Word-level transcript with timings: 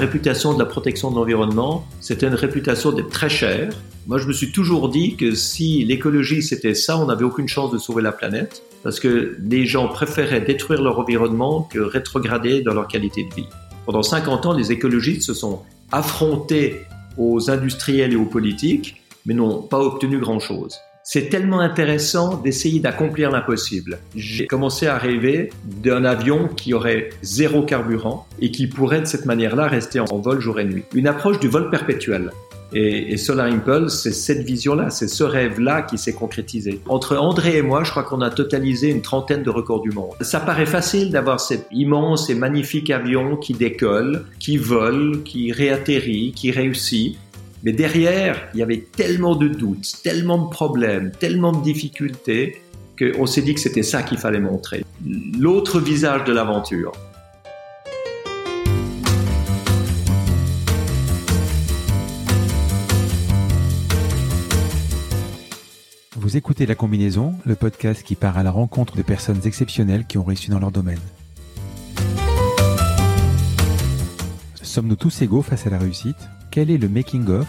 réputation 0.00 0.54
de 0.54 0.58
la 0.58 0.64
protection 0.64 1.10
de 1.10 1.16
l'environnement, 1.16 1.86
c'était 2.00 2.26
une 2.26 2.34
réputation 2.34 2.90
d'être 2.90 3.10
très 3.10 3.28
cher. 3.28 3.68
Moi, 4.06 4.16
je 4.16 4.26
me 4.26 4.32
suis 4.32 4.50
toujours 4.50 4.88
dit 4.88 5.14
que 5.14 5.34
si 5.34 5.84
l'écologie 5.84 6.42
c'était 6.42 6.74
ça, 6.74 6.98
on 6.98 7.06
n'avait 7.06 7.24
aucune 7.24 7.48
chance 7.48 7.70
de 7.70 7.76
sauver 7.76 8.00
la 8.02 8.10
planète, 8.10 8.62
parce 8.82 8.98
que 8.98 9.36
les 9.38 9.66
gens 9.66 9.88
préféraient 9.88 10.40
détruire 10.40 10.80
leur 10.80 10.98
environnement 10.98 11.68
que 11.70 11.78
rétrograder 11.78 12.62
dans 12.62 12.72
leur 12.72 12.88
qualité 12.88 13.24
de 13.24 13.34
vie. 13.34 13.46
Pendant 13.84 14.02
50 14.02 14.46
ans, 14.46 14.52
les 14.54 14.72
écologistes 14.72 15.22
se 15.22 15.34
sont 15.34 15.60
affrontés 15.92 16.86
aux 17.18 17.50
industriels 17.50 18.14
et 18.14 18.16
aux 18.16 18.24
politiques, 18.24 19.02
mais 19.26 19.34
n'ont 19.34 19.60
pas 19.60 19.80
obtenu 19.80 20.18
grand-chose. 20.18 20.78
C'est 21.02 21.30
tellement 21.30 21.60
intéressant 21.60 22.36
d'essayer 22.36 22.78
d'accomplir 22.78 23.30
l'impossible. 23.30 23.98
J'ai 24.14 24.46
commencé 24.46 24.86
à 24.86 24.98
rêver 24.98 25.50
d'un 25.64 26.04
avion 26.04 26.48
qui 26.48 26.74
aurait 26.74 27.08
zéro 27.22 27.62
carburant 27.62 28.26
et 28.40 28.50
qui 28.50 28.66
pourrait 28.66 29.00
de 29.00 29.06
cette 29.06 29.24
manière-là 29.24 29.66
rester 29.66 30.00
en 30.00 30.18
vol 30.18 30.40
jour 30.40 30.60
et 30.60 30.64
nuit. 30.64 30.84
Une 30.94 31.06
approche 31.06 31.40
du 31.40 31.48
vol 31.48 31.70
perpétuel. 31.70 32.30
Et, 32.72 33.16
Solar 33.16 33.46
Impulse, 33.46 34.02
c'est 34.02 34.12
cette 34.12 34.42
vision-là, 34.42 34.90
c'est 34.90 35.08
ce 35.08 35.24
rêve-là 35.24 35.82
qui 35.82 35.98
s'est 35.98 36.12
concrétisé. 36.12 36.80
Entre 36.86 37.16
André 37.16 37.56
et 37.56 37.62
moi, 37.62 37.82
je 37.82 37.90
crois 37.90 38.04
qu'on 38.04 38.20
a 38.20 38.30
totalisé 38.30 38.90
une 38.90 39.02
trentaine 39.02 39.42
de 39.42 39.50
records 39.50 39.82
du 39.82 39.90
monde. 39.90 40.12
Ça 40.20 40.38
paraît 40.38 40.66
facile 40.66 41.10
d'avoir 41.10 41.40
cet 41.40 41.66
immense 41.72 42.30
et 42.30 42.34
magnifique 42.34 42.90
avion 42.90 43.36
qui 43.36 43.54
décolle, 43.54 44.24
qui 44.38 44.56
vole, 44.56 45.22
qui 45.24 45.50
réatterrit, 45.50 46.32
qui 46.32 46.52
réussit. 46.52 47.18
Mais 47.62 47.72
derrière, 47.72 48.48
il 48.54 48.60
y 48.60 48.62
avait 48.62 48.86
tellement 48.96 49.36
de 49.36 49.46
doutes, 49.46 50.00
tellement 50.02 50.46
de 50.46 50.50
problèmes, 50.50 51.12
tellement 51.12 51.52
de 51.52 51.62
difficultés 51.62 52.62
qu'on 52.98 53.26
s'est 53.26 53.42
dit 53.42 53.54
que 53.54 53.60
c'était 53.60 53.82
ça 53.82 54.02
qu'il 54.02 54.16
fallait 54.16 54.40
montrer. 54.40 54.84
L'autre 55.38 55.78
visage 55.78 56.24
de 56.24 56.32
l'aventure. 56.32 56.92
Vous 66.16 66.36
écoutez 66.36 66.64
La 66.64 66.74
Combinaison, 66.74 67.34
le 67.44 67.56
podcast 67.56 68.02
qui 68.02 68.14
part 68.14 68.38
à 68.38 68.42
la 68.42 68.50
rencontre 68.50 68.96
de 68.96 69.02
personnes 69.02 69.40
exceptionnelles 69.44 70.06
qui 70.06 70.16
ont 70.16 70.24
réussi 70.24 70.50
dans 70.50 70.60
leur 70.60 70.70
domaine. 70.70 71.00
Sommes-nous 74.70 74.94
tous 74.94 75.22
égaux 75.22 75.42
face 75.42 75.66
à 75.66 75.70
la 75.70 75.78
réussite? 75.78 76.28
Quel 76.52 76.70
est 76.70 76.78
le 76.78 76.88
making-of, 76.88 77.48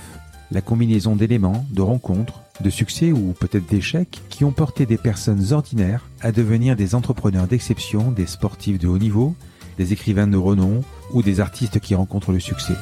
la 0.50 0.62
combinaison 0.62 1.16
d'éléments, 1.16 1.68
de 1.70 1.84
rencontres, 1.84 2.42
de 2.62 2.72
succès 2.72 3.12
ou 3.12 3.36
peut-être 3.40 3.70
d'échecs 3.70 4.22
qui 4.30 4.44
ont 4.44 4.52
porté 4.52 4.88
des 4.88 4.98
personnes 4.98 5.54
ordinaires 5.54 6.08
à 6.22 6.32
devenir 6.32 6.76
des 6.76 6.96
entrepreneurs 6.96 7.46
d'exception, 7.46 8.10
des 8.10 8.26
sportifs 8.26 8.80
de 8.80 8.88
haut 8.88 8.98
niveau, 8.98 9.36
des 9.78 9.94
écrivains 9.94 10.26
de 10.26 10.36
renom 10.36 10.82
ou 11.14 11.22
des 11.22 11.42
artistes 11.42 11.80
qui 11.80 11.94
rencontrent 11.94 12.32
le 12.32 12.40
succès? 12.40 12.74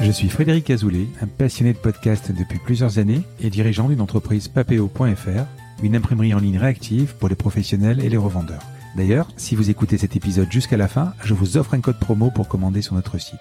Je 0.00 0.10
suis 0.10 0.30
Frédéric 0.30 0.70
Azoulay, 0.70 1.06
un 1.20 1.26
passionné 1.26 1.74
de 1.74 1.78
podcast 1.78 2.32
depuis 2.32 2.60
plusieurs 2.60 2.98
années 2.98 3.20
et 3.42 3.50
dirigeant 3.50 3.90
d'une 3.90 4.00
entreprise 4.00 4.48
papeo.fr, 4.48 5.44
une 5.82 5.96
imprimerie 5.96 6.32
en 6.32 6.38
ligne 6.38 6.56
réactive 6.56 7.14
pour 7.18 7.28
les 7.28 7.34
professionnels 7.34 8.02
et 8.02 8.08
les 8.08 8.16
revendeurs. 8.16 8.64
D'ailleurs, 8.96 9.28
si 9.36 9.54
vous 9.54 9.70
écoutez 9.70 9.98
cet 9.98 10.16
épisode 10.16 10.50
jusqu'à 10.50 10.76
la 10.76 10.88
fin, 10.88 11.14
je 11.22 11.34
vous 11.34 11.56
offre 11.56 11.74
un 11.74 11.80
code 11.80 11.98
promo 11.98 12.30
pour 12.30 12.48
commander 12.48 12.82
sur 12.82 12.94
notre 12.94 13.18
site. 13.18 13.38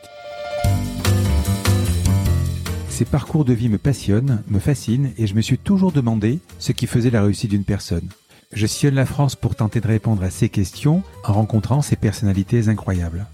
Ces 2.89 3.05
parcours 3.05 3.45
de 3.45 3.53
vie 3.53 3.69
me 3.69 3.77
passionnent, 3.77 4.43
me 4.47 4.59
fascinent 4.59 5.11
et 5.17 5.27
je 5.27 5.35
me 5.35 5.41
suis 5.41 5.57
toujours 5.57 5.91
demandé 5.91 6.39
ce 6.59 6.71
qui 6.71 6.87
faisait 6.87 7.11
la 7.11 7.21
réussite 7.21 7.51
d'une 7.51 7.63
personne. 7.63 8.09
Je 8.53 8.65
sillonne 8.65 8.95
la 8.95 9.05
France 9.05 9.35
pour 9.35 9.55
tenter 9.55 9.81
de 9.81 9.87
répondre 9.87 10.23
à 10.23 10.29
ces 10.29 10.49
questions 10.49 11.03
en 11.23 11.33
rencontrant 11.33 11.81
ces 11.81 11.95
personnalités 11.95 12.69
incroyables. 12.69 13.27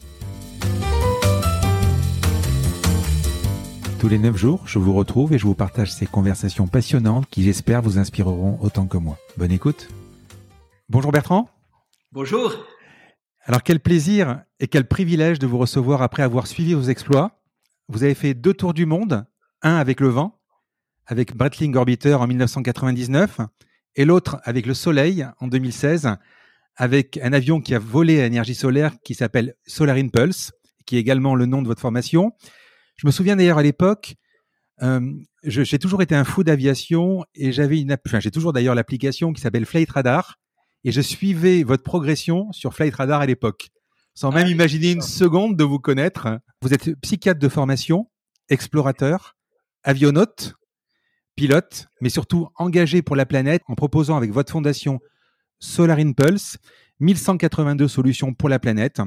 Tous 3.99 4.09
les 4.09 4.19
9 4.19 4.35
jours, 4.35 4.63
je 4.65 4.79
vous 4.79 4.93
retrouve 4.93 5.31
et 5.31 5.37
je 5.37 5.45
vous 5.45 5.55
partage 5.55 5.93
ces 5.93 6.07
conversations 6.07 6.67
passionnantes 6.67 7.25
qui 7.29 7.43
j'espère 7.43 7.81
vous 7.81 7.97
inspireront 7.97 8.57
autant 8.61 8.85
que 8.85 8.97
moi. 8.97 9.17
Bonne 9.37 9.53
écoute. 9.53 9.87
Bonjour 10.89 11.13
Bertrand. 11.13 11.52
Bonjour. 12.13 12.67
Alors 13.41 13.63
quel 13.63 13.79
plaisir 13.79 14.43
et 14.59 14.67
quel 14.67 14.87
privilège 14.87 15.39
de 15.39 15.47
vous 15.47 15.57
recevoir 15.57 16.03
après 16.03 16.21
avoir 16.21 16.45
suivi 16.45 16.75
vos 16.75 16.83
exploits. 16.83 17.41
Vous 17.87 18.03
avez 18.03 18.13
fait 18.13 18.35
deux 18.35 18.53
tours 18.53 18.75
du 18.75 18.85
monde, 18.85 19.25
un 19.63 19.77
avec 19.77 19.99
le 19.99 20.09
vent, 20.09 20.39
avec 21.07 21.35
Breitling 21.35 21.75
Orbiter 21.75 22.13
en 22.13 22.27
1999, 22.27 23.39
et 23.95 24.05
l'autre 24.05 24.39
avec 24.43 24.67
le 24.67 24.75
Soleil 24.75 25.25
en 25.39 25.47
2016, 25.47 26.17
avec 26.75 27.17
un 27.17 27.33
avion 27.33 27.61
qui 27.61 27.73
a 27.73 27.79
volé 27.79 28.21
à 28.21 28.27
énergie 28.27 28.53
solaire 28.53 28.93
qui 29.03 29.15
s'appelle 29.15 29.55
Solar 29.65 29.95
Impulse, 29.95 30.51
qui 30.85 30.97
est 30.97 30.99
également 30.99 31.33
le 31.33 31.47
nom 31.47 31.63
de 31.63 31.67
votre 31.67 31.81
formation. 31.81 32.31
Je 32.95 33.07
me 33.07 33.11
souviens 33.11 33.37
d'ailleurs 33.37 33.57
à 33.57 33.63
l'époque, 33.63 34.13
euh, 34.83 35.01
j'ai 35.45 35.79
toujours 35.79 36.03
été 36.03 36.13
un 36.13 36.25
fou 36.25 36.43
d'aviation 36.43 37.25
et 37.33 37.51
j'avais 37.51 37.81
une, 37.81 37.97
j'ai 38.19 38.29
toujours 38.29 38.53
d'ailleurs 38.53 38.75
l'application 38.75 39.33
qui 39.33 39.41
s'appelle 39.41 39.65
Flight 39.65 39.89
Radar 39.89 40.37
et 40.83 40.91
je 40.91 41.01
suivais 41.01 41.63
votre 41.63 41.83
progression 41.83 42.51
sur 42.51 42.73
Flight 42.73 42.95
Radar 42.95 43.21
à 43.21 43.25
l'époque, 43.25 43.69
sans 44.13 44.31
même 44.31 44.47
ah, 44.47 44.51
imaginer 44.51 44.91
une 44.91 45.01
seconde 45.01 45.55
de 45.55 45.63
vous 45.63 45.79
connaître. 45.79 46.39
Vous 46.61 46.73
êtes 46.73 46.95
psychiatre 47.01 47.39
de 47.39 47.49
formation, 47.49 48.09
explorateur, 48.49 49.35
avionaute, 49.83 50.55
pilote, 51.35 51.87
mais 52.01 52.09
surtout 52.09 52.49
engagé 52.55 53.01
pour 53.01 53.15
la 53.15 53.25
planète 53.25 53.61
en 53.67 53.75
proposant 53.75 54.17
avec 54.17 54.31
votre 54.31 54.51
fondation 54.51 54.99
Solar 55.59 55.99
Impulse 55.99 56.57
1182 56.99 57.87
solutions 57.87 58.33
pour 58.33 58.49
la 58.49 58.59
planète. 58.59 59.01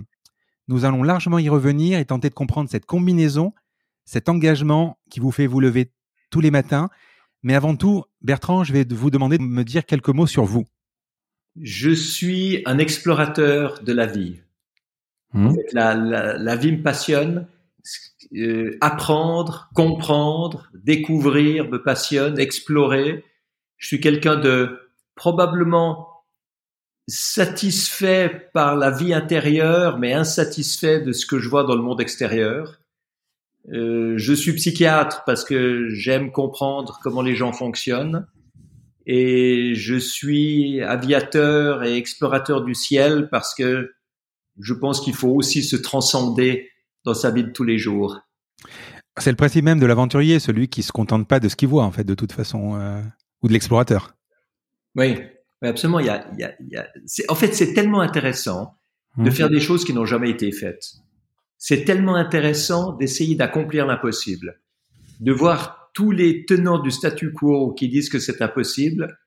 Nous 0.69 0.85
allons 0.85 1.03
largement 1.03 1.39
y 1.39 1.49
revenir 1.49 1.99
et 1.99 2.05
tenter 2.05 2.29
de 2.29 2.35
comprendre 2.35 2.69
cette 2.69 2.87
combinaison, 2.87 3.53
cet 4.05 4.29
engagement 4.29 4.99
qui 5.11 5.21
vous 5.21 5.31
fait 5.31 5.47
vous 5.47 5.61
lever 5.61 5.93
tous 6.31 6.41
les 6.41 6.51
matins. 6.51 6.89
Mais 7.43 7.55
avant 7.55 7.77
tout, 7.77 8.05
Bertrand, 8.23 8.65
je 8.65 8.73
vais 8.73 8.85
vous 8.89 9.11
demander 9.11 9.39
de 9.39 9.45
me 9.45 9.63
dire 9.63 9.87
quelques 9.87 10.09
mots 10.09 10.27
sur 10.27 10.45
vous. 10.45 10.65
Je 11.63 11.91
suis 11.91 12.63
un 12.67 12.79
explorateur 12.79 13.83
de 13.83 13.93
la 13.93 14.07
vie. 14.07 14.37
Hmm. 15.33 15.55
la, 15.73 16.57
vie 16.57 16.73
me 16.73 16.83
passionne. 16.83 17.47
Euh, 18.35 18.77
apprendre, 18.81 19.71
comprendre, 19.75 20.69
découvrir 20.75 21.69
me 21.69 21.83
passionne, 21.83 22.39
explorer. 22.39 23.25
Je 23.77 23.87
suis 23.87 24.01
quelqu'un 24.01 24.37
de 24.37 24.81
probablement 25.15 26.09
satisfait 27.07 28.51
par 28.53 28.77
la 28.77 28.91
vie 28.91 29.15
intérieure, 29.15 29.99
mais 29.99 30.13
insatisfait 30.13 31.01
de 31.01 31.13
ce 31.13 31.27
que 31.27 31.39
je 31.39 31.49
vois 31.49 31.65
dans 31.65 31.77
le 31.77 31.83
monde 31.83 32.01
extérieur. 32.01 32.81
Euh, 33.73 34.15
je 34.17 34.33
suis 34.33 34.53
psychiatre 34.55 35.23
parce 35.25 35.45
que 35.45 35.89
j'aime 35.89 36.33
comprendre 36.33 36.99
comment 37.03 37.23
les 37.23 37.35
gens 37.35 37.53
fonctionnent 37.53 38.27
et 39.07 39.75
je 39.75 39.95
suis 39.97 40.83
aviateur 40.83 41.85
et 41.85 41.97
explorateur 41.97 42.65
du 42.65 42.75
ciel 42.75 43.29
parce 43.31 43.55
que 43.55 43.93
je 44.59 44.75
pense 44.75 45.01
qu'il 45.01 45.15
faut 45.15 45.31
aussi 45.31 45.63
se 45.63 45.77
transcender 45.77 46.71
dans 47.05 47.15
sa 47.15 47.31
vie 47.31 47.45
de 47.45 47.51
tous 47.51 47.63
les 47.63 47.79
jours. 47.79 48.19
C'est 49.19 49.31
le 49.31 49.37
principe 49.37 49.65
même 49.65 49.79
de 49.79 49.87
l'aventurier, 49.87 50.41
celui 50.41 50.69
qui 50.69 50.83
se 50.83 50.93
contente 50.93 51.29
pas 51.29 51.41
de 51.41 51.49
ce 51.49 51.57
qu'il 51.57 51.69
voit 51.69 51.85
en 51.85 51.93
fait, 51.93 52.05
de 52.05 52.15
toute 52.15 52.33
façon, 52.33 52.75
euh, 52.75 53.01
ou 53.43 53.49
de 53.49 53.53
l'explorateur. 53.53 54.17
Oui, 54.97 55.17
absolument. 55.63 56.01
Il 56.01 56.07
y 56.07 56.11
a, 56.11 56.27
il 56.33 56.41
y 56.41 56.45
a, 56.45 56.55
il 56.61 56.73
y 56.73 56.77
a... 56.77 56.87
en 57.29 57.35
fait, 57.35 57.55
c'est 57.55 57.75
tellement 57.75 58.01
intéressant 58.01 58.75
de 59.17 59.31
mmh. 59.31 59.33
faire 59.33 59.51
des 59.51 59.61
choses 59.61 59.85
qui 59.85 59.95
n'ont 59.95 60.05
jamais 60.05 60.31
été 60.31 60.51
faites. 60.53 60.85
C'est 61.59 61.85
tellement 61.85 62.17
intéressant 62.17 62.93
d'essayer 62.93 63.35
d'accomplir 63.35 63.87
l'impossible, 63.87 64.61
de 65.21 65.33
voir 65.33 65.86
tous 65.97 66.11
les 66.11 66.45
tenants 66.45 66.79
du 66.79 66.91
statu 66.91 67.33
quo 67.33 67.73
qui 67.73 67.89
disent 67.89 68.11
que 68.11 68.19
c'est 68.19 68.43
impossible, 68.43 69.19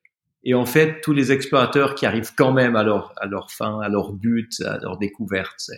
et 0.44 0.54
en 0.54 0.68
fait 0.68 1.02
tous 1.02 1.14
les 1.14 1.32
explorateurs 1.32 1.96
qui 1.96 2.06
arrivent 2.06 2.36
quand 2.38 2.54
même 2.54 2.76
à 2.76 2.84
leur, 2.84 3.12
à 3.18 3.26
leur 3.26 3.50
fin, 3.50 3.82
à 3.82 3.90
leur 3.90 4.14
but, 4.14 4.62
à 4.62 4.78
leur 4.78 5.00
découverte. 5.00 5.72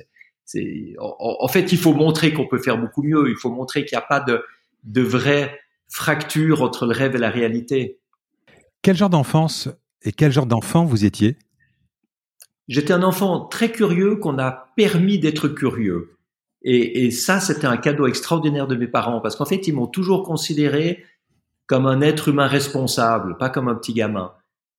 C'est, 0.43 0.95
en, 0.99 1.47
fait, 1.47 1.71
il 1.71 1.77
faut 1.77 1.93
montrer 1.93 2.33
qu'on 2.33 2.45
peut 2.45 2.61
faire 2.61 2.77
beaucoup 2.77 3.03
mieux. 3.03 3.29
Il 3.29 3.37
faut 3.37 3.49
montrer 3.49 3.85
qu'il 3.85 3.97
n'y 3.97 4.03
a 4.03 4.05
pas 4.05 4.19
de, 4.19 4.43
de 4.83 5.01
vraie 5.01 5.57
fracture 5.87 6.61
entre 6.61 6.85
le 6.85 6.91
rêve 6.91 7.15
et 7.15 7.19
la 7.19 7.29
réalité. 7.29 8.01
Quel 8.81 8.97
genre 8.97 9.09
d'enfance 9.09 9.69
et 10.01 10.11
quel 10.11 10.33
genre 10.33 10.45
d'enfant 10.45 10.83
vous 10.83 11.05
étiez? 11.05 11.37
J'étais 12.67 12.91
un 12.91 13.03
enfant 13.03 13.45
très 13.45 13.71
curieux 13.71 14.17
qu'on 14.17 14.39
a 14.39 14.73
permis 14.75 15.19
d'être 15.19 15.47
curieux. 15.47 16.17
Et, 16.63 17.05
et 17.05 17.11
ça, 17.11 17.39
c'était 17.39 17.67
un 17.67 17.77
cadeau 17.77 18.07
extraordinaire 18.07 18.67
de 18.67 18.75
mes 18.75 18.87
parents 18.87 19.21
parce 19.21 19.35
qu'en 19.35 19.45
fait, 19.45 19.67
ils 19.67 19.73
m'ont 19.73 19.87
toujours 19.87 20.23
considéré 20.23 21.03
comme 21.67 21.85
un 21.85 22.01
être 22.01 22.27
humain 22.27 22.47
responsable, 22.47 23.37
pas 23.37 23.49
comme 23.49 23.67
un 23.67 23.75
petit 23.75 23.93
gamin. 23.93 24.33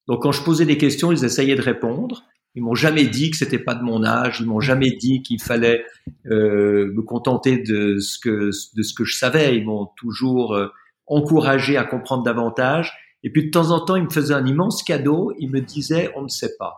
Donc, 0.07 0.23
quand 0.23 0.33
je 0.33 0.43
posais 0.43 0.67
des 0.67 0.79
questions, 0.79 1.13
ils 1.13 1.25
essayaient 1.25 1.57
de 1.57 1.63
répondre. 1.63 2.25
Ils 2.55 2.63
m'ont 2.63 2.75
jamais 2.75 3.07
dit 3.07 3.31
que 3.31 3.37
c'était 3.37 3.59
pas 3.59 3.75
de 3.75 3.83
mon 3.83 4.05
âge. 4.05 4.41
Ils 4.41 4.47
m'ont 4.47 4.61
jamais 4.61 4.91
dit 4.91 5.23
qu'il 5.23 5.41
fallait 5.41 5.85
euh, 6.27 6.93
me 6.93 7.03
contenter 7.03 7.59
de 7.59 7.99
ce 7.99 8.19
que 8.19 8.51
de 8.77 8.83
ce 8.83 8.93
que 8.95 9.05
je 9.05 9.17
savais. 9.17 9.57
Ils 9.57 9.65
m'ont 9.65 9.89
toujours 9.97 10.55
euh, 10.55 10.69
encouragé 11.07 11.77
à 11.77 11.85
comprendre 11.85 12.23
davantage. 12.25 12.93
Et 13.23 13.31
puis 13.31 13.47
de 13.47 13.51
temps 13.51 13.71
en 13.71 13.85
temps, 13.85 13.97
ils 13.97 14.05
me 14.05 14.11
faisaient 14.11 14.35
un 14.35 14.45
immense 14.45 14.83
cadeau. 14.83 15.33
Ils 15.39 15.51
me 15.51 15.61
disaient 15.61 16.13
on 16.15 16.23
ne 16.23 16.29
sait 16.29 16.57
pas. 16.59 16.75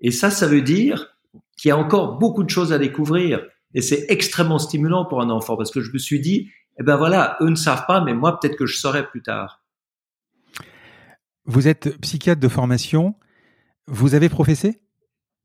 Et 0.00 0.10
ça, 0.10 0.30
ça 0.30 0.46
veut 0.46 0.62
dire 0.62 1.16
qu'il 1.56 1.70
y 1.70 1.72
a 1.72 1.78
encore 1.78 2.18
beaucoup 2.18 2.42
de 2.42 2.50
choses 2.50 2.72
à 2.72 2.78
découvrir. 2.78 3.42
Et 3.74 3.82
c'est 3.82 4.06
extrêmement 4.08 4.58
stimulant 4.58 5.04
pour 5.04 5.20
un 5.20 5.30
enfant 5.30 5.56
parce 5.56 5.70
que 5.70 5.80
je 5.80 5.92
me 5.92 5.98
suis 5.98 6.20
dit, 6.20 6.48
eh 6.78 6.82
ben 6.82 6.96
voilà, 6.96 7.36
eux 7.40 7.48
ne 7.48 7.54
savent 7.54 7.84
pas, 7.86 8.00
mais 8.00 8.14
moi 8.14 8.38
peut-être 8.38 8.56
que 8.56 8.66
je 8.66 8.76
saurai 8.76 9.06
plus 9.06 9.22
tard. 9.22 9.62
Vous 11.44 11.68
êtes 11.68 11.98
psychiatre 12.00 12.40
de 12.40 12.48
formation. 12.48 13.14
Vous 13.86 14.14
avez 14.14 14.28
professé? 14.28 14.80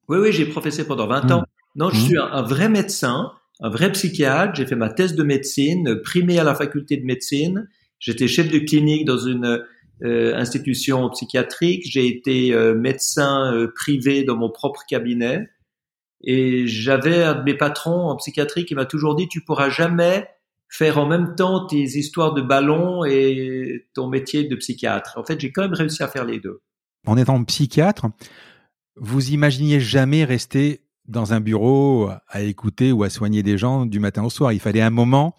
Oui, 0.07 0.17
oui, 0.19 0.31
j'ai 0.31 0.45
professé 0.45 0.85
pendant 0.85 1.07
20 1.07 1.31
ans. 1.31 1.41
Mmh. 1.41 1.45
Non, 1.77 1.89
je 1.89 1.97
mmh. 1.97 2.05
suis 2.05 2.17
un, 2.17 2.41
vrai 2.41 2.69
médecin, 2.69 3.31
un 3.59 3.69
vrai 3.69 3.91
psychiatre. 3.91 4.55
J'ai 4.55 4.65
fait 4.65 4.75
ma 4.75 4.89
thèse 4.89 5.15
de 5.15 5.23
médecine, 5.23 5.99
primé 6.03 6.39
à 6.39 6.43
la 6.43 6.55
faculté 6.55 6.97
de 6.97 7.05
médecine. 7.05 7.67
J'étais 7.99 8.27
chef 8.27 8.49
de 8.49 8.59
clinique 8.59 9.05
dans 9.05 9.17
une 9.17 9.63
euh, 10.03 10.35
institution 10.35 11.09
psychiatrique. 11.09 11.83
J'ai 11.85 12.07
été 12.07 12.53
euh, 12.53 12.75
médecin 12.75 13.53
euh, 13.53 13.71
privé 13.73 14.23
dans 14.23 14.35
mon 14.35 14.49
propre 14.49 14.81
cabinet. 14.87 15.47
Et 16.25 16.67
j'avais 16.67 17.23
un 17.23 17.35
de 17.35 17.43
mes 17.43 17.53
patrons 17.53 18.09
en 18.09 18.15
psychiatrie 18.17 18.65
qui 18.65 18.73
m'a 18.73 18.85
toujours 18.85 19.15
dit, 19.15 19.27
tu 19.27 19.41
pourras 19.41 19.69
jamais 19.69 20.27
faire 20.67 20.97
en 20.97 21.05
même 21.05 21.35
temps 21.35 21.67
tes 21.67 21.83
histoires 21.83 22.33
de 22.33 22.41
ballon 22.41 23.05
et 23.05 23.87
ton 23.93 24.09
métier 24.09 24.43
de 24.43 24.55
psychiatre. 24.55 25.17
En 25.17 25.23
fait, 25.23 25.39
j'ai 25.39 25.51
quand 25.51 25.61
même 25.61 25.75
réussi 25.75 26.01
à 26.01 26.07
faire 26.07 26.25
les 26.25 26.39
deux. 26.39 26.61
En 27.05 27.15
étant 27.15 27.41
psychiatre, 27.43 28.07
vous 28.95 29.29
imaginiez 29.29 29.79
jamais 29.79 30.23
rester 30.25 30.81
dans 31.07 31.33
un 31.33 31.39
bureau 31.39 32.09
à 32.27 32.41
écouter 32.41 32.91
ou 32.91 33.03
à 33.03 33.11
soigner 33.11 33.43
des 33.43 33.59
gens 33.59 33.85
du 33.85 33.99
matin 33.99 34.23
au 34.23 34.31
soir. 34.31 34.51
Il 34.51 34.59
fallait 34.59 34.81
un 34.81 34.89
moment 34.89 35.35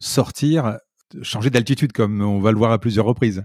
sortir, 0.00 0.78
changer 1.20 1.50
d'altitude, 1.50 1.92
comme 1.92 2.22
on 2.22 2.40
va 2.40 2.52
le 2.52 2.56
voir 2.56 2.72
à 2.72 2.78
plusieurs 2.78 3.04
reprises. 3.04 3.44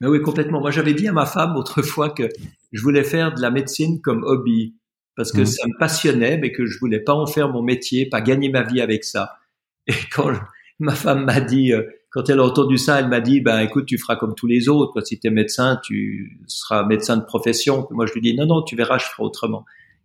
Mais 0.00 0.06
oui, 0.06 0.22
complètement. 0.22 0.60
Moi, 0.60 0.70
j'avais 0.70 0.94
dit 0.94 1.08
à 1.08 1.12
ma 1.12 1.26
femme 1.26 1.56
autrefois 1.56 2.10
que 2.10 2.28
je 2.70 2.82
voulais 2.82 3.02
faire 3.02 3.34
de 3.34 3.40
la 3.40 3.50
médecine 3.50 4.00
comme 4.00 4.22
hobby 4.22 4.76
parce 5.16 5.32
que 5.32 5.40
mmh. 5.40 5.46
ça 5.46 5.66
me 5.66 5.78
passionnait, 5.78 6.36
mais 6.36 6.52
que 6.52 6.66
je 6.66 6.78
voulais 6.78 7.00
pas 7.00 7.14
en 7.14 7.26
faire 7.26 7.48
mon 7.48 7.62
métier, 7.62 8.06
pas 8.06 8.20
gagner 8.20 8.50
ma 8.50 8.62
vie 8.62 8.80
avec 8.80 9.02
ça. 9.04 9.38
Et 9.86 9.94
quand 10.12 10.32
ma 10.78 10.94
femme 10.94 11.24
m'a 11.24 11.40
dit, 11.40 11.72
euh, 11.72 11.82
quand 12.10 12.28
elle 12.28 12.38
a 12.38 12.44
entendu 12.44 12.78
ça, 12.78 13.00
elle 13.00 13.08
m'a 13.08 13.20
dit, 13.20 13.40
ben 13.40 13.60
écoute, 13.60 13.86
tu 13.86 13.98
feras 13.98 14.16
comme 14.16 14.34
tous 14.34 14.46
les 14.46 14.68
autres. 14.68 15.00
Si 15.00 15.18
tu 15.18 15.26
es 15.26 15.30
médecin, 15.30 15.80
tu 15.82 16.38
seras 16.46 16.84
médecin 16.84 17.16
de 17.16 17.24
profession. 17.24 17.86
moi, 17.90 18.06
je 18.06 18.12
lui 18.12 18.20
dis, 18.20 18.34
non, 18.34 18.46
non, 18.46 18.62
tu 18.62 18.76
verras, 18.76 18.98
je 18.98 19.06
ferai 19.06 19.22
autrement. 19.22 19.64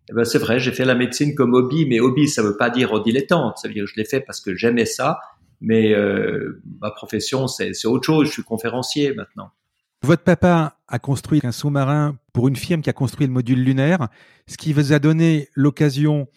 Et 0.09 0.13
ben, 0.13 0.23
c'est 0.23 0.39
vrai, 0.39 0.59
j'ai 0.59 0.71
fait 0.71 0.85
la 0.85 0.95
médecine 0.95 1.35
comme 1.35 1.53
hobby, 1.53 1.85
mais 1.85 1.99
hobby, 1.99 2.27
ça 2.27 2.41
veut 2.41 2.57
pas 2.57 2.69
dire 2.69 2.93
en 2.93 2.99
dilettante. 2.99 3.57
Ça 3.57 3.67
veut 3.67 3.73
dire 3.73 3.85
que 3.85 3.91
je 3.91 3.95
l'ai 3.97 4.05
fait 4.05 4.21
parce 4.21 4.41
que 4.41 4.55
j'aimais 4.55 4.85
ça. 4.85 5.19
Mais 5.59 5.93
euh, 5.93 6.61
ma 6.81 6.89
profession, 6.89 7.47
c'est 7.47 7.85
autre 7.85 8.05
chose. 8.05 8.27
Je 8.27 8.31
suis 8.31 8.43
conférencier 8.43 9.13
maintenant. 9.13 9.51
Votre 10.03 10.23
papa 10.23 10.79
a 10.87 10.97
construit 10.97 11.41
un 11.43 11.51
sous-marin 11.51 12.17
pour 12.33 12.47
une 12.47 12.55
firme 12.55 12.81
qui 12.81 12.89
a 12.89 12.93
construit 12.93 13.27
le 13.27 13.33
module 13.33 13.63
lunaire, 13.63 14.07
ce 14.47 14.57
qui 14.57 14.73
vous 14.73 14.93
a 14.93 14.99
donné 14.99 15.47
l'occasion 15.53 16.27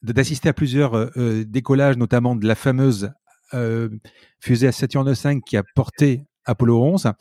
d'assister 0.00 0.48
à 0.48 0.54
plusieurs 0.54 0.94
euh, 0.94 1.10
euh, 1.18 1.44
décollages, 1.44 1.98
notamment 1.98 2.34
de 2.34 2.46
la 2.46 2.54
fameuse 2.54 3.12
euh, 3.52 3.90
fusée 4.40 4.68
à 4.68 4.72
Saturne 4.72 5.12
V 5.12 5.40
qui 5.44 5.58
a 5.58 5.62
porté 5.74 6.24
Apollo 6.46 6.82
11. 6.82 7.12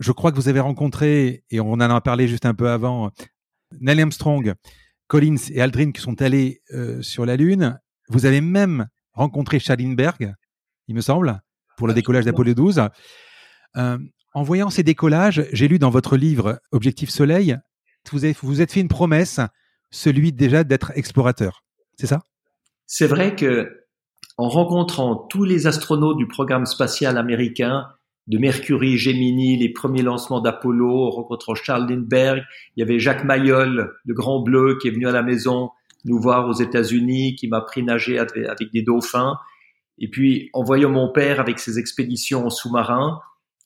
Je 0.00 0.10
crois 0.10 0.32
que 0.32 0.36
vous 0.36 0.48
avez 0.48 0.58
rencontré, 0.58 1.44
et 1.50 1.60
on 1.60 1.74
en 1.74 1.80
a 1.80 2.00
parlé 2.00 2.26
juste 2.26 2.46
un 2.46 2.54
peu 2.54 2.68
avant, 2.68 3.12
Neil 3.80 4.00
Armstrong, 4.00 4.54
Collins 5.06 5.36
et 5.50 5.60
Aldrin 5.60 5.92
qui 5.92 6.00
sont 6.00 6.22
allés 6.22 6.62
sur 7.02 7.26
la 7.26 7.36
Lune. 7.36 7.78
Vous 8.08 8.24
avez 8.24 8.40
même 8.40 8.88
rencontré 9.12 9.60
Schallenberg, 9.60 10.34
il 10.88 10.94
me 10.94 11.02
semble, 11.02 11.42
pour 11.76 11.86
le 11.86 11.92
décollage 11.92 12.24
d'Apollo 12.24 12.54
12. 12.54 12.80
En 14.32 14.42
voyant 14.42 14.70
ces 14.70 14.82
décollages, 14.82 15.44
j'ai 15.52 15.66
lu 15.66 15.78
dans 15.78 15.90
votre 15.90 16.16
livre 16.16 16.60
Objectif 16.70 17.10
Soleil, 17.10 17.56
vous 18.10 18.20
vous 18.42 18.60
êtes 18.60 18.72
fait 18.72 18.80
une 18.80 18.88
promesse, 18.88 19.40
celui 19.90 20.32
déjà 20.32 20.64
d'être 20.64 20.92
explorateur. 20.94 21.64
C'est 21.98 22.06
ça? 22.06 22.22
C'est 22.86 23.06
vrai 23.06 23.34
que 23.34 23.86
en 24.36 24.48
rencontrant 24.48 25.16
tous 25.16 25.44
les 25.44 25.66
astronautes 25.66 26.16
du 26.16 26.26
programme 26.26 26.64
spatial 26.64 27.18
américain, 27.18 27.86
de 28.26 28.38
Mercury, 28.38 28.96
Gemini, 28.96 29.56
les 29.56 29.70
premiers 29.70 30.02
lancements 30.02 30.40
d'Apollo, 30.40 31.06
en 31.06 31.10
rencontrant 31.10 31.54
Charles 31.54 31.90
Lindbergh, 31.90 32.44
il 32.76 32.80
y 32.80 32.82
avait 32.82 33.00
Jacques 33.00 33.24
Mayol, 33.24 33.92
le 34.04 34.14
grand 34.14 34.40
bleu, 34.40 34.78
qui 34.80 34.88
est 34.88 34.92
venu 34.92 35.08
à 35.08 35.12
la 35.12 35.22
maison 35.22 35.70
nous 36.04 36.20
voir 36.20 36.48
aux 36.48 36.54
États-Unis, 36.54 37.34
qui 37.34 37.48
m'a 37.48 37.60
pris 37.60 37.82
nager 37.82 38.18
avec 38.18 38.72
des 38.72 38.82
dauphins. 38.82 39.36
Et 39.98 40.08
puis, 40.08 40.48
en 40.52 40.62
voyant 40.62 40.90
mon 40.90 41.12
père 41.12 41.40
avec 41.40 41.58
ses 41.58 41.78
expéditions 41.78 42.46
en 42.46 42.50
sous-marin, 42.50 43.20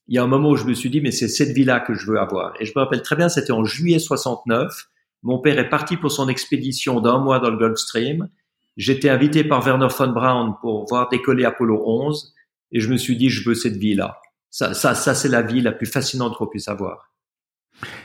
il 0.08 0.14
y 0.14 0.18
a 0.18 0.22
un 0.22 0.26
moment 0.26 0.50
où 0.50 0.56
je 0.56 0.64
me 0.64 0.74
suis 0.74 0.90
dit, 0.90 1.00
mais 1.00 1.10
c'est 1.10 1.28
cette 1.28 1.50
vie-là 1.50 1.80
que 1.80 1.94
je 1.94 2.06
veux 2.06 2.18
avoir. 2.18 2.54
Et 2.60 2.66
je 2.66 2.72
me 2.76 2.82
rappelle 2.82 3.02
très 3.02 3.16
bien, 3.16 3.28
c'était 3.28 3.52
en 3.52 3.64
juillet 3.64 3.98
69. 3.98 4.88
Mon 5.22 5.38
père 5.38 5.58
est 5.58 5.70
parti 5.70 5.96
pour 5.96 6.12
son 6.12 6.28
expédition 6.28 7.00
d'un 7.00 7.18
mois 7.18 7.38
dans 7.38 7.50
le 7.50 7.56
Gulf 7.56 7.78
Stream. 7.78 8.28
J'étais 8.76 9.08
invité 9.08 9.44
par 9.44 9.64
Werner 9.64 9.88
von 9.96 10.08
Braun 10.08 10.56
pour 10.60 10.86
voir 10.88 11.08
décoller 11.08 11.44
Apollo 11.44 11.82
11. 11.86 12.34
Et 12.72 12.80
je 12.80 12.90
me 12.90 12.96
suis 12.96 13.16
dit, 13.16 13.30
je 13.30 13.48
veux 13.48 13.54
cette 13.54 13.76
vie-là. 13.76 14.20
Ça, 14.50 14.74
ça, 14.74 14.94
ça 14.94 15.14
c'est 15.14 15.28
la 15.28 15.42
vie 15.42 15.62
la 15.62 15.72
plus 15.72 15.86
fascinante 15.86 16.36
qu'on 16.36 16.46
puisse 16.46 16.68
avoir. 16.68 17.10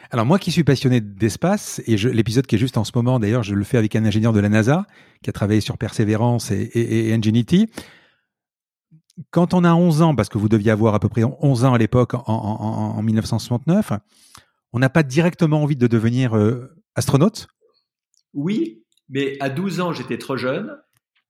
Alors 0.10 0.26
moi 0.26 0.40
qui 0.40 0.52
suis 0.52 0.64
passionné 0.64 1.02
d'espace, 1.02 1.82
et 1.86 1.96
l'épisode 1.98 2.48
qui 2.48 2.56
est 2.56 2.60
juste 2.60 2.78
en 2.78 2.84
ce 2.84 2.92
moment, 2.96 3.20
d'ailleurs, 3.20 3.44
je 3.44 3.54
le 3.54 3.64
fais 3.64 3.78
avec 3.78 3.96
un 3.96 4.06
ingénieur 4.06 4.34
de 4.34 4.40
la 4.40 4.50
NASA 4.50 4.86
qui 5.22 5.30
a 5.30 5.34
travaillé 5.34 5.62
sur 5.62 5.78
Perseverance 5.78 6.50
et, 6.50 6.72
et 6.74 7.14
Ingenuity 7.14 7.70
quand 9.32 9.54
on 9.54 9.64
a 9.64 9.74
11 9.74 10.02
ans, 10.02 10.16
parce 10.16 10.30
que 10.30 10.38
vous 10.38 10.50
deviez 10.50 10.72
avoir 10.72 10.96
à 10.96 11.00
peu 11.00 11.10
près 11.10 11.24
11 11.24 11.66
ans 11.66 11.74
à 11.74 11.78
l'époque, 11.78 12.14
en, 12.14 13.02
1969, 13.02 13.94
on 14.74 14.80
n'a 14.80 14.90
pas 14.90 15.04
directement 15.04 15.64
envie 15.64 15.76
de 15.76 15.88
devenir 15.88 16.36
euh, 16.38 16.76
astronaute? 16.96 17.48
Oui, 18.34 18.84
mais 19.10 19.38
à 19.40 19.50
12 19.50 19.82
ans, 19.82 19.94
j'étais 19.94 20.18
trop 20.18 20.38
jeune. 20.38 20.78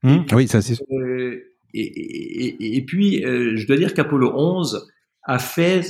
Hum, 0.03 0.25
oui, 0.31 0.47
ça 0.47 0.61
c'est 0.61 0.77
euh, 0.91 1.43
et, 1.73 2.83
puis, 2.87 3.23
euh, 3.23 3.55
je 3.55 3.67
dois 3.67 3.77
dire 3.77 3.93
qu'Apollo 3.93 4.31
11 4.35 4.87
a 5.23 5.37
fait 5.39 5.81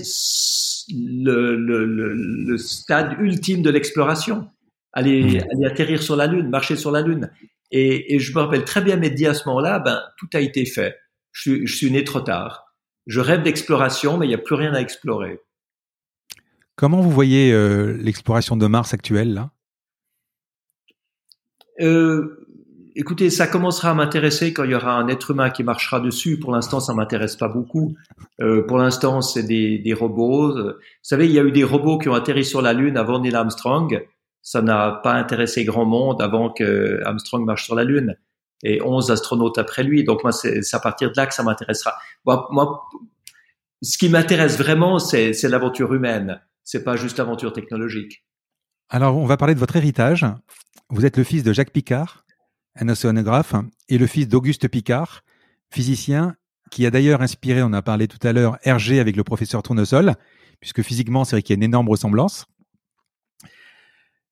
le, 0.91 2.57
stade 2.57 3.15
ultime 3.19 3.61
de 3.61 3.69
l'exploration. 3.69 4.47
Aller, 4.91 5.23
hum. 5.23 5.29
aller, 5.51 5.65
atterrir 5.65 6.01
sur 6.03 6.15
la 6.15 6.27
Lune, 6.27 6.49
marcher 6.49 6.75
sur 6.75 6.91
la 6.91 7.01
Lune. 7.01 7.31
Et, 7.71 8.19
je 8.19 8.33
me 8.33 8.39
rappelle 8.39 8.65
très 8.65 8.81
bien 8.81 8.97
m'être 8.97 9.15
dit 9.15 9.27
à 9.27 9.33
ce 9.33 9.47
moment-là, 9.47 9.79
ben, 9.79 10.01
tout 10.17 10.27
a 10.33 10.39
été 10.41 10.65
fait 10.65 10.95
je 11.31 11.65
suis, 11.65 11.91
né 11.91 12.03
trop 12.03 12.21
tard. 12.21 12.75
Je 13.07 13.19
rêve 13.19 13.43
d'exploration, 13.43 14.17
mais 14.17 14.25
il 14.25 14.29
n'y 14.29 14.35
a 14.35 14.39
plus 14.39 14.55
rien 14.55 14.73
à 14.73 14.79
explorer. 14.79 15.39
Comment 16.75 17.01
vous 17.01 17.11
voyez 17.11 17.51
euh, 17.51 17.97
l'exploration 17.99 18.55
de 18.55 18.67
Mars 18.67 18.93
actuelle 18.93 19.33
là? 19.33 19.51
Euh, 21.81 22.39
Écoutez, 22.95 23.29
ça 23.29 23.47
commencera 23.47 23.91
à 23.91 23.93
m'intéresser 23.93 24.51
quand 24.51 24.65
il 24.65 24.71
y 24.71 24.75
aura 24.75 24.97
un 24.97 25.07
être 25.07 25.31
humain 25.31 25.51
qui 25.51 25.63
marchera 25.63 26.01
dessus. 26.01 26.37
Pour 26.37 26.51
l'instant, 26.51 26.81
ça 26.81 26.93
m'intéresse 26.93 27.37
pas 27.37 27.47
beaucoup. 27.47 27.95
Euh, 28.41 28.65
pour 28.67 28.77
l'instant, 28.77 29.21
c'est 29.21 29.43
des, 29.43 29.77
des, 29.77 29.93
robots. 29.93 30.53
Vous 30.53 30.73
savez, 31.01 31.25
il 31.25 31.31
y 31.31 31.39
a 31.39 31.43
eu 31.43 31.51
des 31.53 31.63
robots 31.63 31.97
qui 31.97 32.09
ont 32.09 32.13
atterri 32.13 32.43
sur 32.43 32.61
la 32.61 32.73
Lune 32.73 32.97
avant 32.97 33.19
Neil 33.19 33.35
Armstrong. 33.35 34.05
Ça 34.41 34.61
n'a 34.61 34.99
pas 35.01 35.13
intéressé 35.13 35.63
grand 35.63 35.85
monde 35.85 36.21
avant 36.21 36.49
que 36.49 36.99
Armstrong 37.05 37.45
marche 37.45 37.63
sur 37.63 37.75
la 37.75 37.85
Lune 37.85 38.17
et 38.63 38.81
11 38.81 39.11
astronautes 39.11 39.57
après 39.57 39.83
lui. 39.83 40.03
Donc 40.03 40.23
moi, 40.23 40.31
c'est 40.31 40.61
à 40.73 40.79
partir 40.79 41.11
de 41.11 41.15
là 41.17 41.25
que 41.25 41.33
ça 41.33 41.43
m'intéressera. 41.43 41.95
Moi, 42.25 42.87
ce 43.81 43.97
qui 43.97 44.09
m'intéresse 44.09 44.57
vraiment, 44.57 44.99
c'est 44.99 45.41
l'aventure 45.43 45.93
humaine. 45.93 46.41
C'est 46.63 46.83
pas 46.83 46.95
juste 46.95 47.17
l'aventure 47.17 47.53
technologique. 47.53 48.23
Alors, 48.89 49.17
on 49.17 49.25
va 49.25 49.37
parler 49.37 49.55
de 49.55 49.59
votre 49.59 49.75
héritage. 49.75 50.25
Vous 50.89 51.05
êtes 51.05 51.17
le 51.17 51.23
fils 51.23 51.43
de 51.43 51.53
Jacques 51.53 51.71
Picard, 51.71 52.25
un 52.75 52.89
océanographe, 52.89 53.53
et 53.87 53.97
le 53.97 54.07
fils 54.07 54.27
d'Auguste 54.27 54.67
Picard, 54.67 55.21
physicien, 55.71 56.35
qui 56.71 56.85
a 56.85 56.91
d'ailleurs 56.91 57.21
inspiré, 57.21 57.63
on 57.63 57.73
a 57.73 57.81
parlé 57.81 58.07
tout 58.07 58.19
à 58.27 58.33
l'heure, 58.33 58.57
Hergé 58.63 58.99
avec 58.99 59.15
le 59.15 59.23
professeur 59.23 59.63
Tournesol, 59.63 60.15
puisque 60.59 60.81
physiquement, 60.81 61.23
c'est 61.23 61.35
vrai 61.35 61.41
qu'il 61.43 61.53
y 61.53 61.57
a 61.57 61.59
une 61.59 61.63
énorme 61.63 61.89
ressemblance. 61.89 62.45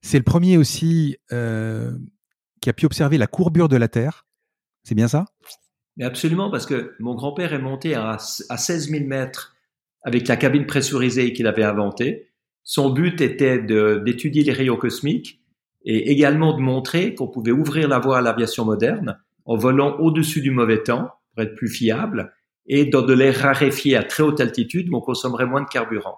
C'est 0.01 0.17
le 0.17 0.23
premier 0.23 0.57
aussi 0.57 1.17
euh, 1.31 1.97
qui 2.61 2.69
a 2.69 2.73
pu 2.73 2.85
observer 2.85 3.17
la 3.17 3.27
courbure 3.27 3.69
de 3.69 3.77
la 3.77 3.87
Terre. 3.87 4.25
C'est 4.83 4.95
bien 4.95 5.07
ça? 5.07 5.25
Mais 5.97 6.05
Absolument, 6.05 6.51
parce 6.51 6.65
que 6.65 6.95
mon 6.99 7.15
grand-père 7.15 7.53
est 7.53 7.59
monté 7.59 7.95
à, 7.95 8.17
16 8.19 8.89
000 8.89 9.05
mètres 9.05 9.55
avec 10.03 10.27
la 10.27 10.37
cabine 10.37 10.65
pressurisée 10.65 11.33
qu'il 11.33 11.47
avait 11.47 11.63
inventée. 11.63 12.29
Son 12.63 12.89
but 12.89 13.19
était 13.21 13.59
d'étudier 13.59 14.43
les 14.43 14.53
rayons 14.53 14.77
cosmiques 14.77 15.41
et 15.83 16.11
également 16.11 16.55
de 16.55 16.61
montrer 16.61 17.15
qu'on 17.15 17.27
pouvait 17.27 17.51
ouvrir 17.51 17.87
la 17.87 17.99
voie 17.99 18.19
à 18.19 18.21
l'aviation 18.21 18.65
moderne 18.65 19.17
en 19.45 19.55
volant 19.55 19.97
au-dessus 19.99 20.41
du 20.41 20.51
mauvais 20.51 20.83
temps 20.83 21.09
pour 21.33 21.43
être 21.43 21.55
plus 21.55 21.69
fiable 21.69 22.33
et 22.67 22.85
dans 22.85 23.01
de 23.01 23.13
l'air 23.13 23.35
raréfié 23.35 23.95
à 23.95 24.03
très 24.03 24.23
haute 24.23 24.41
altitude 24.41 24.89
où 24.89 24.97
on 24.97 25.01
consommerait 25.01 25.45
moins 25.45 25.61
de 25.61 25.67
carburant 25.67 26.17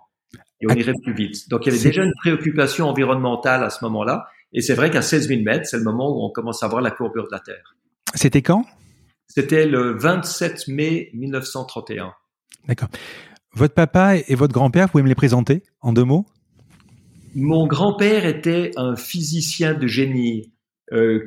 et 0.62 0.67
on 0.69 0.74
irait 0.74 0.93
plus 1.03 1.13
vite. 1.13 1.50
Donc 1.50 1.65
il 1.65 1.74
y 1.74 1.75
avait 1.75 1.84
déjà 1.84 2.03
une 2.03 2.13
préoccupation 2.19 2.89
environnementale 2.89 3.63
à 3.63 3.69
ce 3.69 3.84
moment-là 3.86 4.27
et 4.53 4.62
c'est 4.62 4.74
vrai 4.74 4.89
qu'à 4.89 5.01
16 5.01 5.27
000 5.27 5.41
mètres, 5.41 5.68
c'est 5.68 5.77
le 5.77 5.84
moment 5.84 6.10
où 6.10 6.24
on 6.24 6.29
commence 6.29 6.63
à 6.63 6.68
voir 6.68 6.82
la 6.82 6.91
courbure 6.91 7.25
de 7.27 7.32
la 7.32 7.39
Terre. 7.39 7.75
C'était 8.15 8.41
quand? 8.41 8.65
C'était 9.27 9.68
le 9.68 9.98
27 9.98 10.68
mai 10.68 11.10
1931. 11.13 12.13
D'accord. 12.68 12.89
Votre 13.53 13.74
papa 13.74 14.15
et 14.15 14.36
votre 14.36 14.53
grand-père, 14.53 14.88
vous 14.88 14.91
pouvez 14.91 15.03
me 15.03 15.10
les 15.10 15.15
présenter 15.15 15.63
en 15.82 15.94
deux 15.94 16.03
mots? 16.03 16.25
Mon 17.36 17.68
grand-père 17.68 18.25
était 18.25 18.72
un 18.75 18.96
physicien 18.96 19.75
de 19.75 19.86
génie. 19.86 20.51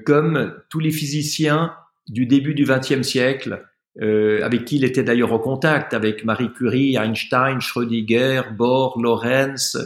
comme 0.04 0.54
tous 0.68 0.80
les 0.80 0.90
physiciens 0.90 1.72
du 2.08 2.26
début 2.26 2.54
du 2.54 2.64
XXe 2.64 3.02
siècle, 3.02 3.64
avec 4.00 4.64
qui 4.64 4.76
il 4.76 4.84
était 4.84 5.02
d'ailleurs 5.02 5.32
en 5.32 5.38
contact, 5.38 5.94
avec 5.94 6.24
Marie 6.24 6.52
Curie, 6.52 6.96
Einstein, 6.96 7.60
Schrödinger, 7.60 8.42
Bohr, 8.56 8.98
Lorentz, 9.00 9.76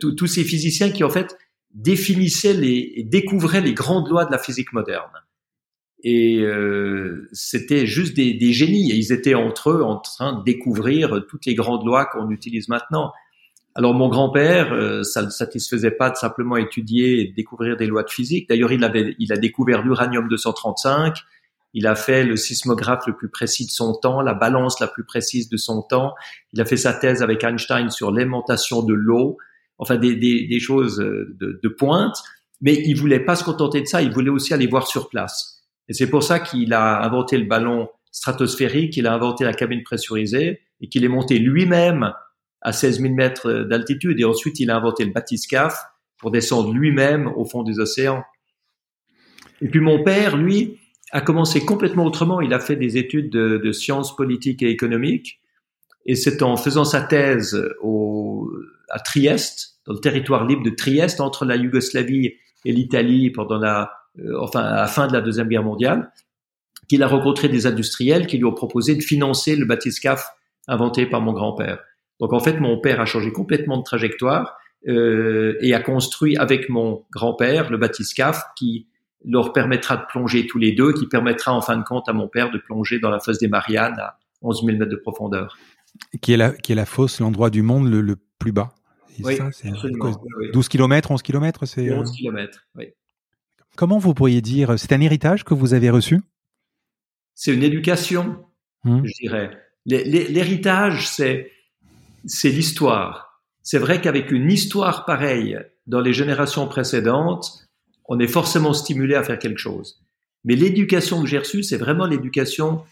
tous 0.00 0.26
ces 0.26 0.44
physiciens 0.44 0.90
qui 0.90 1.04
en 1.04 1.10
fait 1.10 1.36
définissait 1.76 2.54
les, 2.54 2.92
et 2.96 3.04
découvrait 3.04 3.60
les 3.60 3.74
grandes 3.74 4.08
lois 4.08 4.24
de 4.24 4.32
la 4.32 4.38
physique 4.38 4.72
moderne. 4.72 5.10
Et 6.02 6.40
euh, 6.40 7.28
c'était 7.32 7.86
juste 7.86 8.14
des, 8.16 8.34
des, 8.34 8.52
génies. 8.52 8.90
Et 8.90 8.94
ils 8.96 9.12
étaient 9.12 9.34
entre 9.34 9.70
eux 9.70 9.82
en 9.82 9.98
train 9.98 10.38
de 10.38 10.44
découvrir 10.44 11.24
toutes 11.28 11.46
les 11.46 11.54
grandes 11.54 11.84
lois 11.84 12.06
qu'on 12.06 12.30
utilise 12.30 12.68
maintenant. 12.68 13.12
Alors 13.74 13.92
mon 13.92 14.08
grand-père, 14.08 14.72
euh, 14.72 15.02
ça 15.02 15.22
ne 15.22 15.28
satisfaisait 15.28 15.90
pas 15.90 16.08
de 16.08 16.16
simplement 16.16 16.56
étudier 16.56 17.20
et 17.20 17.32
découvrir 17.32 17.76
des 17.76 17.86
lois 17.86 18.04
de 18.04 18.10
physique. 18.10 18.48
D'ailleurs, 18.48 18.72
il, 18.72 18.82
avait, 18.82 19.14
il 19.18 19.32
a 19.32 19.36
découvert 19.36 19.82
l'uranium 19.82 20.28
235. 20.28 21.18
Il 21.74 21.86
a 21.86 21.94
fait 21.94 22.24
le 22.24 22.36
sismographe 22.36 23.06
le 23.06 23.14
plus 23.14 23.28
précis 23.28 23.66
de 23.66 23.70
son 23.70 23.92
temps, 23.92 24.22
la 24.22 24.32
balance 24.32 24.80
la 24.80 24.86
plus 24.86 25.04
précise 25.04 25.50
de 25.50 25.58
son 25.58 25.82
temps. 25.82 26.14
Il 26.54 26.60
a 26.62 26.64
fait 26.64 26.78
sa 26.78 26.94
thèse 26.94 27.22
avec 27.22 27.44
Einstein 27.44 27.90
sur 27.90 28.12
l'aimantation 28.12 28.82
de 28.82 28.94
l'eau 28.94 29.36
enfin 29.78 29.96
des, 29.96 30.16
des, 30.16 30.46
des 30.46 30.60
choses 30.60 31.00
euh, 31.00 31.36
de, 31.40 31.60
de, 31.62 31.68
pointe, 31.68 32.16
mais 32.60 32.74
il 32.74 32.94
voulait 32.94 33.20
pas 33.20 33.36
se 33.36 33.44
contenter 33.44 33.80
de 33.82 33.86
ça, 33.86 34.02
il 34.02 34.12
voulait 34.12 34.30
aussi 34.30 34.54
aller 34.54 34.66
voir 34.66 34.86
sur 34.86 35.08
place. 35.08 35.64
Et 35.88 35.92
c'est 35.92 36.08
pour 36.08 36.22
ça 36.22 36.40
qu'il 36.40 36.72
a 36.72 37.04
inventé 37.04 37.38
le 37.38 37.44
ballon 37.44 37.88
stratosphérique, 38.10 38.96
il 38.96 39.06
a 39.06 39.14
inventé 39.14 39.44
la 39.44 39.52
cabine 39.52 39.82
pressurisée 39.82 40.60
et 40.80 40.88
qu'il 40.88 41.04
est 41.04 41.08
monté 41.08 41.38
lui-même 41.38 42.12
à 42.62 42.72
16 42.72 43.00
000 43.00 43.14
mètres 43.14 43.64
d'altitude. 43.68 44.18
Et 44.18 44.24
ensuite, 44.24 44.58
il 44.58 44.70
a 44.70 44.76
inventé 44.76 45.04
le 45.04 45.12
bathyscaphe 45.12 45.78
pour 46.18 46.30
descendre 46.30 46.72
lui-même 46.72 47.28
au 47.36 47.44
fond 47.44 47.62
des 47.62 47.78
océans. 47.78 48.24
Et 49.60 49.68
puis 49.68 49.80
mon 49.80 50.02
père, 50.02 50.36
lui, 50.36 50.78
a 51.12 51.20
commencé 51.20 51.64
complètement 51.64 52.04
autrement. 52.04 52.40
Il 52.40 52.52
a 52.52 52.58
fait 52.58 52.76
des 52.76 52.96
études 52.96 53.30
de, 53.30 53.58
de 53.58 53.72
sciences 53.72 54.16
politiques 54.16 54.62
et 54.62 54.70
économiques. 54.70 55.40
Et 56.06 56.14
c'est 56.14 56.42
en 56.42 56.56
faisant 56.56 56.84
sa 56.84 57.02
thèse 57.02 57.60
au, 57.82 58.50
à 58.88 59.00
Trieste, 59.00 59.80
dans 59.86 59.92
le 59.92 59.98
territoire 59.98 60.46
libre 60.46 60.62
de 60.62 60.70
Trieste, 60.70 61.20
entre 61.20 61.44
la 61.44 61.56
Yougoslavie 61.56 62.34
et 62.64 62.72
l'Italie 62.72 63.30
pendant 63.30 63.58
la, 63.58 63.92
euh, 64.20 64.38
enfin, 64.40 64.60
à 64.60 64.76
la 64.76 64.86
fin 64.86 65.06
de 65.06 65.12
la 65.12 65.20
Deuxième 65.20 65.48
Guerre 65.48 65.62
mondiale, 65.62 66.10
qu'il 66.88 67.02
a 67.02 67.08
rencontré 67.08 67.48
des 67.48 67.66
industriels 67.66 68.26
qui 68.26 68.38
lui 68.38 68.44
ont 68.44 68.54
proposé 68.54 68.94
de 68.94 69.02
financer 69.02 69.56
le 69.56 69.64
bathyscaphe 69.64 70.28
inventé 70.68 71.06
par 71.06 71.20
mon 71.20 71.32
grand-père. 71.32 71.80
Donc 72.20 72.32
en 72.32 72.40
fait, 72.40 72.60
mon 72.60 72.80
père 72.80 73.00
a 73.00 73.04
changé 73.04 73.32
complètement 73.32 73.78
de 73.78 73.82
trajectoire 73.82 74.56
euh, 74.88 75.56
et 75.60 75.74
a 75.74 75.80
construit 75.80 76.36
avec 76.36 76.68
mon 76.68 77.04
grand-père 77.10 77.70
le 77.70 77.76
bathyscaphe 77.76 78.42
qui 78.56 78.86
leur 79.24 79.52
permettra 79.52 79.96
de 79.96 80.04
plonger 80.08 80.46
tous 80.46 80.58
les 80.58 80.72
deux, 80.72 80.92
qui 80.92 81.06
permettra 81.06 81.52
en 81.52 81.60
fin 81.60 81.76
de 81.76 81.82
compte 81.82 82.08
à 82.08 82.12
mon 82.12 82.28
père 82.28 82.50
de 82.50 82.58
plonger 82.58 83.00
dans 83.00 83.10
la 83.10 83.18
fosse 83.18 83.38
des 83.38 83.48
Mariannes 83.48 83.98
à 83.98 84.18
11 84.42 84.62
000 84.64 84.78
mètres 84.78 84.90
de 84.90 84.96
profondeur. 84.96 85.56
Qui 86.20 86.32
est 86.32 86.36
la, 86.36 86.50
qui 86.50 86.72
est 86.72 86.74
la 86.74 86.86
fosse, 86.86 87.20
l'endroit 87.20 87.50
du 87.50 87.62
monde 87.62 87.88
le, 87.88 88.00
le 88.00 88.16
plus 88.38 88.52
bas 88.52 88.74
oui, 89.24 89.36
ça, 89.36 89.48
12 90.52 90.68
km, 90.68 91.10
11 91.10 91.22
km 91.22 91.64
c'est 91.64 91.90
11 91.90 92.12
km, 92.12 92.66
oui. 92.74 92.92
Comment 93.76 93.98
vous 93.98 94.14
pourriez 94.14 94.40
dire, 94.40 94.78
c'est 94.78 94.92
un 94.92 95.00
héritage 95.00 95.44
que 95.44 95.54
vous 95.54 95.74
avez 95.74 95.90
reçu? 95.90 96.20
C'est 97.34 97.52
une 97.52 97.62
éducation, 97.62 98.44
hmm. 98.84 99.04
je 99.04 99.12
dirais. 99.20 99.50
L'héritage, 99.84 101.08
c'est 101.08 101.52
c'est 102.24 102.50
l'histoire. 102.50 103.42
C'est 103.62 103.78
vrai 103.78 104.00
qu'avec 104.00 104.32
une 104.32 104.50
histoire 104.50 105.04
pareille 105.04 105.58
dans 105.86 106.00
les 106.00 106.12
générations 106.12 106.66
précédentes, 106.66 107.68
on 108.06 108.18
est 108.18 108.26
forcément 108.26 108.72
stimulé 108.72 109.14
à 109.14 109.22
faire 109.22 109.38
quelque 109.38 109.58
chose. 109.58 110.02
Mais 110.44 110.56
l'éducation 110.56 111.20
que 111.20 111.28
j'ai 111.28 111.38
reçue, 111.38 111.62
c'est 111.62 111.76
vraiment 111.76 112.06
l'éducation 112.06 112.82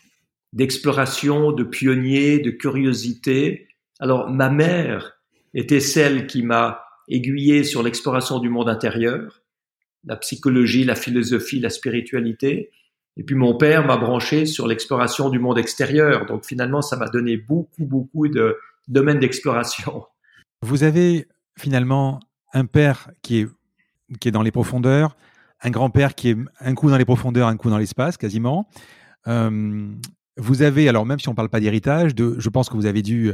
d'exploration, 0.54 1.52
de 1.52 1.64
pionnier, 1.64 2.38
de 2.38 2.50
curiosité. 2.50 3.68
Alors 4.00 4.30
ma 4.30 4.49
mère 4.49 5.20
était 5.52 5.80
celle 5.80 6.26
qui 6.26 6.42
m'a 6.42 6.84
aiguillé 7.08 7.64
sur 7.64 7.82
l'exploration 7.82 8.38
du 8.38 8.49
monde 8.49 8.68
intérieur, 8.68 9.42
la 10.04 10.16
psychologie, 10.16 10.84
la 10.84 10.94
philosophie, 10.94 11.61
la 11.61 11.70
spiritualité. 11.70 12.70
Et 13.16 13.25
puis 13.25 13.37
mon 13.37 13.56
père 13.56 13.87
m'a 13.87 13.96
branché 13.96 14.46
sur 14.46 14.66
l'exploration 14.66 15.28
du 15.28 15.38
monde 15.38 15.58
extérieur. 15.58 16.26
Donc 16.26 16.46
finalement, 16.46 16.82
ça 16.82 16.96
m'a 16.96 17.08
donné 17.08 17.37
beaucoup, 17.37 17.84
beaucoup 17.84 18.28
de 18.28 18.56
domaines 18.88 19.18
d'exploration. 19.18 20.04
Vous 20.62 20.82
avez 20.82 21.26
finalement 21.58 22.20
un 22.52 22.66
père 22.66 23.11
qui 23.23 23.40
est, 23.40 23.49
qui 24.20 24.28
est 24.28 24.32
dans 24.32 24.42
les 24.42 24.50
profondeurs, 24.50 25.16
un 25.61 25.70
grand-père 25.70 26.14
qui 26.14 26.30
est 26.30 26.37
un 26.61 26.75
coup 26.75 26.90
dans 26.90 26.96
les 26.99 27.04
profondeurs, 27.04 27.49
un 27.49 27.56
coup 27.56 27.70
dans 27.70 27.78
l'espace, 27.78 28.16
quasiment. 28.16 28.68
Euh, 29.26 29.92
vous 30.36 30.62
avez, 30.62 30.88
alors 30.88 31.06
même 31.06 31.18
si 31.18 31.28
on 31.28 31.32
ne 31.32 31.36
parle 31.36 31.48
pas 31.48 31.60
d'héritage, 31.60 32.14
de, 32.14 32.36
je 32.38 32.48
pense 32.48 32.68
que 32.68 32.74
vous 32.74 32.86
avez 32.86 33.02
dû 33.02 33.32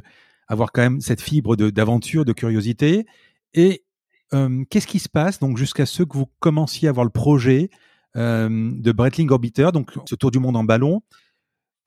avoir 0.48 0.72
quand 0.72 0.82
même 0.82 1.00
cette 1.00 1.20
fibre 1.20 1.56
d'aventure, 1.56 2.24
de, 2.24 2.32
curiosité. 2.32 3.06
Et 3.54 3.84
euh, 4.34 4.64
qu'est-ce 4.68 4.86
qui 4.86 4.98
se 4.98 5.08
passe 5.08 5.38
donc 5.38 5.56
jusqu'à 5.56 5.86
ce 5.86 6.02
que 6.02 6.16
vous 6.16 6.26
commenciez 6.40 6.88
à 6.88 6.90
avoir 6.90 7.04
le 7.04 7.10
projet 7.10 7.70
euh, 8.16 8.48
de 8.74 8.92
Breitling 8.92 9.30
Orbiter, 9.30 9.70
donc 9.72 9.92
ce 10.06 10.14
tour 10.16 10.30
du 10.30 10.40
monde 10.40 10.56
en 10.56 10.64
ballon? 10.64 11.02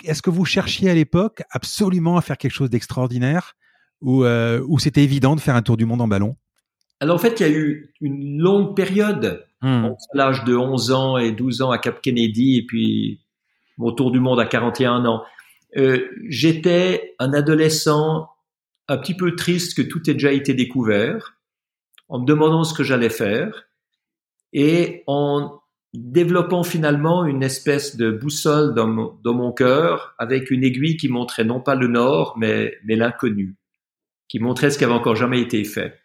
Est-ce 0.03 0.21
que 0.21 0.29
vous 0.29 0.45
cherchiez 0.45 0.89
à 0.89 0.95
l'époque 0.95 1.43
absolument 1.51 2.17
à 2.17 2.21
faire 2.21 2.37
quelque 2.37 2.53
chose 2.53 2.69
d'extraordinaire 2.69 3.55
ou, 4.01 4.23
euh, 4.23 4.61
ou 4.67 4.79
c'était 4.79 5.03
évident 5.03 5.35
de 5.35 5.41
faire 5.41 5.55
un 5.55 5.61
tour 5.61 5.77
du 5.77 5.85
monde 5.85 6.01
en 6.01 6.07
ballon? 6.07 6.35
Alors 6.99 7.15
en 7.15 7.19
fait, 7.19 7.39
il 7.39 7.43
y 7.43 7.49
a 7.49 7.51
eu 7.51 7.93
une 7.99 8.39
longue 8.39 8.75
période, 8.75 9.45
hmm. 9.61 9.85
entre 9.85 10.05
l'âge 10.13 10.45
de 10.45 10.55
11 10.55 10.91
ans 10.91 11.17
et 11.17 11.33
12 11.33 11.61
ans 11.61 11.71
à 11.71 11.77
Cap 11.77 12.01
Kennedy, 12.01 12.57
et 12.57 12.65
puis 12.65 13.22
mon 13.77 13.91
tour 13.91 14.11
du 14.11 14.19
monde 14.19 14.39
à 14.39 14.45
41 14.45 15.05
ans. 15.05 15.23
Euh, 15.77 16.07
J'étais 16.27 17.15
un 17.19 17.33
adolescent 17.33 18.29
un 18.87 18.97
petit 18.97 19.15
peu 19.15 19.35
triste 19.35 19.75
que 19.75 19.81
tout 19.81 20.09
ait 20.09 20.13
déjà 20.13 20.31
été 20.31 20.53
découvert, 20.53 21.37
en 22.09 22.19
me 22.19 22.25
demandant 22.25 22.63
ce 22.63 22.73
que 22.73 22.83
j'allais 22.83 23.09
faire, 23.09 23.67
et 24.51 25.03
en 25.07 25.59
développant 25.93 26.63
finalement 26.63 27.25
une 27.25 27.43
espèce 27.43 27.95
de 27.95 28.11
boussole 28.11 28.73
dans 28.73 28.87
mon, 28.87 29.19
dans 29.23 29.33
mon 29.33 29.51
cœur, 29.51 30.15
avec 30.17 30.51
une 30.51 30.63
aiguille 30.63 30.97
qui 30.97 31.07
montrait 31.07 31.43
non 31.43 31.59
pas 31.59 31.75
le 31.75 31.87
nord, 31.87 32.35
mais, 32.37 32.75
mais 32.83 32.95
l'inconnu, 32.95 33.55
qui 34.27 34.39
montrait 34.39 34.69
ce 34.69 34.77
qui 34.77 34.83
avait 34.83 34.93
encore 34.93 35.15
jamais 35.15 35.39
été 35.39 35.63
fait. 35.63 35.99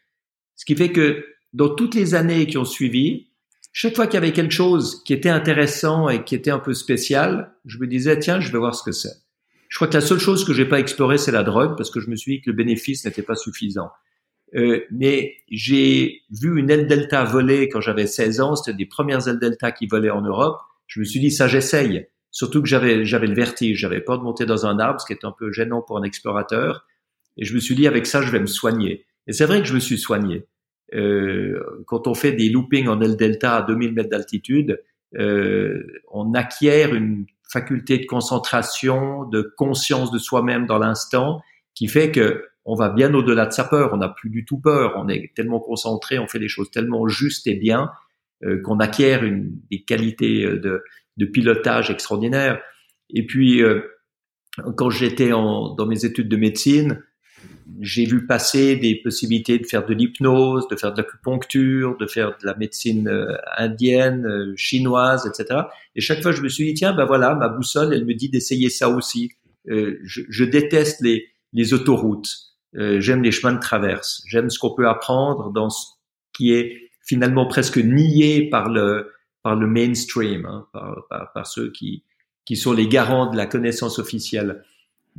Ce 0.57 0.65
qui 0.65 0.77
fait 0.77 0.93
que 0.93 1.25
dans 1.53 1.75
toutes 1.75 1.95
les 1.95 2.15
années 2.15 2.47
qui 2.47 2.59
ont 2.59 2.65
suivi, 2.65 3.28
chaque 3.73 3.95
fois 3.95 4.07
qu'il 4.07 4.15
y 4.15 4.19
avait 4.19 4.33
quelque 4.33 4.53
chose 4.53 5.03
qui 5.05 5.13
était 5.13 5.29
intéressant 5.29 6.09
et 6.09 6.25
qui 6.25 6.35
était 6.35 6.51
un 6.51 6.59
peu 6.59 6.75
spécial, 6.75 7.55
je 7.65 7.79
me 7.79 7.87
disais, 7.87 8.19
tiens, 8.19 8.41
je 8.41 8.51
vais 8.51 8.59
voir 8.59 8.75
ce 8.75 8.83
que 8.83 8.93
c'est. 8.93 9.13
Je 9.69 9.77
crois 9.77 9.89
que 9.89 9.95
la 9.95 10.01
seule 10.01 10.19
chose 10.19 10.45
que 10.45 10.55
j'ai 10.55 10.65
pas 10.65 10.81
explorée, 10.81 11.19
c'est 11.19 11.31
la 11.31 11.43
drogue, 11.43 11.77
parce 11.77 11.91
que 11.91 12.01
je 12.01 12.09
me 12.09 12.17
suis 12.17 12.37
dit 12.37 12.41
que 12.41 12.51
le 12.51 12.57
bénéfice 12.57 13.05
n'était 13.05 13.23
pas 13.23 13.35
suffisant. 13.35 13.91
Euh, 14.55 14.81
mais 14.91 15.37
j'ai 15.51 16.23
vu 16.31 16.59
une 16.59 16.71
aile 16.71 16.87
delta 16.87 17.25
voler 17.25 17.69
quand 17.69 17.81
j'avais 17.83 18.07
16 18.07 18.41
ans. 18.41 18.57
C'était 18.57 18.77
des 18.77 18.87
premières 18.87 19.29
ailes 19.29 19.39
delta 19.39 19.73
qui 19.73 19.87
volaient 19.87 20.11
en 20.11 20.23
Europe. 20.23 20.59
Je 20.87 21.01
me 21.01 21.05
suis 21.05 21.21
dit, 21.21 21.31
ça, 21.31 21.49
j'essaye. 21.49 22.07
Surtout 22.31 22.63
que 22.63 22.69
j'avais, 22.69 23.05
j'avais 23.05 23.27
le 23.27 23.35
vertige. 23.35 23.79
J'avais 23.79 24.01
peur 24.01 24.19
de 24.19 24.25
monter 24.25 24.47
dans 24.47 24.67
un 24.67 24.79
arbre, 24.79 25.01
ce 25.01 25.07
qui 25.07 25.13
est 25.13 25.25
un 25.25 25.35
peu 25.39 25.53
gênant 25.53 25.83
pour 25.83 25.99
un 25.99 26.03
explorateur. 26.03 26.87
Et 27.37 27.45
je 27.45 27.55
me 27.55 27.61
suis 27.61 27.75
dit, 27.75 27.87
avec 27.87 28.07
ça, 28.07 28.23
je 28.23 28.31
vais 28.31 28.41
me 28.41 28.47
soigner. 28.47 29.05
Et 29.27 29.33
c'est 29.33 29.45
vrai 29.45 29.61
que 29.61 29.69
je 29.69 29.75
me 29.75 29.81
suis 29.81 29.99
soigné. 29.99 30.47
Euh, 30.95 31.61
quand 31.87 32.07
on 32.07 32.15
fait 32.15 32.33
des 32.33 32.49
loopings 32.49 32.89
en 32.89 33.01
aile 33.01 33.17
delta 33.17 33.57
à 33.57 33.63
2000 33.63 33.93
mètres 33.93 34.11
d'altitude, 34.11 34.83
euh, 35.19 35.83
on 36.11 36.35
acquiert 36.35 36.95
une 36.95 37.27
faculté 37.51 37.99
de 37.99 38.07
concentration, 38.07 39.25
de 39.25 39.53
conscience 39.57 40.11
de 40.11 40.19
soi-même 40.19 40.67
dans 40.67 40.79
l'instant, 40.79 41.41
qui 41.75 41.89
fait 41.89 42.11
que 42.11 42.45
on 42.65 42.75
va 42.75 42.91
bien 42.91 43.15
au-delà 43.15 43.47
de 43.47 43.53
sa 43.53 43.65
peur. 43.65 43.95
On 43.95 43.97
n'a 43.97 44.11
plus 44.11 44.29
du 44.29 44.45
tout 44.45 44.59
peur. 44.59 44.93
On 44.97 45.09
est 45.09 45.33
tellement 45.35 45.59
concentré, 45.59 46.19
on 46.19 46.29
fait 46.29 46.39
des 46.39 46.49
choses 46.49 46.71
tellement 46.71 47.09
justes 47.09 47.47
et 47.47 47.55
bien 47.55 47.91
euh, 48.45 48.61
qu'on 48.63 48.79
acquiert 48.79 49.25
une, 49.25 49.59
des 49.71 49.83
qualités 49.83 50.45
euh, 50.45 50.61
de, 50.61 50.85
de, 51.17 51.27
pilotage 51.27 51.91
extraordinaires. 51.91 52.61
Et 53.11 53.27
puis, 53.27 53.63
euh, 53.63 53.81
quand 54.77 54.91
j'étais 54.91 55.31
dans 55.31 55.87
mes 55.89 56.05
études 56.05 56.29
de 56.29 56.37
médecine, 56.37 57.03
j'ai 57.81 58.05
vu 58.05 58.27
passer 58.27 58.77
des 58.77 58.97
possibilités 58.97 59.59
de 59.59 59.67
faire 59.67 59.85
de 59.85 59.95
l'hypnose, 59.95 60.69
de 60.69 60.77
faire 60.77 60.93
de 60.93 60.99
l'acupuncture, 60.99 61.97
de 61.97 62.07
faire 62.07 62.31
de 62.31 62.47
la 62.47 62.55
médecine 62.57 63.09
euh, 63.09 63.37
indienne, 63.57 64.27
euh, 64.27 64.53
chinoise, 64.57 65.27
etc. 65.27 65.61
Et 65.95 66.01
chaque 66.01 66.23
fois, 66.23 66.33
je 66.33 66.43
me 66.43 66.49
suis 66.49 66.65
dit, 66.65 66.75
tiens, 66.75 66.95
ben 66.95 67.05
voilà, 67.05 67.35
ma 67.35 67.49
boussole, 67.49 67.93
elle 67.95 68.05
me 68.05 68.15
dit 68.15 68.29
d'essayer 68.29 68.71
ça 68.71 68.89
aussi. 68.89 69.33
Euh, 69.69 69.99
je, 70.05 70.45
déteste 70.45 71.01
les, 71.03 71.29
les 71.53 71.75
autoroutes. 71.75 72.31
J'aime 72.75 73.23
les 73.23 73.33
chemins 73.33 73.55
de 73.55 73.61
traverse. 73.61 74.23
J'aime 74.29 74.51
ce 74.51 74.59
qu'on 74.59 74.75
peut 74.75 74.89
apprendre 74.89 75.51
dans 75.51 75.71
ce 75.71 75.87
qui 76.33 76.53
est 76.53 76.91
finalement 77.03 77.47
presque 77.47 77.79
nié 77.79 78.49
par 78.49 78.69
le, 78.69 79.11
par 79.43 79.57
le 79.57 79.67
mainstream, 79.67 80.45
hein, 80.47 80.67
par, 80.73 81.07
par, 81.09 81.33
par 81.33 81.47
ceux 81.47 81.73
qui, 81.73 82.05
qui 82.45 82.57
sont 82.57 82.73
les 82.73 82.87
garants 82.87 83.31
de 83.31 83.37
la 83.37 83.47
connaissance 83.47 83.99
officielle. 83.99 84.63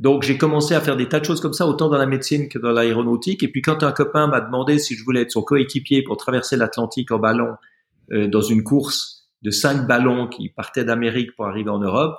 Donc 0.00 0.22
j'ai 0.22 0.38
commencé 0.38 0.74
à 0.74 0.80
faire 0.80 0.96
des 0.96 1.08
tas 1.08 1.20
de 1.20 1.26
choses 1.26 1.42
comme 1.42 1.52
ça, 1.52 1.66
autant 1.66 1.90
dans 1.90 1.98
la 1.98 2.06
médecine 2.06 2.48
que 2.48 2.58
dans 2.58 2.72
l'aéronautique. 2.72 3.42
Et 3.42 3.48
puis 3.48 3.60
quand 3.60 3.82
un 3.82 3.92
copain 3.92 4.26
m'a 4.28 4.40
demandé 4.40 4.78
si 4.78 4.96
je 4.96 5.04
voulais 5.04 5.20
être 5.20 5.30
son 5.30 5.42
coéquipier 5.42 6.02
pour 6.02 6.16
traverser 6.16 6.56
l'Atlantique 6.56 7.10
en 7.12 7.18
ballon 7.18 7.56
euh, 8.10 8.26
dans 8.26 8.40
une 8.40 8.64
course 8.64 9.28
de 9.42 9.50
cinq 9.50 9.86
ballons 9.86 10.26
qui 10.26 10.48
partaient 10.48 10.86
d'Amérique 10.86 11.36
pour 11.36 11.46
arriver 11.46 11.68
en 11.68 11.80
Europe. 11.80 12.16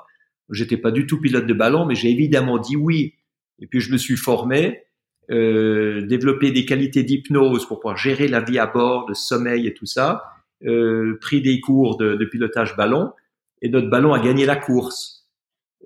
J'étais 0.52 0.78
pas 0.78 0.92
du 0.92 1.08
tout 1.08 1.20
pilote 1.20 1.48
de 1.48 1.54
ballon, 1.54 1.86
mais 1.88 1.96
j'ai 1.96 2.12
évidemment 2.12 2.60
dit 2.60 2.76
oui. 2.76 3.16
Et 3.60 3.66
puis 3.66 3.80
je 3.80 3.92
me 3.92 3.98
suis 3.98 4.18
formé, 4.18 4.84
euh, 5.32 6.06
développé 6.06 6.52
des 6.52 6.66
qualités 6.66 7.02
d'hypnose 7.02 7.66
pour 7.66 7.80
pouvoir 7.80 7.98
gérer 7.98 8.28
la 8.28 8.42
vie 8.42 8.60
à 8.60 8.68
bord, 8.68 9.08
le 9.08 9.16
sommeil 9.16 9.66
et 9.66 9.74
tout 9.74 9.88
ça, 9.88 10.24
euh, 10.66 11.18
pris 11.20 11.42
des 11.42 11.60
cours 11.60 11.98
de, 11.98 12.16
de, 12.16 12.26
pilotage 12.26 12.76
ballon, 12.76 13.12
et 13.64 13.70
notre 13.70 13.90
ballon 13.90 14.14
a 14.14 14.20
gagné 14.20 14.46
la 14.46 14.56
course. 14.56 15.28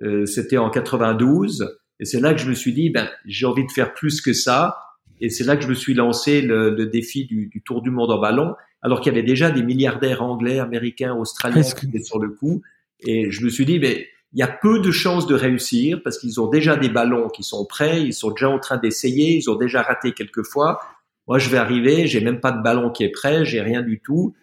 Euh, 0.02 0.26
C'était 0.26 0.58
en 0.58 0.70
92, 0.70 1.78
et 2.00 2.06
c'est 2.06 2.20
là 2.20 2.34
que 2.34 2.40
je 2.40 2.50
me 2.50 2.54
suis 2.54 2.74
dit, 2.74 2.90
ben 2.90 3.10
j'ai 3.26 3.46
envie 3.46 3.66
de 3.66 3.72
faire 3.72 3.94
plus 3.94 4.22
que 4.22 4.34
ça, 4.34 4.78
et 5.22 5.30
c'est 5.30 5.44
là 5.44 5.56
que 5.56 5.64
je 5.64 5.70
me 5.70 5.74
suis 5.74 5.94
lancé 5.94 6.42
le, 6.42 6.70
le 6.70 6.86
défi 6.88 7.26
du, 7.26 7.48
du, 7.48 7.62
tour 7.62 7.82
du 7.82 7.90
monde 7.90 8.12
en 8.12 8.20
ballon, 8.20 8.56
alors 8.82 9.00
qu'il 9.00 9.14
y 9.14 9.16
avait 9.16 9.26
déjà 9.26 9.50
des 9.50 9.64
milliardaires 9.64 10.22
anglais, 10.22 10.60
américains, 10.60 11.14
australiens 11.14 11.62
qui 11.62 11.86
étaient 11.88 12.04
sur 12.04 12.20
le 12.20 12.30
coup. 12.30 12.62
Et 13.00 13.32
je 13.32 13.44
me 13.44 13.50
suis 13.50 13.66
dit, 13.66 13.80
mais 13.80 14.08
il 14.34 14.40
y 14.40 14.44
a 14.44 14.48
peu 14.48 14.80
de 14.80 14.92
chances 14.92 15.28
de 15.28 15.36
réussir 15.36 16.02
parce 16.04 16.18
qu'ils 16.18 16.42
ont 16.42 16.48
déjà 16.48 16.76
des 16.76 16.90
ballons 16.90 17.30
qui 17.30 17.44
sont 17.44 17.66
prêts, 17.66 18.02
ils 18.02 18.14
sont 18.14 18.32
déjà 18.32 18.50
en 18.50 18.60
train 18.60 18.78
d'essayer, 18.78 19.38
ils 19.38 19.50
ont 19.50 19.56
déjà 19.56 19.82
raté 19.82 20.12
quelques 20.12 20.44
fois. 20.44 20.80
Moi, 21.28 21.40
je 21.40 21.50
vais 21.50 21.58
arriver, 21.58 22.06
j'ai 22.06 22.20
même 22.20 22.42
pas 22.42 22.52
de 22.52 22.62
ballon 22.62 22.92
qui 22.92 23.04
est 23.04 23.12
prêt, 23.12 23.46
j'ai 23.46 23.62
rien 23.62 23.82
du 23.82 24.02
tout. 24.02 24.36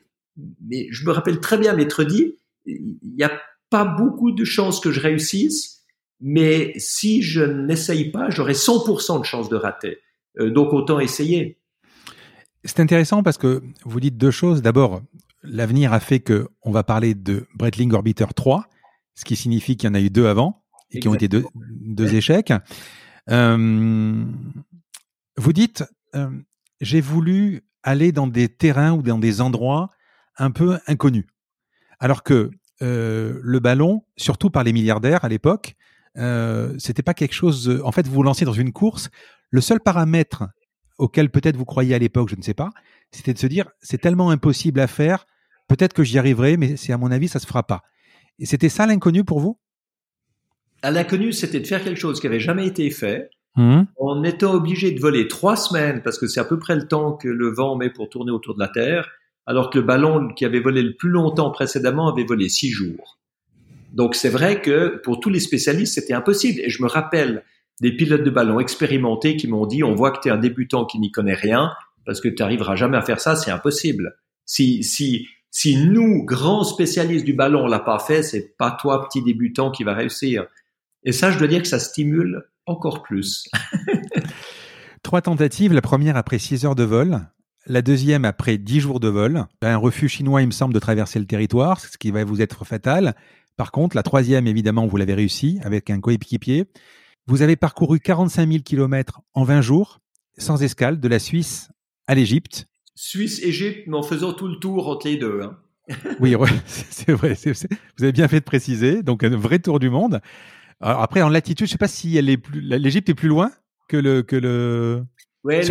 Mais 0.67 0.89
je 0.91 1.05
me 1.05 1.13
rappelle 1.13 1.41
très 1.41 1.59
bien 1.59 1.75
m'être 1.75 2.05
dit, 2.05 2.37
il 2.65 2.97
n'y 3.03 3.23
a 3.23 3.39
pas 3.69 3.85
beaucoup 3.85 4.33
de 4.33 4.45
chances 4.45 4.81
que 4.81 4.91
je 4.91 5.01
réussisse, 5.01 5.82
mais 6.23 6.73
si 6.77 7.23
je 7.23 7.43
n'essaye 7.43 8.11
pas, 8.11 8.31
j'aurai 8.31 8.53
100% 8.53 9.21
de 9.21 9.25
chances 9.25 9.49
de 9.49 9.57
rater. 9.57 9.99
Euh, 10.39 10.51
donc 10.51 10.73
autant 10.73 11.01
essayer. 11.01 11.59
C'est 12.65 12.81
intéressant 12.81 13.23
parce 13.23 13.39
que 13.39 13.63
vous 13.85 14.01
dites 14.01 14.17
deux 14.17 14.31
choses. 14.31 14.63
D'abord, 14.63 15.03
l'avenir 15.43 15.93
a 15.93 16.01
fait 16.01 16.21
que 16.21 16.49
on 16.63 16.71
va 16.71 16.85
parler 16.85 17.15
de 17.15 17.47
Breitling 17.57 17.93
Orbiter 17.93 18.27
3, 18.35 18.69
ce 19.15 19.25
qui 19.25 19.37
signifie 19.37 19.77
qu'il 19.77 19.89
y 19.89 19.91
en 19.91 19.95
a 19.95 20.01
eu 20.01 20.11
deux 20.11 20.27
avant 20.27 20.63
et 20.93 21.01
qui 21.01 21.09
ont 21.09 21.15
été 21.15 21.27
deux, 21.29 21.45
deux 21.55 22.15
échecs. 22.15 22.53
Euh, 23.31 24.25
vous 25.37 25.53
dites, 25.53 25.85
euh, 26.15 26.31
j'ai 26.81 27.01
voulu 27.01 27.63
aller 27.83 28.13
dans 28.13 28.27
des 28.27 28.49
terrains 28.49 28.93
ou 28.93 29.03
dans 29.03 29.19
des 29.19 29.41
endroits 29.41 29.91
un 30.39 30.51
peu 30.51 30.79
inconnus, 30.87 31.27
alors 31.99 32.23
que 32.23 32.51
euh, 32.83 33.39
le 33.43 33.61
ballon, 33.61 34.05
surtout 34.17 34.51
par 34.51 34.65
les 34.65 34.73
milliardaires 34.73 35.25
à 35.25 35.29
l'époque, 35.29 35.77
euh, 36.19 36.75
c'était 36.79 37.03
pas 37.03 37.15
quelque 37.15 37.35
chose. 37.35 37.81
En 37.85 37.93
fait, 37.93 38.07
vous 38.07 38.15
vous 38.15 38.23
lancez 38.23 38.45
dans 38.45 38.53
une 38.53 38.73
course. 38.73 39.11
Le 39.51 39.61
seul 39.61 39.81
paramètre 39.81 40.45
auquel 40.99 41.31
peut-être 41.31 41.57
vous 41.57 41.65
croyez 41.65 41.95
à 41.95 41.99
l'époque, 41.99 42.29
je 42.29 42.37
ne 42.37 42.43
sais 42.43 42.55
pas, 42.55 42.71
c'était 43.11 43.33
de 43.33 43.39
se 43.39 43.47
dire 43.47 43.69
c'est 43.81 44.01
tellement 44.01 44.31
impossible 44.31 44.81
à 44.81 44.87
faire. 44.87 45.27
Peut-être 45.69 45.95
que 45.95 46.05
j'y 46.05 46.19
arriverai, 46.19 46.57
mais 46.57 46.77
c'est 46.77 46.93
à 46.93 46.99
mon 46.99 47.11
avis, 47.11 47.29
ça 47.29 47.39
se 47.39 47.47
fera 47.47 47.63
pas. 47.63 47.83
Et 48.39 48.47
c'était 48.47 48.69
ça 48.69 48.87
l'inconnu 48.87 49.25
pour 49.25 49.41
vous? 49.41 49.59
À 50.83 50.91
l'inconnu, 50.91 51.33
c'était 51.33 51.61
de 51.61 51.67
faire 51.67 51.83
quelque 51.83 51.99
chose 51.99 52.21
qui 52.21 52.27
avait 52.27 52.41
jamais 52.41 52.67
été 52.67 52.91
fait. 52.91 53.31
Mmh. 53.57 53.83
En 53.99 54.23
étant 54.23 54.55
obligé 54.55 54.93
de 54.93 55.01
voler 55.01 55.29
trois 55.29 55.57
semaines, 55.57 56.03
parce 56.03 56.19
que 56.19 56.27
c'est 56.27 56.41
à 56.41 56.45
peu 56.45 56.59
près 56.59 56.75
le 56.75 56.89
temps 56.89 57.13
que 57.13 57.29
le 57.29 57.53
vent 57.53 57.77
met 57.77 57.91
pour 57.91 58.09
tourner 58.09 58.33
autour 58.33 58.55
de 58.55 58.61
la 58.61 58.69
Terre, 58.69 59.09
alors 59.47 59.71
que 59.71 59.79
le 59.79 59.85
ballon 59.85 60.29
qui 60.35 60.45
avait 60.45 60.61
volé 60.61 60.83
le 60.83 60.95
plus 60.95 61.11
longtemps 61.11 61.51
précédemment 61.51 62.11
avait 62.11 62.25
volé 62.25 62.49
six 62.49 62.71
jours. 62.71 63.19
Donc 63.93 64.15
c'est 64.15 64.31
vrai 64.31 64.61
que 64.61 65.01
pour 65.05 65.21
tous 65.21 65.31
les 65.31 65.41
spécialistes, 65.41 65.95
c'était 65.95 66.15
impossible. 66.15 66.61
Et 66.61 66.71
je 66.71 66.83
me 66.83 66.89
rappelle 66.89 67.45
des 67.81 67.95
pilotes 67.95 68.25
de 68.25 68.31
ballon 68.31 68.59
expérimentés 68.59 69.37
qui 69.37 69.49
m'ont 69.49 69.67
dit, 69.67 69.85
on 69.85 69.95
voit 69.95 70.11
que 70.11 70.21
tu 70.21 70.29
es 70.29 70.31
un 70.31 70.39
débutant 70.39 70.87
qui 70.87 70.99
n'y 70.99 71.11
connaît 71.11 71.35
rien, 71.35 71.73
parce 72.05 72.21
que 72.21 72.29
tu 72.29 72.43
n'arriveras 72.43 72.75
jamais 72.75 72.97
à 72.97 73.03
faire 73.03 73.21
ça, 73.21 73.37
c'est 73.37 73.51
impossible. 73.51 74.17
Si, 74.47 74.83
si, 74.83 75.27
si 75.51 75.77
nous, 75.77 76.25
grands 76.25 76.65
spécialistes 76.65 77.25
du 77.25 77.35
ballon, 77.35 77.65
on 77.65 77.67
l'a 77.67 77.81
pas 77.81 77.99
fait, 77.99 78.23
c'est 78.23 78.57
pas 78.57 78.71
toi, 78.71 79.07
petit 79.09 79.23
débutant, 79.23 79.71
qui 79.71 79.85
va 79.85 79.95
réussir. 79.95 80.47
Et 81.05 81.13
ça, 81.13 81.31
je 81.31 81.39
dois 81.39 81.49
dire 81.49 81.63
que 81.63 81.69
ça 81.69 81.79
stimule 81.79 82.45
encore 82.67 83.03
plus. 83.03 83.49
Trois 85.03 85.21
tentatives, 85.21 85.73
la 85.73 85.83
première 85.83 86.17
après 86.17 86.39
six 86.39 86.65
heures 86.65 86.77
de 86.77 86.85
vol, 86.85 87.21
la 87.67 87.83
deuxième 87.83 88.25
après 88.25 88.59
dix 88.59 88.81
jours 88.81 89.01
de 89.01 89.09
vol, 89.09 89.45
un 89.61 89.77
refus 89.77 90.09
chinois, 90.09 90.43
il 90.43 90.47
me 90.47 90.53
semble, 90.53 90.75
de 90.75 90.79
traverser 90.79 91.19
le 91.19 91.27
territoire, 91.27 91.81
ce 91.81 91.99
qui 91.99 92.11
va 92.11 92.25
vous 92.25 92.41
être 92.41 92.65
fatal. 92.65 93.15
Par 93.57 93.73
contre, 93.73 93.97
la 93.97 94.03
troisième, 94.03 94.47
évidemment, 94.47 94.87
vous 94.87 94.97
l'avez 94.97 95.15
réussi 95.15 95.59
avec 95.63 95.91
un 95.91 96.01
coéquipier. 96.01 96.67
Vous 97.27 97.43
avez 97.43 97.57
parcouru 97.57 98.01
45 98.01 98.49
000 98.49 98.63
km 98.63 99.21
en 99.35 99.45
20 99.45 99.61
jours, 99.61 100.01
sans 100.39 100.63
escale, 100.63 101.01
de 101.01 101.09
la 101.09 101.19
Suisse 101.19 101.71
à 102.07 102.15
l'Égypte. 102.15 102.67
Suisse-Égypte, 102.95 103.85
mais 103.87 103.97
en 103.97 104.03
faisant 104.03 104.33
tout 104.33 104.49
le 104.49 104.57
tour 104.57 104.89
entre 104.89 105.07
les 105.07 105.17
deux. 105.17 105.43
Hein. 105.43 105.59
oui, 106.21 106.35
c'est 106.67 107.13
vrai. 107.13 107.37
vous 107.45 108.05
avez 108.05 108.13
bien 108.13 108.29
fait 108.29 108.41
de 108.41 108.45
préciser. 108.45 109.03
Donc, 109.03 109.25
un 109.25 109.37
vrai 109.37 109.59
tour 109.59 109.79
du 109.79 109.91
monde. 109.91 110.21
Alors, 110.81 111.03
après, 111.03 111.23
en 111.23 111.29
latitude, 111.29 111.67
je 111.67 111.71
ne 111.71 111.73
sais 111.73 111.79
pas 111.79 111.89
si 111.89 112.21
l'Égypte 112.21 113.09
est 113.09 113.15
plus 113.15 113.29
loin 113.29 113.53
que 113.89 113.97
le, 113.97 114.23
que 114.23 114.37
le, 114.37 115.05
Ouais, 115.45 115.69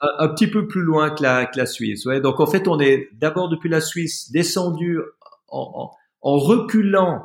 un, 0.00 0.28
petit 0.28 0.48
peu 0.48 0.66
plus 0.66 0.82
loin 0.82 1.10
que 1.10 1.22
la, 1.22 1.46
que 1.46 1.58
la 1.58 1.66
Suisse. 1.66 2.04
Ouais. 2.06 2.20
Donc 2.20 2.40
en 2.40 2.46
fait, 2.46 2.66
on 2.66 2.80
est 2.80 3.08
d'abord 3.12 3.48
depuis 3.48 3.68
la 3.68 3.80
Suisse 3.80 4.32
descendu 4.32 4.98
en, 5.48 5.60
en, 5.74 5.90
reculant 6.34 7.24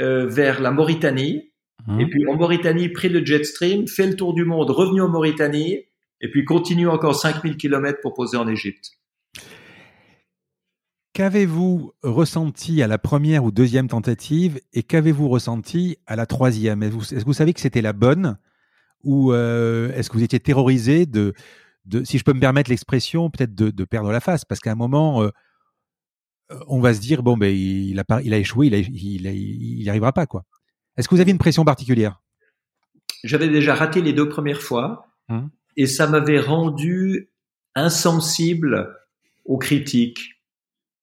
euh, 0.00 0.26
vers 0.26 0.60
la 0.60 0.70
Mauritanie, 0.70 1.52
mmh. 1.86 2.00
et 2.00 2.06
puis 2.06 2.26
en 2.28 2.36
Mauritanie 2.36 2.88
pris 2.88 3.08
le 3.08 3.24
jet 3.24 3.44
stream, 3.44 3.88
fait 3.88 4.06
le 4.06 4.16
tour 4.16 4.34
du 4.34 4.44
monde, 4.44 4.70
revenu 4.70 5.00
en 5.00 5.08
Mauritanie, 5.08 5.86
et 6.20 6.30
puis 6.30 6.44
continue 6.44 6.88
encore 6.88 7.14
5000 7.14 7.56
km 7.56 7.98
pour 8.00 8.14
poser 8.14 8.36
en 8.36 8.46
Égypte. 8.48 8.92
Qu'avez-vous 11.14 11.92
ressenti 12.02 12.82
à 12.82 12.86
la 12.86 12.96
première 12.96 13.44
ou 13.44 13.50
deuxième 13.50 13.86
tentative 13.86 14.60
et 14.72 14.82
qu'avez-vous 14.82 15.28
ressenti 15.28 15.98
à 16.06 16.16
la 16.16 16.24
troisième? 16.24 16.82
Est-ce 16.82 17.14
que 17.14 17.24
vous 17.24 17.34
savez 17.34 17.52
que 17.52 17.60
c'était 17.60 17.82
la 17.82 17.92
bonne 17.92 18.38
ou 19.04 19.32
euh, 19.32 19.92
est-ce 19.92 20.08
que 20.08 20.16
vous 20.16 20.22
étiez 20.22 20.40
terrorisé 20.40 21.04
de, 21.04 21.34
de, 21.84 22.02
si 22.04 22.16
je 22.16 22.24
peux 22.24 22.32
me 22.32 22.40
permettre 22.40 22.70
l'expression, 22.70 23.28
peut-être 23.28 23.54
de, 23.54 23.70
de, 23.70 23.84
perdre 23.84 24.10
la 24.10 24.20
face? 24.20 24.46
Parce 24.46 24.60
qu'à 24.60 24.72
un 24.72 24.76
moment, 24.76 25.22
euh, 25.22 25.28
on 26.66 26.80
va 26.80 26.94
se 26.94 27.00
dire 27.00 27.22
bon, 27.22 27.36
ben 27.36 27.54
il 27.54 27.98
a, 27.98 28.20
il 28.22 28.34
a 28.34 28.38
échoué, 28.38 28.66
il, 28.68 28.74
a, 28.74 28.78
il, 28.78 29.80
il, 29.80 29.88
arrivera 29.88 30.12
pas 30.12 30.26
quoi. 30.26 30.44
Est-ce 30.96 31.08
que 31.08 31.14
vous 31.14 31.20
avez 31.20 31.30
une 31.30 31.38
pression 31.38 31.64
particulière? 31.64 32.20
J'avais 33.24 33.48
déjà 33.48 33.74
raté 33.74 34.02
les 34.02 34.12
deux 34.12 34.28
premières 34.28 34.62
fois. 34.62 35.06
Hum 35.28 35.50
et 35.76 35.86
ça 35.86 36.06
m'avait 36.06 36.40
rendu 36.40 37.30
insensible 37.74 38.94
aux 39.44 39.58
critiques. 39.58 40.36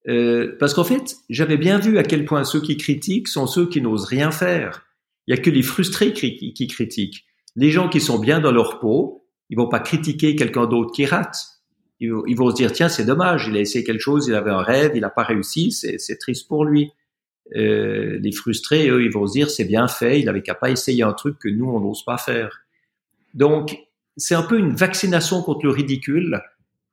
Euh, 0.08 0.56
parce 0.60 0.74
qu'en 0.74 0.84
fait, 0.84 1.16
j'avais 1.30 1.58
bien 1.58 1.80
vu 1.80 1.98
à 1.98 2.04
quel 2.04 2.26
point 2.26 2.44
ceux 2.44 2.62
qui 2.62 2.78
critiquent 2.78 3.28
sont 3.28 3.48
ceux 3.48 3.68
qui 3.68 3.82
n'osent 3.82 4.06
rien 4.06 4.32
faire. 4.32 4.86
Il 5.28 5.36
y 5.36 5.38
a 5.38 5.42
que 5.42 5.50
les 5.50 5.62
frustrés 5.62 6.14
qui, 6.14 6.54
qui, 6.54 6.68
critiquent. 6.68 7.26
Les 7.56 7.72
gens 7.72 7.90
qui 7.90 8.02
sont 8.02 8.18
bien 8.18 8.40
dans 8.40 8.52
leur 8.52 8.80
peau, 8.80 9.28
ils 9.50 9.58
vont 9.58 9.68
pas 9.68 9.80
critiquer 9.80 10.36
quelqu'un 10.36 10.66
d'autre 10.66 10.92
qui 10.92 11.06
rate. 11.06 11.38
Ils, 12.00 12.14
ils, 12.28 12.36
vont 12.36 12.50
se 12.50 12.56
dire 12.56 12.72
tiens 12.72 12.90
c'est 12.90 13.06
dommage, 13.06 13.48
il 13.48 13.58
a 13.58 13.60
essayé 13.60 13.84
quelque 13.84 14.02
chose, 14.02 14.28
il 14.28 14.36
avait 14.36 14.52
un 14.52 14.62
rêve, 14.62 14.92
il 14.96 15.02
n'a 15.02 15.10
pas 15.10 15.24
réussi, 15.24 15.72
c'est 15.72 16.18
triste 16.18 16.48
pour 16.48 16.66
lui. 16.66 16.92
Euh, 17.56 18.20
les 18.22 18.32
frustrés, 18.32 18.90
eux, 18.90 19.04
ils 19.04 19.12
vont 19.12 19.26
se 19.26 19.34
dire 19.34 19.50
c'est 19.50 19.66
bien 19.66 19.88
fait, 19.88 20.20
il 20.20 20.30
avait 20.30 20.44
qu'à 20.44 20.56
pas 20.56 20.70
essayer 20.70 21.04
un 21.04 21.14
truc 21.14 21.40
que 21.40 21.50
nous 21.50 21.70
on 21.70 21.80
n'ose 21.80 22.04
pas 22.06 22.18
faire. 22.18 22.62
Donc 23.34 23.78
c'est 24.18 24.36
un 24.36 24.44
peu 24.44 24.58
une 24.60 24.76
vaccination 24.76 25.42
contre 25.42 25.66
le 25.66 25.72
ridicule 25.72 26.42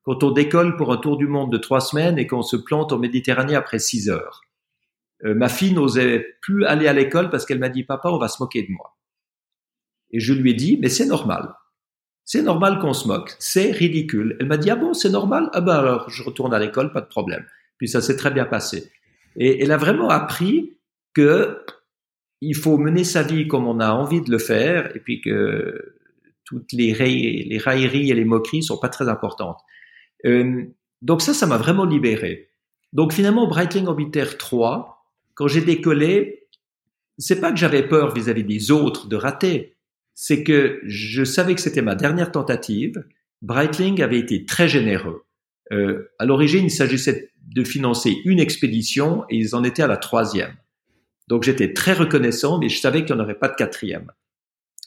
quand 0.03 0.23
on 0.23 0.31
décolle 0.31 0.77
pour 0.77 0.93
un 0.93 0.99
tour 0.99 1.17
du 1.17 1.27
monde 1.27 1.53
de 1.53 1.59
trois 1.59 1.81
semaines 1.81 2.19
et 2.19 2.27
qu'on 2.27 2.43
se 2.43 2.57
plante 2.57 2.93
en 2.93 2.99
Méditerranée 2.99 3.57
après 3.57 3.79
six 3.79 4.09
heures. 4.09 4.43
Euh, 5.25 5.35
ma 5.35 5.49
fille 5.49 5.73
n'osait 5.73 6.25
plus 6.41 6.65
aller 6.65 6.87
à 6.87 6.93
l'école 6.93 7.29
parce 7.29 7.45
qu'elle 7.45 7.59
m'a 7.59 7.69
dit 7.69 7.85
papa 7.85 8.09
on 8.09 8.19
va 8.19 8.29
se 8.29 8.43
moquer 8.43 8.63
de 8.63 8.71
moi. 8.71 8.97
Et 10.11 10.21
je 10.21 10.33
lui 10.33 10.53
ai 10.53 10.55
dit 10.55 10.79
mais 10.81 10.89
c'est 10.89 11.07
normal. 11.07 11.55
C'est 12.27 12.43
normal 12.43 12.81
qu'on 12.81 12.93
se 12.93 13.07
moque. 13.07 13.35
C'est 13.39 13.71
ridicule. 13.71 14.37
Elle 14.41 14.47
m'a 14.47 14.57
dit 14.59 14.69
ah 14.69 14.77
bon 14.77 14.93
c'est 14.93 15.11
normal? 15.11 15.49
Ah 15.53 15.61
ben 15.61 15.77
alors 15.77 16.11
je 16.11 16.23
retourne 16.23 16.53
à 16.53 16.59
l'école 16.59 16.93
pas 16.93 17.01
de 17.01 17.07
problème. 17.07 17.47
Puis 17.79 17.89
ça 17.89 18.03
s'est 18.03 18.17
très 18.17 18.33
bien 18.33 18.45
passé. 18.45 18.91
Et 19.37 19.63
elle 19.63 19.71
a 19.71 19.77
vraiment 19.77 20.11
appris 20.11 20.77
que 21.15 21.63
il 22.41 22.57
faut 22.57 22.79
mener 22.79 23.05
sa 23.05 23.23
vie 23.23 23.47
comme 23.47 23.67
on 23.67 23.81
a 23.81 23.91
envie 23.93 24.21
de 24.21 24.31
le 24.31 24.39
faire 24.39 24.95
et 24.95 25.01
puis 25.01 25.21
que 25.21 25.97
toutes 26.45 26.73
les, 26.73 26.93
railleries 26.93 28.11
et 28.11 28.15
les 28.15 28.25
moqueries 28.25 28.63
sont 28.63 28.79
pas 28.79 28.89
très 28.89 29.09
importantes. 29.09 29.61
Euh, 30.25 30.65
donc 31.03 31.23
ça, 31.23 31.33
ça 31.33 31.47
m'a 31.47 31.57
vraiment 31.57 31.85
libéré. 31.85 32.51
Donc 32.93 33.13
finalement, 33.13 33.47
Breitling 33.47 33.87
Orbiter 33.87 34.37
3, 34.39 35.07
quand 35.35 35.49
j'ai 35.49 35.61
décollé, 35.61 36.49
c'est 37.19 37.41
pas 37.41 37.51
que 37.51 37.59
j'avais 37.59 37.87
peur 37.87 38.15
vis-à-vis 38.15 38.45
des 38.45 38.71
autres 38.71 39.09
de 39.09 39.17
rater, 39.17 39.76
c'est 40.19 40.43
que 40.43 40.81
je 40.87 41.25
savais 41.25 41.55
que 41.55 41.61
c'était 41.61 41.83
ma 41.83 41.95
dernière 41.95 42.33
tentative. 42.33 43.05
Breitling 43.43 44.03
avait 44.03 44.19
été 44.19 44.47
très 44.47 44.67
généreux. 44.67 45.27
Euh, 45.73 46.11
à 46.19 46.25
l'origine, 46.25 46.65
il 46.65 46.71
s'agissait 46.71 47.31
de 47.45 47.63
financer 47.63 48.17
une 48.25 48.41
expédition 48.41 49.25
et 49.29 49.37
ils 49.37 49.55
en 49.55 49.63
étaient 49.63 49.83
à 49.83 49.87
la 49.87 49.99
troisième. 49.99 50.57
Donc 51.29 51.43
j'étais 51.43 51.75
très 51.75 51.93
reconnaissant, 51.93 52.59
mais 52.59 52.71
je 52.71 52.81
savais 52.81 53.05
qu'il 53.05 53.15
n'y 53.15 53.21
en 53.21 53.25
aurait 53.25 53.39
pas 53.39 53.49
de 53.49 53.57
quatrième. 53.57 54.11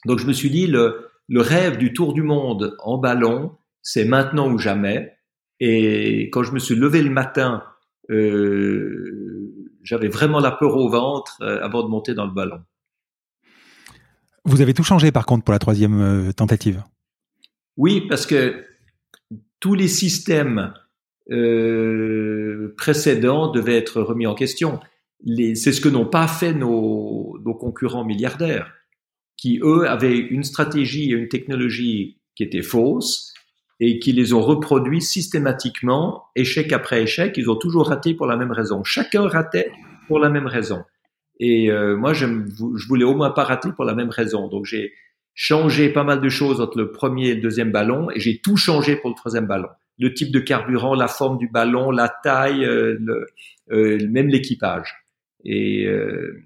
Donc 0.05 0.17
je 0.17 0.25
me 0.25 0.33
suis 0.33 0.49
dit, 0.49 0.65
le, 0.65 1.09
le 1.27 1.41
rêve 1.41 1.77
du 1.77 1.93
tour 1.93 2.13
du 2.13 2.23
monde 2.23 2.75
en 2.79 2.97
ballon, 2.97 3.55
c'est 3.83 4.05
maintenant 4.05 4.51
ou 4.51 4.57
jamais. 4.57 5.15
Et 5.59 6.31
quand 6.31 6.41
je 6.41 6.53
me 6.53 6.59
suis 6.59 6.75
levé 6.75 7.03
le 7.03 7.11
matin, 7.11 7.63
euh, 8.09 9.53
j'avais 9.83 10.07
vraiment 10.07 10.39
la 10.39 10.51
peur 10.51 10.75
au 10.75 10.89
ventre 10.89 11.37
euh, 11.41 11.61
avant 11.61 11.83
de 11.83 11.89
monter 11.89 12.15
dans 12.15 12.25
le 12.25 12.33
ballon. 12.33 12.61
Vous 14.45 14.61
avez 14.61 14.73
tout 14.73 14.83
changé 14.83 15.11
par 15.11 15.25
contre 15.25 15.43
pour 15.43 15.51
la 15.51 15.59
troisième 15.59 16.01
euh, 16.01 16.31
tentative. 16.31 16.83
Oui, 17.77 18.05
parce 18.07 18.25
que 18.25 18.65
tous 19.59 19.73
les 19.73 19.87
systèmes 19.87 20.73
euh, 21.31 22.73
précédents 22.77 23.51
devaient 23.51 23.77
être 23.77 24.01
remis 24.01 24.27
en 24.27 24.35
question. 24.35 24.79
C'est 25.25 25.73
ce 25.73 25.81
que 25.81 25.89
n'ont 25.89 26.05
pas 26.05 26.27
fait 26.27 26.53
nos, 26.53 27.37
nos, 27.43 27.53
concurrents 27.53 28.05
milliardaires, 28.05 28.73
qui 29.37 29.59
eux 29.61 29.87
avaient 29.89 30.17
une 30.17 30.43
stratégie 30.43 31.11
et 31.11 31.13
une 31.13 31.27
technologie 31.27 32.19
qui 32.35 32.43
étaient 32.43 32.61
fausses 32.61 33.33
et 33.81 33.99
qui 33.99 34.11
les 34.11 34.33
ont 34.33 34.41
reproduits 34.41 35.01
systématiquement, 35.01 36.25
échec 36.35 36.71
après 36.73 37.03
échec. 37.03 37.35
Ils 37.37 37.49
ont 37.49 37.55
toujours 37.55 37.87
raté 37.87 38.13
pour 38.13 38.27
la 38.27 38.35
même 38.35 38.51
raison. 38.51 38.83
Chacun 38.83 39.27
ratait 39.27 39.71
pour 40.07 40.19
la 40.19 40.29
même 40.29 40.47
raison. 40.47 40.83
Et 41.39 41.71
euh, 41.71 41.95
moi, 41.95 42.13
je, 42.13 42.25
je 42.25 42.87
voulais 42.87 43.05
au 43.05 43.15
moins 43.15 43.31
pas 43.31 43.43
rater 43.43 43.69
pour 43.71 43.85
la 43.85 43.95
même 43.95 44.09
raison. 44.09 44.47
Donc 44.49 44.65
j'ai 44.65 44.93
changé 45.33 45.89
pas 45.89 46.03
mal 46.03 46.19
de 46.19 46.29
choses 46.29 46.59
entre 46.59 46.77
le 46.77 46.91
premier 46.91 47.29
et 47.29 47.35
le 47.35 47.41
deuxième 47.41 47.71
ballon, 47.71 48.09
et 48.11 48.19
j'ai 48.19 48.39
tout 48.39 48.57
changé 48.57 48.97
pour 48.97 49.09
le 49.09 49.15
troisième 49.15 49.47
ballon. 49.47 49.69
Le 49.97 50.13
type 50.13 50.31
de 50.31 50.39
carburant, 50.39 50.95
la 50.95 51.07
forme 51.07 51.37
du 51.37 51.47
ballon, 51.47 51.91
la 51.91 52.09
taille, 52.09 52.65
euh, 52.65 52.97
le, 52.99 53.27
euh, 53.71 53.97
même 54.09 54.27
l'équipage. 54.27 54.95
Et, 55.45 55.85
euh, 55.85 56.43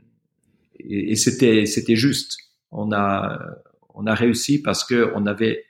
et, 0.79 1.11
et 1.11 1.15
c'était 1.15 1.65
c'était 1.65 1.95
juste. 1.95 2.37
On 2.71 2.91
a 2.91 3.39
on 3.95 4.05
a 4.05 4.13
réussi 4.13 4.61
parce 4.61 4.83
que 4.83 5.11
on 5.15 5.25
avait 5.25 5.65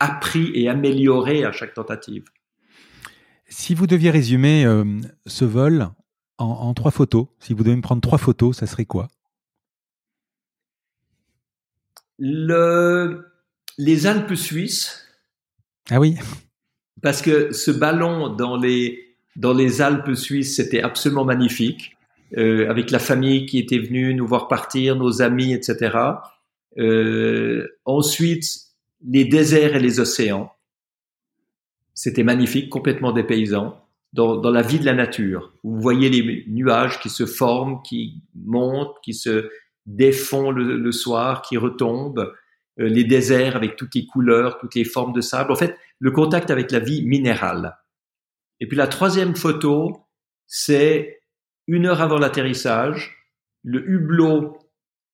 appris 0.00 0.50
et 0.54 0.68
amélioré 0.68 1.44
à 1.44 1.52
chaque 1.52 1.74
tentative. 1.74 2.24
Si 3.48 3.74
vous 3.74 3.86
deviez 3.86 4.10
résumer 4.10 4.64
euh, 4.64 4.84
ce 5.26 5.44
vol 5.44 5.88
en, 6.38 6.46
en, 6.46 6.74
trois 6.74 6.90
photos, 6.90 7.26
si 7.40 7.52
vous 7.52 7.62
deviez 7.62 7.76
me 7.76 7.82
prendre 7.82 8.00
trois 8.00 8.18
photos, 8.18 8.56
ça 8.56 8.66
serait 8.66 8.84
quoi? 8.84 9.08
Le, 12.18 13.26
Les 13.76 14.06
Alpes 14.06 14.34
suisses. 14.34 15.06
Ah 15.90 16.00
oui. 16.00 16.16
Parce 17.02 17.22
que 17.22 17.52
ce 17.52 17.70
ballon 17.70 18.34
dans 18.34 18.56
les, 18.56 19.16
dans 19.36 19.54
les 19.54 19.80
Alpes 19.80 20.14
suisses, 20.14 20.56
c'était 20.56 20.82
absolument 20.82 21.24
magnifique, 21.24 21.96
euh, 22.36 22.68
avec 22.68 22.90
la 22.90 22.98
famille 22.98 23.46
qui 23.46 23.58
était 23.58 23.78
venue 23.78 24.14
nous 24.14 24.26
voir 24.26 24.48
partir, 24.48 24.96
nos 24.96 25.22
amis, 25.22 25.52
etc. 25.52 25.96
Euh, 26.76 27.68
ensuite, 27.84 28.46
les 29.06 29.24
déserts 29.24 29.76
et 29.76 29.80
les 29.80 30.00
océans. 30.00 30.52
C'était 31.94 32.24
magnifique, 32.24 32.68
complètement 32.68 33.12
dépaysant. 33.12 33.80
Dans, 34.14 34.36
dans, 34.36 34.50
la 34.50 34.62
vie 34.62 34.78
de 34.78 34.86
la 34.86 34.94
nature, 34.94 35.52
vous 35.62 35.80
voyez 35.80 36.08
les 36.08 36.44
nuages 36.48 36.98
qui 36.98 37.10
se 37.10 37.26
forment, 37.26 37.82
qui 37.82 38.22
montent, 38.34 38.96
qui 39.02 39.12
se 39.12 39.50
défont 39.84 40.50
le, 40.50 40.92
soir, 40.92 41.42
qui 41.42 41.56
retombent, 41.56 42.32
euh, 42.80 42.88
les 42.88 43.04
déserts 43.04 43.56
avec 43.56 43.76
toutes 43.76 43.94
les 43.94 44.06
couleurs, 44.06 44.58
toutes 44.58 44.74
les 44.74 44.84
formes 44.84 45.12
de 45.12 45.20
sable. 45.20 45.52
En 45.52 45.56
fait, 45.56 45.76
le 45.98 46.10
contact 46.10 46.50
avec 46.50 46.70
la 46.70 46.78
vie 46.78 47.04
minérale. 47.04 47.76
Et 48.60 48.66
puis 48.66 48.76
la 48.76 48.86
troisième 48.86 49.34
photo, 49.34 50.06
c'est 50.46 51.20
une 51.66 51.86
heure 51.86 52.00
avant 52.00 52.18
l'atterrissage, 52.18 53.16
le 53.62 53.88
hublot 53.88 54.58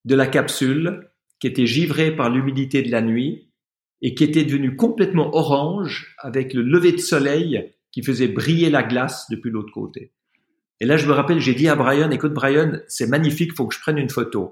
de 0.05 0.15
la 0.15 0.27
capsule 0.27 1.11
qui 1.41 1.47
était 1.47 1.67
givré 1.67 2.15
par 2.15 2.31
l'humidité 2.31 2.83
de 2.83 2.91
la 2.91 3.03
nuit 3.03 3.51
et 4.03 4.15
qui 4.15 4.25
était 4.25 4.45
devenu 4.45 4.77
complètement 4.77 5.35
orange 5.35 6.15
avec 6.19 6.53
le 6.53 6.63
lever 6.63 6.93
de 6.93 6.99
soleil 6.99 7.73
qui 7.95 8.03
faisait 8.03 8.27
briller 8.27 8.71
la 8.71 8.83
glace 8.83 9.27
depuis 9.31 9.53
l'autre 9.53 9.73
côté. 9.73 10.11
Et 10.81 10.85
là, 10.85 10.97
je 10.97 11.07
me 11.07 11.13
rappelle, 11.13 11.39
j'ai 11.39 11.55
dit 11.55 11.69
à 11.69 11.77
Brian, 11.77 12.11
écoute 12.11 12.35
Brian, 12.35 12.73
c'est 12.89 13.07
magnifique, 13.07 13.55
faut 13.55 13.69
que 13.69 13.75
je 13.75 13.79
prenne 13.79 13.99
une 13.99 14.11
photo. 14.11 14.51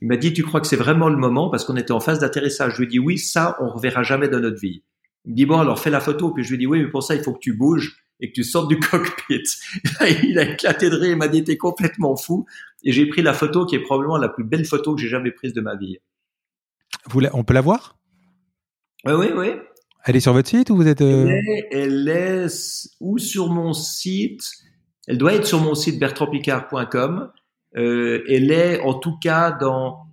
Il 0.00 0.06
m'a 0.06 0.16
dit, 0.16 0.32
tu 0.32 0.44
crois 0.44 0.60
que 0.60 0.68
c'est 0.68 0.76
vraiment 0.76 1.08
le 1.08 1.16
moment? 1.16 1.50
Parce 1.50 1.64
qu'on 1.64 1.74
était 1.74 1.90
en 1.90 1.98
phase 1.98 2.20
d'atterrissage. 2.20 2.74
Je 2.74 2.78
lui 2.78 2.84
ai 2.84 2.88
dit, 2.88 2.98
oui, 3.00 3.18
ça, 3.18 3.56
on 3.60 3.70
reverra 3.70 4.04
jamais 4.04 4.28
dans 4.28 4.38
notre 4.38 4.60
vie. 4.60 4.84
Il 5.24 5.32
me 5.32 5.36
dit, 5.36 5.46
bon, 5.46 5.58
alors 5.58 5.80
fais 5.80 5.90
la 5.90 5.98
photo. 5.98 6.30
Puis 6.30 6.44
je 6.44 6.50
lui 6.50 6.54
ai 6.54 6.58
dit, 6.58 6.66
oui, 6.68 6.80
mais 6.80 6.88
pour 6.88 7.02
ça, 7.02 7.16
il 7.16 7.24
faut 7.24 7.32
que 7.32 7.40
tu 7.40 7.54
bouges 7.54 8.04
et 8.20 8.28
que 8.28 8.34
tu 8.34 8.44
sortes 8.44 8.68
du 8.68 8.78
cockpit. 8.78 9.42
il 10.22 10.38
a 10.38 10.52
éclaté 10.52 10.88
de 10.88 10.94
rire, 10.94 11.10
il 11.10 11.16
m'a 11.16 11.26
dit, 11.26 11.42
t'es 11.42 11.56
complètement 11.56 12.14
fou. 12.14 12.46
Et 12.84 12.92
j'ai 12.92 13.06
pris 13.06 13.22
la 13.22 13.34
photo 13.34 13.66
qui 13.66 13.74
est 13.74 13.82
probablement 13.82 14.16
la 14.16 14.28
plus 14.28 14.44
belle 14.44 14.64
photo 14.64 14.94
que 14.94 15.00
j'ai 15.00 15.08
jamais 15.08 15.32
prise 15.32 15.54
de 15.54 15.60
ma 15.60 15.74
vie. 15.74 15.98
Vous 17.06 17.20
on 17.32 17.42
peut 17.42 17.54
la 17.54 17.62
voir? 17.62 17.98
Oui, 19.04 19.14
oui, 19.14 19.26
oui. 19.34 19.48
Elle 20.06 20.14
est 20.14 20.20
sur 20.20 20.32
votre 20.32 20.48
site 20.48 20.70
ou 20.70 20.76
vous 20.76 20.86
êtes... 20.86 21.02
Euh... 21.02 21.26
Elle, 21.26 21.48
est, 21.48 21.68
elle 21.72 22.08
est 22.08 22.88
ou 23.00 23.18
sur 23.18 23.50
mon 23.50 23.72
site, 23.72 24.42
elle 25.08 25.18
doit 25.18 25.34
être 25.34 25.46
sur 25.46 25.60
mon 25.60 25.74
site 25.74 25.98
bertrandpicard.com. 25.98 27.30
Euh, 27.76 28.22
elle 28.28 28.52
est 28.52 28.80
en 28.80 28.94
tout 28.94 29.18
cas 29.18 29.50
dans 29.50 30.06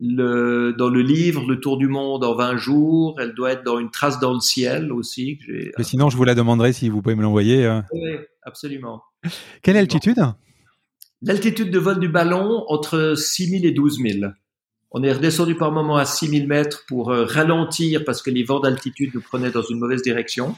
le, 0.00 0.74
dans 0.78 0.90
le 0.90 1.00
livre 1.00 1.48
Le 1.48 1.58
Tour 1.58 1.78
du 1.78 1.88
Monde 1.88 2.24
en 2.24 2.34
20 2.34 2.56
jours. 2.58 3.18
Elle 3.20 3.34
doit 3.34 3.52
être 3.52 3.64
dans 3.64 3.78
une 3.78 3.90
trace 3.90 4.20
dans 4.20 4.34
le 4.34 4.40
ciel 4.40 4.92
aussi. 4.92 5.38
Que 5.38 5.70
Mais 5.78 5.84
sinon, 5.84 6.10
je 6.10 6.16
vous 6.18 6.24
la 6.24 6.34
demanderai 6.34 6.74
si 6.74 6.90
vous 6.90 7.00
pouvez 7.00 7.14
me 7.14 7.22
l'envoyer. 7.22 7.64
Euh... 7.64 7.80
Oui, 7.92 8.16
absolument. 8.42 9.02
Quelle 9.62 9.78
altitude? 9.78 10.20
L'altitude 11.22 11.70
de 11.70 11.78
vol 11.78 11.98
du 11.98 12.08
ballon 12.08 12.64
entre 12.68 13.14
6000 13.16 13.64
et 13.64 13.72
12 13.72 13.98
000. 14.20 14.32
On 14.90 15.02
est 15.02 15.12
redescendu 15.12 15.54
par 15.54 15.70
moment 15.70 15.96
à 15.96 16.04
6000 16.04 16.48
mètres 16.48 16.84
pour 16.88 17.10
euh, 17.10 17.24
ralentir 17.24 18.04
parce 18.04 18.22
que 18.22 18.30
les 18.30 18.42
vents 18.42 18.60
d'altitude 18.60 19.10
nous 19.14 19.20
prenaient 19.20 19.50
dans 19.50 19.62
une 19.62 19.78
mauvaise 19.78 20.02
direction. 20.02 20.54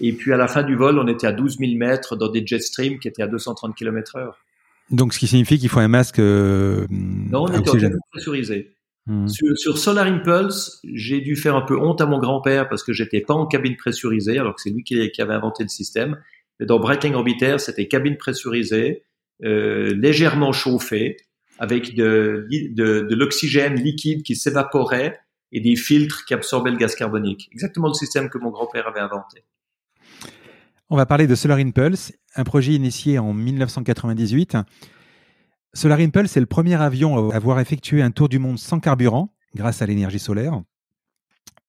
Et 0.00 0.12
puis 0.12 0.32
à 0.32 0.36
la 0.36 0.48
fin 0.48 0.62
du 0.62 0.74
vol, 0.74 0.98
on 0.98 1.06
était 1.06 1.28
à 1.28 1.32
12 1.32 1.58
000 1.58 1.72
mètres 1.76 2.16
dans 2.16 2.28
des 2.28 2.44
jet 2.44 2.58
streams 2.58 2.98
qui 2.98 3.06
étaient 3.06 3.22
à 3.22 3.28
230 3.28 3.76
km 3.76 4.16
heure. 4.16 4.38
Donc 4.90 5.14
ce 5.14 5.18
qui 5.18 5.28
signifie 5.28 5.58
qu'il 5.58 5.68
faut 5.68 5.78
un 5.78 5.88
masque 5.88 6.18
euh, 6.18 6.86
Non, 6.90 7.44
on 7.44 7.48
était 7.48 7.86
en 7.86 7.90
pressurisé. 8.10 8.74
Mmh. 9.06 9.28
Sur, 9.28 9.58
sur, 9.58 9.78
Solar 9.78 10.06
Impulse, 10.06 10.80
j'ai 10.84 11.20
dû 11.20 11.34
faire 11.34 11.56
un 11.56 11.62
peu 11.62 11.76
honte 11.76 12.00
à 12.00 12.06
mon 12.06 12.18
grand-père 12.18 12.68
parce 12.68 12.84
que 12.84 12.92
j'étais 12.92 13.20
pas 13.20 13.34
en 13.34 13.46
cabine 13.46 13.76
pressurisée, 13.76 14.38
alors 14.38 14.54
que 14.54 14.60
c'est 14.60 14.70
lui 14.70 14.84
qui, 14.84 15.10
qui, 15.10 15.22
avait 15.22 15.34
inventé 15.34 15.64
le 15.64 15.68
système. 15.68 16.18
Mais 16.60 16.66
dans 16.66 16.78
Breitling 16.78 17.14
Orbiter, 17.14 17.58
c'était 17.58 17.88
cabine 17.88 18.16
pressurisée, 18.16 19.04
euh, 19.44 19.92
légèrement 19.94 20.52
chauffée, 20.52 21.16
avec 21.58 21.94
de, 21.94 22.46
l'oxygène 23.10 23.74
liquide 23.74 24.22
qui 24.22 24.36
s'évaporait 24.36 25.20
et 25.52 25.60
des 25.60 25.76
filtres 25.76 26.24
qui 26.24 26.34
absorbaient 26.34 26.70
le 26.70 26.76
gaz 26.76 26.94
carbonique. 26.94 27.48
Exactement 27.52 27.88
le 27.88 27.94
système 27.94 28.28
que 28.28 28.38
mon 28.38 28.50
grand-père 28.50 28.88
avait 28.88 29.00
inventé. 29.00 29.44
On 30.88 30.96
va 30.96 31.06
parler 31.06 31.26
de 31.26 31.34
Solar 31.34 31.58
Impulse, 31.58 32.12
un 32.34 32.44
projet 32.44 32.72
initié 32.72 33.18
en 33.18 33.32
1998. 33.32 34.56
Solar 35.74 36.00
Impulse 36.00 36.36
est 36.36 36.40
le 36.40 36.46
premier 36.46 36.74
avion 36.74 37.30
à 37.30 37.36
avoir 37.36 37.60
effectué 37.60 38.02
un 38.02 38.10
tour 38.10 38.28
du 38.28 38.38
monde 38.38 38.58
sans 38.58 38.80
carburant 38.80 39.34
grâce 39.54 39.82
à 39.82 39.86
l'énergie 39.86 40.18
solaire. 40.18 40.62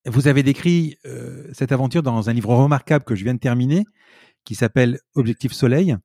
Vous 0.05 0.27
avez 0.27 0.43
décrit 0.43 0.97
euh, 1.05 1.47
cette 1.53 1.71
aventure 1.71 2.03
dans 2.03 2.29
un 2.29 2.33
livre 2.33 2.53
remarquable 2.53 3.05
que 3.05 3.15
je 3.15 3.23
viens 3.23 3.33
de 3.33 3.39
terminer 3.39 3.85
qui 4.43 4.55
s'appelle 4.55 4.99
Objectif 5.15 5.53
Soleil, 5.53 5.95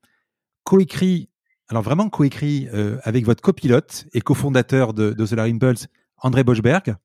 coécrit 0.65 1.29
alors 1.69 1.83
vraiment 1.83 2.09
coécrit 2.09 2.69
euh, 2.73 2.99
avec 3.03 3.25
votre 3.25 3.43
copilote 3.43 4.07
et 4.15 4.21
cofondateur 4.21 4.95
de, 4.95 5.13
de 5.13 5.27
Solar 5.27 5.47
Impulse, 5.47 5.89
André 6.19 6.45
Boschberg. 6.45 6.97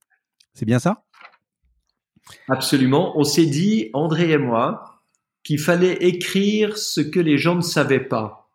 C'est 0.54 0.66
bien 0.66 0.80
ça? 0.80 1.04
Absolument. 2.48 3.18
On 3.18 3.24
s'est 3.24 3.46
dit, 3.46 3.90
André 3.94 4.32
et 4.32 4.38
moi, 4.38 5.02
qu'il 5.44 5.60
fallait 5.60 5.98
écrire 6.06 6.78
ce 6.78 7.02
que 7.02 7.20
les 7.20 7.38
gens 7.38 7.56
ne 7.56 7.62
savaient 7.62 8.08
pas, 8.08 8.50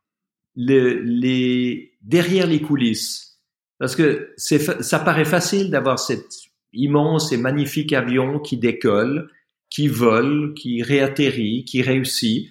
derrière 0.56 2.46
les 2.46 2.62
coulisses, 2.62 3.38
parce 3.78 3.94
que 3.94 4.34
ça 4.38 4.98
paraît 4.98 5.24
facile 5.24 5.70
d'avoir 5.70 5.98
cet 5.98 6.24
immense 6.72 7.32
et 7.32 7.36
magnifique 7.36 7.92
avion 7.92 8.38
qui 8.38 8.56
décolle, 8.56 9.30
qui 9.70 9.88
vole, 9.88 10.54
qui 10.54 10.82
réatterrit, 10.82 11.64
qui 11.64 11.82
réussit. 11.82 12.48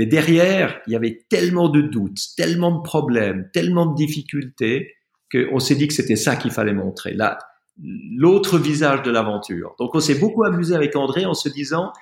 Mais 0.00 0.06
derrière, 0.06 0.80
il 0.86 0.94
y 0.94 0.96
avait 0.96 1.26
tellement 1.28 1.68
de 1.68 1.82
doutes, 1.82 2.34
tellement 2.34 2.74
de 2.74 2.80
problèmes, 2.80 3.50
tellement 3.52 3.84
de 3.84 3.94
difficultés 3.94 4.94
qu'on 5.30 5.60
s'est 5.60 5.74
dit 5.74 5.88
que 5.88 5.92
c'était 5.92 6.16
ça 6.16 6.36
qu'il 6.36 6.52
fallait 6.52 6.72
montrer, 6.72 7.14
l'autre 8.16 8.58
visage 8.58 9.02
de 9.02 9.10
l'aventure. 9.10 9.74
Donc 9.78 9.94
on 9.94 10.00
s'est 10.00 10.14
beaucoup 10.14 10.42
amusé 10.44 10.74
avec 10.74 10.96
André 10.96 11.26
en 11.26 11.34
se 11.34 11.50
disant, 11.50 11.92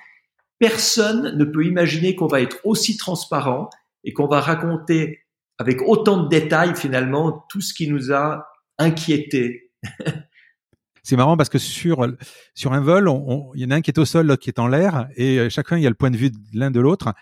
personne 0.59 1.35
ne 1.37 1.43
peut 1.43 1.65
imaginer 1.65 2.15
qu'on 2.15 2.27
va 2.27 2.39
être 2.39 2.59
aussi 2.63 2.95
transparent 2.95 3.69
et 4.05 4.13
qu'on 4.13 4.27
va 4.27 4.39
raconter 4.39 5.25
avec 5.57 5.81
autant 5.81 6.23
de 6.23 6.29
détails 6.29 6.77
finalement 6.77 7.45
tout 7.49 7.59
ce 7.59 7.73
qui 7.73 7.89
nous 7.89 8.13
a 8.13 8.47
inquiétés. 8.77 9.73
C'est 11.03 11.17
marrant 11.17 11.35
parce 11.35 11.49
que 11.49 11.57
sur 11.57 12.07
sur 12.53 12.71
un 12.71 12.79
vol, 12.79 13.11
il 13.55 13.61
y 13.61 13.65
en 13.65 13.71
a 13.71 13.75
un 13.75 13.81
qui 13.81 13.91
est 13.91 13.99
au 13.99 14.05
sol, 14.05 14.27
l'autre 14.27 14.41
qui 14.41 14.49
est 14.49 14.59
en 14.59 14.67
l'air, 14.67 15.09
et 15.17 15.49
chacun 15.49 15.75
il 15.75 15.83
y 15.83 15.87
a 15.87 15.89
le 15.89 15.95
point 15.95 16.11
de 16.11 16.17
vue 16.17 16.29
de 16.29 16.37
l'un 16.53 16.71
de 16.71 16.79
l'autre 16.79 17.13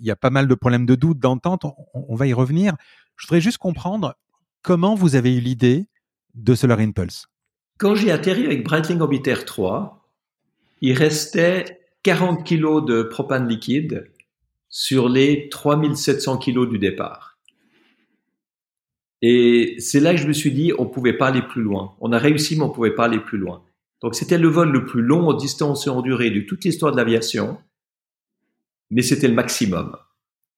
il 0.00 0.06
y 0.06 0.10
a 0.10 0.16
pas 0.16 0.30
mal 0.30 0.48
de 0.48 0.54
problèmes 0.54 0.86
de 0.86 0.94
doute, 0.94 1.18
d'entente. 1.18 1.64
On, 1.94 2.16
va 2.16 2.26
y 2.26 2.32
revenir. 2.32 2.74
Je 3.16 3.26
voudrais 3.26 3.40
juste 3.40 3.58
comprendre 3.58 4.14
comment 4.62 4.94
vous 4.94 5.14
avez 5.14 5.36
eu 5.36 5.40
l'idée 5.40 5.86
de 6.34 6.54
Solar 6.54 6.80
Impulse. 6.80 7.26
Quand 7.78 7.94
j'ai 7.94 8.10
atterri 8.10 8.44
avec 8.46 8.64
Breitling 8.64 9.00
Orbiter 9.00 9.44
3, 9.46 10.08
il 10.80 10.94
restait 10.94 11.80
40 12.02 12.46
kg 12.46 12.84
de 12.84 13.02
propane 13.02 13.48
liquide 13.48 14.10
sur 14.68 15.08
les 15.08 15.48
3700 15.50 16.38
kg 16.38 16.68
du 16.68 16.78
départ. 16.78 17.38
Et 19.22 19.76
c'est 19.78 20.00
là 20.00 20.12
que 20.14 20.20
je 20.20 20.26
me 20.26 20.32
suis 20.32 20.52
dit, 20.52 20.72
on 20.78 20.86
pouvait 20.86 21.12
pas 21.12 21.28
aller 21.28 21.42
plus 21.42 21.62
loin. 21.62 21.94
On 22.00 22.12
a 22.12 22.18
réussi, 22.18 22.56
mais 22.56 22.62
on 22.62 22.70
pouvait 22.70 22.94
pas 22.94 23.04
aller 23.04 23.20
plus 23.20 23.36
loin. 23.36 23.62
Donc 24.00 24.14
c'était 24.14 24.38
le 24.38 24.48
vol 24.48 24.70
le 24.70 24.86
plus 24.86 25.02
long 25.02 25.28
en 25.28 25.34
distance 25.34 25.86
et 25.86 25.90
en 25.90 26.00
durée 26.00 26.30
de 26.30 26.40
toute 26.40 26.64
l'histoire 26.64 26.92
de 26.92 26.96
l'aviation, 26.96 27.58
mais 28.90 29.02
c'était 29.02 29.28
le 29.28 29.34
maximum. 29.34 29.96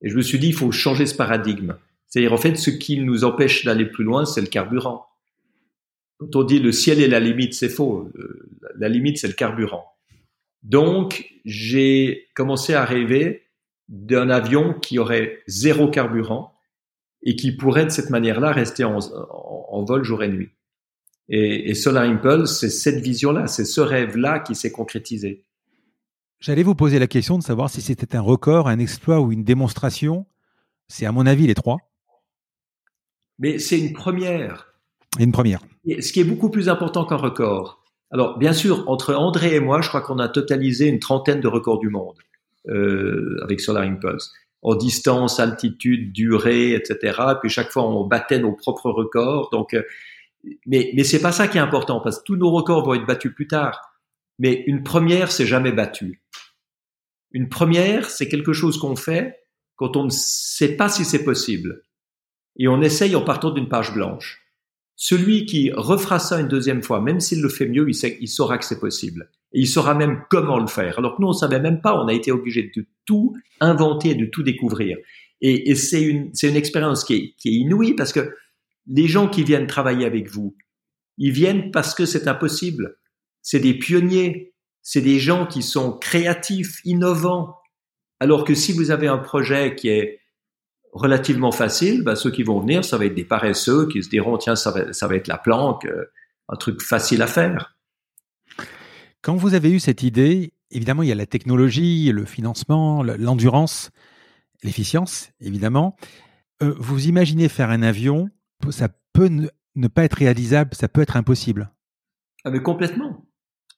Et 0.03 0.11
je 0.11 0.17
me 0.17 0.23
suis 0.23 0.39
dit, 0.39 0.49
il 0.49 0.55
faut 0.55 0.73
changer 0.73 1.07
ce 1.07 1.15
paradigme. 1.15 1.77
C'est-à-dire, 2.09 2.33
en 2.33 2.39
fait, 2.39 2.57
ce 2.57 2.71
qui 2.71 2.99
nous 2.99 3.25
empêche 3.25 3.65
d'aller 3.65 3.87
plus 3.87 4.05
loin, 4.05 4.25
c'est 4.25 4.41
le 4.41 4.47
carburant. 4.49 5.07
Quand 6.19 6.37
on 6.37 6.45
dit 6.45 6.59
le 6.59 6.73
ciel 6.73 7.01
est 7.01 7.09
la 7.09 7.21
limite, 7.21 7.55
c'est 7.55 7.69
faux. 7.69 8.11
Euh, 8.17 8.49
la 8.77 8.89
limite, 8.89 9.19
c'est 9.19 9.29
le 9.29 9.33
carburant. 9.33 9.87
Donc, 10.63 11.29
j'ai 11.45 12.29
commencé 12.35 12.75
à 12.75 12.85
rêver 12.85 13.43
d'un 13.89 14.31
avion 14.31 14.75
qui 14.75 14.99
aurait 14.99 15.43
zéro 15.47 15.89
carburant 15.89 16.55
et 17.23 17.37
qui 17.37 17.53
pourrait 17.53 17.85
de 17.85 17.91
cette 17.91 18.11
manière-là 18.11 18.53
rester 18.53 18.85
en, 18.85 19.85
vol 19.85 20.05
jour 20.05 20.23
et 20.23 20.29
nuit. 20.29 20.51
Et, 21.29 21.75
Solar 21.75 22.05
Impulse, 22.05 22.59
c'est 22.59 22.71
cette 22.71 23.01
vision-là, 23.03 23.47
c'est 23.47 23.65
ce 23.65 23.81
rêve-là 23.81 24.41
qui 24.41 24.55
s'est 24.55 24.73
concrétisé. 24.73 25.45
J'allais 26.43 26.65
vous 26.65 26.75
poser 26.75 26.99
la 26.99 27.07
question 27.07 27.39
de 27.39 27.43
savoir 27.45 27.71
si 27.71 27.81
c'était 27.81 28.17
un 28.17 28.21
record, 28.21 28.67
un 28.67 28.81
exploit 28.81 29.21
ou 29.21 29.31
une 29.31 29.45
démonstration. 29.45 30.27
C'est 30.89 31.07
à 31.07 31.13
mon 31.13 31.25
avis 31.25 31.47
les 31.47 31.55
trois. 31.55 31.79
Mais 33.39 33.61
c'est 33.61 33.79
une 33.79 33.93
première. 33.93 34.67
Une 35.21 35.31
première. 35.31 35.61
ce 35.87 36.13
qui 36.13 36.19
est 36.19 36.25
beaucoup 36.25 36.51
plus 36.51 36.69
important 36.69 37.07
qu'un 37.07 37.15
record. 37.17 37.85
Alors, 38.11 38.39
bien 38.39 38.53
sûr, 38.53 38.83
entre 38.89 39.15
André 39.15 39.55
et 39.55 39.61
moi, 39.61 39.83
je 39.83 39.89
crois 39.89 40.01
qu'on 40.01 40.19
a 40.19 40.29
totalisé 40.29 40.89
une 40.89 40.99
trentaine 40.99 41.41
de 41.41 41.47
records 41.47 41.79
du 41.79 41.91
monde 41.91 42.17
euh, 42.69 43.37
avec 43.45 43.61
Solar 43.61 43.85
Impulse 43.85 44.33
en 44.63 44.75
distance, 44.75 45.39
altitude, 45.39 46.13
durée, 46.13 46.75
etc. 46.75 47.23
puis 47.41 47.51
chaque 47.51 47.71
fois, 47.71 47.85
on 47.89 48.05
battait 48.05 48.41
nos 48.41 48.53
propres 48.53 48.91
records. 48.91 49.49
Donc, 49.53 49.75
euh, 49.75 49.83
mais 50.67 50.91
mais 50.97 51.05
c'est 51.05 51.23
pas 51.23 51.31
ça 51.31 51.47
qui 51.47 51.59
est 51.59 51.61
important 51.61 52.01
parce 52.01 52.19
que 52.19 52.25
tous 52.25 52.37
nos 52.37 52.51
records 52.51 52.85
vont 52.85 52.95
être 52.95 53.07
battus 53.07 53.33
plus 53.33 53.47
tard. 53.47 53.92
Mais 54.39 54.65
une 54.67 54.83
première, 54.83 55.31
c'est 55.31 55.47
jamais 55.47 55.73
battu. 55.73 56.23
Une 57.33 57.49
première, 57.49 58.11
c'est 58.11 58.29
quelque 58.29 58.53
chose 58.53 58.79
qu'on 58.79 58.97
fait 58.97 59.41
quand 59.77 59.97
on 59.97 60.05
ne 60.05 60.11
sait 60.11 60.77
pas 60.77 60.89
si 60.89 61.05
c'est 61.05 61.25
possible 61.25 61.83
et 62.59 62.69
on 62.69 62.83
essaye 62.83 63.17
en 63.17 63.23
partant 63.23 63.51
d'une 63.51 63.69
page 63.69 63.95
blanche. 63.95 64.41
Celui 64.97 65.47
qui 65.47 65.73
refera 65.73 66.19
ça 66.19 66.39
une 66.41 66.49
deuxième 66.49 66.83
fois, 66.83 67.01
même 67.01 67.19
s'il 67.19 67.41
le 67.41 67.49
fait 67.49 67.67
mieux, 67.67 67.87
il, 67.89 68.29
saura 68.29 68.59
que 68.59 68.65
c'est 68.65 68.79
possible. 68.79 69.31
Et 69.53 69.61
il 69.61 69.67
saura 69.67 69.95
même 69.95 70.23
comment 70.31 70.59
le 70.59 70.67
faire. 70.67 70.99
Alors 70.99 71.17
que 71.17 71.23
nous, 71.23 71.29
on 71.29 71.33
savait 71.33 71.61
même 71.61 71.81
pas, 71.81 71.99
on 71.99 72.07
a 72.07 72.13
été 72.13 72.31
obligé 72.31 72.71
de 72.75 72.87
tout 73.05 73.35
inventer 73.61 74.11
et 74.11 74.15
de 74.15 74.27
tout 74.27 74.43
découvrir. 74.43 74.99
Et, 75.41 75.71
et 75.71 75.75
c'est 75.75 76.03
une, 76.03 76.31
c'est 76.35 76.49
une 76.49 76.57
expérience 76.57 77.05
qui 77.05 77.15
est, 77.15 77.35
qui 77.37 77.49
est 77.49 77.53
inouïe 77.53 77.95
parce 77.95 78.13
que 78.13 78.35
les 78.87 79.09
gens 79.09 79.29
qui 79.29 79.43
viennent 79.43 79.67
travailler 79.67 80.07
avec 80.07 80.29
vous, 80.29 80.57
ils 81.19 81.33
viennent 81.33 81.71
parce 81.71 81.95
que 81.95 82.07
c'est 82.07 82.29
impossible. 82.29 82.97
C'est 83.43 83.61
des 83.61 83.75
pionniers, 83.75 84.55
c'est 84.83 85.01
des 85.01 85.19
gens 85.19 85.47
qui 85.47 85.63
sont 85.63 85.93
créatifs, 85.93 86.81
innovants. 86.85 87.57
Alors 88.21 88.45
que 88.45 88.55
si 88.55 88.73
vous 88.73 88.91
avez 88.91 89.09
un 89.09 89.19
projet 89.19 89.75
qui 89.75 89.89
est 89.89 90.21
relativement 90.93 91.53
facile, 91.53 92.03
bah, 92.03 92.17
ceux 92.17 92.31
qui 92.31 92.43
vont 92.43 92.61
venir, 92.61 92.85
ça 92.85 92.99
va 92.99 93.07
être 93.07 93.15
des 93.15 93.25
paresseux 93.25 93.89
qui 93.89 94.03
se 94.03 94.09
diront, 94.09 94.37
tiens, 94.37 94.57
ça 94.57 94.71
va, 94.71 94.93
ça 94.93 95.07
va 95.09 95.17
être 95.17 95.29
la 95.29 95.39
planque, 95.39 95.87
euh, 95.87 96.05
un 96.49 96.57
truc 96.57 96.83
facile 96.83 97.23
à 97.23 97.27
faire. 97.27 97.77
Quand 99.23 99.37
vous 99.37 99.55
avez 99.55 99.71
eu 99.71 99.81
cette 99.81 100.03
idée, 100.03 100.53
évidemment, 100.71 101.03
il 101.03 101.09
y 101.09 101.13
a 101.13 101.17
la 101.17 101.27
technologie, 101.27 102.11
le 102.13 102.25
financement, 102.25 103.03
l'endurance, 103.03 103.91
l'efficience, 104.63 105.31
évidemment. 105.41 105.97
Euh, 106.63 106.75
vous 106.79 107.07
imaginez 107.07 107.49
faire 107.49 107.71
un 107.71 107.83
avion, 107.83 108.29
ça 108.71 108.89
peut 109.13 109.29
ne, 109.75 109.89
pas 109.89 110.05
être 110.05 110.15
réalisable, 110.15 110.75
ça 110.75 110.89
peut 110.89 111.01
être 111.01 111.17
impossible. 111.17 111.71
Ah, 112.45 112.51
mais 112.51 112.63
complètement. 112.63 113.25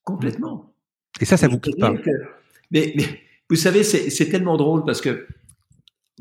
Complètement. 0.05 0.75
Et 1.21 1.25
ça, 1.25 1.37
ça 1.37 1.49
vous 1.49 1.59
coûte 1.59 1.79
pas. 1.79 1.93
mais, 2.71 2.93
mais, 2.97 3.21
vous 3.51 3.57
savez, 3.57 3.83
c'est 3.85 4.29
tellement 4.29 4.57
drôle 4.57 4.85
parce 4.85 5.01
que 5.01 5.27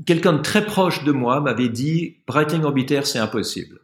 quelqu'un 0.06 0.34
de 0.34 0.42
très 0.42 0.66
proche 0.66 1.04
de 1.04 1.12
moi 1.12 1.42
m'avait 1.42 1.70
dit 1.70 2.18
Brighting 2.28 2.64
Orbiter, 2.64 3.02
c'est 3.04 3.20
impossible. 3.20 3.80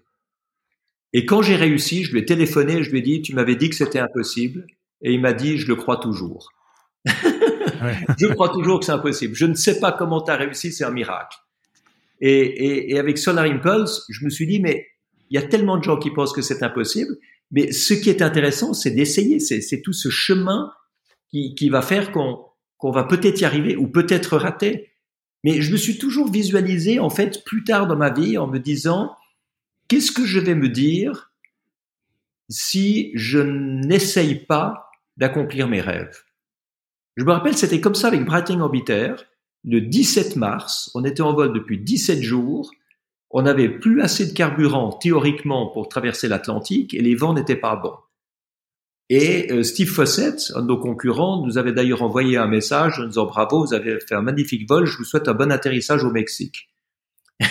Et 1.13 1.25
quand 1.25 1.41
j'ai 1.41 1.55
réussi, 1.55 2.03
je 2.03 2.11
lui 2.11 2.19
ai 2.19 2.25
téléphoné, 2.25 2.83
je 2.83 2.91
lui 2.91 2.99
ai 2.99 3.01
dit 3.01 3.21
Tu 3.21 3.33
m'avais 3.33 3.55
dit 3.55 3.69
que 3.69 3.75
c'était 3.75 3.99
impossible. 3.99 4.67
Et 5.01 5.13
il 5.13 5.21
m'a 5.21 5.33
dit 5.33 5.57
Je 5.57 5.67
le 5.67 5.75
crois 5.75 5.97
toujours. 5.97 6.51
je 7.05 8.27
crois 8.27 8.49
toujours 8.49 8.79
que 8.79 8.85
c'est 8.85 8.91
impossible. 8.91 9.35
Je 9.35 9.45
ne 9.45 9.55
sais 9.55 9.79
pas 9.79 9.91
comment 9.91 10.21
tu 10.21 10.31
as 10.31 10.35
réussi, 10.35 10.71
c'est 10.71 10.83
un 10.83 10.91
miracle. 10.91 11.37
Et, 12.21 12.41
et, 12.41 12.91
et, 12.91 12.99
avec 12.99 13.17
Solar 13.17 13.45
Impulse, 13.45 14.05
je 14.09 14.25
me 14.25 14.29
suis 14.29 14.45
dit 14.45 14.59
Mais 14.59 14.85
il 15.29 15.39
y 15.39 15.43
a 15.43 15.47
tellement 15.47 15.77
de 15.77 15.83
gens 15.83 15.97
qui 15.97 16.11
pensent 16.11 16.33
que 16.33 16.41
c'est 16.41 16.61
impossible. 16.63 17.15
Mais 17.51 17.71
ce 17.71 17.93
qui 17.93 18.09
est 18.09 18.21
intéressant, 18.21 18.73
c'est 18.73 18.91
d'essayer. 18.91 19.39
C'est 19.39 19.81
tout 19.81 19.93
ce 19.93 20.09
chemin 20.09 20.71
qui, 21.29 21.55
qui 21.55 21.69
va 21.69 21.81
faire 21.81 22.11
qu'on 22.11 22.91
va 22.91 23.03
peut-être 23.03 23.41
y 23.41 23.45
arriver 23.45 23.75
ou 23.75 23.87
peut-être 23.87 24.37
rater. 24.37 24.89
Mais 25.43 25.61
je 25.61 25.71
me 25.71 25.77
suis 25.77 25.97
toujours 25.97 26.29
visualisé, 26.29 26.99
en 26.99 27.09
fait, 27.09 27.43
plus 27.45 27.63
tard 27.63 27.87
dans 27.87 27.95
ma 27.95 28.09
vie, 28.09 28.37
en 28.37 28.47
me 28.47 28.59
disant, 28.59 29.15
qu'est-ce 29.87 30.11
que 30.11 30.25
je 30.25 30.39
vais 30.39 30.55
me 30.55 30.69
dire 30.69 31.31
si 32.49 33.11
je 33.15 33.39
n'essaye 33.39 34.35
pas 34.35 34.89
d'accomplir 35.17 35.67
mes 35.67 35.81
rêves? 35.81 36.23
Je 37.15 37.23
me 37.23 37.31
rappelle, 37.31 37.57
c'était 37.57 37.81
comme 37.81 37.95
ça 37.95 38.07
avec 38.07 38.25
Brighting 38.25 38.59
Orbiter. 38.59 39.13
Le 39.65 39.81
17 39.81 40.35
mars, 40.37 40.89
on 40.95 41.03
était 41.03 41.21
en 41.21 41.33
vol 41.33 41.53
depuis 41.53 41.79
17 41.79 42.21
jours. 42.21 42.71
On 43.31 43.43
n'avait 43.43 43.69
plus 43.69 44.01
assez 44.01 44.27
de 44.27 44.33
carburant, 44.33 44.91
théoriquement, 44.91 45.67
pour 45.67 45.87
traverser 45.87 46.27
l'Atlantique 46.27 46.93
et 46.93 47.01
les 47.01 47.15
vents 47.15 47.33
n'étaient 47.33 47.55
pas 47.55 47.75
bons. 47.75 47.95
Et 49.09 49.51
euh, 49.51 49.63
Steve 49.63 49.89
Fossett, 49.89 50.51
un 50.55 50.61
de 50.61 50.67
nos 50.67 50.77
concurrents, 50.77 51.43
nous 51.45 51.57
avait 51.57 51.73
d'ailleurs 51.73 52.03
envoyé 52.03 52.37
un 52.37 52.47
message 52.47 52.99
en 52.99 53.05
disant 53.05 53.25
bravo, 53.25 53.65
vous 53.65 53.73
avez 53.73 53.99
fait 53.99 54.15
un 54.15 54.21
magnifique 54.21 54.69
vol, 54.69 54.85
je 54.85 54.97
vous 54.97 55.03
souhaite 55.03 55.27
un 55.27 55.33
bon 55.33 55.51
atterrissage 55.51 56.03
au 56.03 56.11
Mexique. 56.11 56.69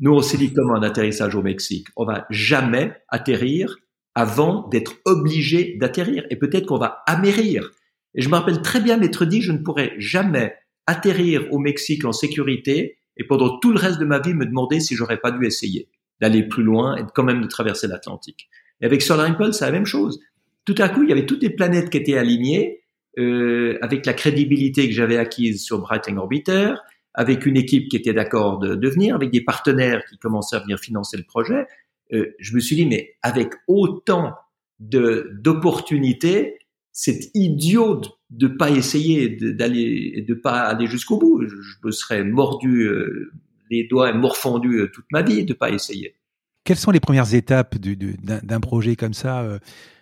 nous, 0.00 0.12
on 0.12 0.20
s'est 0.20 0.36
dit 0.36 0.52
comment 0.52 0.74
un 0.74 0.82
atterrissage 0.82 1.34
au 1.34 1.42
Mexique? 1.42 1.88
On 1.96 2.04
va 2.04 2.26
jamais 2.28 2.92
atterrir 3.08 3.78
avant 4.14 4.68
d'être 4.68 4.96
obligé 5.06 5.76
d'atterrir. 5.80 6.26
Et 6.30 6.36
peut-être 6.36 6.66
qu'on 6.66 6.78
va 6.78 7.02
amérir. 7.06 7.70
Et 8.14 8.20
je 8.20 8.28
me 8.28 8.34
rappelle 8.34 8.60
très 8.60 8.80
bien 8.80 8.96
m'être 8.96 9.24
dit, 9.24 9.40
je 9.40 9.52
ne 9.52 9.58
pourrai 9.58 9.94
jamais 9.98 10.54
atterrir 10.86 11.46
au 11.52 11.58
Mexique 11.58 12.04
en 12.04 12.12
sécurité 12.12 12.98
et 13.18 13.24
pendant 13.24 13.58
tout 13.58 13.72
le 13.72 13.78
reste 13.78 13.98
de 13.98 14.04
ma 14.04 14.18
vie 14.20 14.34
me 14.34 14.46
demander 14.46 14.80
si 14.80 14.94
j'aurais 14.94 15.18
pas 15.18 15.30
dû 15.30 15.44
essayer 15.44 15.88
d'aller 16.20 16.42
plus 16.42 16.62
loin 16.62 16.96
et 16.96 17.02
quand 17.14 17.24
même 17.24 17.42
de 17.42 17.46
traverser 17.46 17.86
l'Atlantique. 17.86 18.48
Et 18.80 18.86
avec 18.86 19.02
Solar 19.02 19.26
Impulse, 19.26 19.58
c'est 19.58 19.66
la 19.66 19.72
même 19.72 19.86
chose 19.86 20.20
tout 20.68 20.74
à 20.76 20.90
coup, 20.90 21.02
il 21.02 21.08
y 21.08 21.12
avait 21.12 21.24
toutes 21.24 21.42
les 21.42 21.48
planètes 21.48 21.88
qui 21.88 21.96
étaient 21.96 22.18
alignées 22.18 22.82
euh, 23.18 23.78
avec 23.80 24.04
la 24.04 24.12
crédibilité 24.12 24.86
que 24.86 24.94
j'avais 24.94 25.16
acquise 25.16 25.64
sur 25.64 25.78
Brighting 25.78 26.18
Orbiter, 26.18 26.74
avec 27.14 27.46
une 27.46 27.56
équipe 27.56 27.88
qui 27.88 27.96
était 27.96 28.12
d'accord 28.12 28.58
de, 28.58 28.74
de, 28.74 28.88
venir, 28.90 29.14
avec 29.14 29.30
des 29.30 29.40
partenaires 29.40 30.04
qui 30.04 30.18
commençaient 30.18 30.56
à 30.56 30.58
venir 30.58 30.78
financer 30.78 31.16
le 31.16 31.22
projet. 31.22 31.66
Euh, 32.12 32.34
je 32.38 32.54
me 32.54 32.60
suis 32.60 32.76
dit, 32.76 32.84
mais 32.84 33.16
avec 33.22 33.54
autant 33.66 34.34
de 34.78 35.30
d'opportunités, 35.40 36.57
c'est 37.00 37.30
idiot 37.34 38.00
de 38.30 38.48
ne 38.48 38.54
pas 38.54 38.70
essayer 38.70 39.28
d'aller, 39.28 40.24
de, 40.26 40.34
pas 40.34 40.62
aller 40.62 40.88
jusqu'au 40.88 41.16
bout. 41.16 41.46
Je, 41.46 41.54
me 41.84 41.92
serais 41.92 42.24
mordu 42.24 42.88
euh, 42.88 43.30
les 43.70 43.86
doigts 43.86 44.10
et 44.10 44.14
morfondu 44.14 44.82
toute 44.92 45.04
ma 45.12 45.22
vie 45.22 45.44
de 45.44 45.54
pas 45.54 45.70
essayer. 45.70 46.16
Quelles 46.64 46.76
sont 46.76 46.90
les 46.90 46.98
premières 46.98 47.34
étapes 47.34 47.78
d'un 47.78 48.60
projet 48.60 48.96
comme 48.96 49.14
ça 49.14 49.46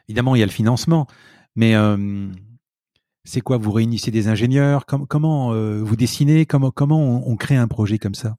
Évidemment, 0.09 0.37
il 0.37 0.39
y 0.39 0.43
a 0.43 0.47
le 0.47 0.51
financement, 0.51 1.07
mais 1.55 1.75
c'est 3.25 3.43
quoi? 3.43 3.59
Vous 3.59 3.73
réunissez 3.73 4.11
des 4.11 4.29
ingénieurs? 4.29 4.87
Comment 4.87 5.53
vous 5.53 5.97
dessinez? 5.97 6.47
Comment, 6.47 6.71
comment 6.71 7.29
on, 7.29 7.37
crée 7.37 7.57
un 7.57 7.69
projet 7.69 7.99
comme 7.99 8.15
ça? 8.15 8.37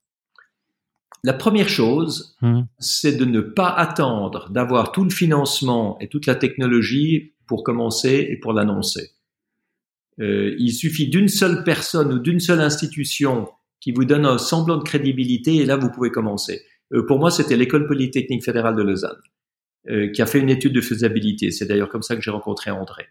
La 1.22 1.32
première 1.32 1.68
chose, 1.68 2.36
mmh. 2.42 2.62
c'est 2.80 3.16
de 3.16 3.24
ne 3.24 3.40
pas 3.40 3.70
attendre 3.70 4.50
d'avoir 4.50 4.90
tout 4.90 5.04
le 5.04 5.10
financement 5.10 5.96
et 6.00 6.08
toute 6.08 6.26
la 6.26 6.34
technologie 6.34 7.34
pour 7.48 7.64
commencer 7.64 8.28
et 8.30 8.36
pour 8.36 8.52
l'annoncer. 8.52 9.10
Euh, 10.20 10.54
il 10.58 10.72
suffit 10.72 11.08
d'une 11.08 11.28
seule 11.28 11.64
personne 11.64 12.12
ou 12.12 12.18
d'une 12.18 12.40
seule 12.40 12.60
institution 12.60 13.48
qui 13.80 13.92
vous 13.92 14.04
donne 14.04 14.26
un 14.26 14.38
semblant 14.38 14.76
de 14.76 14.82
crédibilité 14.82 15.56
et 15.56 15.64
là, 15.64 15.76
vous 15.76 15.90
pouvez 15.90 16.10
commencer. 16.10 16.62
Euh, 16.92 17.06
pour 17.06 17.18
moi, 17.18 17.30
c'était 17.30 17.56
l'école 17.56 17.86
polytechnique 17.86 18.44
fédérale 18.44 18.76
de 18.76 18.82
Lausanne. 18.82 19.20
Euh, 19.88 20.10
qui 20.10 20.20
a 20.20 20.26
fait 20.26 20.40
une 20.40 20.50
étude 20.50 20.74
de 20.74 20.82
faisabilité. 20.82 21.50
C'est 21.50 21.64
d'ailleurs 21.64 21.88
comme 21.88 22.02
ça 22.02 22.14
que 22.14 22.20
j'ai 22.20 22.30
rencontré 22.30 22.70
André. 22.70 23.06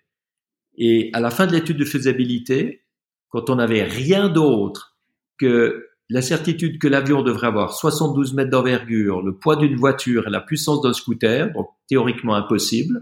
Et 0.78 1.10
à 1.13 1.19
la 1.19 1.32
fin 1.32 1.47
de 1.47 1.54
l'étude 1.54 1.78
de 1.78 1.86
faisabilité, 1.86 2.84
quand 3.30 3.50
on 3.50 3.56
n'avait 3.56 3.84
rien 3.84 4.30
d'autre 4.30 4.95
que 5.39 5.88
la 6.10 6.21
certitude 6.21 6.78
que 6.78 6.88
l'avion 6.88 7.23
devrait 7.23 7.47
avoir 7.47 7.73
72 7.73 8.34
mètres 8.34 8.52
d'envergure, 8.52 9.23
le 9.23 9.36
poids 9.36 9.56
d'une 9.56 9.76
voiture 9.76 10.28
et 10.28 10.30
la 10.30 10.39
puissance 10.39 10.82
d'un 10.82 10.93
scooter, 10.93 11.52
donc 11.54 11.67
théoriquement 11.88 12.36
impossible, 12.36 13.02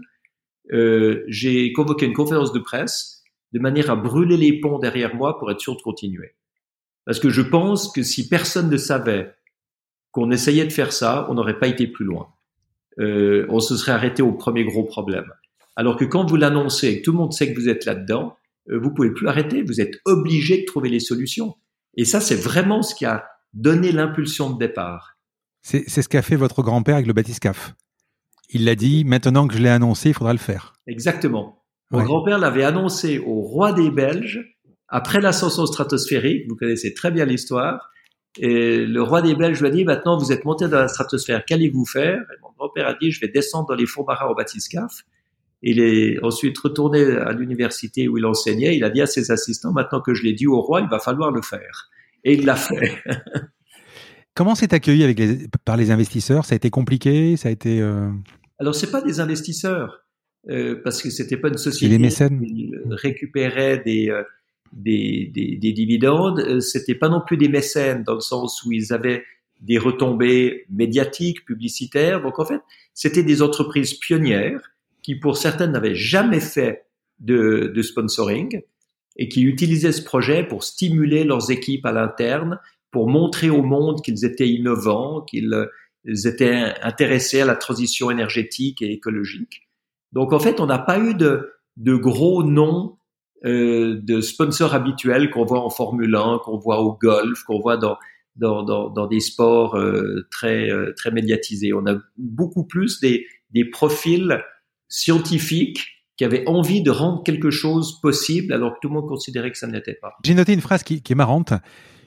euh, 0.72 1.24
j'ai 1.28 1.72
convoqué 1.72 2.06
une 2.06 2.12
conférence 2.12 2.52
de 2.52 2.58
presse 2.58 3.22
de 3.52 3.58
manière 3.58 3.90
à 3.90 3.96
brûler 3.96 4.36
les 4.36 4.60
ponts 4.60 4.78
derrière 4.78 5.14
moi 5.14 5.38
pour 5.38 5.50
être 5.50 5.60
sûr 5.60 5.76
de 5.76 5.82
continuer. 5.82 6.34
Parce 7.04 7.20
que 7.20 7.30
je 7.30 7.42
pense 7.42 7.90
que 7.92 8.02
si 8.02 8.28
personne 8.28 8.68
ne 8.68 8.76
savait 8.76 9.34
qu'on 10.10 10.30
essayait 10.30 10.64
de 10.64 10.72
faire 10.72 10.92
ça, 10.92 11.26
on 11.30 11.34
n'aurait 11.34 11.58
pas 11.58 11.68
été 11.68 11.86
plus 11.86 12.04
loin. 12.04 12.28
Euh, 12.98 13.46
on 13.48 13.60
se 13.60 13.76
serait 13.76 13.92
arrêté 13.92 14.22
au 14.22 14.32
premier 14.32 14.64
gros 14.64 14.84
problème. 14.84 15.30
Alors 15.76 15.96
que 15.96 16.04
quand 16.04 16.26
vous 16.26 16.36
l'annoncez 16.36 16.88
et 16.88 16.98
que 16.98 17.04
tout 17.04 17.12
le 17.12 17.18
monde 17.18 17.32
sait 17.32 17.52
que 17.52 17.58
vous 17.58 17.68
êtes 17.68 17.84
là-dedans, 17.84 18.36
euh, 18.70 18.78
vous 18.78 18.92
pouvez 18.92 19.10
plus 19.10 19.28
arrêter. 19.28 19.62
Vous 19.62 19.80
êtes 19.80 20.00
obligé 20.04 20.62
de 20.62 20.64
trouver 20.64 20.88
les 20.88 21.00
solutions. 21.00 21.54
Et 21.96 22.04
ça, 22.04 22.20
c'est 22.20 22.36
vraiment 22.36 22.82
ce 22.82 22.94
qui 22.94 23.04
a 23.04 23.26
donné 23.52 23.92
l'impulsion 23.92 24.50
de 24.50 24.58
départ. 24.58 25.16
C'est 25.62 25.88
ce 25.88 26.08
qu'a 26.08 26.22
fait 26.22 26.36
votre 26.36 26.62
grand-père 26.62 26.96
avec 26.96 27.06
le 27.06 27.12
bathyscaphe. 27.12 27.74
Il 28.50 28.64
l'a 28.64 28.74
dit, 28.74 29.04
maintenant 29.04 29.48
que 29.48 29.54
je 29.54 29.58
l'ai 29.58 29.68
annoncé, 29.68 30.10
il 30.10 30.14
faudra 30.14 30.32
le 30.32 30.38
faire. 30.38 30.74
Exactement. 30.86 31.62
Mon 31.90 32.02
grand-père 32.02 32.38
l'avait 32.38 32.64
annoncé 32.64 33.18
au 33.18 33.42
roi 33.42 33.72
des 33.72 33.90
Belges 33.90 34.56
après 34.88 35.20
l'ascension 35.20 35.66
stratosphérique. 35.66 36.44
Vous 36.48 36.56
connaissez 36.56 36.94
très 36.94 37.10
bien 37.10 37.24
l'histoire. 37.24 37.90
Et 38.38 38.84
le 38.84 39.02
roi 39.02 39.22
des 39.22 39.34
Belges 39.34 39.60
lui 39.60 39.68
a 39.68 39.70
dit, 39.70 39.84
maintenant 39.84 40.18
vous 40.18 40.32
êtes 40.32 40.44
monté 40.44 40.68
dans 40.68 40.78
la 40.78 40.88
stratosphère, 40.88 41.44
qu'allez-vous 41.44 41.86
faire? 41.86 42.20
Et 42.20 42.40
Mon 42.42 42.50
grand-père 42.56 42.86
a 42.86 42.94
dit, 42.94 43.10
je 43.10 43.20
vais 43.20 43.28
descendre 43.28 43.68
dans 43.68 43.74
les 43.74 43.86
fonds 43.86 44.04
marins 44.04 44.28
au 44.28 44.34
bathyscaphe. 44.34 45.04
Il 45.62 45.80
est 45.80 46.22
ensuite 46.22 46.58
retourné 46.58 47.02
à 47.16 47.32
l'université 47.32 48.08
où 48.08 48.18
il 48.18 48.26
enseignait. 48.26 48.76
Il 48.76 48.84
a 48.84 48.90
dit 48.90 49.00
à 49.00 49.06
ses 49.06 49.30
assistants, 49.30 49.72
maintenant 49.72 50.00
que 50.00 50.12
je 50.12 50.22
l'ai 50.22 50.34
dit 50.34 50.46
au 50.46 50.60
roi, 50.60 50.82
il 50.82 50.88
va 50.88 50.98
falloir 50.98 51.30
le 51.30 51.40
faire. 51.40 51.88
Et 52.24 52.34
il 52.34 52.44
l'a 52.44 52.56
fait. 52.56 53.02
Comment 54.36 54.54
c'est 54.54 54.74
accueilli 54.74 55.02
avec 55.02 55.18
les, 55.18 55.48
par 55.64 55.78
les 55.78 55.90
investisseurs? 55.90 56.44
Ça 56.44 56.54
a 56.54 56.56
été 56.56 56.68
compliqué? 56.68 57.38
Ça 57.38 57.48
a 57.48 57.50
été 57.50 57.80
euh... 57.80 58.10
Alors 58.58 58.74
c'est 58.74 58.90
pas 58.90 59.00
des 59.00 59.18
investisseurs 59.18 60.04
euh, 60.50 60.80
parce 60.84 61.02
que 61.02 61.08
c'était 61.08 61.38
pas 61.38 61.48
une 61.48 61.56
société 61.56 61.88
les 61.90 61.98
mécènes. 61.98 62.44
qui 62.44 62.70
récupérait 62.90 63.78
des, 63.78 64.10
euh, 64.10 64.22
des, 64.74 65.30
des, 65.34 65.56
des, 65.56 65.72
dividendes. 65.72 66.40
Euh, 66.40 66.60
c'était 66.60 66.94
pas 66.94 67.08
non 67.08 67.22
plus 67.26 67.38
des 67.38 67.48
mécènes 67.48 68.02
dans 68.04 68.12
le 68.12 68.20
sens 68.20 68.62
où 68.64 68.72
ils 68.72 68.92
avaient 68.92 69.24
des 69.62 69.78
retombées 69.78 70.66
médiatiques, 70.68 71.46
publicitaires. 71.46 72.20
Donc 72.20 72.38
en 72.38 72.44
fait, 72.44 72.60
c'était 72.92 73.22
des 73.22 73.40
entreprises 73.40 73.94
pionnières 73.94 74.60
qui 75.02 75.14
pour 75.14 75.38
certaines 75.38 75.72
n'avaient 75.72 75.94
jamais 75.94 76.40
fait 76.40 76.84
de, 77.20 77.72
de 77.74 77.82
sponsoring 77.82 78.60
et 79.16 79.28
qui 79.28 79.44
utilisaient 79.44 79.92
ce 79.92 80.02
projet 80.02 80.44
pour 80.46 80.62
stimuler 80.62 81.24
leurs 81.24 81.50
équipes 81.50 81.86
à 81.86 81.92
l'interne, 81.92 82.58
pour 82.90 83.08
montrer 83.08 83.50
au 83.50 83.62
monde 83.62 84.02
qu'ils 84.02 84.24
étaient 84.24 84.48
innovants, 84.48 85.22
qu'ils 85.22 85.52
étaient 86.24 86.74
intéressés 86.82 87.40
à 87.40 87.44
la 87.44 87.56
transition 87.56 88.10
énergétique 88.10 88.82
et 88.82 88.92
écologique. 88.92 89.66
Donc 90.12 90.32
en 90.32 90.38
fait, 90.38 90.60
on 90.60 90.66
n'a 90.66 90.78
pas 90.78 90.98
eu 90.98 91.14
de, 91.14 91.52
gros 91.78 92.42
noms 92.42 92.96
euh, 93.44 94.00
de 94.02 94.20
sponsors 94.20 94.74
habituels 94.74 95.30
qu'on 95.30 95.44
voit 95.44 95.60
en 95.60 95.70
Formule 95.70 96.14
1, 96.14 96.40
qu'on 96.44 96.58
voit 96.58 96.80
au 96.80 96.96
golf, 96.96 97.42
qu'on 97.44 97.60
voit 97.60 97.76
dans, 97.76 99.06
des 99.08 99.20
sports 99.20 99.76
euh, 99.76 100.26
très, 100.30 100.70
euh, 100.70 100.94
médiatisés. 101.12 101.72
On 101.74 101.86
a 101.86 101.98
beaucoup 102.16 102.64
plus 102.64 103.00
des, 103.00 103.26
profils 103.72 104.42
scientifiques 104.88 105.86
qui 106.16 106.24
avaient 106.24 106.46
envie 106.46 106.82
de 106.82 106.90
rendre 106.90 107.22
quelque 107.22 107.50
chose 107.50 108.00
possible 108.00 108.52
alors 108.52 108.74
que 108.74 108.78
tout 108.80 108.88
le 108.88 108.94
monde 108.94 109.08
considérait 109.08 109.50
que 109.50 109.58
ça 109.58 109.66
ne 109.66 109.72
l'était 109.72 109.98
pas. 110.00 110.14
J'ai 110.24 110.34
noté 110.34 110.52
une 110.54 110.60
phrase 110.60 110.82
qui, 110.82 111.02
est 111.06 111.14
marrante, 111.14 111.52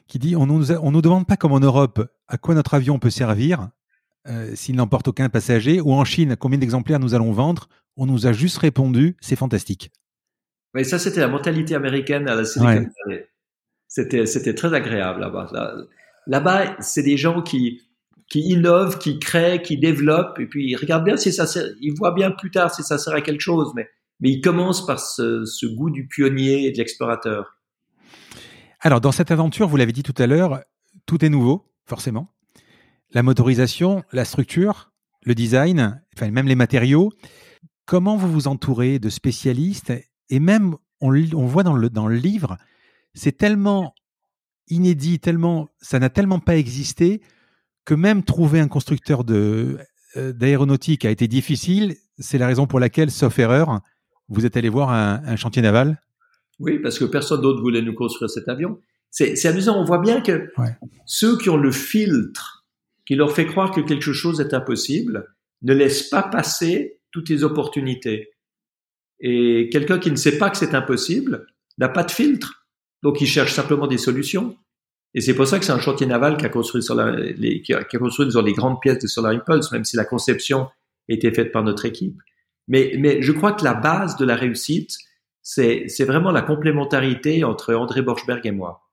qui 0.10 0.20
dit 0.20 0.36
on 0.36 0.46
nous, 0.48 0.74
on 0.74 0.92
nous 0.92 1.02
demande 1.02 1.26
pas 1.26 1.38
comme 1.38 1.54
en 1.54 1.62
Europe 1.62 2.06
à 2.28 2.38
quoi 2.38 2.56
notre 2.56 2.74
avion 2.74 3.00
peut 3.00 3.10
servir 3.12 3.70
euh, 4.28 4.52
s'il 4.56 4.76
n'emporte 4.76 5.08
aucun 5.08 5.30
passager, 5.30 5.80
ou 5.80 5.94
en 5.94 6.04
Chine 6.04 6.36
combien 6.38 6.60
d'exemplaires 6.60 7.00
nous 7.00 7.14
allons 7.14 7.32
vendre. 7.32 7.70
On 7.96 8.06
nous 8.06 8.28
a 8.28 8.34
juste 8.34 8.58
répondu 8.58 9.16
c'est 9.22 9.38
fantastique. 9.38 9.92
Oui, 10.74 10.84
ça 10.84 11.00
c'était 11.00 11.22
la 11.22 11.30
mentalité 11.30 11.76
américaine 11.76 12.28
à 12.28 12.36
la 12.36 12.44
Silicon 12.44 12.90
Valley. 13.06 13.30
C'était 13.88 14.26
c'était 14.26 14.56
très 14.56 14.74
agréable 14.74 15.22
là-bas. 15.22 15.50
Là-bas, 16.28 16.76
c'est 16.82 17.04
des 17.04 17.16
gens 17.18 17.42
qui 17.42 17.82
qui 18.30 18.42
innovent, 18.42 19.00
qui 19.00 19.18
créent, 19.20 19.62
qui 19.62 19.78
développent, 19.78 20.40
et 20.40 20.46
puis 20.46 20.70
ils 20.70 20.76
regardent 20.76 21.06
bien 21.06 21.18
si 21.18 21.32
ça 21.32 21.48
sert, 21.48 21.66
ils 21.82 21.94
voient 21.94 22.14
bien 22.14 22.32
plus 22.32 22.52
tard 22.52 22.74
si 22.74 22.84
ça 22.84 22.98
sert 22.98 23.14
à 23.14 23.22
quelque 23.22 23.42
chose, 23.42 23.72
mais, 23.76 23.90
mais 24.20 24.30
ils 24.30 24.42
commencent 24.42 24.86
par 24.86 25.00
ce, 25.00 25.46
ce 25.46 25.66
goût 25.66 25.90
du 25.90 26.08
pionnier 26.08 26.68
et 26.68 26.72
de 26.72 26.78
l'explorateur. 26.78 27.59
Alors, 28.82 29.02
dans 29.02 29.12
cette 29.12 29.32
aventure, 29.32 29.68
vous 29.68 29.76
l'avez 29.76 29.92
dit 29.92 30.04
tout 30.04 30.16
à 30.18 30.26
l'heure, 30.26 30.62
tout 31.06 31.26
est 31.26 31.30
nouveau, 31.30 31.66
forcément. 31.86 32.30
La 33.12 33.24
motorisation, 33.24 34.04
la 34.14 34.24
structure, 34.24 34.92
le 35.24 35.36
design, 35.36 36.02
enfin, 36.16 36.32
même 36.32 36.48
les 36.48 36.56
matériaux. 36.56 37.12
Comment 37.86 38.16
vous 38.16 38.32
vous 38.32 38.48
entourez 38.48 39.00
de 39.00 39.10
spécialistes? 39.10 39.92
Et 40.30 40.40
même, 40.40 40.76
on, 41.02 41.14
on 41.14 41.46
voit 41.46 41.64
dans 41.64 41.74
le, 41.74 41.90
dans 41.90 42.08
le 42.08 42.16
livre, 42.16 42.58
c'est 43.14 43.38
tellement 43.38 43.94
inédit, 44.70 45.20
tellement, 45.20 45.68
ça 45.82 46.00
n'a 46.00 46.10
tellement 46.10 46.40
pas 46.40 46.56
existé 46.56 47.22
que 47.84 47.96
même 47.96 48.24
trouver 48.24 48.60
un 48.60 48.68
constructeur 48.68 49.24
de 49.24 49.80
euh, 50.16 50.32
d'aéronautique 50.32 51.06
a 51.06 51.10
été 51.10 51.28
difficile. 51.28 51.96
C'est 52.18 52.38
la 52.38 52.48
raison 52.48 52.66
pour 52.68 52.80
laquelle, 52.80 53.12
sauf 53.12 53.40
erreur, 53.40 53.82
vous 54.30 54.46
êtes 54.46 54.56
allé 54.56 54.70
voir 54.70 54.92
un, 54.92 55.22
un 55.26 55.36
chantier 55.36 55.62
naval. 55.62 56.00
Oui, 56.60 56.80
parce 56.80 57.00
que 57.00 57.06
personne 57.06 57.42
d'autre 57.42 57.62
voulait 57.62 57.82
nous 57.82 57.94
construire 57.94 58.30
cet 58.30 58.48
avion. 58.48 58.80
C'est 59.12 59.46
amusant. 59.46 59.80
On 59.80 59.86
voit 59.86 60.00
bien 60.00 60.22
que 60.22 60.52
ouais. 60.58 60.78
ceux 61.06 61.38
qui 61.38 61.50
ont 61.50 61.58
le 61.58 61.72
filtre 61.72 62.66
qui 63.06 63.16
leur 63.16 63.32
fait 63.32 63.48
croire 63.48 63.72
que 63.72 63.82
quelque 63.82 64.14
chose 64.14 64.40
est 64.40 64.54
impossible 64.54 65.34
ne 65.64 65.74
laissent 65.74 66.10
pas 66.10 66.22
passer 66.22 67.00
toutes 67.12 67.30
les 67.30 67.44
opportunités. 67.44 68.30
Et 69.20 69.70
quelqu'un 69.72 70.00
qui 70.00 70.12
ne 70.12 70.16
sait 70.16 70.38
pas 70.38 70.50
que 70.50 70.58
c'est 70.58 70.76
impossible 70.76 71.48
n'a 71.78 71.90
pas 71.90 72.04
de 72.04 72.12
filtre. 72.12 72.68
Donc 73.02 73.20
il 73.22 73.28
cherche 73.28 73.54
simplement 73.54 73.88
des 73.88 73.98
solutions. 73.98 74.56
Et 75.16 75.22
c'est 75.22 75.34
pour 75.34 75.48
ça 75.48 75.58
que 75.58 75.66
c'est 75.66 75.72
un 75.72 75.80
chantier 75.80 76.06
naval 76.06 76.38
qui 76.38 76.46
a 76.46 76.50
construit, 76.50 76.84
sur 76.84 76.96
les, 76.96 77.62
qui 77.62 77.74
a, 77.74 77.84
qui 77.84 77.96
a 77.96 78.00
construit 78.00 78.28
disons, 78.28 78.44
les 78.44 78.54
grandes 78.54 78.80
pièces 78.80 79.00
de 79.00 79.08
Solar 79.08 79.32
Impulse, 79.32 79.72
même 79.72 79.86
si 79.86 79.98
la 79.98 80.06
conception 80.06 80.68
était 81.08 81.34
faite 81.34 81.52
par 81.52 81.64
notre 81.64 81.86
équipe. 81.86 82.22
Mais, 82.68 82.94
mais 83.00 83.24
je 83.24 83.32
crois 83.32 83.54
que 83.54 83.64
la 83.64 83.74
base 83.74 84.18
de 84.18 84.26
la 84.26 84.36
réussite, 84.36 84.98
c'est 85.50 86.06
vraiment 86.06 86.30
la 86.30 86.44
complémentarité 86.44 87.44
entre 87.44 87.74
André 87.74 88.04
Borchberg 88.04 88.46
et 88.46 88.52
moi. 88.52 88.88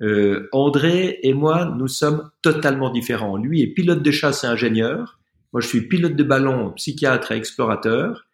Euh, 0.00 0.48
André 0.52 1.18
et 1.22 1.34
moi, 1.34 1.66
nous 1.76 1.88
sommes 1.88 2.30
totalement 2.40 2.88
différents. 2.88 3.36
Lui 3.36 3.60
est 3.60 3.66
pilote 3.66 4.02
de 4.02 4.10
chasse 4.10 4.44
et 4.44 4.46
ingénieur. 4.46 5.18
Moi, 5.52 5.60
je 5.60 5.66
suis 5.66 5.86
pilote 5.86 6.16
de 6.16 6.24
ballon, 6.24 6.72
psychiatre 6.72 7.32
et 7.32 7.36
explorateur. 7.36 8.26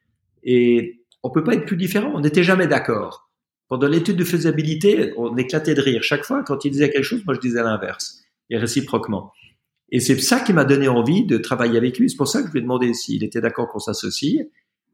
Et 0.45 1.01
on 1.25 1.31
peut 1.31 1.43
pas 1.43 1.55
être 1.55 1.67
plus 1.67 1.77
différents. 1.77 2.13
On 2.15 2.21
n'était 2.21 2.45
jamais 2.45 2.69
d'accord. 2.69 3.29
Pendant 3.67 3.89
l'étude 3.89 4.17
de 4.17 4.25
faisabilité, 4.25 5.13
on 5.17 5.37
éclatait 5.37 5.75
de 5.75 5.81
rire. 5.81 6.05
Chaque 6.05 6.25
fois, 6.25 6.45
quand 6.45 6.65
il 6.65 6.71
disait 6.71 6.91
quelque 6.91 7.03
chose, 7.03 7.25
moi 7.25 7.35
je 7.35 7.41
disais 7.41 7.65
l'inverse, 7.65 8.23
et 8.49 8.59
réciproquement. 8.59 9.33
Et 9.91 9.99
c'est 9.99 10.21
ça 10.21 10.39
qui 10.39 10.53
m'a 10.53 10.65
donné 10.65 10.87
envie 10.87 11.25
de 11.27 11.39
travailler 11.39 11.79
avec 11.79 11.99
lui. 11.99 12.11
C'est 12.11 12.17
pour 12.17 12.29
ça 12.29 12.43
que 12.43 12.49
je 12.49 12.53
lui 12.53 12.61
ai 12.61 12.63
demandé 12.63 12.95
s'il 12.95 13.25
était 13.25 13.41
d'accord 13.41 13.67
qu'on 13.67 13.81
s'associe, 13.81 14.47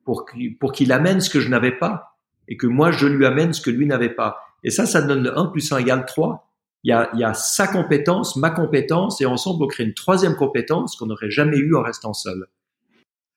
pour 0.05 0.25
qu'il 0.73 0.93
amène 0.93 1.21
ce 1.21 1.29
que 1.29 1.41
je 1.41 1.49
n'avais 1.49 1.73
pas, 1.73 2.11
et 2.51 2.57
que 2.57 2.67
moi 2.67 2.91
je 2.91 3.07
lui 3.07 3.25
amène 3.25 3.55
ce 3.55 3.63
que 3.63 3.71
lui 3.71 3.87
n'avait 3.87 4.11
pas. 4.11 4.39
Et 4.63 4.71
ça, 4.71 4.85
ça 4.85 5.01
donne 5.01 5.23
le 5.23 5.39
1 5.39 5.47
plus 5.47 5.73
1 5.73 5.79
égale 5.79 6.05
3. 6.05 6.47
Il 6.83 6.89
y, 6.89 7.25
a, 7.25 7.35
sa 7.35 7.67
compétence, 7.67 8.37
ma 8.37 8.51
compétence, 8.51 9.21
et 9.21 9.27
ensemble 9.27 9.65
on 9.65 9.67
crée 9.67 9.85
une 9.85 9.95
troisième 9.95 10.35
compétence 10.35 10.97
qu'on 10.97 11.07
n'aurait 11.07 11.31
jamais 11.31 11.59
eue 11.59 11.75
en 11.75 11.83
restant 11.83 12.15
seul. 12.15 12.47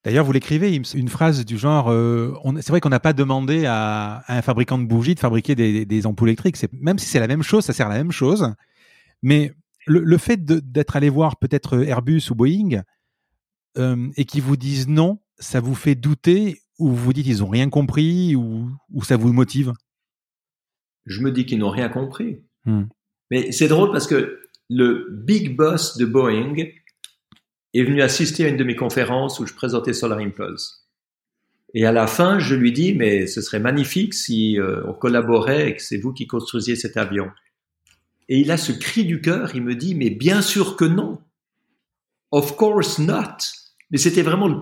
D'ailleurs, 0.05 0.25
vous 0.25 0.31
l'écrivez 0.31 0.73
une 0.73 1.07
phrase 1.07 1.45
du 1.45 1.57
genre 1.57 1.89
euh, 1.89 2.33
c'est 2.57 2.69
vrai 2.69 2.81
qu'on 2.81 2.89
n'a 2.89 2.99
pas 2.99 3.13
demandé 3.13 3.65
à, 3.65 4.23
un 4.27 4.41
fabricant 4.41 4.77
de 4.77 4.85
bougies 4.85 5.15
de 5.15 5.19
fabriquer 5.19 5.55
des, 5.55 6.05
ampoules 6.05 6.29
électriques. 6.29 6.57
Même 6.73 6.99
si 6.99 7.07
c'est 7.07 7.19
la 7.19 7.27
même 7.27 7.43
chose, 7.43 7.65
ça 7.65 7.73
sert 7.73 7.87
à 7.87 7.89
la 7.89 7.97
même 7.97 8.11
chose. 8.11 8.53
Mais 9.21 9.53
le, 9.87 9.99
le 9.99 10.17
fait 10.17 10.43
d'être 10.43 10.95
allé 10.95 11.09
voir 11.09 11.37
peut-être 11.37 11.83
Airbus 11.83 12.23
ou 12.31 12.35
Boeing 12.35 12.81
euh, 13.77 14.09
et 14.15 14.25
qu'ils 14.25 14.41
vous 14.41 14.57
disent 14.57 14.87
non, 14.87 15.19
ça 15.39 15.59
vous 15.59 15.75
fait 15.75 15.95
douter 15.95 16.59
ou 16.83 16.89
vous 16.89 16.95
vous 16.95 17.13
dites 17.13 17.27
ils 17.27 17.43
ont 17.43 17.49
rien 17.49 17.69
compris 17.69 18.35
ou, 18.35 18.69
ou 18.91 19.03
ça 19.03 19.17
vous 19.17 19.33
motive? 19.33 19.73
Je 21.05 21.21
me 21.21 21.31
dis 21.31 21.45
qu'ils 21.45 21.59
n'ont 21.59 21.69
rien 21.69 21.89
compris. 21.89 22.41
Hmm. 22.65 22.83
Mais 23.31 23.51
c'est 23.51 23.67
drôle 23.67 23.91
parce 23.91 24.07
que 24.07 24.41
le 24.69 25.07
big 25.11 25.55
boss 25.55 25.97
de 25.97 26.05
Boeing 26.05 26.55
est 27.73 27.83
venu 27.83 28.01
assister 28.01 28.45
à 28.45 28.49
une 28.49 28.57
de 28.57 28.63
mes 28.63 28.75
conférences 28.75 29.39
où 29.39 29.45
je 29.45 29.53
présentais 29.53 29.93
Solar 29.93 30.19
Impulse. 30.19 30.87
Et 31.73 31.85
à 31.85 31.91
la 31.91 32.05
fin, 32.05 32.37
je 32.37 32.53
lui 32.53 32.71
dis, 32.71 32.93
mais 32.93 33.25
ce 33.25 33.41
serait 33.41 33.59
magnifique 33.59 34.13
si 34.13 34.59
euh, 34.59 34.83
on 34.87 34.93
collaborait 34.93 35.69
et 35.69 35.75
que 35.75 35.81
c'est 35.81 35.97
vous 35.97 36.13
qui 36.13 36.27
construisiez 36.27 36.75
cet 36.75 36.97
avion. 36.97 37.31
Et 38.29 38.39
il 38.39 38.51
a 38.51 38.57
ce 38.57 38.71
cri 38.71 39.05
du 39.05 39.21
cœur, 39.21 39.55
il 39.55 39.63
me 39.63 39.75
dit, 39.75 39.95
mais 39.95 40.09
bien 40.11 40.41
sûr 40.41 40.75
que 40.75 40.85
non. 40.85 41.19
Of 42.31 42.55
course 42.55 42.99
not. 42.99 43.37
Mais 43.93 43.99
c'était 43.99 44.23
vraiment 44.23 44.47
le, 44.47 44.57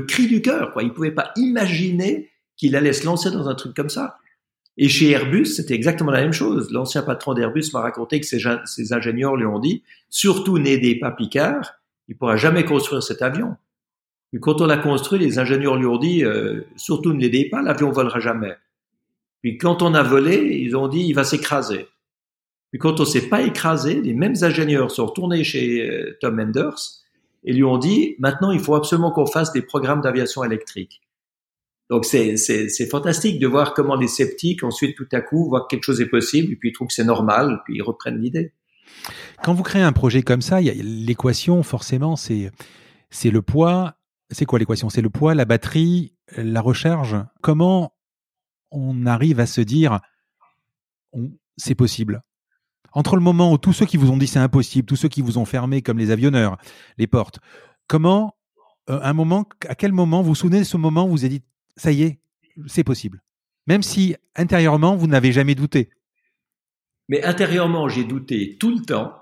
cri 0.00 0.26
du 0.26 0.40
cœur. 0.40 0.72
Quoi. 0.72 0.82
Il 0.82 0.94
pouvait 0.94 1.10
pas 1.10 1.30
imaginer 1.36 2.30
qu'il 2.56 2.74
allait 2.74 2.94
se 2.94 3.04
lancer 3.04 3.30
dans 3.30 3.50
un 3.50 3.54
truc 3.54 3.76
comme 3.76 3.90
ça. 3.90 4.16
Et 4.78 4.88
chez 4.88 5.10
Airbus, 5.10 5.44
c'était 5.44 5.74
exactement 5.74 6.10
la 6.10 6.22
même 6.22 6.32
chose. 6.32 6.70
L'ancien 6.70 7.02
patron 7.02 7.34
d'Airbus 7.34 7.66
m'a 7.74 7.82
raconté 7.82 8.18
que 8.18 8.26
ses, 8.26 8.92
ingénieurs 8.94 9.36
lui 9.36 9.44
ont 9.44 9.58
dit, 9.58 9.82
surtout 10.08 10.58
n'aidez 10.58 10.98
pas 10.98 11.10
Picard, 11.10 11.74
il 12.08 12.16
pourra 12.16 12.36
jamais 12.36 12.64
construire 12.64 13.02
cet 13.02 13.20
avion. 13.20 13.56
Et 14.32 14.40
quand 14.40 14.62
on 14.62 14.66
l'a 14.66 14.78
construit, 14.78 15.18
les 15.18 15.38
ingénieurs 15.38 15.76
lui 15.76 15.86
ont 15.86 15.98
dit, 15.98 16.24
euh, 16.24 16.62
surtout 16.76 17.12
ne 17.12 17.20
l'aidez 17.20 17.50
pas, 17.50 17.60
l'avion 17.60 17.90
volera 17.90 18.20
jamais. 18.20 18.54
Puis 19.42 19.58
quand 19.58 19.82
on 19.82 19.92
a 19.92 20.02
volé, 20.02 20.60
ils 20.62 20.76
ont 20.76 20.88
dit, 20.88 21.00
il 21.00 21.12
va 21.12 21.24
s'écraser. 21.24 21.88
Puis 22.70 22.78
quand 22.78 23.00
on 23.00 23.04
s'est 23.04 23.28
pas 23.28 23.42
écrasé, 23.42 24.00
les 24.00 24.14
mêmes 24.14 24.36
ingénieurs 24.40 24.90
sont 24.90 25.06
retournés 25.06 25.44
chez 25.44 25.88
euh, 25.88 26.16
Tom 26.22 26.40
Enders 26.40 27.05
et 27.46 27.54
lui 27.54 27.64
ont 27.64 27.78
dit 27.78 28.16
maintenant 28.18 28.50
il 28.50 28.60
faut 28.60 28.74
absolument 28.74 29.10
qu'on 29.10 29.24
fasse 29.24 29.52
des 29.52 29.62
programmes 29.62 30.02
d'aviation 30.02 30.44
électrique. 30.44 31.00
Donc 31.88 32.04
c'est 32.04 32.36
fantastique 32.90 33.38
de 33.38 33.46
voir 33.46 33.72
comment 33.72 33.94
les 33.94 34.08
sceptiques 34.08 34.62
ensuite 34.62 34.96
tout 34.96 35.08
à 35.12 35.20
coup 35.20 35.48
voient 35.48 35.62
que 35.62 35.68
quelque 35.68 35.84
chose 35.84 36.00
est 36.00 36.08
possible 36.08 36.52
et 36.52 36.56
puis 36.56 36.68
ils 36.70 36.72
trouvent 36.72 36.88
que 36.88 36.94
c'est 36.94 37.04
normal 37.04 37.62
puis 37.64 37.76
ils 37.76 37.82
reprennent 37.82 38.20
l'idée. 38.20 38.52
Quand 39.42 39.54
vous 39.54 39.62
créez 39.62 39.82
un 39.82 39.92
projet 39.92 40.22
comme 40.22 40.42
ça, 40.42 40.60
l'équation 40.60 41.62
forcément 41.62 42.16
c'est 42.16 42.50
c'est 43.08 43.30
le 43.30 43.40
poids. 43.40 43.94
C'est 44.30 44.44
quoi 44.44 44.58
l'équation? 44.58 44.90
C'est 44.90 45.02
le 45.02 45.10
poids, 45.10 45.36
la 45.36 45.44
batterie, 45.44 46.12
la 46.36 46.60
recharge? 46.60 47.16
Comment 47.42 47.94
on 48.72 49.06
arrive 49.06 49.38
à 49.38 49.46
se 49.46 49.60
dire 49.60 50.00
c'est 51.56 51.76
possible? 51.76 52.22
Entre 52.96 53.14
le 53.14 53.20
moment 53.22 53.52
où 53.52 53.58
tous 53.58 53.74
ceux 53.74 53.84
qui 53.84 53.98
vous 53.98 54.10
ont 54.10 54.16
dit 54.16 54.26
c'est 54.26 54.38
impossible, 54.38 54.86
tous 54.86 54.96
ceux 54.96 55.08
qui 55.08 55.20
vous 55.20 55.36
ont 55.36 55.44
fermé 55.44 55.82
comme 55.82 55.98
les 55.98 56.10
avionneurs, 56.10 56.56
les 56.96 57.06
portes, 57.06 57.38
comment, 57.86 58.34
euh, 58.88 58.98
un 59.02 59.12
moment, 59.12 59.46
à 59.68 59.74
quel 59.74 59.92
moment 59.92 60.22
vous 60.22 60.30
vous 60.30 60.34
souvenez 60.34 60.60
de 60.60 60.64
ce 60.64 60.78
moment 60.78 61.04
où 61.06 61.10
vous 61.10 61.24
avez 61.24 61.38
dit 61.38 61.42
ça 61.76 61.92
y 61.92 62.02
est, 62.04 62.18
c'est 62.66 62.84
possible, 62.84 63.22
même 63.66 63.82
si 63.82 64.16
intérieurement 64.34 64.96
vous 64.96 65.08
n'avez 65.08 65.30
jamais 65.30 65.54
douté. 65.54 65.90
Mais 67.10 67.22
intérieurement, 67.22 67.86
j'ai 67.86 68.02
douté 68.02 68.56
tout 68.58 68.74
le 68.74 68.82
temps. 68.82 69.12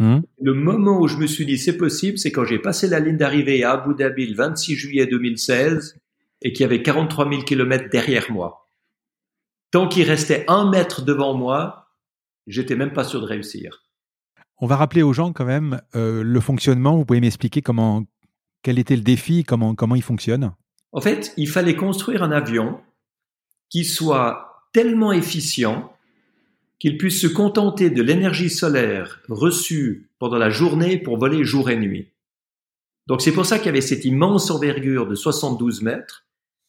Hum. 0.00 0.22
Le 0.40 0.54
moment 0.54 0.98
où 0.98 1.06
je 1.06 1.18
me 1.18 1.26
suis 1.26 1.44
dit 1.44 1.58
c'est 1.58 1.76
possible, 1.76 2.16
c'est 2.16 2.32
quand 2.32 2.46
j'ai 2.46 2.58
passé 2.58 2.88
la 2.88 2.98
ligne 2.98 3.18
d'arrivée 3.18 3.62
à 3.62 3.72
Abu 3.72 3.94
Dhabi 3.94 4.26
le 4.26 4.36
26 4.36 4.74
juillet 4.74 5.06
2016 5.06 6.00
et 6.40 6.52
qu'il 6.54 6.62
y 6.62 6.64
avait 6.64 6.82
43 6.82 7.28
000 7.28 7.42
km 7.42 7.90
derrière 7.90 8.30
moi. 8.30 8.70
Tant 9.70 9.86
qu'il 9.86 10.04
restait 10.04 10.46
un 10.48 10.70
mètre 10.70 11.04
devant 11.04 11.34
moi, 11.34 11.87
j'étais 12.48 12.76
même 12.76 12.92
pas 12.92 13.04
sûr 13.04 13.20
de 13.20 13.26
réussir. 13.26 13.84
On 14.60 14.66
va 14.66 14.76
rappeler 14.76 15.02
aux 15.02 15.12
gens 15.12 15.32
quand 15.32 15.44
même 15.44 15.80
euh, 15.94 16.22
le 16.22 16.40
fonctionnement. 16.40 16.96
Vous 16.96 17.04
pouvez 17.04 17.20
m'expliquer 17.20 17.62
comment, 17.62 18.04
quel 18.62 18.78
était 18.78 18.96
le 18.96 19.02
défi, 19.02 19.44
comment, 19.44 19.74
comment 19.74 19.94
il 19.94 20.02
fonctionne? 20.02 20.52
En 20.92 21.00
fait, 21.00 21.32
il 21.36 21.48
fallait 21.48 21.76
construire 21.76 22.22
un 22.22 22.32
avion 22.32 22.80
qui 23.68 23.84
soit 23.84 24.66
tellement 24.72 25.12
efficient 25.12 25.92
qu'il 26.78 26.96
puisse 26.96 27.20
se 27.20 27.26
contenter 27.26 27.90
de 27.90 28.02
l'énergie 28.02 28.50
solaire 28.50 29.20
reçue 29.28 30.10
pendant 30.18 30.38
la 30.38 30.50
journée 30.50 30.96
pour 30.98 31.18
voler 31.18 31.44
jour 31.44 31.70
et 31.70 31.76
nuit. 31.76 32.08
Donc 33.06 33.20
c'est 33.20 33.32
pour 33.32 33.46
ça 33.46 33.58
qu'il 33.58 33.66
y 33.66 33.70
avait 33.70 33.80
cette 33.80 34.04
immense 34.04 34.50
envergure 34.50 35.06
de 35.06 35.14
72 35.14 35.82
mètres, 35.82 36.26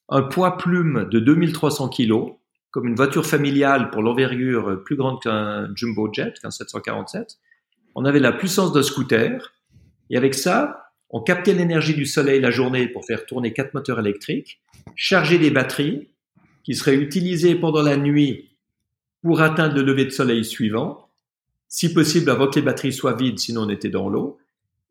un 0.10 0.24
poids 0.24 0.58
plume 0.58 1.08
de 1.12 1.20
2300 1.20 1.90
kilos, 1.90 2.34
comme 2.72 2.88
une 2.88 2.96
voiture 2.96 3.26
familiale 3.26 3.90
pour 3.90 4.02
l'envergure 4.02 4.84
plus 4.84 4.96
grande 4.96 5.22
qu'un 5.22 5.70
jumbo 5.76 6.10
jet, 6.12 6.34
qu'un 6.40 6.52
747. 6.52 7.38
On 7.96 8.06
avait 8.06 8.20
la 8.20 8.32
puissance 8.32 8.72
d'un 8.74 8.84
scooter. 8.84 9.54
Et 10.10 10.18
avec 10.18 10.34
ça, 10.34 10.92
on 11.10 11.22
captait 11.22 11.54
l'énergie 11.54 11.96
du 11.96 12.06
soleil 12.06 12.40
la 12.40 12.52
journée 12.52 12.88
pour 12.88 13.06
faire 13.06 13.26
tourner 13.26 13.54
quatre 13.54 13.74
moteurs 13.74 14.00
électriques, 14.00 14.62
charger 14.96 15.40
des 15.40 15.50
batteries 15.52 16.10
qui 16.64 16.76
seraient 16.76 16.96
utilisées 16.96 17.56
pendant 17.56 17.82
la 17.82 17.98
nuit 17.98 18.50
pour 19.24 19.42
atteindre 19.42 19.76
le 19.76 19.82
lever 19.82 20.06
de 20.06 20.12
soleil 20.12 20.46
suivant, 20.46 21.10
si 21.68 21.94
possible 21.94 22.30
avant 22.30 22.48
que 22.48 22.56
les 22.56 22.62
batteries 22.64 22.94
soient 22.94 23.16
vides, 23.16 23.40
sinon 23.40 23.64
on 23.64 23.70
était 23.70 23.90
dans 23.90 24.10
l'eau. 24.10 24.40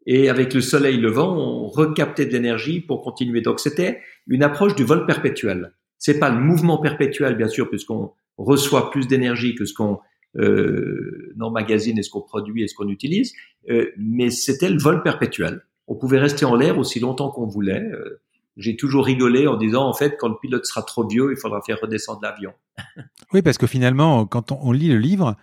Et 0.06 0.28
avec 0.30 0.54
le 0.54 0.60
soleil 0.60 0.96
levant, 0.96 1.36
on 1.36 1.68
recaptait 1.68 2.26
de 2.26 2.32
l'énergie 2.32 2.80
pour 2.80 3.02
continuer. 3.02 3.40
Donc 3.40 3.60
c'était 3.60 4.00
une 4.26 4.42
approche 4.42 4.74
du 4.74 4.84
vol 4.84 5.04
perpétuel. 5.04 5.72
C'est 5.98 6.18
pas 6.18 6.30
le 6.30 6.40
mouvement 6.40 6.78
perpétuel, 6.78 7.36
bien 7.36 7.48
sûr, 7.48 7.68
puisqu'on 7.68 8.12
reçoit 8.36 8.90
plus 8.90 9.06
d'énergie 9.06 9.54
que 9.54 9.64
ce 9.64 9.74
qu'on 9.74 9.98
euh, 10.36 11.34
emmagasine 11.40 11.98
et 11.98 12.02
ce 12.02 12.10
qu'on 12.10 12.20
produit 12.20 12.62
et 12.62 12.68
ce 12.68 12.74
qu'on 12.74 12.88
utilise, 12.88 13.32
euh, 13.70 13.90
mais 13.96 14.30
c'était 14.30 14.68
le 14.68 14.78
vol 14.78 15.02
perpétuel. 15.02 15.62
On 15.86 15.94
pouvait 15.94 16.18
rester 16.18 16.44
en 16.44 16.54
l'air 16.54 16.78
aussi 16.78 17.00
longtemps 17.00 17.30
qu'on 17.30 17.46
voulait. 17.46 17.82
Euh, 17.82 18.20
j'ai 18.56 18.76
toujours 18.76 19.06
rigolé 19.06 19.46
en 19.46 19.56
disant, 19.56 19.88
en 19.88 19.94
fait, 19.94 20.16
quand 20.18 20.28
le 20.28 20.34
pilote 20.40 20.66
sera 20.66 20.82
trop 20.82 21.06
vieux, 21.06 21.32
il 21.32 21.38
faudra 21.38 21.62
faire 21.62 21.78
redescendre 21.80 22.20
l'avion. 22.22 22.52
oui, 23.32 23.42
parce 23.42 23.56
que 23.56 23.66
finalement, 23.66 24.26
quand 24.26 24.52
on, 24.52 24.72
lit 24.72 24.88
le 24.88 24.98
livre, 24.98 25.36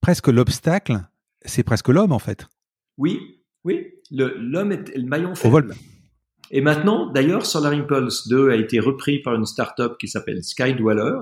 presque 0.00 0.28
l'obstacle, 0.28 1.00
c'est 1.44 1.62
presque 1.62 1.88
l'homme, 1.88 2.12
en 2.12 2.18
fait. 2.18 2.46
Oui, 2.98 3.40
oui. 3.64 3.94
L'homme 4.10 4.72
est 4.72 4.94
le 4.96 5.06
maillon 5.06 5.34
faible. 5.34 5.74
Et 6.50 6.60
maintenant, 6.60 7.06
d'ailleurs, 7.06 7.46
Solar 7.46 7.72
Impulse 7.72 8.28
2 8.28 8.50
a 8.50 8.56
été 8.56 8.80
repris 8.80 9.20
par 9.20 9.34
une 9.34 9.46
startup 9.46 9.96
qui 9.98 10.08
s'appelle 10.08 10.42
Skydweller 10.42 11.20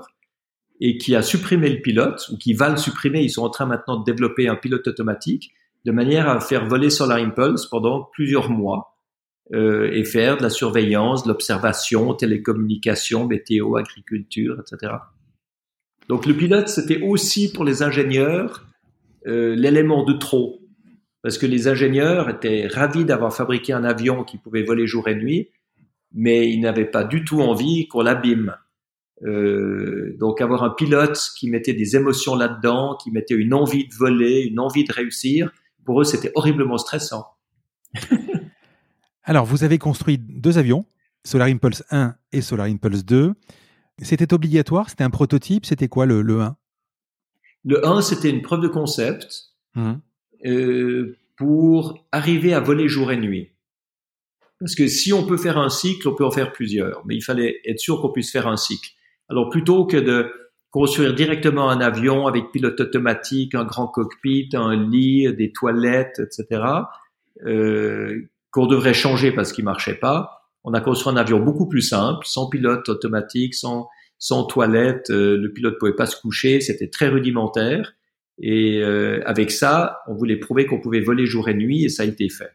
et 0.80 0.98
qui 0.98 1.14
a 1.14 1.22
supprimé 1.22 1.68
le 1.70 1.80
pilote, 1.80 2.28
ou 2.32 2.36
qui 2.36 2.54
va 2.54 2.68
le 2.68 2.76
supprimer. 2.76 3.22
Ils 3.22 3.30
sont 3.30 3.44
en 3.44 3.50
train 3.50 3.66
maintenant 3.66 4.00
de 4.00 4.04
développer 4.04 4.48
un 4.48 4.56
pilote 4.56 4.86
automatique 4.88 5.52
de 5.84 5.92
manière 5.92 6.28
à 6.28 6.40
faire 6.40 6.66
voler 6.66 6.90
Solar 6.90 7.18
Impulse 7.18 7.66
pendant 7.66 8.08
plusieurs 8.12 8.50
mois 8.50 8.96
euh, 9.52 9.90
et 9.92 10.04
faire 10.04 10.36
de 10.38 10.42
la 10.42 10.50
surveillance, 10.50 11.24
de 11.24 11.28
l'observation, 11.28 12.14
télécommunications, 12.14 13.26
météo, 13.26 13.76
agriculture, 13.76 14.60
etc. 14.60 14.94
Donc 16.08 16.26
le 16.26 16.34
pilote, 16.34 16.68
c'était 16.68 17.00
aussi 17.00 17.52
pour 17.52 17.64
les 17.64 17.82
ingénieurs 17.82 18.66
euh, 19.26 19.54
l'élément 19.54 20.04
de 20.04 20.14
trop 20.14 20.61
parce 21.22 21.38
que 21.38 21.46
les 21.46 21.68
ingénieurs 21.68 22.28
étaient 22.28 22.66
ravis 22.66 23.04
d'avoir 23.04 23.34
fabriqué 23.34 23.72
un 23.72 23.84
avion 23.84 24.24
qui 24.24 24.38
pouvait 24.38 24.64
voler 24.64 24.86
jour 24.86 25.08
et 25.08 25.14
nuit, 25.14 25.50
mais 26.12 26.50
ils 26.50 26.60
n'avaient 26.60 26.90
pas 26.90 27.04
du 27.04 27.24
tout 27.24 27.40
envie 27.40 27.86
qu'on 27.88 28.02
l'abîme. 28.02 28.56
Euh, 29.24 30.16
donc 30.18 30.40
avoir 30.40 30.64
un 30.64 30.70
pilote 30.70 31.18
qui 31.38 31.48
mettait 31.48 31.74
des 31.74 31.94
émotions 31.94 32.34
là-dedans, 32.34 32.96
qui 32.96 33.12
mettait 33.12 33.34
une 33.34 33.54
envie 33.54 33.86
de 33.86 33.94
voler, 33.94 34.40
une 34.40 34.58
envie 34.58 34.82
de 34.84 34.92
réussir, 34.92 35.52
pour 35.84 36.00
eux 36.00 36.04
c'était 36.04 36.32
horriblement 36.34 36.76
stressant. 36.76 37.26
Alors 39.22 39.44
vous 39.44 39.62
avez 39.62 39.78
construit 39.78 40.18
deux 40.18 40.58
avions, 40.58 40.84
Solar 41.24 41.46
Impulse 41.46 41.84
1 41.90 42.16
et 42.32 42.40
Solar 42.40 42.66
Impulse 42.66 43.04
2. 43.04 43.34
C'était 44.02 44.34
obligatoire, 44.34 44.90
c'était 44.90 45.04
un 45.04 45.10
prototype, 45.10 45.66
c'était 45.66 45.86
quoi 45.86 46.04
le, 46.06 46.22
le 46.22 46.40
1 46.40 46.56
Le 47.64 47.86
1 47.86 48.02
c'était 48.02 48.30
une 48.30 48.42
preuve 48.42 48.60
de 48.60 48.68
concept. 48.68 49.52
Mmh. 49.76 49.92
Euh, 50.44 51.16
pour 51.36 52.04
arriver 52.12 52.54
à 52.54 52.60
voler 52.60 52.88
jour 52.88 53.10
et 53.10 53.16
nuit. 53.16 53.50
Parce 54.60 54.74
que 54.76 54.86
si 54.86 55.12
on 55.12 55.26
peut 55.26 55.36
faire 55.36 55.58
un 55.58 55.70
cycle, 55.70 56.08
on 56.08 56.14
peut 56.14 56.24
en 56.24 56.30
faire 56.30 56.52
plusieurs, 56.52 57.02
mais 57.04 57.16
il 57.16 57.22
fallait 57.22 57.60
être 57.66 57.80
sûr 57.80 58.00
qu'on 58.00 58.12
puisse 58.12 58.30
faire 58.30 58.46
un 58.46 58.56
cycle. 58.56 58.90
Alors 59.28 59.50
plutôt 59.50 59.86
que 59.86 59.96
de 59.96 60.30
construire 60.70 61.14
directement 61.14 61.68
un 61.68 61.80
avion 61.80 62.26
avec 62.26 62.52
pilote 62.52 62.80
automatique, 62.80 63.54
un 63.54 63.64
grand 63.64 63.88
cockpit, 63.88 64.50
un 64.54 64.88
lit, 64.88 65.32
des 65.34 65.52
toilettes, 65.52 66.20
etc., 66.20 66.62
euh, 67.44 68.22
qu'on 68.50 68.66
devrait 68.66 68.94
changer 68.94 69.32
parce 69.32 69.52
qu'il 69.52 69.64
marchait 69.64 69.96
pas, 69.96 70.48
on 70.64 70.74
a 70.74 70.80
construit 70.80 71.12
un 71.12 71.16
avion 71.16 71.40
beaucoup 71.40 71.66
plus 71.66 71.82
simple, 71.82 72.24
sans 72.26 72.48
pilote 72.48 72.88
automatique, 72.88 73.54
sans, 73.54 73.88
sans 74.18 74.44
toilette, 74.44 75.10
euh, 75.10 75.36
le 75.36 75.52
pilote 75.52 75.78
pouvait 75.78 75.96
pas 75.96 76.06
se 76.06 76.20
coucher, 76.20 76.60
c'était 76.60 76.88
très 76.88 77.08
rudimentaire. 77.08 77.94
Et 78.38 78.80
euh, 78.82 79.20
avec 79.26 79.50
ça, 79.50 80.00
on 80.06 80.14
voulait 80.14 80.36
prouver 80.36 80.66
qu'on 80.66 80.80
pouvait 80.80 81.00
voler 81.00 81.26
jour 81.26 81.48
et 81.48 81.54
nuit, 81.54 81.84
et 81.84 81.88
ça 81.88 82.02
a 82.02 82.06
été 82.06 82.28
fait. 82.28 82.52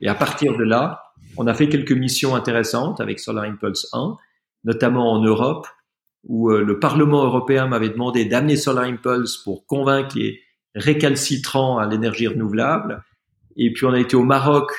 Et 0.00 0.08
à 0.08 0.14
partir 0.14 0.56
de 0.56 0.64
là, 0.64 1.02
on 1.36 1.46
a 1.46 1.54
fait 1.54 1.68
quelques 1.68 1.92
missions 1.92 2.34
intéressantes 2.34 3.00
avec 3.00 3.18
Solar 3.18 3.44
Impulse 3.44 3.88
1, 3.92 4.16
notamment 4.64 5.12
en 5.12 5.22
Europe, 5.22 5.66
où 6.24 6.50
euh, 6.50 6.62
le 6.62 6.78
Parlement 6.78 7.24
européen 7.24 7.66
m'avait 7.66 7.88
demandé 7.88 8.24
d'amener 8.24 8.56
Solar 8.56 8.84
Impulse 8.84 9.36
pour 9.38 9.66
convaincre 9.66 10.16
les 10.16 10.40
récalcitrants 10.74 11.78
à 11.78 11.86
l'énergie 11.86 12.28
renouvelable. 12.28 13.02
Et 13.56 13.72
puis 13.72 13.86
on 13.86 13.92
a 13.92 14.00
été 14.00 14.16
au 14.16 14.24
Maroc 14.24 14.70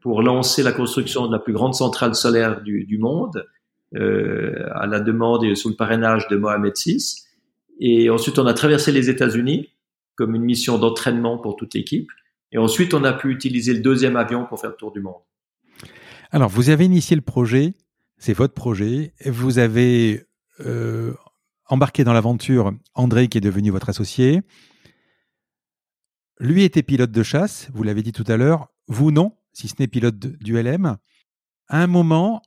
pour 0.00 0.22
lancer 0.22 0.62
la 0.62 0.72
construction 0.72 1.26
de 1.26 1.32
la 1.32 1.38
plus 1.38 1.52
grande 1.52 1.74
centrale 1.74 2.14
solaire 2.14 2.62
du, 2.62 2.84
du 2.84 2.98
monde, 2.98 3.46
euh, 3.96 4.66
à 4.74 4.86
la 4.86 5.00
demande 5.00 5.44
et 5.44 5.54
sous 5.54 5.68
le 5.70 5.76
parrainage 5.76 6.28
de 6.28 6.36
Mohamed 6.36 6.74
VI. 6.76 7.22
Et 7.80 8.10
ensuite, 8.10 8.38
on 8.38 8.46
a 8.46 8.54
traversé 8.54 8.92
les 8.92 9.10
États-Unis 9.10 9.70
comme 10.16 10.34
une 10.34 10.44
mission 10.44 10.78
d'entraînement 10.78 11.38
pour 11.38 11.56
toute 11.56 11.74
l'équipe. 11.74 12.08
Et 12.52 12.58
ensuite, 12.58 12.94
on 12.94 13.04
a 13.04 13.12
pu 13.12 13.30
utiliser 13.30 13.72
le 13.72 13.80
deuxième 13.80 14.16
avion 14.16 14.46
pour 14.46 14.60
faire 14.60 14.70
le 14.70 14.76
tour 14.76 14.92
du 14.92 15.00
monde. 15.00 15.22
Alors, 16.30 16.48
vous 16.48 16.70
avez 16.70 16.84
initié 16.84 17.16
le 17.16 17.22
projet, 17.22 17.74
c'est 18.18 18.32
votre 18.32 18.54
projet. 18.54 19.12
Vous 19.24 19.58
avez 19.58 20.24
euh, 20.60 21.14
embarqué 21.66 22.04
dans 22.04 22.12
l'aventure 22.12 22.72
André, 22.94 23.28
qui 23.28 23.38
est 23.38 23.40
devenu 23.40 23.70
votre 23.70 23.88
associé. 23.88 24.42
Lui 26.38 26.64
était 26.64 26.82
pilote 26.82 27.10
de 27.10 27.22
chasse, 27.22 27.68
vous 27.74 27.82
l'avez 27.82 28.02
dit 28.02 28.12
tout 28.12 28.24
à 28.26 28.36
l'heure. 28.36 28.68
Vous, 28.88 29.10
non, 29.10 29.36
si 29.52 29.68
ce 29.68 29.74
n'est 29.78 29.86
pilote 29.86 30.18
du 30.18 30.60
LM. 30.60 30.96
À 31.68 31.82
un 31.82 31.86
moment, 31.86 32.42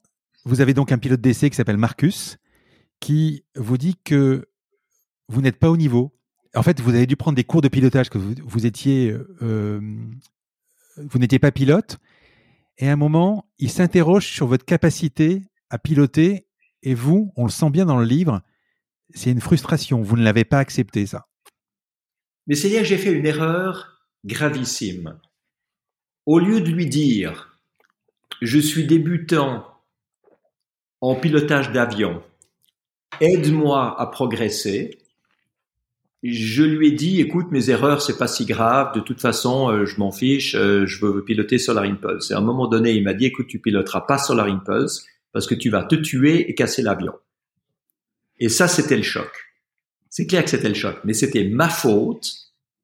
vous 0.46 0.62
avez 0.62 0.74
donc 0.74 0.92
un 0.92 0.98
pilote 0.98 1.22
d'essai 1.22 1.50
qui 1.50 1.56
s'appelle 1.56 1.78
Marcus, 1.78 2.38
qui 3.00 3.44
vous 3.56 3.78
dit 3.78 3.96
que 4.04 4.48
vous 5.28 5.42
n'êtes 5.42 5.60
pas 5.60 5.70
au 5.70 5.78
niveau, 5.78 6.18
en 6.56 6.64
fait, 6.64 6.80
vous 6.80 6.96
avez 6.96 7.06
dû 7.06 7.16
prendre 7.16 7.36
des 7.36 7.44
cours 7.44 7.62
de 7.62 7.68
pilotage, 7.68 8.10
que 8.10 8.18
vous, 8.18 8.66
étiez, 8.66 9.16
euh, 9.42 9.80
vous 10.98 11.20
n'étiez 11.20 11.40
pas 11.40 11.52
pilote. 11.52 11.98
Et 12.78 12.90
à 12.90 12.94
un 12.94 12.96
moment, 12.96 13.50
il 13.60 13.72
s'interroge 13.72 14.28
sur 14.28 14.48
votre 14.48 14.66
capacité 14.66 15.42
à 15.70 15.80
piloter. 15.80 16.48
Et 16.84 16.94
vous, 16.94 17.34
on 17.36 17.46
le 17.46 17.52
sent 17.52 17.70
bien 17.70 17.86
dans 17.86 17.98
le 17.98 18.06
livre, 18.06 18.42
c'est 19.14 19.32
une 19.32 19.42
frustration. 19.42 20.02
Vous 20.02 20.16
ne 20.16 20.24
l'avez 20.24 20.46
pas 20.46 20.60
accepté, 20.60 21.06
ça. 21.06 21.28
Mais 22.46 22.56
c'est 22.56 22.70
là 22.70 22.80
que 22.80 22.86
j'ai 22.86 22.98
fait 22.98 23.12
une 23.12 23.26
erreur 23.26 24.00
gravissime. 24.26 25.20
Au 26.26 26.40
lieu 26.40 26.62
de 26.62 26.70
lui 26.70 26.88
dire, 26.88 27.60
je 28.42 28.60
suis 28.60 28.86
débutant 28.86 29.66
en 31.02 31.16
pilotage 31.16 31.72
d'avion, 31.72 32.24
aide-moi 33.22 34.00
à 34.00 34.08
progresser, 34.08 34.98
je 36.24 36.64
lui 36.64 36.88
ai 36.88 36.92
dit, 36.92 37.22
écoute, 37.22 37.48
mes 37.52 37.70
erreurs, 37.70 38.02
c'est 38.02 38.18
pas 38.18 38.28
si 38.28 38.46
grave. 38.46 38.94
De 38.96 39.00
toute 39.00 39.22
façon, 39.22 39.70
euh, 39.70 39.86
je 39.86 40.00
m'en 40.00 40.12
fiche. 40.12 40.56
Euh, 40.56 40.86
je 40.86 41.06
veux 41.06 41.24
piloter 41.24 41.60
Solar 41.60 41.84
Impulse. 41.84 42.32
Et 42.32 42.34
à 42.34 42.38
un 42.38 42.42
moment 42.42 42.68
donné, 42.68 42.94
il 42.94 43.04
m'a 43.04 43.14
dit, 43.14 43.26
écoute, 43.26 43.48
tu 43.48 43.60
piloteras 43.60 44.02
pas 44.02 44.18
Solar 44.18 44.48
Impulse 44.48 45.06
parce 45.32 45.46
que 45.46 45.56
tu 45.56 45.70
vas 45.70 45.84
te 45.84 45.96
tuer 45.96 46.50
et 46.50 46.56
casser 46.56 46.82
l'avion. 46.82 47.14
Et 48.40 48.50
ça, 48.50 48.68
c'était 48.68 48.98
le 48.98 49.04
choc. 49.04 49.30
C'est 50.10 50.26
clair 50.26 50.44
que 50.44 50.50
c'était 50.50 50.70
le 50.70 50.76
choc, 50.76 50.98
mais 51.04 51.14
c'était 51.14 51.44
ma 51.44 51.70
faute 51.70 52.34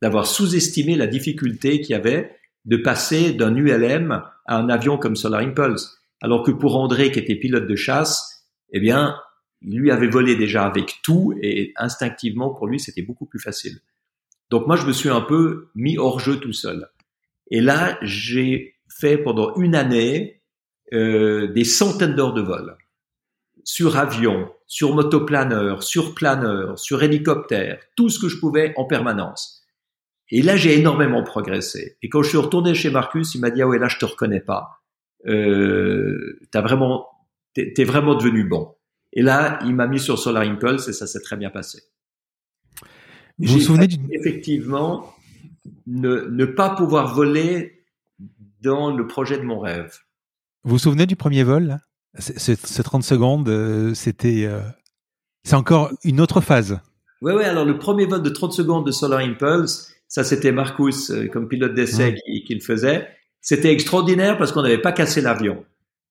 d'avoir 0.01 0.27
sous-estimé 0.27 0.95
la 0.95 1.07
difficulté 1.07 1.81
qu'il 1.81 1.91
y 1.91 1.95
avait 1.95 2.35
de 2.65 2.77
passer 2.77 3.33
d'un 3.33 3.55
ULM 3.55 4.21
à 4.45 4.57
un 4.57 4.69
avion 4.69 4.97
comme 4.97 5.15
Solar 5.15 5.41
Impulse. 5.41 5.97
Alors 6.21 6.43
que 6.43 6.51
pour 6.51 6.77
André, 6.77 7.11
qui 7.11 7.19
était 7.19 7.35
pilote 7.35 7.67
de 7.67 7.75
chasse, 7.75 8.45
eh 8.71 8.79
bien, 8.79 9.15
lui 9.63 9.91
avait 9.91 10.07
volé 10.07 10.35
déjà 10.35 10.65
avec 10.65 10.99
tout 11.03 11.33
et 11.41 11.73
instinctivement 11.77 12.49
pour 12.53 12.67
lui 12.67 12.79
c'était 12.79 13.01
beaucoup 13.01 13.25
plus 13.25 13.39
facile. 13.39 13.79
Donc 14.49 14.67
moi 14.67 14.75
je 14.75 14.85
me 14.85 14.91
suis 14.91 15.09
un 15.09 15.21
peu 15.21 15.69
mis 15.75 15.97
hors 15.97 16.19
jeu 16.19 16.37
tout 16.37 16.53
seul. 16.53 16.89
Et 17.49 17.61
là 17.61 17.97
j'ai 18.01 18.75
fait 18.89 19.17
pendant 19.17 19.55
une 19.55 19.75
année 19.75 20.41
euh, 20.93 21.47
des 21.47 21.63
centaines 21.63 22.15
d'heures 22.15 22.33
de 22.33 22.41
vol 22.41 22.77
sur 23.63 23.97
avion, 23.97 24.51
sur 24.67 24.93
motoplaneur, 24.93 25.83
sur 25.83 26.13
planeur, 26.13 26.77
sur 26.77 27.01
hélicoptère, 27.01 27.79
tout 27.95 28.09
ce 28.09 28.19
que 28.19 28.27
je 28.27 28.37
pouvais 28.37 28.73
en 28.75 28.85
permanence. 28.85 29.63
Et 30.29 30.41
là 30.41 30.55
j'ai 30.55 30.77
énormément 30.77 31.23
progressé. 31.23 31.97
Et 32.01 32.09
quand 32.09 32.23
je 32.23 32.29
suis 32.29 32.37
retourné 32.37 32.73
chez 32.75 32.89
Marcus, 32.89 33.35
il 33.35 33.41
m'a 33.41 33.49
dit 33.49 33.61
ah 33.61 33.67
ouais 33.67 33.79
là 33.79 33.87
je 33.87 33.97
te 33.97 34.05
reconnais 34.05 34.41
pas. 34.41 34.81
Euh, 35.25 36.39
t'as 36.51 36.61
vraiment 36.61 37.07
t'es 37.53 37.83
vraiment 37.83 38.15
devenu 38.15 38.43
bon. 38.43 38.75
Et 39.13 39.21
là, 39.21 39.59
il 39.63 39.75
m'a 39.75 39.87
mis 39.87 39.99
sur 39.99 40.19
Solar 40.19 40.43
Impulse 40.43 40.87
et 40.87 40.93
ça 40.93 41.07
s'est 41.07 41.21
très 41.21 41.37
bien 41.37 41.49
passé. 41.49 41.83
Vous 43.39 43.53
vous 43.53 43.59
souvenez 43.59 43.87
Effectivement, 44.11 45.13
ne, 45.87 46.27
ne 46.29 46.45
pas 46.45 46.71
pouvoir 46.71 47.13
voler 47.13 47.85
dans 48.61 48.95
le 48.95 49.07
projet 49.07 49.37
de 49.37 49.43
mon 49.43 49.59
rêve. 49.59 49.97
Vous 50.63 50.71
vous 50.71 50.79
souvenez 50.79 51.05
du 51.05 51.15
premier 51.15 51.43
vol 51.43 51.79
Ces 52.17 52.55
30 52.55 53.03
secondes, 53.03 53.49
euh, 53.49 53.93
c'était. 53.93 54.45
Euh, 54.45 54.61
c'est 55.43 55.55
encore 55.55 55.91
une 56.03 56.21
autre 56.21 56.41
phase. 56.41 56.79
Oui, 57.21 57.33
oui. 57.35 57.43
Alors, 57.43 57.65
le 57.65 57.77
premier 57.77 58.05
vol 58.05 58.21
de 58.21 58.29
30 58.29 58.53
secondes 58.53 58.85
de 58.85 58.91
Solar 58.91 59.19
Impulse, 59.19 59.93
ça, 60.07 60.23
c'était 60.23 60.51
Marcus, 60.51 61.11
euh, 61.11 61.27
comme 61.27 61.47
pilote 61.47 61.73
d'essai, 61.73 62.15
qui, 62.25 62.43
qui, 62.43 62.55
le 62.55 62.61
faisait. 62.61 63.09
C'était 63.41 63.73
extraordinaire 63.73 64.37
parce 64.37 64.53
qu'on 64.53 64.61
n'avait 64.61 64.81
pas 64.81 64.93
cassé 64.93 65.19
l'avion. 65.21 65.65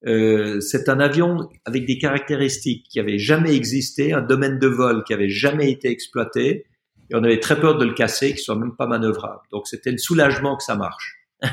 Euh, 0.07 0.61
c'est 0.61 0.89
un 0.89 0.99
avion 1.01 1.49
avec 1.65 1.87
des 1.87 1.99
caractéristiques 1.99 2.87
qui 2.89 2.99
avaient 2.99 3.19
jamais 3.19 3.55
existé, 3.55 4.13
un 4.13 4.23
domaine 4.23 4.59
de 4.59 4.67
vol 4.67 5.05
qui 5.05 5.15
avait 5.15 5.29
jamais 5.29 5.71
été 5.71 5.89
exploité, 5.89 6.67
et 7.11 7.15
on 7.15 7.23
avait 7.23 7.41
très 7.41 7.61
peur 7.61 7.77
de 7.77 7.85
le 7.85 7.93
casser, 7.93 8.31
qu'il 8.31 8.39
soit 8.39 8.57
même 8.57 8.75
pas 8.77 8.87
manœuvrable. 8.87 9.43
Donc 9.51 9.67
c'était 9.67 9.93
le 9.93 9.99
soulagement 9.99 10.57
que 10.57 10.63
ça 10.65 10.75
marche. 10.77 11.19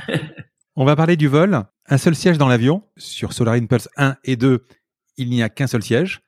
on 0.75 0.85
va 0.85 0.95
parler 0.95 1.17
du 1.17 1.27
vol. 1.27 1.61
Un 1.87 1.97
seul 1.97 2.15
siège 2.15 2.37
dans 2.37 2.47
l'avion. 2.47 2.83
Sur 2.97 3.33
Solar 3.33 3.55
Impulse 3.55 3.89
1 3.97 4.15
et 4.23 4.35
2, 4.35 4.63
il 5.17 5.29
n'y 5.29 5.43
a 5.43 5.49
qu'un 5.49 5.67
seul 5.67 5.83
siège. 5.83 6.21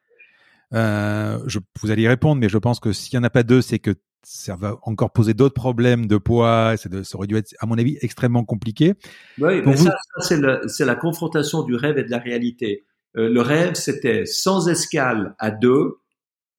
Euh, 0.73 1.39
je, 1.47 1.59
vous 1.81 1.91
allez 1.91 2.03
y 2.03 2.07
répondre, 2.07 2.39
mais 2.39 2.49
je 2.49 2.57
pense 2.57 2.79
que 2.79 2.91
s'il 2.93 3.17
n'y 3.17 3.23
en 3.23 3.27
a 3.27 3.29
pas 3.29 3.43
deux, 3.43 3.61
c'est 3.61 3.79
que 3.79 3.91
ça 4.23 4.55
va 4.55 4.77
encore 4.83 5.11
poser 5.11 5.33
d'autres 5.33 5.55
problèmes 5.55 6.07
de 6.07 6.17
poids. 6.17 6.75
De, 6.85 7.03
ça 7.03 7.17
aurait 7.17 7.27
dû 7.27 7.35
être, 7.37 7.53
à 7.59 7.65
mon 7.65 7.77
avis, 7.77 7.97
extrêmement 8.01 8.43
compliqué. 8.43 8.93
Oui, 9.39 9.61
mais 9.65 9.75
ça, 9.75 9.95
c'est 10.19 10.85
la 10.85 10.95
confrontation 10.95 11.63
du 11.63 11.75
rêve 11.75 11.97
et 11.97 12.03
de 12.03 12.11
la 12.11 12.19
réalité. 12.19 12.85
Euh, 13.17 13.29
le 13.29 13.41
rêve, 13.41 13.73
c'était 13.75 14.25
sans 14.25 14.69
escale 14.69 15.35
à 15.39 15.51
deux, 15.51 15.97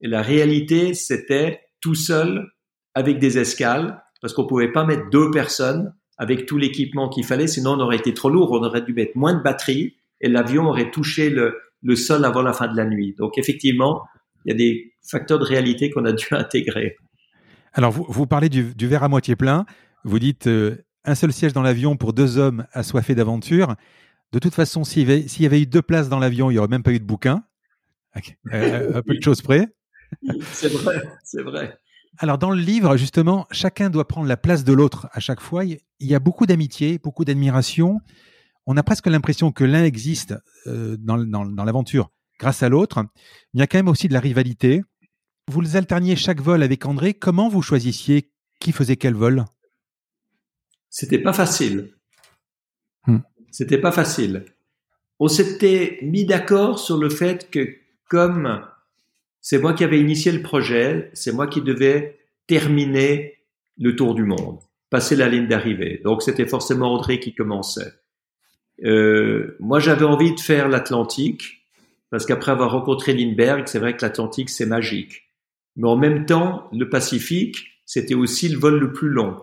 et 0.00 0.08
la 0.08 0.22
réalité, 0.22 0.94
c'était 0.94 1.60
tout 1.80 1.94
seul 1.94 2.48
avec 2.94 3.18
des 3.18 3.38
escales, 3.38 4.02
parce 4.20 4.34
qu'on 4.34 4.46
pouvait 4.46 4.72
pas 4.72 4.84
mettre 4.84 5.08
deux 5.10 5.30
personnes 5.30 5.94
avec 6.18 6.46
tout 6.46 6.58
l'équipement 6.58 7.08
qu'il 7.08 7.24
fallait, 7.24 7.46
sinon 7.46 7.72
on 7.72 7.80
aurait 7.80 7.96
été 7.96 8.12
trop 8.12 8.28
lourd, 8.28 8.52
on 8.52 8.62
aurait 8.62 8.82
dû 8.82 8.92
mettre 8.92 9.16
moins 9.16 9.34
de 9.34 9.42
batterie, 9.42 9.96
et 10.20 10.28
l'avion 10.28 10.66
aurait 10.66 10.90
touché 10.90 11.30
le, 11.30 11.56
le 11.82 11.96
sol 11.96 12.24
avant 12.24 12.42
la 12.42 12.52
fin 12.52 12.68
de 12.68 12.76
la 12.76 12.84
nuit. 12.84 13.14
Donc 13.18 13.38
effectivement, 13.38 14.02
il 14.44 14.52
y 14.52 14.54
a 14.54 14.56
des 14.56 14.92
facteurs 15.08 15.38
de 15.38 15.44
réalité 15.44 15.90
qu'on 15.90 16.04
a 16.04 16.12
dû 16.12 16.26
intégrer. 16.32 16.96
Alors, 17.72 17.92
vous, 17.92 18.04
vous 18.08 18.26
parlez 18.26 18.48
du, 18.48 18.72
verre 18.86 19.04
à 19.04 19.08
moitié 19.08 19.36
plein. 19.36 19.64
Vous 20.04 20.18
dites 20.18 20.46
euh, 20.46 20.84
un 21.04 21.14
seul 21.14 21.32
siège 21.32 21.52
dans 21.52 21.62
l'avion 21.62 21.96
pour 21.96 22.12
deux 22.12 22.38
hommes 22.38 22.66
assoiffés 22.72 23.14
d'aventure. 23.14 23.76
De 24.32 24.38
toute 24.38 24.54
façon, 24.54 24.84
s'il 24.84 25.10
y, 25.10 25.46
avait 25.46 25.60
eu 25.60 25.66
deux 25.66 25.82
places 25.82 26.08
dans 26.08 26.18
l'avion, 26.18 26.50
il 26.50 26.54
n'y 26.54 26.58
aurait 26.58 26.68
même 26.68 26.82
pas 26.82 26.92
eu 26.92 26.98
de 26.98 27.04
bouquin. 27.04 27.44
Euh, 28.52 28.92
un 28.94 29.02
peu 29.02 29.14
de 29.14 29.22
choses 29.22 29.42
près. 29.42 29.68
C'est 30.52 30.72
vrai, 30.72 31.02
c'est 31.24 31.42
vrai. 31.42 31.78
Alors, 32.18 32.38
dans 32.38 32.50
le 32.50 32.60
livre, 32.60 32.96
justement, 32.96 33.46
chacun 33.50 33.88
doit 33.88 34.06
prendre 34.06 34.26
la 34.26 34.36
place 34.36 34.64
de 34.64 34.72
l'autre 34.72 35.08
à 35.12 35.20
chaque 35.20 35.40
fois. 35.40 35.64
Il 35.64 35.80
y 36.00 36.14
a 36.14 36.18
beaucoup 36.18 36.46
d'amitié, 36.46 36.98
beaucoup 36.98 37.24
d'admiration. 37.24 38.00
On 38.66 38.76
a 38.76 38.82
presque 38.82 39.06
l'impression 39.06 39.50
que 39.50 39.64
l'un 39.64 39.84
existe 39.84 40.34
euh, 40.66 40.96
dans, 40.98 41.16
dans 41.18 41.64
l'aventure 41.64 42.10
grâce 42.38 42.62
à 42.62 42.68
l'autre. 42.68 43.04
Il 43.54 43.60
y 43.60 43.62
a 43.62 43.66
quand 43.66 43.78
même 43.78 43.88
aussi 43.88 44.08
de 44.08 44.12
la 44.12 44.20
rivalité. 44.20 44.82
Vous 45.48 45.76
alterniez 45.76 46.16
chaque 46.16 46.40
vol 46.40 46.62
avec 46.62 46.86
André. 46.86 47.14
Comment 47.14 47.48
vous 47.48 47.62
choisissiez 47.62 48.30
qui 48.60 48.72
faisait 48.72 48.96
quel 48.96 49.14
vol? 49.14 49.44
C'était 50.88 51.18
pas 51.18 51.32
facile. 51.32 51.92
Hmm. 53.06 53.18
C'était 53.50 53.78
pas 53.78 53.92
facile. 53.92 54.44
On 55.18 55.28
s'était 55.28 55.98
mis 56.02 56.24
d'accord 56.24 56.78
sur 56.78 56.98
le 56.98 57.08
fait 57.08 57.50
que 57.50 57.76
comme 58.08 58.62
c'est 59.40 59.58
moi 59.58 59.72
qui 59.72 59.84
avais 59.84 60.00
initié 60.00 60.32
le 60.32 60.42
projet, 60.42 61.10
c'est 61.14 61.32
moi 61.32 61.46
qui 61.46 61.62
devais 61.62 62.18
terminer 62.46 63.38
le 63.78 63.96
tour 63.96 64.14
du 64.14 64.24
monde, 64.24 64.60
passer 64.90 65.16
la 65.16 65.28
ligne 65.28 65.48
d'arrivée. 65.48 66.00
Donc 66.04 66.22
c'était 66.22 66.46
forcément 66.46 66.94
André 66.94 67.18
qui 67.18 67.34
commençait. 67.34 67.92
Euh, 68.84 69.56
moi 69.60 69.80
j'avais 69.80 70.04
envie 70.04 70.34
de 70.34 70.40
faire 70.40 70.68
l'Atlantique 70.68 71.66
parce 72.10 72.26
qu'après 72.26 72.52
avoir 72.52 72.72
rencontré 72.72 73.14
Lindbergh, 73.14 73.66
c'est 73.66 73.78
vrai 73.78 73.96
que 73.96 74.02
l'Atlantique 74.02 74.50
c'est 74.50 74.66
magique. 74.66 75.31
Mais 75.76 75.88
en 75.88 75.96
même 75.96 76.26
temps, 76.26 76.68
le 76.72 76.88
Pacifique, 76.88 77.56
c'était 77.86 78.14
aussi 78.14 78.48
le 78.48 78.58
vol 78.58 78.78
le 78.78 78.92
plus 78.92 79.08
long. 79.08 79.36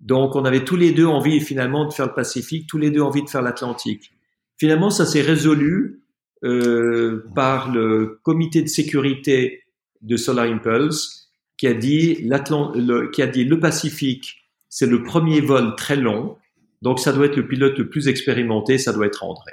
Donc 0.00 0.36
on 0.36 0.44
avait 0.44 0.64
tous 0.64 0.76
les 0.76 0.92
deux 0.92 1.06
envie 1.06 1.40
finalement 1.40 1.86
de 1.86 1.92
faire 1.92 2.06
le 2.06 2.14
Pacifique, 2.14 2.66
tous 2.68 2.78
les 2.78 2.90
deux 2.90 3.00
envie 3.00 3.22
de 3.22 3.28
faire 3.28 3.42
l'Atlantique. 3.42 4.12
Finalement, 4.58 4.90
ça 4.90 5.06
s'est 5.06 5.22
résolu 5.22 6.02
euh, 6.44 7.24
par 7.34 7.72
le 7.72 8.20
comité 8.22 8.62
de 8.62 8.68
sécurité 8.68 9.64
de 10.02 10.16
Solar 10.16 10.46
Impulse 10.46 11.30
qui 11.56 11.66
a 11.66 11.74
dit, 11.74 12.16
le, 12.22 13.10
qui 13.10 13.22
a 13.22 13.26
dit 13.26 13.44
le 13.44 13.58
Pacifique, 13.58 14.44
c'est 14.68 14.86
le 14.86 15.02
premier 15.02 15.40
vol 15.40 15.74
très 15.76 15.96
long, 15.96 16.36
donc 16.82 17.00
ça 17.00 17.12
doit 17.12 17.26
être 17.26 17.36
le 17.36 17.48
pilote 17.48 17.78
le 17.78 17.88
plus 17.88 18.08
expérimenté, 18.08 18.76
ça 18.76 18.92
doit 18.92 19.06
être 19.06 19.24
André. 19.24 19.52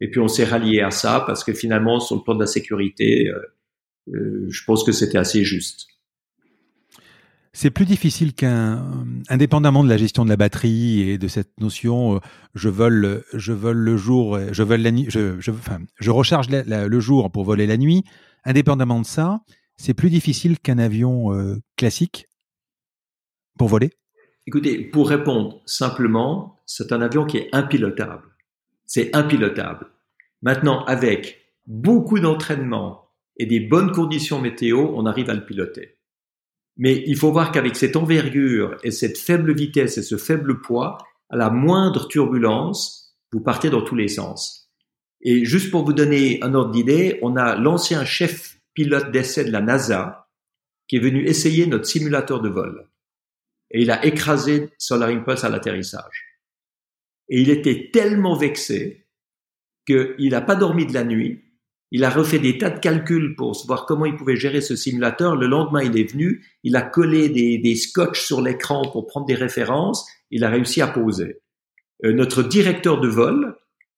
Et 0.00 0.10
puis 0.10 0.20
on 0.20 0.26
s'est 0.26 0.44
rallié 0.44 0.80
à 0.80 0.90
ça 0.90 1.22
parce 1.24 1.44
que 1.44 1.52
finalement, 1.52 2.00
sur 2.00 2.16
le 2.16 2.22
plan 2.22 2.34
de 2.34 2.40
la 2.40 2.46
sécurité, 2.46 3.28
euh, 3.28 3.40
je 4.06 4.64
pense 4.64 4.84
que 4.84 4.92
c'était 4.92 5.18
assez 5.18 5.44
juste. 5.44 5.86
C'est 7.56 7.70
plus 7.70 7.84
difficile 7.84 8.34
qu'un, 8.34 9.06
indépendamment 9.28 9.84
de 9.84 9.88
la 9.88 9.96
gestion 9.96 10.24
de 10.24 10.28
la 10.28 10.36
batterie 10.36 11.08
et 11.08 11.18
de 11.18 11.28
cette 11.28 11.60
notion, 11.60 12.16
euh, 12.16 12.18
je 12.56 12.68
vole, 12.68 13.22
je 13.32 13.52
vole 13.52 13.76
le 13.76 13.96
jour, 13.96 14.40
je 14.50 14.62
vole 14.64 14.80
la 14.80 14.90
nuit, 14.90 15.06
je, 15.08 15.40
je, 15.40 15.52
enfin, 15.52 15.78
je 16.00 16.10
recharge 16.10 16.48
le 16.50 17.00
jour 17.00 17.30
pour 17.30 17.44
voler 17.44 17.68
la 17.68 17.76
nuit. 17.76 18.02
Indépendamment 18.44 19.00
de 19.00 19.06
ça, 19.06 19.40
c'est 19.76 19.94
plus 19.94 20.10
difficile 20.10 20.58
qu'un 20.58 20.78
avion 20.78 21.32
euh, 21.32 21.62
classique 21.76 22.28
pour 23.56 23.68
voler. 23.68 23.90
Écoutez, 24.48 24.84
pour 24.84 25.08
répondre 25.08 25.62
simplement, 25.64 26.60
c'est 26.66 26.90
un 26.90 27.00
avion 27.00 27.24
qui 27.24 27.38
est 27.38 27.48
impilotable. 27.52 28.24
C'est 28.84 29.14
impilotable. 29.14 29.86
Maintenant, 30.42 30.84
avec 30.86 31.38
beaucoup 31.68 32.18
d'entraînement 32.18 33.03
et 33.36 33.46
des 33.46 33.60
bonnes 33.60 33.92
conditions 33.92 34.40
météo, 34.40 34.92
on 34.94 35.06
arrive 35.06 35.30
à 35.30 35.34
le 35.34 35.44
piloter. 35.44 35.98
Mais 36.76 37.04
il 37.06 37.16
faut 37.16 37.32
voir 37.32 37.52
qu'avec 37.52 37.76
cette 37.76 37.96
envergure 37.96 38.76
et 38.82 38.90
cette 38.90 39.18
faible 39.18 39.54
vitesse 39.54 39.98
et 39.98 40.02
ce 40.02 40.16
faible 40.16 40.60
poids, 40.60 40.98
à 41.30 41.36
la 41.36 41.50
moindre 41.50 42.08
turbulence, 42.08 43.16
vous 43.32 43.40
partez 43.40 43.70
dans 43.70 43.82
tous 43.82 43.96
les 43.96 44.08
sens. 44.08 44.70
Et 45.22 45.44
juste 45.44 45.70
pour 45.70 45.84
vous 45.84 45.92
donner 45.92 46.42
un 46.42 46.54
ordre 46.54 46.72
d'idée, 46.72 47.18
on 47.22 47.36
a 47.36 47.56
l'ancien 47.56 48.04
chef 48.04 48.60
pilote 48.74 49.10
d'essai 49.10 49.44
de 49.44 49.50
la 49.50 49.60
NASA 49.60 50.28
qui 50.86 50.96
est 50.96 51.00
venu 51.00 51.24
essayer 51.26 51.66
notre 51.66 51.86
simulateur 51.86 52.40
de 52.40 52.48
vol. 52.48 52.88
Et 53.70 53.82
il 53.82 53.90
a 53.90 54.04
écrasé 54.04 54.70
Solar 54.78 55.08
Impulse 55.08 55.44
à 55.44 55.48
l'atterrissage. 55.48 56.40
Et 57.28 57.40
il 57.40 57.50
était 57.50 57.90
tellement 57.92 58.36
vexé 58.36 59.06
qu'il 59.86 60.30
n'a 60.30 60.42
pas 60.42 60.56
dormi 60.56 60.86
de 60.86 60.92
la 60.92 61.04
nuit 61.04 61.42
Il 61.90 62.04
a 62.04 62.10
refait 62.10 62.38
des 62.38 62.58
tas 62.58 62.70
de 62.70 62.80
calculs 62.80 63.34
pour 63.36 63.56
voir 63.66 63.86
comment 63.86 64.04
il 64.04 64.16
pouvait 64.16 64.36
gérer 64.36 64.60
ce 64.60 64.74
simulateur. 64.74 65.36
Le 65.36 65.46
lendemain, 65.46 65.82
il 65.82 65.98
est 65.98 66.10
venu, 66.10 66.44
il 66.62 66.76
a 66.76 66.82
collé 66.82 67.28
des, 67.28 67.58
des 67.58 67.76
sur 68.14 68.40
l'écran 68.40 68.82
pour 68.90 69.06
prendre 69.06 69.26
des 69.26 69.34
références. 69.34 70.06
Il 70.30 70.44
a 70.44 70.50
réussi 70.50 70.82
à 70.82 70.88
poser. 70.88 71.40
Euh, 72.04 72.12
notre 72.12 72.42
directeur 72.42 73.00
de 73.00 73.08
vol 73.08 73.56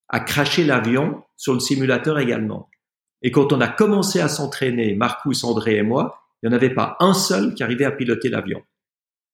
a 0.08 0.20
craché 0.20 0.64
l'avion 0.64 1.22
sur 1.36 1.54
le 1.54 1.60
simulateur 1.60 2.18
également. 2.18 2.68
Et 3.22 3.30
quand 3.30 3.52
on 3.52 3.60
a 3.60 3.68
commencé 3.68 4.20
à 4.20 4.28
s'entraîner, 4.28 4.94
Marcus, 4.94 5.42
André 5.44 5.76
et 5.76 5.82
moi, 5.82 6.18
il 6.42 6.48
n'y 6.48 6.54
en 6.54 6.56
avait 6.56 6.74
pas 6.74 6.96
un 7.00 7.14
seul 7.14 7.54
qui 7.54 7.62
arrivait 7.62 7.84
à 7.84 7.90
piloter 7.90 8.28
l'avion. 8.28 8.62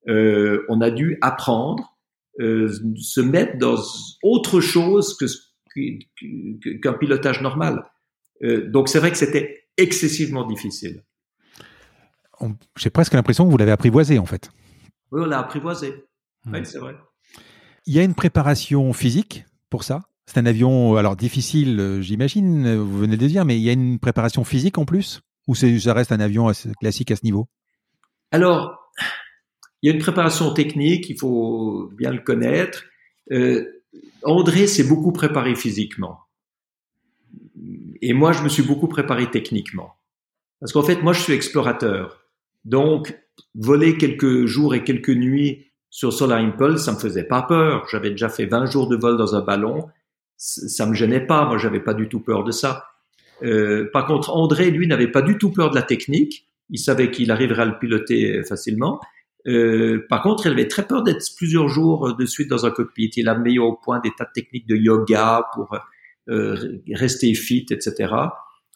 Euh, 0.08 0.64
on 0.68 0.80
a 0.80 0.90
dû 0.90 1.18
apprendre, 1.20 1.96
euh, 2.40 2.72
se 2.96 3.20
mettre 3.20 3.58
dans 3.58 3.76
autre 4.22 4.60
chose 4.60 5.16
que 5.16 5.26
qu'un 6.82 6.92
pilotage 6.92 7.40
normal. 7.40 7.82
Euh, 8.42 8.68
donc 8.70 8.88
c'est 8.88 8.98
vrai 8.98 9.10
que 9.10 9.16
c'était 9.16 9.64
excessivement 9.76 10.46
difficile. 10.46 11.02
J'ai 12.76 12.90
presque 12.90 13.14
l'impression 13.14 13.44
que 13.44 13.50
vous 13.50 13.56
l'avez 13.56 13.70
apprivoisé 13.70 14.18
en 14.18 14.26
fait. 14.26 14.50
Oui, 15.12 15.22
on 15.22 15.26
l'a 15.26 15.38
apprivoisé. 15.38 16.04
Oui, 16.46 16.60
hmm. 16.60 16.64
c'est 16.64 16.78
vrai. 16.78 16.96
Il 17.86 17.94
y 17.94 17.98
a 17.98 18.02
une 18.02 18.14
préparation 18.14 18.92
physique 18.92 19.44
pour 19.70 19.84
ça? 19.84 20.02
C'est 20.26 20.38
un 20.38 20.46
avion, 20.46 20.96
alors 20.96 21.16
difficile, 21.16 21.80
euh, 21.80 22.00
j'imagine, 22.00 22.76
vous 22.76 22.98
venez 22.98 23.16
de 23.16 23.22
le 23.22 23.28
dire, 23.28 23.44
mais 23.44 23.58
il 23.58 23.62
y 23.62 23.68
a 23.68 23.72
une 23.72 23.98
préparation 23.98 24.44
physique 24.44 24.78
en 24.78 24.84
plus? 24.84 25.20
Ou 25.48 25.54
ça 25.54 25.92
reste 25.92 26.12
un 26.12 26.20
avion 26.20 26.50
classique 26.80 27.10
à 27.10 27.16
ce 27.16 27.24
niveau? 27.24 27.48
Alors, 28.30 28.92
il 29.82 29.88
y 29.88 29.92
a 29.92 29.94
une 29.94 30.00
préparation 30.00 30.54
technique, 30.54 31.10
il 31.10 31.18
faut 31.18 31.90
bien 31.96 32.12
le 32.12 32.20
connaître. 32.20 32.84
Euh, 33.32 33.82
André 34.22 34.66
s'est 34.68 34.84
beaucoup 34.84 35.12
préparé 35.12 35.56
physiquement. 35.56 36.20
Et 38.02 38.12
moi, 38.12 38.32
je 38.32 38.42
me 38.42 38.48
suis 38.48 38.64
beaucoup 38.64 38.88
préparé 38.88 39.30
techniquement. 39.30 39.94
Parce 40.60 40.72
qu'en 40.72 40.82
fait, 40.82 41.02
moi, 41.02 41.12
je 41.12 41.20
suis 41.20 41.32
explorateur. 41.32 42.26
Donc, 42.64 43.16
voler 43.54 43.96
quelques 43.96 44.44
jours 44.46 44.74
et 44.74 44.82
quelques 44.84 45.10
nuits 45.10 45.66
sur 45.88 46.12
Solar 46.12 46.38
Impulse, 46.38 46.84
ça 46.84 46.92
me 46.92 46.98
faisait 46.98 47.24
pas 47.24 47.42
peur. 47.42 47.86
J'avais 47.90 48.10
déjà 48.10 48.28
fait 48.28 48.46
20 48.46 48.66
jours 48.66 48.88
de 48.88 48.96
vol 48.96 49.16
dans 49.16 49.36
un 49.36 49.40
ballon. 49.40 49.88
Ça 50.36 50.86
me 50.86 50.94
gênait 50.94 51.24
pas. 51.24 51.46
Moi, 51.46 51.58
j'avais 51.58 51.80
pas 51.80 51.94
du 51.94 52.08
tout 52.08 52.20
peur 52.20 52.42
de 52.42 52.50
ça. 52.50 52.86
Euh, 53.44 53.88
par 53.92 54.06
contre, 54.06 54.30
André, 54.30 54.70
lui, 54.70 54.88
n'avait 54.88 55.10
pas 55.10 55.22
du 55.22 55.38
tout 55.38 55.50
peur 55.50 55.70
de 55.70 55.76
la 55.76 55.82
technique. 55.82 56.46
Il 56.70 56.78
savait 56.78 57.10
qu'il 57.10 57.30
arriverait 57.30 57.62
à 57.62 57.66
le 57.66 57.78
piloter 57.78 58.42
facilement. 58.42 59.00
Euh, 59.46 60.06
par 60.08 60.22
contre, 60.22 60.46
il 60.46 60.52
avait 60.52 60.68
très 60.68 60.86
peur 60.86 61.02
d'être 61.02 61.24
plusieurs 61.36 61.68
jours 61.68 62.16
de 62.16 62.26
suite 62.26 62.48
dans 62.48 62.66
un 62.66 62.70
cockpit. 62.70 63.10
Il 63.16 63.28
a 63.28 63.36
mis 63.36 63.58
au 63.58 63.74
point 63.74 64.00
des 64.00 64.10
tas 64.16 64.24
de 64.24 64.30
techniques 64.32 64.68
de 64.68 64.76
yoga 64.76 65.46
pour 65.54 65.76
euh, 66.28 66.82
rester 66.92 67.34
fit, 67.34 67.66
etc. 67.70 68.12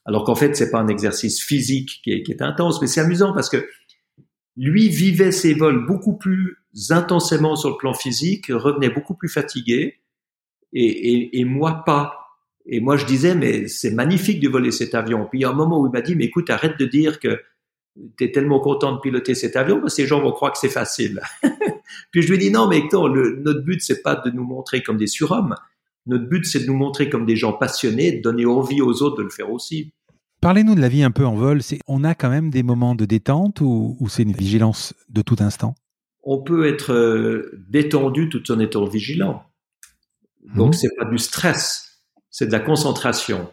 Alors 0.05 0.25
qu'en 0.25 0.35
fait, 0.35 0.55
c'est 0.57 0.71
pas 0.71 0.79
un 0.79 0.89
exercice 0.89 1.43
physique 1.43 2.01
qui 2.03 2.13
est, 2.13 2.23
qui 2.23 2.33
est 2.33 2.43
intense, 2.43 2.81
mais 2.81 2.87
c'est 2.87 3.01
amusant 3.01 3.33
parce 3.33 3.49
que 3.49 3.69
lui 4.57 4.89
vivait 4.89 5.33
ses 5.33 5.55
vols 5.55 5.85
beaucoup 5.87 6.17
plus 6.17 6.57
intensément 6.91 7.57
sur 7.57 7.71
le 7.71 7.77
plan 7.77 7.95
physique, 7.95 8.47
revenait 8.49 8.91
beaucoup 8.91 9.15
plus 9.15 9.29
fatigué, 9.29 10.01
et, 10.73 10.85
et, 10.85 11.41
et 11.41 11.45
moi 11.45 11.83
pas. 11.85 12.21
Et 12.67 12.81
moi, 12.81 12.97
je 12.97 13.07
disais, 13.07 13.35
mais 13.35 13.69
c'est 13.69 13.93
magnifique 13.93 14.41
de 14.41 14.49
voler 14.49 14.73
cet 14.73 14.95
avion. 14.95 15.27
Puis 15.31 15.41
il 15.41 15.43
y 15.43 15.45
a 15.45 15.51
un 15.51 15.55
moment 15.55 15.81
où 15.81 15.87
il 15.87 15.93
m'a 15.93 16.01
dit, 16.01 16.17
mais 16.17 16.25
écoute, 16.25 16.51
arrête 16.51 16.79
de 16.79 16.85
dire 16.85 17.21
que 17.21 17.41
tu 18.17 18.25
es 18.25 18.33
tellement 18.33 18.61
content 18.61 18.93
de 18.93 19.01
piloter 19.01 19.35
cet 19.35 19.57
avion 19.57 19.81
parce 19.81 19.95
que 19.95 20.03
ces 20.03 20.09
gens 20.09 20.21
vont 20.21 20.33
croire 20.33 20.53
que 20.53 20.59
c'est 20.59 20.69
facile. 20.69 21.21
Puis 22.11 22.23
je 22.23 22.29
lui 22.29 22.35
ai 22.35 22.39
dit 22.39 22.51
non, 22.51 22.69
mais 22.69 22.79
Hector, 22.79 23.09
le, 23.09 23.37
notre 23.37 23.61
but 23.63 23.81
c'est 23.81 24.03
pas 24.03 24.17
de 24.17 24.31
nous 24.31 24.45
montrer 24.45 24.83
comme 24.83 24.97
des 24.97 25.07
surhommes. 25.07 25.55
Notre 26.07 26.29
but 26.29 26.45
c'est 26.45 26.61
de 26.61 26.67
nous 26.67 26.77
montrer 26.77 27.09
comme 27.11 27.27
des 27.27 27.37
gens 27.37 27.53
passionnés, 27.53 28.13
de 28.13 28.23
donner 28.23 28.47
envie 28.47 28.81
aux 28.81 29.03
autres 29.03 29.19
de 29.19 29.23
le 29.23 29.31
faire 29.31 29.51
aussi. 29.51 29.93
Parlez-nous 30.41 30.75
de 30.75 30.81
la 30.81 30.89
vie 30.89 31.03
un 31.03 31.11
peu 31.11 31.25
en 31.25 31.35
vol. 31.35 31.61
On 31.89 32.05
a 32.05 32.15
quand 32.15 32.31
même 32.31 32.51
des 32.51 32.63
moments 32.63 32.95
de 32.95 33.05
détente 33.05 33.61
ou, 33.61 33.97
c'est 34.09 34.23
une 34.23 34.33
vigilance 34.33 34.95
de 35.09 35.23
tout 35.23 35.37
instant? 35.41 35.75
On 36.23 36.43
peut 36.43 36.67
être 36.67 36.93
euh, 36.93 37.51
détendu 37.69 38.29
tout 38.29 38.51
en 38.53 38.59
étant 38.59 38.85
vigilant. 38.85 39.45
Donc 40.55 40.71
mmh. 40.71 40.73
c'est 40.75 40.97
pas 40.97 41.05
du 41.05 41.19
stress, 41.19 42.03
c'est 42.31 42.47
de 42.47 42.53
la 42.53 42.61
concentration. 42.61 43.49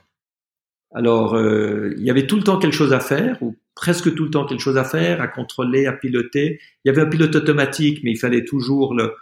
Alors, 0.94 1.36
euh, 1.36 1.94
il 1.98 2.04
y 2.04 2.12
avait 2.12 2.28
tout 2.28 2.36
le 2.36 2.44
temps 2.44 2.60
quelque 2.60 2.76
chose 2.76 2.94
à 2.94 3.00
faire, 3.00 3.42
ou 3.42 3.56
presque 3.76 4.14
tout 4.14 4.26
le 4.26 4.30
temps 4.30 4.46
quelque 4.46 4.60
chose 4.60 4.78
à 4.78 4.84
faire, 4.84 5.22
à 5.22 5.28
contrôler, 5.28 5.88
à 5.88 5.94
piloter. 5.94 6.60
Il 6.84 6.90
y 6.90 6.92
avait 6.92 7.02
un 7.02 7.10
pilote 7.10 7.36
automatique, 7.36 8.02
mais 8.04 8.12
il 8.12 8.18
fallait 8.18 8.46
toujours 8.46 8.94
le, 8.94 9.16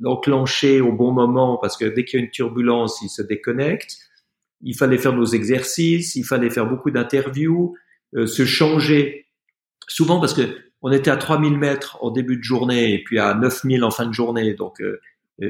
l'enclencher 0.00 0.80
au 0.80 0.92
bon 0.92 1.12
moment, 1.12 1.58
parce 1.58 1.76
que 1.76 1.84
dès 1.84 2.04
qu'il 2.04 2.18
y 2.18 2.22
a 2.22 2.24
une 2.24 2.30
turbulence, 2.30 3.00
il 3.02 3.08
se 3.08 3.22
déconnecte. 3.22 3.96
Il 4.62 4.76
fallait 4.76 4.98
faire 4.98 5.14
nos 5.14 5.26
exercices, 5.26 6.16
il 6.16 6.24
fallait 6.24 6.50
faire 6.50 6.66
beaucoup 6.66 6.90
d'interviews, 6.90 7.76
euh, 8.14 8.26
se 8.26 8.44
changer. 8.44 9.26
Souvent, 9.88 10.20
parce 10.20 10.34
que 10.34 10.42
on 10.82 10.90
était 10.90 11.10
à 11.10 11.16
3000 11.16 11.58
mètres 11.58 11.98
en 12.00 12.10
début 12.10 12.36
de 12.36 12.42
journée, 12.42 12.94
et 12.94 13.04
puis 13.04 13.18
à 13.18 13.34
9000 13.34 13.84
en 13.84 13.90
fin 13.90 14.06
de 14.06 14.14
journée, 14.14 14.54
donc 14.54 14.80
euh, 14.80 14.98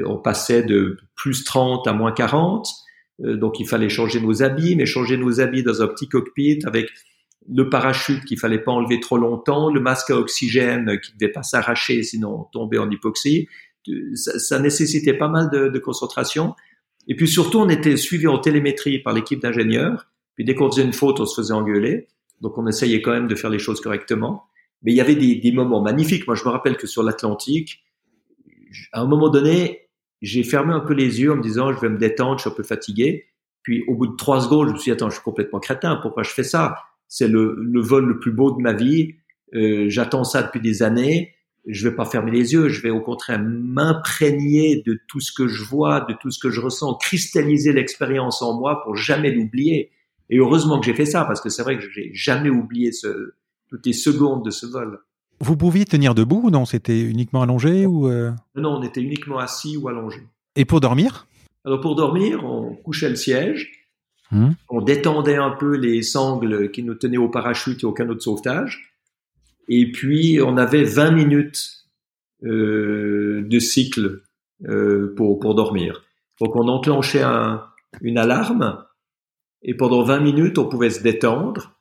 on 0.05 0.19
passait 0.19 0.63
de 0.63 0.99
plus 1.15 1.45
30 1.45 1.87
à 1.87 1.93
moins 1.93 2.13
40 2.13 2.67
euh, 3.25 3.37
donc 3.37 3.61
il 3.61 3.69
fallait 3.69 3.89
changer 3.89 4.21
nos 4.21 4.43
habits, 4.43 4.77
mais 4.77 4.87
changer 4.87 5.17
nos 5.17 5.41
habits 5.41 5.63
dans 5.63 5.83
un 5.83 5.89
petit 5.89 6.09
cockpit 6.09 6.61
avec 6.65 6.91
le 7.49 7.69
parachute 7.69 8.25
qu'il 8.25 8.39
fallait 8.39 8.59
pas 8.59 8.73
enlever 8.73 9.01
trop 9.01 9.17
longtemps, 9.17 9.73
le 9.73 9.81
masque 9.81 10.11
à 10.11 10.17
oxygène 10.17 11.01
qui 11.01 11.13
devait 11.17 11.33
pas 11.33 11.43
s'arracher 11.43 12.03
sinon 12.03 12.47
tomber 12.53 12.79
en 12.79 12.91
hypoxie. 12.91 13.49
Ça, 14.15 14.39
ça 14.39 14.59
nécessitait 14.59 15.15
pas 15.15 15.29
mal 15.29 15.51
de, 15.51 15.69
de, 15.69 15.79
concentration. 15.79 16.55
Et 17.09 17.17
puis 17.17 17.29
surtout, 17.29 17.59
on 17.59 17.69
était 17.69 17.97
suivi 17.97 18.27
en 18.27 18.39
télémétrie 18.39 18.99
par 18.99 19.15
l'équipe 19.15 19.41
d'ingénieurs. 19.41 20.07
Puis 20.35 20.45
dès 20.45 20.55
qu'on 20.55 20.71
faisait 20.71 20.85
une 20.85 20.93
faute, 20.93 21.21
on 21.21 21.27
se 21.27 21.41
faisait 21.41 21.55
engueuler. 21.55 22.09
Donc 22.41 22.59
on 22.59 22.67
essayait 22.67 23.03
quand 23.03 23.13
même 23.13 23.27
de 23.27 23.35
faire 23.35 23.51
les 23.51 23.59
choses 23.59 23.81
correctement. 23.81 24.45
Mais 24.83 24.93
il 24.93 24.97
y 24.97 25.01
avait 25.01 25.17
des, 25.17 25.37
des 25.37 25.53
moments 25.53 25.83
magnifiques. 25.83 26.27
Moi, 26.27 26.37
je 26.37 26.45
me 26.45 26.51
rappelle 26.51 26.77
que 26.77 26.87
sur 26.87 27.03
l'Atlantique, 27.03 27.83
à 28.93 29.01
un 29.01 29.07
moment 29.07 29.29
donné, 29.29 29.89
j'ai 30.23 30.43
fermé 30.43 30.73
un 30.73 30.81
peu 30.81 30.95
les 30.95 31.21
yeux 31.21 31.33
en 31.33 31.37
me 31.37 31.43
disant, 31.43 31.73
je 31.73 31.81
vais 31.81 31.89
me 31.89 31.99
détendre, 31.99 32.39
je 32.39 32.43
suis 32.43 32.51
un 32.51 32.55
peu 32.55 32.63
fatigué. 32.63 33.27
Puis 33.63 33.85
au 33.89 33.95
bout 33.95 34.07
de 34.07 34.17
trois 34.17 34.41
secondes, 34.41 34.69
je 34.69 34.73
me 34.73 34.79
suis 34.79 34.91
dit, 34.91 34.93
attends, 34.93 35.11
je 35.11 35.15
suis 35.15 35.23
complètement 35.23 35.61
crétin, 35.61 35.97
pourquoi 35.97 36.23
je 36.23 36.31
fais 36.31 36.43
ça? 36.43 36.77
C'est 37.09 37.29
le, 37.29 37.57
le, 37.59 37.81
vol 37.81 38.07
le 38.07 38.19
plus 38.19 38.33
beau 38.33 38.53
de 38.53 38.61
ma 38.61 38.73
vie, 38.73 39.17
euh, 39.55 39.87
j'attends 39.89 40.25
ça 40.25 40.43
depuis 40.43 40.61
des 40.61 40.83
années, 40.83 41.35
je 41.67 41.89
vais 41.89 41.95
pas 41.95 42.05
fermer 42.05 42.31
les 42.31 42.53
yeux, 42.53 42.69
je 42.69 42.81
vais 42.83 42.91
au 42.91 43.01
contraire 43.01 43.41
m'imprégner 43.43 44.83
de 44.87 44.99
tout 45.09 45.21
ce 45.21 45.33
que 45.33 45.47
je 45.47 45.63
vois, 45.63 46.01
de 46.01 46.15
tout 46.15 46.31
ce 46.31 46.39
que 46.39 46.51
je 46.51 46.61
ressens, 46.61 46.95
cristalliser 46.95 47.73
l'expérience 47.73 48.43
en 48.43 48.59
moi 48.59 48.83
pour 48.83 48.97
jamais 48.97 49.31
l'oublier. 49.31 49.91
Et 50.31 50.39
heureusement 50.39 50.81
que 50.81 50.87
j'ai 50.87 50.95
fait 50.95 51.07
ça, 51.07 51.25
parce 51.25 51.41
que 51.41 51.49
c'est 51.49 51.63
vrai 51.63 51.79
que 51.79 51.85
j'ai 51.91 52.11
jamais 52.15 52.51
oublié 52.51 52.93
ce, 52.93 53.35
toutes 53.69 53.87
les 53.87 53.93
secondes 53.93 54.45
de 54.45 54.51
ce 54.51 54.67
vol. 54.67 55.01
Vous 55.41 55.57
pouviez 55.57 55.85
tenir 55.85 56.15
debout 56.15 56.43
ou 56.45 56.51
non? 56.51 56.65
C'était 56.65 57.01
uniquement 57.01 57.43
allongé 57.43 57.87
ou 57.87 58.09
euh? 58.09 58.31
Non, 58.55 58.79
on 58.79 58.83
était 58.83 59.01
uniquement 59.01 59.39
assis 59.39 59.77
ou 59.77 59.89
allongé. 59.89 60.21
Et 60.55 60.65
pour 60.65 60.81
dormir? 60.81 61.27
Alors 61.65 61.81
pour 61.81 61.95
dormir, 61.95 62.45
on 62.45 62.75
couchait 62.75 63.09
le 63.09 63.17
siège, 63.17 63.71
hmm. 64.31 64.51
on 64.69 64.81
détendait 64.81 65.37
un 65.37 65.51
peu 65.51 65.77
les 65.77 66.03
sangles 66.03 66.71
qui 66.71 66.83
nous 66.83 66.95
tenaient 66.95 67.19
au 67.19 67.29
parachute 67.29 67.83
et 67.83 67.87
au 67.87 67.93
canot 67.93 68.15
de 68.15 68.21
sauvetage, 68.21 68.90
et 69.71 69.91
puis 69.91 70.39
on 70.45 70.59
avait 70.59 70.85
20 70.85 71.13
minutes 71.13 71.87
euh, 72.45 73.43
de 73.47 73.59
cycle 73.59 74.21
euh, 74.69 75.15
pour, 75.17 75.39
pour 75.39 75.55
dormir. 75.55 76.03
Donc 76.41 76.55
on 76.57 76.69
enclenchait 76.69 77.23
un, 77.23 77.65
une 78.03 78.19
alarme, 78.19 78.85
et 79.63 79.75
pendant 79.75 80.03
20 80.03 80.21
minutes, 80.21 80.59
on 80.59 80.69
pouvait 80.69 80.91
se 80.91 81.03
détendre, 81.03 81.79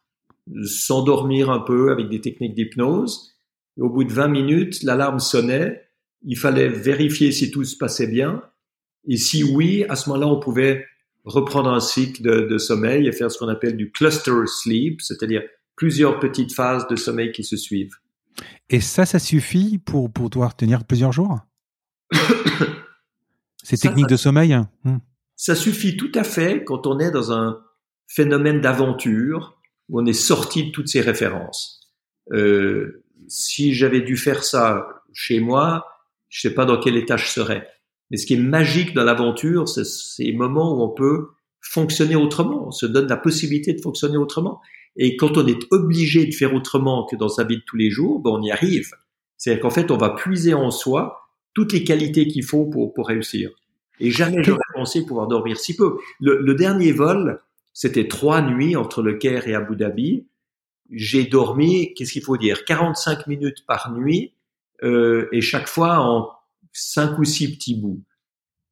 s'endormir 0.63 1.49
un 1.49 1.59
peu 1.59 1.91
avec 1.91 2.09
des 2.09 2.21
techniques 2.21 2.55
d'hypnose, 2.55 3.35
au 3.79 3.89
bout 3.89 4.03
de 4.03 4.11
20 4.11 4.27
minutes, 4.27 4.83
l'alarme 4.83 5.19
sonnait. 5.19 5.85
Il 6.23 6.37
fallait 6.37 6.67
vérifier 6.67 7.31
si 7.31 7.49
tout 7.49 7.63
se 7.63 7.77
passait 7.77 8.07
bien. 8.07 8.41
Et 9.07 9.15
si 9.15 9.43
oui, 9.43 9.85
à 9.87 9.95
ce 9.95 10.09
moment-là, 10.09 10.27
on 10.27 10.39
pouvait 10.39 10.85
reprendre 11.23 11.69
un 11.69 11.79
cycle 11.79 12.21
de, 12.21 12.57
sommeil 12.57 13.07
et 13.07 13.11
faire 13.11 13.31
ce 13.31 13.37
qu'on 13.37 13.47
appelle 13.47 13.77
du 13.77 13.91
cluster 13.91 14.31
sleep, 14.45 15.01
c'est-à-dire 15.01 15.43
plusieurs 15.79 16.19
petites 16.19 16.53
phases 16.53 16.87
de 16.87 16.97
sommeil 16.97 17.31
qui 17.31 17.45
se 17.45 17.55
suivent. 17.55 17.95
Et 18.69 18.81
ça, 18.81 19.05
ça 19.05 19.17
suffit 19.17 19.77
pour, 19.77 20.11
pour 20.11 20.29
pouvoir 20.29 20.55
tenir 20.55 20.83
plusieurs 20.83 21.13
jours? 21.13 21.39
Ces 23.63 23.77
techniques 23.77 24.09
de 24.09 24.17
sommeil 24.17 24.55
hmm. 24.83 24.97
Ça 25.37 25.55
suffit 25.55 25.95
tout 25.95 26.11
à 26.15 26.25
fait 26.25 26.65
quand 26.65 26.85
on 26.85 26.99
est 26.99 27.11
dans 27.11 27.31
un 27.31 27.61
phénomène 28.07 28.59
d'aventure 28.59 29.57
où 29.87 30.01
on 30.01 30.05
est 30.05 30.11
sorti 30.11 30.65
de 30.65 30.71
toutes 30.71 30.89
ces 30.89 30.99
références. 30.99 31.93
Euh, 32.33 33.05
si 33.29 33.73
j'avais 33.73 34.01
dû 34.01 34.17
faire 34.17 34.43
ça 34.43 34.85
chez 35.13 35.39
moi, 35.39 35.85
je 36.27 36.41
sais 36.41 36.53
pas 36.53 36.65
dans 36.65 36.77
quel 36.77 36.97
état 36.97 37.15
je 37.15 37.27
serais. 37.27 37.65
Mais 38.11 38.17
ce 38.17 38.25
qui 38.25 38.33
est 38.33 38.37
magique 38.37 38.93
dans 38.93 39.05
l'aventure, 39.05 39.69
c'est 39.69 39.85
ces 39.85 40.33
moments 40.33 40.75
où 40.75 40.81
on 40.81 40.89
peut 40.89 41.29
fonctionner 41.61 42.17
autrement. 42.17 42.67
On 42.67 42.71
se 42.71 42.85
donne 42.85 43.07
la 43.07 43.17
possibilité 43.17 43.71
de 43.71 43.81
fonctionner 43.81 44.17
autrement. 44.17 44.59
Et 45.01 45.15
quand 45.15 45.37
on 45.37 45.47
est 45.47 45.65
obligé 45.71 46.25
de 46.25 46.33
faire 46.33 46.53
autrement 46.53 47.05
que 47.05 47.15
dans 47.15 47.29
sa 47.29 47.45
vie 47.45 47.57
de 47.57 47.63
tous 47.65 47.77
les 47.77 47.89
jours, 47.89 48.19
ben 48.19 48.31
on 48.31 48.41
y 48.41 48.51
arrive. 48.51 48.91
C'est-à-dire 49.37 49.61
qu'en 49.61 49.69
fait, 49.69 49.91
on 49.91 49.97
va 49.97 50.09
puiser 50.09 50.53
en 50.53 50.71
soi 50.71 51.29
toutes 51.53 51.71
les 51.71 51.85
qualités 51.85 52.27
qu'il 52.27 52.43
faut 52.43 52.65
pour, 52.65 52.93
pour 52.93 53.07
réussir. 53.07 53.49
Et 54.01 54.11
jamais 54.11 54.43
j'aurais 54.43 54.59
pensé 54.73 55.05
pouvoir 55.05 55.27
dormir 55.27 55.57
si 55.57 55.75
peu. 55.75 55.97
Le, 56.19 56.39
le 56.41 56.53
dernier 56.53 56.91
vol, 56.91 57.39
C'était 57.73 58.09
trois 58.09 58.41
nuits 58.41 58.75
entre 58.75 59.01
le 59.01 59.13
Caire 59.13 59.47
et 59.47 59.55
Abu 59.55 59.77
Dhabi. 59.77 60.27
J'ai 60.91 61.23
dormi, 61.23 61.93
qu'est-ce 61.93 62.11
qu'il 62.11 62.23
faut 62.23 62.35
dire, 62.35 62.65
45 62.65 63.27
minutes 63.27 63.65
par 63.65 63.93
nuit 63.93 64.33
euh, 64.83 65.29
et 65.31 65.39
chaque 65.39 65.67
fois 65.67 65.99
en 65.99 66.29
cinq 66.73 67.17
ou 67.19 67.23
six 67.23 67.55
petits 67.55 67.75
bouts. 67.75 68.01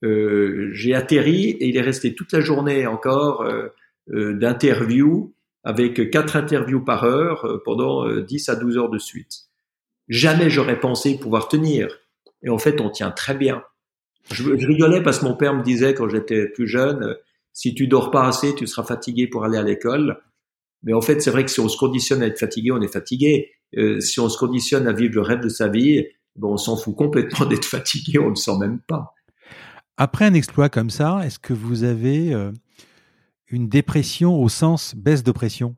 Euh, 0.03 0.69
j'ai 0.73 0.93
atterri 0.93 1.51
et 1.51 1.67
il 1.67 1.77
est 1.77 1.81
resté 1.81 2.15
toute 2.15 2.31
la 2.33 2.41
journée 2.41 2.85
encore 2.85 3.41
euh, 3.41 3.69
euh 4.11 4.33
d'interviews 4.33 5.33
avec 5.67 6.09
quatre 6.11 6.37
interviews 6.37 6.81
par 6.81 7.03
heure 7.03 7.43
euh, 7.45 7.61
pendant 7.65 8.07
10 8.09 8.47
à 8.47 8.55
12 8.55 8.77
heures 8.77 8.89
de 8.89 8.97
suite. 8.97 9.47
Jamais 10.07 10.49
j'aurais 10.49 10.79
pensé 10.79 11.19
pouvoir 11.19 11.49
tenir. 11.49 11.89
Et 12.41 12.49
en 12.49 12.57
fait, 12.57 12.79
on 12.79 12.89
tient 12.89 13.11
très 13.11 13.35
bien. 13.35 13.61
Je, 14.31 14.49
rigolais 14.49 15.03
parce 15.03 15.19
que 15.19 15.25
mon 15.25 15.35
père 15.35 15.53
me 15.53 15.63
disait 15.63 15.93
quand 15.93 16.07
j'étais 16.07 16.47
plus 16.47 16.67
jeune, 16.67 17.17
si 17.51 17.75
tu 17.75 17.87
dors 17.87 18.11
pas 18.11 18.25
assez, 18.25 18.55
tu 18.55 18.65
seras 18.65 18.83
fatigué 18.83 19.27
pour 19.27 19.43
aller 19.43 19.57
à 19.57 19.61
l'école. 19.61 20.21
Mais 20.83 20.93
en 20.93 21.01
fait, 21.01 21.21
c'est 21.21 21.31
vrai 21.31 21.43
que 21.43 21.51
si 21.51 21.59
on 21.59 21.67
se 21.67 21.77
conditionne 21.77 22.23
à 22.23 22.27
être 22.27 22.39
fatigué, 22.39 22.71
on 22.71 22.81
est 22.81 22.91
fatigué. 22.91 23.51
Euh, 23.77 23.99
si 23.99 24.21
on 24.21 24.29
se 24.29 24.37
conditionne 24.37 24.87
à 24.87 24.93
vivre 24.93 25.15
le 25.15 25.21
rêve 25.21 25.41
de 25.41 25.49
sa 25.49 25.67
vie, 25.67 26.05
bon, 26.37 26.53
on 26.53 26.57
s'en 26.57 26.77
fout 26.77 26.95
complètement 26.95 27.45
d'être 27.45 27.65
fatigué, 27.69 28.19
on 28.19 28.29
le 28.29 28.35
sent 28.35 28.57
même 28.57 28.79
pas. 28.79 29.13
Après 29.97 30.23
un 30.23 30.33
exploit 30.33 30.69
comme 30.69 30.91
ça, 30.91 31.19
est-ce 31.25 31.39
que 31.39 31.51
vous 31.51 31.83
avez 31.83 32.33
euh, 32.33 32.51
une 33.49 33.69
dépression 33.69 34.41
au 34.41 34.49
sens 34.49 34.95
baisse 34.95 35.23
de 35.23 35.31
pression 35.31 35.75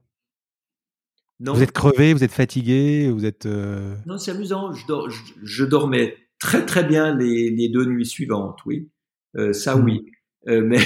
non. 1.41 1.53
Vous 1.53 1.63
êtes 1.63 1.71
crevé, 1.71 2.13
vous 2.13 2.23
êtes 2.23 2.33
fatigué, 2.33 3.09
vous 3.09 3.25
êtes. 3.25 3.45
Euh... 3.45 3.95
Non, 4.05 4.17
c'est 4.17 4.31
amusant. 4.31 4.73
Je, 4.73 4.85
dors, 4.85 5.09
je, 5.09 5.21
je, 5.41 5.63
dormais 5.63 6.17
très 6.37 6.65
très 6.65 6.83
bien 6.83 7.15
les, 7.15 7.49
les 7.49 7.69
deux 7.69 7.85
nuits 7.85 8.05
suivantes, 8.05 8.59
oui. 8.65 8.89
Euh, 9.37 9.53
ça, 9.53 9.77
mmh. 9.77 9.83
oui. 9.85 10.05
Euh, 10.49 10.61
mais 10.61 10.79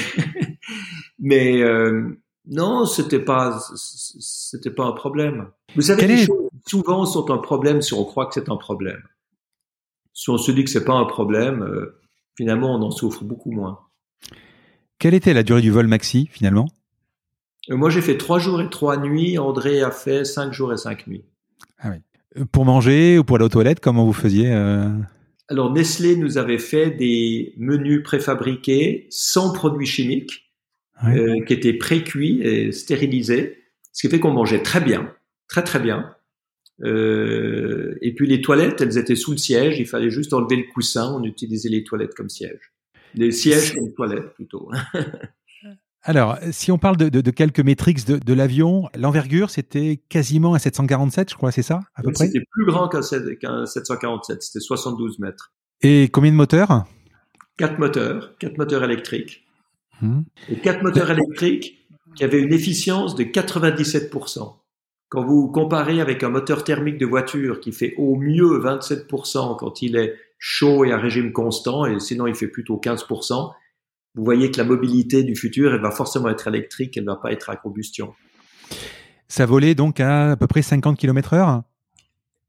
mais 1.19 1.63
non, 2.45 2.86
c'était 2.86 3.19
pas 3.19 3.59
c'était 4.19 4.69
pas 4.69 4.86
un 4.86 4.91
problème. 4.91 5.49
Vous 5.75 5.81
savez, 5.81 6.05
les 6.05 6.21
est... 6.21 6.25
choses 6.27 6.49
souvent 6.67 7.05
sont 7.05 7.31
un 7.31 7.39
problème 7.39 7.81
si 7.81 7.95
on 7.95 8.03
croit 8.05 8.27
que 8.27 8.36
c'est 8.36 8.49
un 8.49 8.57
problème. 8.57 9.01
Si 10.13 10.29
on 10.29 10.38
se 10.38 10.51
dit 10.51 10.63
que 10.63 10.69
c'est 10.69 10.86
pas 10.86 10.93
un 10.93 11.05
problème, 11.05 11.67
finalement, 12.38 12.75
on 12.75 12.81
en 12.84 12.91
souffre 12.91 13.23
beaucoup 13.23 13.51
moins. 13.51 13.79
Quelle 15.04 15.16
était 15.16 15.34
la 15.34 15.43
durée 15.43 15.60
du 15.60 15.70
vol 15.70 15.88
maxi 15.88 16.30
finalement? 16.32 16.70
Euh, 17.70 17.76
Moi, 17.76 17.89
j'ai 17.89 17.99
fait 17.99 18.16
trois 18.16 18.39
jours 18.39 18.62
et 18.62 18.70
trois 18.70 18.95
nuits. 18.95 19.38
André 19.38 19.82
a 19.82 19.91
fait 19.91 20.24
cinq 20.24 20.54
jours 20.54 20.72
et 20.72 20.78
cinq 20.78 21.08
nuits. 21.08 21.26
Ah 21.80 21.89
oui. 21.89 21.97
Euh, 22.38 22.45
pour 22.49 22.64
manger 22.64 23.18
ou 23.18 23.26
pour 23.26 23.36
aller 23.36 23.43
aux 23.43 23.49
toilettes, 23.49 23.82
comment 23.82 24.06
vous 24.06 24.14
faisiez 24.14 24.49
euh... 24.54 24.88
Alors 25.49 25.74
Nestlé 25.74 26.16
nous 26.16 26.38
avait 26.38 26.58
fait 26.58 26.89
des 26.89 27.54
menus 27.58 28.01
préfabriqués 28.01 29.08
sans 29.10 29.51
produits 29.51 29.88
chimiques, 29.88 30.49
ouais. 31.04 31.20
euh, 31.20 31.43
qui 31.43 31.51
étaient 31.51 31.74
pré-cuits 31.74 32.39
et 32.41 32.72
stérilisés, 32.72 33.58
ce 33.91 34.08
qui 34.08 34.10
fait 34.10 34.22
qu'on 34.22 34.32
mangeait 34.32 34.64
très 34.64 34.80
bien, 34.80 35.14
très 35.49 35.66
très 35.66 35.82
bien. 35.82 36.16
Euh, 36.82 37.97
et 38.01 38.16
puis 38.16 38.26
les 38.26 38.39
toilettes, 38.39 38.80
elles 38.80 38.97
étaient 38.97 39.18
sous 39.18 39.32
le 39.32 39.38
siège, 39.38 39.80
il 39.80 39.86
fallait 39.86 40.10
juste 40.10 40.32
enlever 40.32 40.56
le 40.56 40.72
coussin, 40.74 41.14
on 41.14 41.26
utilisait 41.26 41.68
les 41.68 41.84
toilettes 41.84 42.16
comme 42.16 42.30
siège. 42.30 42.72
Les 43.16 43.32
sièges 43.32 43.76
comme 43.76 43.93
toilettes 43.93 44.34
plutôt. 44.34 44.70
Alors, 46.05 46.38
si 46.51 46.70
on 46.70 46.78
parle 46.78 46.97
de, 46.97 47.07
de, 47.07 47.22
de 47.22 47.32
quelques 47.32 47.61
métriques 47.61 48.05
de, 48.05 48.18
de 48.18 48.34
l'avion, 48.34 48.89
l'envergure, 48.95 49.49
c'était 49.49 50.01
quasiment 50.09 50.53
un 50.53 50.59
747, 50.59 51.32
je 51.32 51.36
crois, 51.36 51.51
c'est 51.51 51.61
ça, 51.61 51.80
à 51.95 52.01
peu 52.01 52.09
oui, 52.09 52.14
près? 52.14 52.28
C'était 52.28 52.43
plus 52.51 52.66
grand 52.66 52.89
qu'un 52.89 52.99
qu 52.99 53.66
747, 53.66 54.43
c'était 54.43 54.59
72 54.59 55.20
mètres. 55.20 55.53
Et 55.82 56.09
combien 56.09 56.32
de 56.32 56.36
moteurs? 56.36 56.86
Quatre 57.57 57.80
moteurs, 57.80 58.38
quatre 58.38 58.57
moteurs 58.57 58.84
électriques. 58.84 59.45
Hum. 60.01 60.26
Et 60.49 60.57
quatre 60.57 60.84
moteurs 60.84 61.09
électriques 61.09 61.88
qui 62.16 62.26
avaient 62.26 62.41
une 62.41 62.53
efficience 62.53 63.16
de 63.16 63.24
97%. 63.24 64.57
Quand 65.07 65.24
vous 65.24 65.47
comparez 65.51 66.01
avec 66.01 66.24
un 66.24 66.30
moteur 66.30 66.64
thermique 66.64 66.97
de 66.97 67.05
voiture 67.05 67.59
qui 67.59 67.72
fait 67.72 67.93
au 67.97 68.16
mieux 68.16 68.59
27% 68.59 69.57
quand 69.57 69.82
il 69.82 69.95
est 69.95 70.16
chaud 70.46 70.84
et 70.84 70.91
à 70.91 70.98
régime 70.98 71.32
constant, 71.32 71.86
et 71.86 72.02
sinon 72.02 72.28
il 72.28 72.36
fait 72.36 72.50
plutôt 72.50 72.76
15%, 72.76 73.54
vous 74.16 74.24
voyez 74.26 74.52
que 74.52 74.58
la 74.58 74.66
mobilité 74.66 75.24
du 75.24 75.38
futur, 75.38 75.74
elle 75.74 75.80
va 75.80 75.89
forcément 75.89 76.28
être 76.28 76.50
électrique, 76.50 76.98
elle 76.98 77.06
ne 77.06 77.12
va 77.12 77.16
pas 77.16 77.32
être 77.32 77.50
à 77.50 77.56
combustion. 77.56 78.14
Ça 79.30 79.46
volait 79.46 79.74
donc 79.74 80.02
à 80.02 80.32
à 80.32 80.36
peu 80.36 80.48
près 80.48 80.62
50 80.62 80.98
km 80.98 81.34
heure 81.36 81.64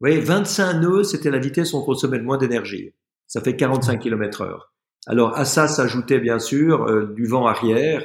Oui, 0.00 0.18
25 0.18 0.80
nœuds, 0.80 1.04
c'était 1.04 1.30
la 1.30 1.38
vitesse 1.38 1.72
où 1.72 1.76
on 1.76 1.84
consommait 1.84 2.18
le 2.18 2.24
moins 2.24 2.36
d'énergie. 2.36 2.90
Ça 3.28 3.40
fait 3.40 3.54
45 3.54 4.00
km 4.00 4.40
heure. 4.40 4.72
Alors 5.06 5.38
à 5.38 5.44
ça 5.44 5.68
s'ajoutait 5.68 6.18
bien 6.18 6.40
sûr 6.40 6.88
euh, 6.88 7.14
du 7.14 7.26
vent 7.26 7.46
arrière 7.46 8.04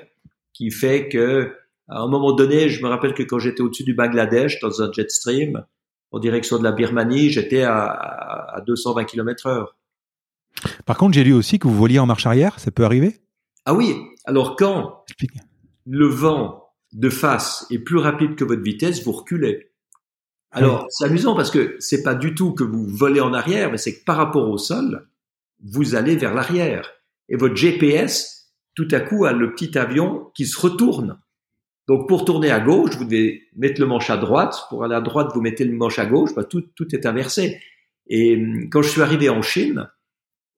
qui 0.53 0.69
fait 0.69 1.09
que 1.09 1.51
à 1.87 2.01
un 2.01 2.07
moment 2.07 2.33
donné, 2.33 2.69
je 2.69 2.83
me 2.83 2.89
rappelle 2.89 3.15
que 3.15 3.23
quand 3.23 3.39
j'étais 3.39 3.61
au-dessus 3.61 3.85
du 3.85 3.95
Bangladesh 3.95 4.59
dans 4.59 4.83
un 4.83 4.91
jet 4.91 5.09
stream 5.09 5.65
en 6.11 6.19
direction 6.19 6.59
de 6.59 6.63
la 6.63 6.71
Birmanie, 6.71 7.31
j'étais 7.31 7.63
à, 7.63 7.85
à 7.85 8.61
220 8.61 9.05
km 9.05 9.47
heure. 9.47 9.78
Par 10.85 10.97
contre, 10.97 11.13
j'ai 11.13 11.23
lu 11.23 11.33
aussi 11.33 11.59
que 11.59 11.67
vous 11.67 11.75
voliez 11.75 11.99
en 11.99 12.05
marche 12.05 12.25
arrière, 12.25 12.59
ça 12.59 12.71
peut 12.71 12.83
arriver? 12.83 13.17
Ah 13.65 13.73
oui, 13.73 13.95
alors 14.25 14.55
quand 14.55 15.03
le 15.85 16.07
vent 16.07 16.63
de 16.93 17.09
face 17.09 17.65
est 17.69 17.79
plus 17.79 17.97
rapide 17.97 18.35
que 18.35 18.43
votre 18.43 18.61
vitesse, 18.61 19.03
vous 19.03 19.11
reculez. 19.11 19.71
Alors, 20.51 20.81
oui. 20.81 20.87
c'est 20.89 21.05
amusant 21.05 21.35
parce 21.35 21.51
que 21.51 21.75
c'est 21.79 22.01
pas 22.01 22.15
du 22.15 22.33
tout 22.33 22.53
que 22.53 22.63
vous 22.63 22.87
volez 22.87 23.21
en 23.21 23.33
arrière, 23.33 23.71
mais 23.71 23.77
c'est 23.77 23.99
que 23.99 24.03
par 24.03 24.17
rapport 24.17 24.49
au 24.49 24.57
sol, 24.57 25.07
vous 25.63 25.95
allez 25.95 26.15
vers 26.15 26.33
l'arrière. 26.33 26.89
Et 27.27 27.35
votre 27.35 27.55
GPS, 27.55 28.51
tout 28.75 28.87
à 28.91 28.99
coup, 28.99 29.25
a 29.25 29.33
le 29.33 29.53
petit 29.53 29.77
avion 29.77 30.31
qui 30.33 30.47
se 30.47 30.59
retourne. 30.59 31.19
Donc, 31.87 32.07
pour 32.07 32.25
tourner 32.25 32.51
à 32.51 32.59
gauche, 32.59 32.95
vous 32.97 33.05
devez 33.05 33.43
mettre 33.55 33.79
le 33.81 33.87
manche 33.87 34.09
à 34.09 34.17
droite. 34.17 34.65
Pour 34.69 34.83
aller 34.83 34.95
à 34.95 35.01
droite, 35.01 35.31
vous 35.33 35.41
mettez 35.41 35.65
le 35.65 35.75
manche 35.75 35.99
à 35.99 36.05
gauche. 36.05 36.33
Bah, 36.35 36.43
tout, 36.43 36.61
tout 36.75 36.95
est 36.95 37.05
inversé. 37.05 37.59
Et 38.07 38.35
hum, 38.35 38.69
quand 38.69 38.81
je 38.81 38.89
suis 38.89 39.01
arrivé 39.01 39.29
en 39.29 39.41
Chine, 39.41 39.87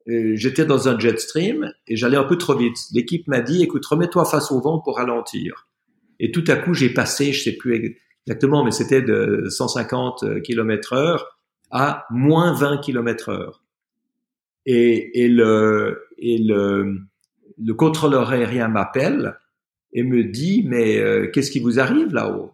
j'étais 0.07 0.65
dans 0.65 0.89
un 0.89 0.97
jet 0.99 1.19
stream 1.19 1.71
et 1.87 1.95
j'allais 1.95 2.17
un 2.17 2.23
peu 2.23 2.37
trop 2.37 2.55
vite. 2.55 2.77
L'équipe 2.93 3.27
m'a 3.27 3.41
dit, 3.41 3.63
écoute, 3.63 3.85
remets-toi 3.85 4.25
face 4.25 4.51
au 4.51 4.59
vent 4.61 4.79
pour 4.79 4.97
ralentir. 4.97 5.67
Et 6.19 6.31
tout 6.31 6.43
à 6.47 6.55
coup, 6.55 6.73
j'ai 6.73 6.89
passé, 6.89 7.33
je 7.33 7.43
sais 7.43 7.53
plus 7.53 7.97
exactement, 8.25 8.63
mais 8.63 8.71
c'était 8.71 9.01
de 9.01 9.45
150 9.49 10.41
km 10.43 10.93
heure 10.93 11.37
à 11.71 12.05
moins 12.11 12.53
20 12.53 12.79
km 12.79 13.29
heure. 13.29 13.63
Et, 14.65 15.23
et, 15.23 15.27
le, 15.27 16.03
et 16.17 16.37
le, 16.37 16.99
le 17.57 17.73
contrôleur 17.73 18.31
aérien 18.31 18.67
m'appelle 18.67 19.37
et 19.93 20.03
me 20.03 20.23
dit, 20.23 20.63
mais 20.67 20.99
euh, 20.99 21.27
qu'est-ce 21.27 21.51
qui 21.51 21.59
vous 21.59 21.79
arrive 21.79 22.13
là-haut? 22.13 22.53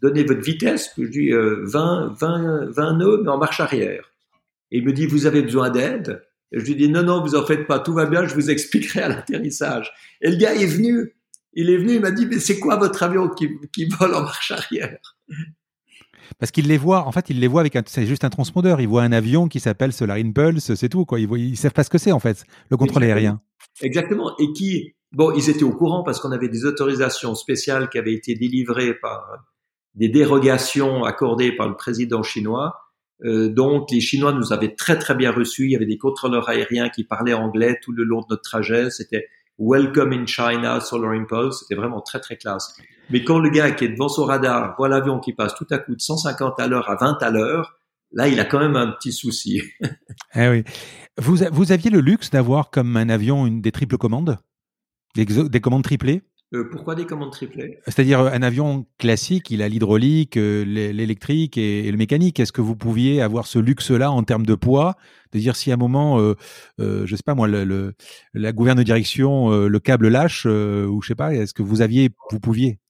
Donnez 0.00 0.24
votre 0.24 0.40
vitesse. 0.40 0.92
Je 0.96 1.06
dis 1.06 1.32
euh, 1.32 1.64
20, 1.64 2.14
20, 2.18 2.70
20 2.70 2.96
nœuds, 2.96 3.20
mais 3.22 3.30
en 3.30 3.38
marche 3.38 3.60
arrière. 3.60 4.10
Et 4.70 4.78
il 4.78 4.84
me 4.84 4.92
dit, 4.92 5.06
vous 5.06 5.26
avez 5.26 5.42
besoin 5.42 5.70
d'aide? 5.70 6.22
Et 6.52 6.58
je 6.58 6.64
lui 6.64 6.76
dis 6.76 6.88
non, 6.88 7.02
non, 7.02 7.22
vous 7.22 7.34
en 7.34 7.46
faites 7.46 7.66
pas, 7.66 7.78
tout 7.78 7.92
va 7.92 8.06
bien, 8.06 8.26
je 8.26 8.34
vous 8.34 8.50
expliquerai 8.50 9.02
à 9.02 9.08
l'atterrissage. 9.08 9.92
Et 10.20 10.30
le 10.30 10.36
gars 10.36 10.54
est 10.54 10.66
venu, 10.66 11.14
il 11.52 11.70
est 11.70 11.76
venu, 11.76 11.94
il 11.94 12.00
m'a 12.00 12.10
dit, 12.10 12.26
mais 12.26 12.38
c'est 12.38 12.58
quoi 12.58 12.76
votre 12.76 13.02
avion 13.02 13.28
qui, 13.28 13.48
qui 13.72 13.86
vole 13.86 14.14
en 14.14 14.22
marche 14.22 14.50
arrière? 14.50 14.98
Parce 16.38 16.52
qu'il 16.52 16.68
les 16.68 16.78
voit, 16.78 17.06
en 17.06 17.12
fait, 17.12 17.30
il 17.30 17.40
les 17.40 17.48
voit 17.48 17.60
avec 17.60 17.76
un, 17.76 17.82
c'est 17.86 18.06
juste 18.06 18.24
un 18.24 18.30
transpondeur. 18.30 18.80
Il 18.80 18.88
voit 18.88 19.02
un 19.02 19.12
avion 19.12 19.48
qui 19.48 19.58
s'appelle 19.58 19.92
Solar 19.92 20.16
Impulse, 20.16 20.74
c'est 20.74 20.88
tout, 20.88 21.04
quoi. 21.04 21.18
Ils, 21.18 21.26
voient, 21.26 21.38
ils 21.38 21.56
savent 21.56 21.72
pas 21.72 21.82
ce 21.82 21.90
que 21.90 21.98
c'est, 21.98 22.12
en 22.12 22.20
fait, 22.20 22.44
le 22.70 22.76
contrôle 22.76 23.02
Exactement. 23.02 23.16
aérien. 23.16 23.40
Exactement. 23.82 24.38
Et 24.38 24.52
qui, 24.52 24.94
bon, 25.12 25.32
ils 25.32 25.50
étaient 25.50 25.64
au 25.64 25.74
courant 25.74 26.04
parce 26.04 26.20
qu'on 26.20 26.30
avait 26.30 26.48
des 26.48 26.64
autorisations 26.64 27.34
spéciales 27.34 27.88
qui 27.88 27.98
avaient 27.98 28.14
été 28.14 28.34
délivrées 28.34 28.94
par 28.94 29.44
des 29.94 30.08
dérogations 30.08 31.04
accordées 31.04 31.52
par 31.52 31.68
le 31.68 31.74
président 31.74 32.22
chinois 32.22 32.76
donc 33.22 33.90
les 33.90 34.00
Chinois 34.00 34.32
nous 34.32 34.52
avaient 34.52 34.74
très 34.74 34.98
très 34.98 35.14
bien 35.14 35.30
reçus. 35.30 35.66
Il 35.66 35.72
y 35.72 35.76
avait 35.76 35.86
des 35.86 35.98
contrôleurs 35.98 36.48
aériens 36.48 36.88
qui 36.88 37.04
parlaient 37.04 37.34
anglais 37.34 37.78
tout 37.82 37.92
le 37.92 38.04
long 38.04 38.20
de 38.20 38.26
notre 38.30 38.42
trajet. 38.42 38.90
C'était 38.90 39.28
Welcome 39.58 40.12
in 40.14 40.26
China, 40.26 40.80
Solar 40.80 41.12
Impulse. 41.12 41.60
C'était 41.60 41.74
vraiment 41.74 42.00
très 42.00 42.18
très 42.18 42.36
classe. 42.36 42.74
Mais 43.10 43.24
quand 43.24 43.38
le 43.38 43.50
gars 43.50 43.72
qui 43.72 43.84
est 43.84 43.88
devant 43.88 44.08
son 44.08 44.24
radar 44.24 44.74
voit 44.76 44.88
l'avion 44.88 45.20
qui 45.20 45.34
passe 45.34 45.54
tout 45.54 45.66
à 45.70 45.78
coup 45.78 45.94
de 45.94 46.00
150 46.00 46.58
à 46.58 46.66
l'heure 46.66 46.88
à 46.88 46.96
20 46.96 47.22
à 47.22 47.30
l'heure, 47.30 47.78
là 48.12 48.28
il 48.28 48.40
a 48.40 48.44
quand 48.44 48.60
même 48.60 48.76
un 48.76 48.88
petit 48.92 49.12
souci. 49.12 49.62
eh 50.34 50.48
oui. 50.48 50.64
Vous, 51.18 51.36
vous 51.52 51.72
aviez 51.72 51.90
le 51.90 52.00
luxe 52.00 52.30
d'avoir 52.30 52.70
comme 52.70 52.96
un 52.96 53.10
avion 53.10 53.46
une, 53.46 53.60
des 53.60 53.72
triples 53.72 53.98
commandes, 53.98 54.38
des, 55.14 55.26
des 55.26 55.60
commandes 55.60 55.84
triplées? 55.84 56.22
Euh, 56.52 56.68
pourquoi 56.70 56.96
des 56.96 57.06
commandes 57.06 57.30
triplées? 57.30 57.78
C'est-à-dire 57.84 58.20
un 58.20 58.42
avion 58.42 58.84
classique, 58.98 59.50
il 59.50 59.62
a 59.62 59.68
l'hydraulique, 59.68 60.36
euh, 60.36 60.64
l'électrique 60.64 61.56
et, 61.56 61.86
et, 61.86 61.90
le 61.92 61.96
mécanique. 61.96 62.40
Est-ce 62.40 62.52
que 62.52 62.60
vous 62.60 62.74
pouviez 62.74 63.22
avoir 63.22 63.46
ce 63.46 63.60
luxe-là 63.60 64.10
en 64.10 64.24
termes 64.24 64.44
de 64.44 64.56
poids, 64.56 64.96
de 65.32 65.38
dire 65.38 65.54
si 65.54 65.70
à 65.70 65.74
un 65.74 65.76
moment, 65.76 66.18
euh, 66.18 66.34
euh, 66.80 67.06
je 67.06 67.14
sais 67.14 67.22
pas 67.24 67.36
moi, 67.36 67.46
le, 67.46 67.64
le, 67.64 67.94
la 68.34 68.50
gouverne 68.50 68.78
de 68.78 68.82
direction, 68.82 69.52
euh, 69.52 69.68
le 69.68 69.78
câble 69.78 70.08
lâche 70.08 70.44
ou 70.44 71.00
je 71.02 71.06
sais 71.06 71.14
pas, 71.14 71.32
est-ce 71.34 71.54
que 71.54 71.62
vous 71.62 71.82
aviez, 71.82 72.10
vous 72.32 72.40
pouviez? 72.40 72.80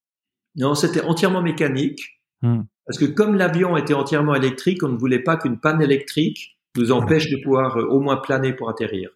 Non, 0.57 0.75
c'était 0.75 1.03
entièrement 1.03 1.43
mécanique. 1.43 2.23
Hmm. 2.41 2.63
Parce 2.87 2.99
que 2.99 3.05
comme 3.05 3.37
l'avion 3.37 3.77
était 3.77 3.95
entièrement 3.95 4.35
électrique, 4.35 4.83
on 4.83 4.89
ne 4.89 4.97
voulait 4.97 5.23
pas 5.23 5.37
qu'une 5.37 5.61
panne 5.61 5.83
électrique 5.83 6.57
nous 6.77 6.93
empêche 6.93 7.29
de 7.31 7.37
pouvoir 7.43 7.77
au 7.77 8.01
moins 8.01 8.17
planer 8.17 8.55
pour 8.55 8.71
atterrir. 8.71 9.11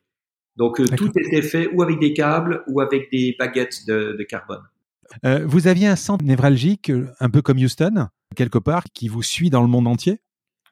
Donc 0.57 0.81
euh, 0.81 0.87
tout 0.97 1.11
était 1.17 1.43
fait 1.43 1.69
ou 1.73 1.83
avec 1.83 1.99
des 1.99 2.13
câbles 2.13 2.63
ou 2.69 2.81
avec 2.81 3.11
des 3.11 3.35
baguettes 3.39 3.87
de, 3.87 4.17
de, 4.19 4.23
carbone. 4.23 4.63
Euh, 5.25 5.45
vous 5.47 5.67
aviez 5.67 5.87
un 5.87 5.97
centre 5.97 6.25
névralgique, 6.25 6.93
un 7.21 7.31
peu 7.31 7.43
comme 7.43 7.59
Houston, 7.59 8.09
quelque 8.37 8.59
part, 8.59 8.85
qui 8.95 9.09
vous 9.09 9.23
suit 9.23 9.51
dans 9.51 9.63
le 9.63 9.69
monde 9.69 9.87
entier? 9.87 10.21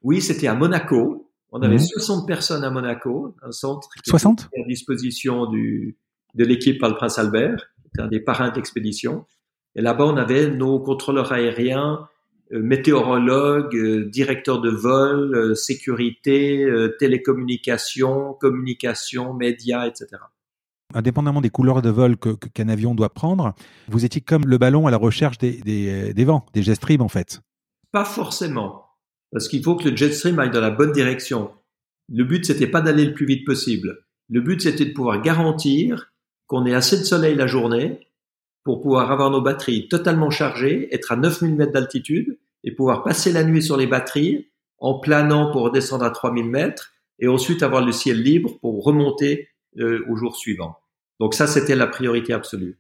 Oui, 0.03 0.21
c'était 0.21 0.47
à 0.47 0.55
Monaco. 0.55 1.31
On 1.51 1.61
avait 1.61 1.79
60 1.79 2.23
mhm. 2.23 2.27
personnes 2.27 2.65
à 2.65 2.71
Monaco, 2.71 3.37
un 3.43 3.53
centre 3.53 3.89
qui 4.03 4.09
60 4.09 4.49
à 4.57 4.67
disposition 4.67 5.47
du, 5.47 5.99
de 6.35 6.45
l'équipe 6.45 6.81
par 6.81 6.89
le 6.89 6.97
Prince 6.97 7.19
Albert, 7.19 7.63
un 7.99 8.09
des 8.09 8.21
parrains 8.21 8.51
d'expédition. 8.51 9.27
Et 9.75 9.83
là-bas, 9.83 10.07
on 10.07 10.17
avait 10.17 10.51
nos 10.51 10.81
contrôleurs 10.81 11.33
aériens, 11.33 12.09
euh, 12.53 12.63
météorologues, 12.63 13.75
euh, 13.77 14.05
directeurs 14.11 14.61
de 14.61 14.71
vol, 14.71 15.35
euh, 15.35 15.55
sécurité, 15.55 16.67
télécommunications, 16.99 18.35
communication, 18.35 19.35
médias, 19.35 19.87
etc. 19.87 20.09
Indépendamment 20.95 21.41
des 21.41 21.51
couleurs 21.51 21.81
de 21.81 21.89
vol 21.89 22.17
qu'un 22.19 22.37
que, 22.37 22.71
avion 22.71 22.95
doit 22.95 23.09
prendre, 23.09 23.55
vous 23.89 24.05
étiez 24.05 24.21
comme 24.21 24.45
le 24.45 24.59
ballon 24.59 24.87
à 24.87 24.91
la 24.91 24.99
recherche 24.99 25.39
des, 25.39 25.61
des, 25.63 26.13
des 26.13 26.25
vents, 26.25 26.45
des 26.53 26.63
jet 26.63 26.75
streams 26.75 27.01
en 27.01 27.09
fait. 27.09 27.41
Pas 27.93 28.05
forcément, 28.05 28.85
parce 29.31 29.49
qu'il 29.49 29.63
faut 29.63 29.77
que 29.77 29.89
le 29.89 29.97
jet 29.97 30.13
stream 30.13 30.39
aille 30.39 30.51
dans 30.51 30.61
la 30.61 30.71
bonne 30.71 30.93
direction. 30.93 31.51
Le 32.13 32.25
but, 32.25 32.45
c'était 32.45 32.67
pas 32.67 32.83
d'aller 32.83 33.07
le 33.07 33.15
plus 33.15 33.25
vite 33.25 33.47
possible. 33.47 34.05
Le 34.29 34.43
but, 34.43 34.61
c'était 34.61 34.85
de 34.85 34.93
pouvoir 34.93 35.23
garantir 35.23 36.13
qu'on 36.47 36.67
ait 36.67 36.75
assez 36.75 36.99
de 36.99 37.05
soleil 37.05 37.35
la 37.35 37.47
journée 37.47 38.01
pour 38.65 38.81
pouvoir 38.81 39.11
avoir 39.11 39.31
nos 39.31 39.41
batteries 39.41 39.89
totalement 39.89 40.31
chargées, 40.31 40.89
être 40.95 41.13
à 41.13 41.17
9000 41.17 41.55
mètres 41.55 41.73
d'altitude 41.73 42.39
et 42.65 42.73
pouvoir 42.73 43.03
passer 43.03 43.33
la 43.33 43.45
nuit 43.45 43.63
sur 43.63 43.77
les 43.77 43.87
batteries 43.87 44.51
en 44.79 44.99
planant 44.99 45.51
pour 45.51 45.63
redescendre 45.63 46.05
à 46.05 46.11
3000 46.11 46.49
mètres 46.49 46.93
et 47.19 47.29
ensuite 47.29 47.63
avoir 47.63 47.85
le 47.85 47.93
ciel 47.93 48.23
libre 48.23 48.59
pour 48.61 48.85
remonter 48.85 49.49
euh, 49.79 50.05
au 50.09 50.17
jour 50.17 50.37
suivant. 50.37 50.77
Donc 51.21 51.35
ça, 51.35 51.47
c'était 51.47 51.77
la 51.77 51.87
priorité 51.87 52.33
absolue. 52.33 52.79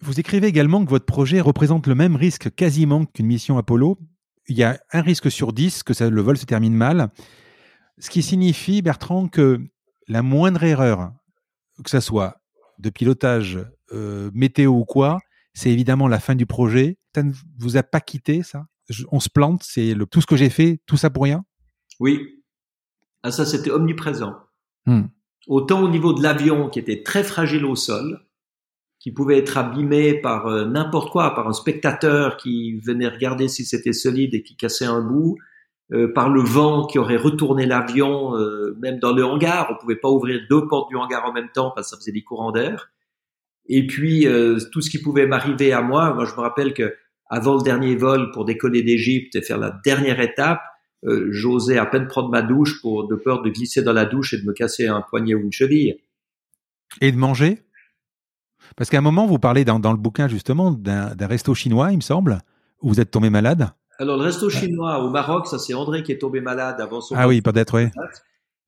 Vous 0.00 0.20
écrivez 0.20 0.46
également 0.46 0.84
que 0.84 0.90
votre 0.90 1.06
projet 1.06 1.40
représente 1.40 1.86
le 1.86 1.94
même 1.94 2.16
risque 2.16 2.54
quasiment 2.54 3.04
qu'une 3.04 3.26
mission 3.26 3.58
Apollo. 3.58 3.98
Il 4.48 4.56
y 4.56 4.62
a 4.62 4.80
un 4.92 5.02
risque 5.02 5.30
sur 5.30 5.52
10 5.52 5.82
que 5.82 6.04
le 6.04 6.20
vol 6.20 6.36
se 6.38 6.46
termine 6.46 6.74
mal. 6.74 7.10
Ce 7.98 8.10
qui 8.10 8.22
signifie, 8.22 8.82
Bertrand, 8.82 9.28
que 9.28 9.60
la 10.06 10.22
moindre 10.22 10.62
erreur, 10.62 11.12
que 11.84 11.90
ce 11.90 12.00
soit 12.00 12.40
de 12.78 12.90
pilotage, 12.90 13.58
euh, 13.92 14.30
météo 14.34 14.72
ou 14.72 14.84
quoi, 14.84 15.18
c'est 15.54 15.70
évidemment 15.70 16.08
la 16.08 16.20
fin 16.20 16.34
du 16.34 16.46
projet. 16.46 16.98
Ça 17.14 17.22
ne 17.22 17.32
vous 17.58 17.76
a 17.76 17.82
pas 17.82 18.00
quitté, 18.00 18.42
ça? 18.42 18.66
On 19.10 19.20
se 19.20 19.28
plante, 19.28 19.62
c'est 19.64 19.94
tout 20.10 20.20
ce 20.20 20.26
que 20.26 20.36
j'ai 20.36 20.50
fait, 20.50 20.80
tout 20.86 20.96
ça 20.96 21.10
pour 21.10 21.24
rien? 21.24 21.44
Oui. 22.00 22.42
Ah, 23.22 23.30
ça, 23.30 23.44
c'était 23.44 23.70
omniprésent. 23.70 24.34
Hmm. 24.86 25.06
Autant 25.46 25.82
au 25.82 25.88
niveau 25.88 26.12
de 26.12 26.22
l'avion 26.22 26.68
qui 26.68 26.78
était 26.78 27.02
très 27.02 27.24
fragile 27.24 27.64
au 27.64 27.74
sol, 27.74 28.20
qui 29.00 29.12
pouvait 29.12 29.38
être 29.38 29.56
abîmé 29.56 30.14
par 30.14 30.46
euh, 30.46 30.64
n'importe 30.64 31.10
quoi, 31.10 31.34
par 31.34 31.48
un 31.48 31.52
spectateur 31.52 32.36
qui 32.36 32.78
venait 32.80 33.08
regarder 33.08 33.48
si 33.48 33.64
c'était 33.64 33.92
solide 33.92 34.34
et 34.34 34.42
qui 34.42 34.56
cassait 34.56 34.84
un 34.84 35.00
bout, 35.00 35.36
euh, 35.92 36.12
par 36.12 36.28
le 36.28 36.42
vent 36.42 36.86
qui 36.86 36.98
aurait 36.98 37.16
retourné 37.16 37.64
l'avion, 37.64 38.36
euh, 38.36 38.76
même 38.80 38.98
dans 38.98 39.12
le 39.12 39.24
hangar. 39.24 39.68
On 39.70 39.80
pouvait 39.80 39.96
pas 39.96 40.10
ouvrir 40.10 40.40
deux 40.50 40.66
portes 40.66 40.90
du 40.90 40.96
hangar 40.96 41.24
en 41.24 41.32
même 41.32 41.48
temps 41.50 41.72
parce 41.74 41.88
que 41.88 41.90
ça 41.90 41.96
faisait 41.96 42.12
des 42.12 42.22
courants 42.22 42.52
d'air. 42.52 42.90
Et 43.68 43.86
puis 43.86 44.26
euh, 44.26 44.58
tout 44.72 44.80
ce 44.80 44.90
qui 44.90 45.00
pouvait 45.00 45.26
m'arriver 45.26 45.72
à 45.72 45.82
moi. 45.82 46.14
Moi, 46.14 46.24
je 46.24 46.32
me 46.32 46.40
rappelle 46.40 46.74
que 46.74 46.94
avant 47.30 47.56
le 47.56 47.62
dernier 47.62 47.94
vol 47.94 48.30
pour 48.32 48.44
décoller 48.44 48.82
d'Égypte 48.82 49.36
et 49.36 49.42
faire 49.42 49.58
la 49.58 49.78
dernière 49.84 50.20
étape, 50.20 50.60
j'osais 51.02 51.78
à 51.78 51.86
peine 51.86 52.08
prendre 52.08 52.30
ma 52.30 52.42
douche 52.42 52.80
pour 52.80 53.06
de 53.06 53.14
peur 53.14 53.42
de 53.42 53.50
glisser 53.50 53.82
dans 53.82 53.92
la 53.92 54.04
douche 54.04 54.34
et 54.34 54.38
de 54.38 54.44
me 54.44 54.52
casser 54.52 54.88
un 54.88 55.02
poignet 55.02 55.34
ou 55.34 55.40
une 55.40 55.52
cheville. 55.52 56.00
Et 57.00 57.12
de 57.12 57.16
manger? 57.16 57.62
Parce 58.76 58.90
qu'à 58.90 58.98
un 58.98 59.02
moment, 59.02 59.26
vous 59.26 59.38
parlez 59.38 59.64
dans, 59.64 59.78
dans 59.78 59.92
le 59.92 59.98
bouquin 59.98 60.26
justement 60.26 60.70
d'un 60.72 61.14
resto 61.20 61.54
chinois, 61.54 61.92
il 61.92 61.96
me 61.96 62.02
semble, 62.02 62.38
où 62.80 62.88
vous 62.88 63.00
êtes 63.00 63.10
tombé 63.10 63.30
malade? 63.30 63.70
Alors, 63.98 64.16
le 64.16 64.24
resto 64.24 64.48
chinois 64.48 65.04
au 65.04 65.10
Maroc, 65.10 65.46
ça 65.46 65.58
c'est 65.58 65.74
André 65.74 66.02
qui 66.02 66.12
est 66.12 66.18
tombé 66.18 66.40
malade 66.40 66.80
avant 66.80 67.00
son. 67.00 67.14
Ah 67.16 67.28
oui, 67.28 67.42
peut-être, 67.42 67.76
oui. 67.76 67.90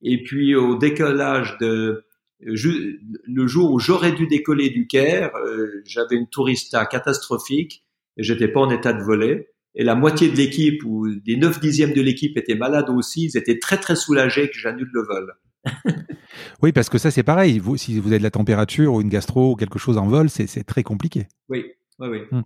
Et 0.03 0.21
puis 0.23 0.55
au 0.55 0.77
décollage 0.77 1.57
de 1.59 2.05
le 2.43 3.47
jour 3.47 3.71
où 3.71 3.79
j'aurais 3.79 4.11
dû 4.11 4.27
décoller 4.27 4.69
du 4.69 4.87
Caire, 4.87 5.35
euh, 5.35 5.81
j'avais 5.85 6.15
une 6.15 6.27
tourista 6.27 6.85
catastrophique 6.85 7.85
et 8.17 8.23
j'étais 8.23 8.47
pas 8.47 8.61
en 8.61 8.69
état 8.69 8.93
de 8.93 9.03
voler. 9.03 9.49
Et 9.75 9.83
la 9.83 9.95
moitié 9.95 10.29
de 10.29 10.35
l'équipe 10.35 10.83
ou 10.85 11.07
des 11.09 11.37
neuf 11.37 11.59
dixièmes 11.59 11.93
de 11.93 12.01
l'équipe 12.01 12.37
étaient 12.37 12.55
malades 12.55 12.89
aussi. 12.89 13.25
Ils 13.25 13.37
étaient 13.37 13.59
très 13.59 13.77
très 13.77 13.95
soulagés 13.95 14.49
que 14.49 14.57
j'annule 14.57 14.89
le 14.91 15.03
vol. 15.03 15.33
oui, 16.61 16.71
parce 16.71 16.89
que 16.89 16.97
ça 16.97 17.11
c'est 17.11 17.23
pareil. 17.23 17.59
Vous, 17.59 17.77
si 17.77 17.99
vous 17.99 18.09
avez 18.09 18.17
de 18.17 18.23
la 18.23 18.31
température 18.31 18.93
ou 18.93 19.01
une 19.01 19.09
gastro 19.09 19.51
ou 19.51 19.55
quelque 19.55 19.79
chose 19.79 19.97
en 19.97 20.07
vol, 20.07 20.29
c'est 20.29 20.63
très 20.63 20.83
compliqué. 20.83 21.27
Oui, 21.47 21.65
oui, 21.99 22.07
oui. 22.09 22.19
Hum. 22.31 22.43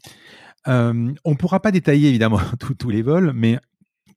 Euh, 0.67 1.13
on 1.23 1.31
ne 1.31 1.35
pourra 1.35 1.59
pas 1.59 1.71
détailler 1.71 2.09
évidemment 2.09 2.39
tous 2.79 2.89
les 2.89 3.01
vols, 3.01 3.31
mais 3.33 3.59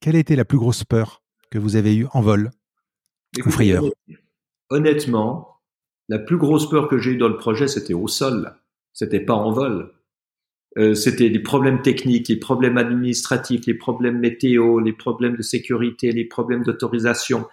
quelle 0.00 0.16
a 0.16 0.18
été 0.18 0.36
la 0.36 0.44
plus 0.44 0.58
grosse 0.58 0.84
peur 0.84 1.22
que 1.50 1.58
vous 1.58 1.76
avez 1.76 1.96
eue 1.96 2.06
en 2.12 2.20
vol 2.20 2.50
ou 3.44 3.50
frayeur? 3.50 3.84
Honnêtement, 4.70 5.57
la 6.08 6.18
plus 6.18 6.38
grosse 6.38 6.68
peur 6.68 6.88
que 6.88 6.98
j'ai 6.98 7.12
eue 7.12 7.16
dans 7.16 7.28
le 7.28 7.36
projet, 7.36 7.68
c'était 7.68 7.94
au 7.94 8.08
sol. 8.08 8.54
C'était 8.92 9.20
pas 9.20 9.34
en 9.34 9.52
vol. 9.52 9.92
Euh, 10.76 10.94
c'était 10.94 11.30
des 11.30 11.38
problèmes 11.40 11.82
techniques, 11.82 12.28
les 12.28 12.36
problèmes 12.36 12.78
administratifs, 12.78 13.66
les 13.66 13.74
problèmes 13.74 14.18
météo, 14.18 14.80
les 14.80 14.92
problèmes 14.92 15.36
de 15.36 15.42
sécurité, 15.42 16.12
les 16.12 16.24
problèmes 16.24 16.62
d'autorisation. 16.62 17.46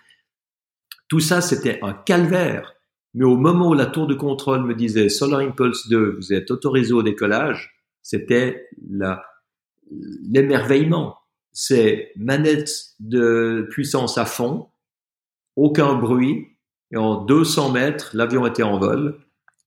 Tout 1.07 1.19
ça, 1.19 1.41
c'était 1.41 1.79
un 1.81 1.93
calvaire. 1.93 2.75
Mais 3.13 3.25
au 3.25 3.37
moment 3.37 3.69
où 3.69 3.73
la 3.73 3.85
tour 3.85 4.07
de 4.07 4.13
contrôle 4.13 4.63
me 4.65 4.75
disait 4.75 5.09
Solar 5.09 5.39
Impulse 5.39 5.87
2, 5.87 6.17
vous 6.17 6.33
êtes 6.33 6.51
autorisé 6.51 6.93
au 6.93 7.03
décollage, 7.03 7.75
c'était 8.01 8.67
l'émerveillement. 10.29 11.17
C'est 11.51 12.11
manette 12.17 12.69
de 12.99 13.67
puissance 13.71 14.17
à 14.17 14.25
fond, 14.25 14.67
aucun 15.55 15.95
bruit, 15.95 16.54
et 16.91 16.97
en 16.97 17.23
200 17.23 17.71
mètres, 17.71 18.11
l'avion 18.13 18.45
était 18.45 18.63
en 18.63 18.79
vol. 18.79 19.17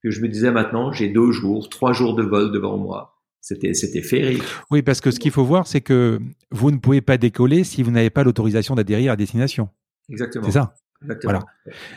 Que 0.03 0.11
je 0.11 0.21
me 0.21 0.29
disais 0.29 0.53
maintenant, 0.53 0.93
j'ai 0.93 1.09
deux 1.09 1.33
jours, 1.33 1.69
trois 1.69 1.93
jours 1.93 2.15
de 2.15 2.23
vol 2.23 2.53
devant 2.53 2.77
moi. 2.77 3.17
C'était, 3.41 3.75
c'était 3.75 4.03
féerique. 4.03 4.45
Oui, 4.71 4.83
parce 4.83 5.01
que 5.01 5.11
ce 5.11 5.19
qu'il 5.19 5.33
faut 5.33 5.45
voir, 5.45 5.67
c'est 5.67 5.81
que 5.81 6.21
vous 6.53 6.71
ne 6.71 6.77
pouvez 6.77 7.01
pas 7.01 7.17
décoller 7.17 7.65
si 7.65 7.83
vous 7.83 7.91
n'avez 7.91 8.11
pas 8.11 8.23
l'autorisation 8.23 8.77
d'atterrir 8.77 9.13
à 9.13 9.17
destination. 9.17 9.71
Exactement. 10.09 10.45
C'est 10.45 10.53
ça. 10.53 10.75
Exactement. 11.03 11.41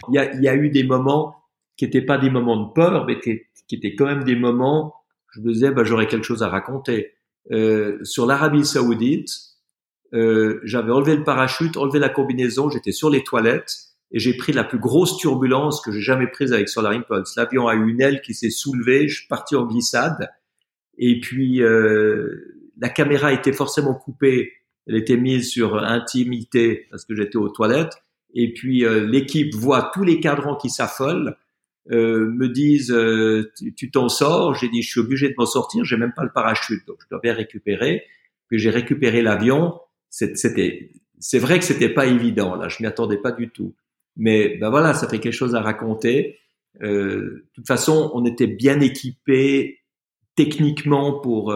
Il, 0.10 0.16
y 0.16 0.18
a, 0.18 0.34
il 0.34 0.42
y 0.42 0.48
a 0.48 0.56
eu 0.56 0.70
des 0.70 0.84
moments 0.84 1.36
qui 1.78 1.86
n'étaient 1.86 2.02
pas 2.02 2.18
des 2.18 2.32
moments 2.32 2.58
de 2.58 2.74
peur, 2.74 3.06
mais 3.06 3.20
qui, 3.20 3.42
qui 3.68 3.76
étaient 3.76 3.96
quand 3.96 4.06
même 4.06 4.24
des 4.24 4.36
moments 4.36 4.96
je 5.32 5.40
me 5.40 5.52
disais, 5.54 5.72
bah, 5.72 5.84
j'aurais 5.84 6.08
quelque 6.08 6.26
chose 6.26 6.44
à 6.44 6.50
raconter. 6.50 7.14
Euh, 7.52 7.98
sur 8.04 8.26
l'Arabie 8.26 8.66
Saoudite, 8.66 9.30
euh, 10.14 10.60
j'avais 10.64 10.92
enlevé 10.92 11.16
le 11.16 11.24
parachute, 11.24 11.78
enlevé 11.78 12.00
la 12.00 12.10
combinaison, 12.10 12.70
j'étais 12.70 12.92
sur 12.92 13.10
les 13.10 13.24
toilettes 13.24 13.74
et 14.12 14.20
j'ai 14.20 14.36
pris 14.36 14.52
la 14.52 14.64
plus 14.64 14.80
grosse 14.80 15.18
turbulence 15.18 15.82
que 15.82 15.92
j'ai 15.92 16.02
jamais 16.02 16.28
prise 16.28 16.54
avec 16.54 16.70
Solar 16.70 16.92
Impulse. 16.92 17.36
L'avion 17.36 17.68
a 17.68 17.76
eu 17.76 17.90
une 17.90 18.02
aile 18.02 18.22
qui 18.22 18.34
s'est 18.34 18.50
soulevée, 18.50 19.08
je 19.08 19.20
suis 19.20 19.28
parti 19.28 19.56
en 19.56 19.66
glissade 19.66 20.30
et 20.98 21.20
puis 21.20 21.62
euh, 21.62 22.70
la 22.80 22.90
caméra 22.90 23.32
était 23.32 23.54
forcément 23.54 23.94
coupée, 23.94 24.54
elle 24.88 24.96
était 24.96 25.18
mise 25.18 25.50
sur 25.50 25.78
intimité 25.78 26.88
parce 26.92 27.06
que 27.06 27.16
j'étais 27.16 27.38
aux 27.38 27.50
toilettes 27.50 27.94
et 28.34 28.54
puis 28.54 28.86
euh, 28.86 29.06
l'équipe 29.06 29.54
voit 29.56 29.92
tous 29.94 30.04
les 30.04 30.20
cadrans 30.20 30.56
qui 30.56 30.70
s'affolent 30.70 31.36
euh, 31.90 32.30
me 32.30 32.48
disent 32.48 32.92
euh, 32.92 33.52
tu 33.76 33.90
t'en 33.90 34.08
sors, 34.08 34.54
j'ai 34.54 34.70
dit 34.70 34.84
je 34.84 34.90
suis 34.90 35.00
obligé 35.00 35.30
de 35.30 35.34
m'en 35.38 35.48
sortir, 35.48 35.84
j'ai 35.84 35.98
même 35.98 36.14
pas 36.14 36.24
le 36.24 36.32
parachute, 36.32 36.86
donc 36.86 36.98
je 37.04 37.08
dois 37.10 37.20
bien 37.20 37.34
récupérer. 37.34 38.04
Puis 38.48 38.60
j'ai 38.60 38.70
récupéré 38.70 39.22
l'avion. 39.22 39.80
C'était, 40.10 40.92
c'est 41.20 41.40
vrai 41.40 41.58
que 41.58 41.66
c'était 41.66 41.90
pas 41.90 42.06
évident 42.06 42.56
là, 42.56 42.68
je 42.68 42.78
m'y 42.82 42.88
attendais 42.88 43.18
pas 43.18 43.32
du 43.32 43.50
tout. 43.50 43.74
Mais 44.18 44.58
ben 44.58 44.70
voilà, 44.70 44.94
ça 44.94 45.08
fait 45.08 45.20
quelque 45.20 45.34
chose 45.34 45.56
à 45.56 45.62
raconter. 45.62 46.40
Euh, 46.82 46.88
de 46.88 47.46
toute 47.54 47.68
façon, 47.68 48.12
on 48.14 48.26
était 48.26 48.48
bien 48.48 48.80
équipé 48.80 49.80
techniquement 50.36 51.20
pour 51.20 51.54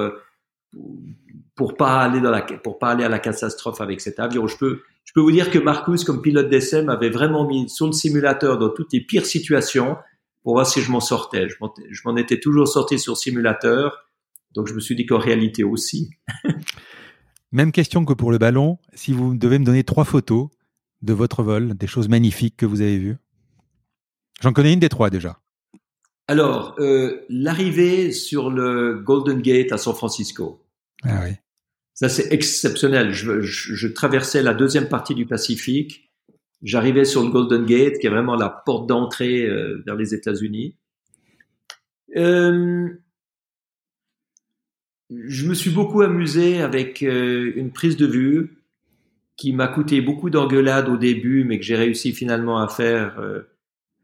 pour 1.56 1.78
pas 1.78 2.02
aller 2.02 2.20
dans 2.20 2.32
la 2.32 2.42
pour 2.42 2.80
pas 2.80 2.92
aller 2.92 3.04
à 3.04 3.10
la 3.10 3.20
catastrophe 3.20 3.82
avec 3.82 4.02
cet 4.02 4.20
avion. 4.20 4.48
Je 4.48 4.58
peux 4.58 4.82
je 5.06 5.14
peux 5.14 5.22
vous 5.22 5.32
dire 5.32 5.52
que 5.52 5.60
Marcus, 5.60 6.04
comme 6.04 6.22
pilote 6.22 6.50
d'essai, 6.50 6.84
m'avait 6.84 7.10
vraiment 7.10 7.48
mis 7.48 7.70
sur 7.70 7.86
le 7.86 7.94
simulateur 7.94 8.58
dans 8.58 8.70
toutes 8.70 8.92
les 8.92 9.02
pires 9.02 9.26
situations 9.26 9.98
pour 10.44 10.54
voir 10.54 10.68
si 10.68 10.82
je 10.82 10.92
m'en 10.92 11.00
sortais. 11.00 11.48
Je 11.48 12.02
m'en 12.06 12.16
étais 12.18 12.40
toujours 12.40 12.68
sorti 12.68 13.00
sur 13.00 13.16
simulateur, 13.16 14.10
donc 14.54 14.68
je 14.68 14.74
me 14.74 14.80
suis 14.80 14.96
dit 14.96 15.06
qu'en 15.06 15.20
réalité 15.20 15.64
aussi. 15.64 16.10
Même 17.52 17.72
question 17.72 18.04
que 18.04 18.14
pour 18.14 18.32
le 18.32 18.38
ballon. 18.38 18.80
Si 18.94 19.14
vous 19.14 19.36
devez 19.36 19.60
me 19.60 19.66
donner 19.66 19.84
trois 19.84 20.04
photos 20.04 20.50
de 21.02 21.14
votre 21.14 21.44
vol, 21.44 21.76
des 21.76 21.88
choses 21.88 22.10
magnifiques 22.10 22.58
que 22.58 22.66
vous 22.66 22.82
avez 22.82 22.98
vues? 22.98 23.18
J'en 24.42 24.54
connais 24.54 24.74
une 24.74 24.80
des 24.80 24.90
trois 24.90 25.10
déjà. 25.10 25.40
Alors, 26.28 26.76
euh, 26.80 27.26
l'arrivée 27.30 28.12
sur 28.12 28.50
le 28.50 28.96
Golden 28.96 29.42
Gate 29.42 29.72
à 29.72 29.78
San 29.78 29.94
Francisco. 29.94 30.66
Ah 31.04 31.22
oui. 31.24 31.36
Ça, 31.94 32.10
c'est 32.10 32.34
exceptionnel. 32.34 33.14
Je, 33.14 33.42
je, 33.42 33.88
traversais 33.88 34.42
la 34.42 34.54
deuxième 34.54 34.90
partie 34.90 35.16
du 35.16 35.26
Pacifique 35.26 36.12
J'arrivais 36.62 37.06
sur 37.06 37.24
le 37.24 37.30
Golden 37.30 37.66
Gate, 37.66 38.00
qui 38.00 38.08
est 38.08 38.10
vraiment 38.10 38.36
la 38.36 38.50
porte 38.50 38.88
d'entrée 38.88 39.46
euh, 39.46 39.84
vers 39.86 39.96
les 39.96 40.16
États-Unis. 40.16 40.76
Euh, 42.16 42.90
je 45.12 45.46
me 45.46 45.54
suis 45.54 45.70
beaucoup 45.70 46.02
amusé 46.02 46.62
avec 46.62 47.02
une 47.02 47.72
prise 47.72 47.98
de 47.98 48.08
vue 48.08 48.65
qui 49.38 49.54
m'a 49.54 49.68
coûté 49.68 50.02
beaucoup 50.02 50.30
d'engueulades 50.30 50.90
au 50.90 50.98
début, 50.98 51.44
mais 51.44 51.60
que 51.60 51.66
j'ai 51.66 51.76
réussi 51.76 52.14
finalement 52.14 52.60
à 52.60 52.68
faire 52.68 53.20
euh, 53.20 53.42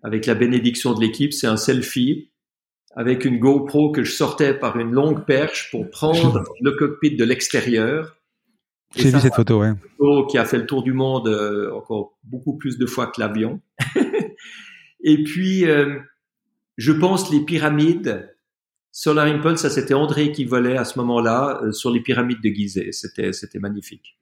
avec 0.03 0.25
la 0.25 0.36
bénédiction 0.36 0.93
de 0.93 1.01
l'équipe. 1.01 1.34
C'est 1.34 1.47
un 1.47 1.57
selfie 1.57 2.32
avec 2.95 3.23
une 3.23 3.39
GoPro 3.39 3.91
que 3.91 4.03
je 4.03 4.11
sortais 4.11 4.53
par 4.53 4.77
une 4.77 4.91
longue 4.91 5.25
perche 5.25 5.71
pour 5.71 5.89
prendre 5.89 6.43
le 6.61 6.71
cockpit 6.71 7.15
de 7.15 7.23
l'extérieur. 7.23 8.17
J'ai 8.95 9.09
vu 9.09 9.19
cette 9.21 9.36
photo, 9.36 9.61
ouais. 9.61 9.71
Photo 9.97 10.27
qui 10.27 10.38
a 10.38 10.43
fait 10.43 10.57
le 10.57 10.65
tour 10.65 10.84
du 10.84 10.91
monde 10.91 11.29
euh, 11.29 11.73
encore 11.73 12.17
beaucoup 12.23 12.57
plus 12.57 12.77
de 12.77 12.86
fois 12.86 13.07
que 13.07 13.21
l'avion. 13.21 13.61
Et 15.03 15.23
puis, 15.23 15.65
je 16.77 16.91
pense 16.91 17.32
les 17.32 17.39
pyramides 17.39 18.32
Solar 18.91 19.27
Impulse, 19.27 19.61
ça 19.61 19.69
c'était 19.69 19.93
André 19.93 20.32
qui 20.32 20.43
volait 20.43 20.77
à 20.77 20.84
ce 20.84 20.99
moment-là 20.99 21.61
euh, 21.63 21.71
sur 21.71 21.91
les 21.91 22.01
pyramides 22.01 22.41
de 22.43 22.49
Gizeh. 22.49 22.91
C'était 22.91 23.32
c'était 23.32 23.59
magnifique. 23.59 24.17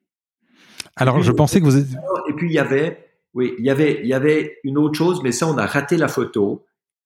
Alors 0.95 1.21
je 1.21 1.31
pensais 1.31 1.59
que 1.59 1.65
vous. 1.65 1.77
Et 1.77 2.33
puis 2.35 2.49
il 2.49 2.53
y 2.53 2.59
avait 2.59 3.05
oui, 3.33 3.53
il 3.59 3.65
y 3.65 3.69
avait 3.69 3.99
il 4.01 4.07
y 4.07 4.13
avait 4.13 4.57
une 4.63 4.77
autre 4.77 4.97
chose, 4.97 5.21
mais 5.23 5.31
ça 5.31 5.47
on 5.47 5.57
a 5.57 5.65
raté 5.65 5.97
la 5.97 6.07
photo. 6.07 6.65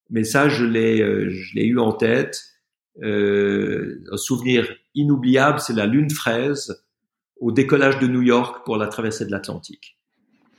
Mais 0.10 0.24
ça 0.24 0.50
je 0.50 0.66
l'ai 0.66 1.02
euh, 1.02 1.30
je 1.30 1.56
l'ai 1.56 1.66
eu 1.66 1.80
en 1.80 1.94
tête. 1.94 2.44
Euh, 3.02 4.04
un 4.12 4.18
souvenir 4.18 4.72
inoubliable, 4.94 5.60
c'est 5.60 5.74
la 5.74 5.88
lune 5.88 6.12
fraise 6.12 6.84
au 7.40 7.52
décollage 7.52 8.00
de 8.00 8.08
New 8.08 8.22
York 8.22 8.64
pour 8.66 8.78
la 8.78 8.88
traversée 8.88 9.26
de 9.26 9.32
l'Atlantique. 9.32 9.98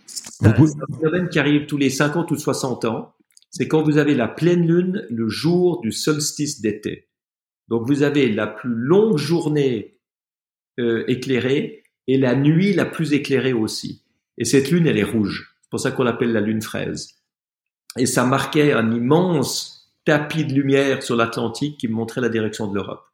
C'est 0.07 0.47
un 0.47 0.55
phénomène 0.99 1.29
qui 1.29 1.39
arrive 1.39 1.67
tous 1.67 1.77
les 1.77 1.91
50 1.91 2.31
ou 2.31 2.37
60 2.37 2.85
ans 2.85 3.15
c'est 3.57 3.69
quand 3.69 3.83
vous 3.83 3.99
avez 3.99 4.17
la 4.17 4.27
pleine 4.27 4.67
lune 4.67 5.07
le 5.11 5.29
jour 5.29 5.81
du 5.81 5.93
solstice 5.93 6.61
d'été. 6.61 7.09
Donc 7.69 7.87
vous 7.87 8.03
avez 8.03 8.29
la 8.29 8.49
plus 8.49 8.75
longue 8.75 9.17
journée 9.17 10.01
euh, 10.81 11.05
éclairée 11.07 11.84
et 12.07 12.19
la 12.19 12.35
nuit 12.35 12.73
la 12.73 12.85
plus 12.85 13.13
éclairée 13.13 13.53
aussi. 13.53 14.03
Et 14.39 14.45
cette 14.45 14.71
lune, 14.71 14.87
elle 14.87 14.99
est 14.99 15.05
rouge. 15.05 15.57
C'est 15.63 15.71
pour 15.71 15.81
ça 15.81 15.91
qu'on 15.91 16.03
l'appelle 16.03 16.33
la 16.33 16.41
lune 16.41 16.63
fraise. 16.63 17.15
Et 17.99 18.07
ça 18.07 18.25
marquait 18.25 18.73
un 18.73 18.93
immense 18.93 19.95
tapis 20.05 20.45
de 20.45 20.53
lumière 20.53 21.03
sur 21.03 21.17
l'Atlantique 21.17 21.79
qui 21.79 21.89
montrait 21.89 22.21
la 22.21 22.29
direction 22.29 22.67
de 22.67 22.75
l'Europe. 22.75 23.05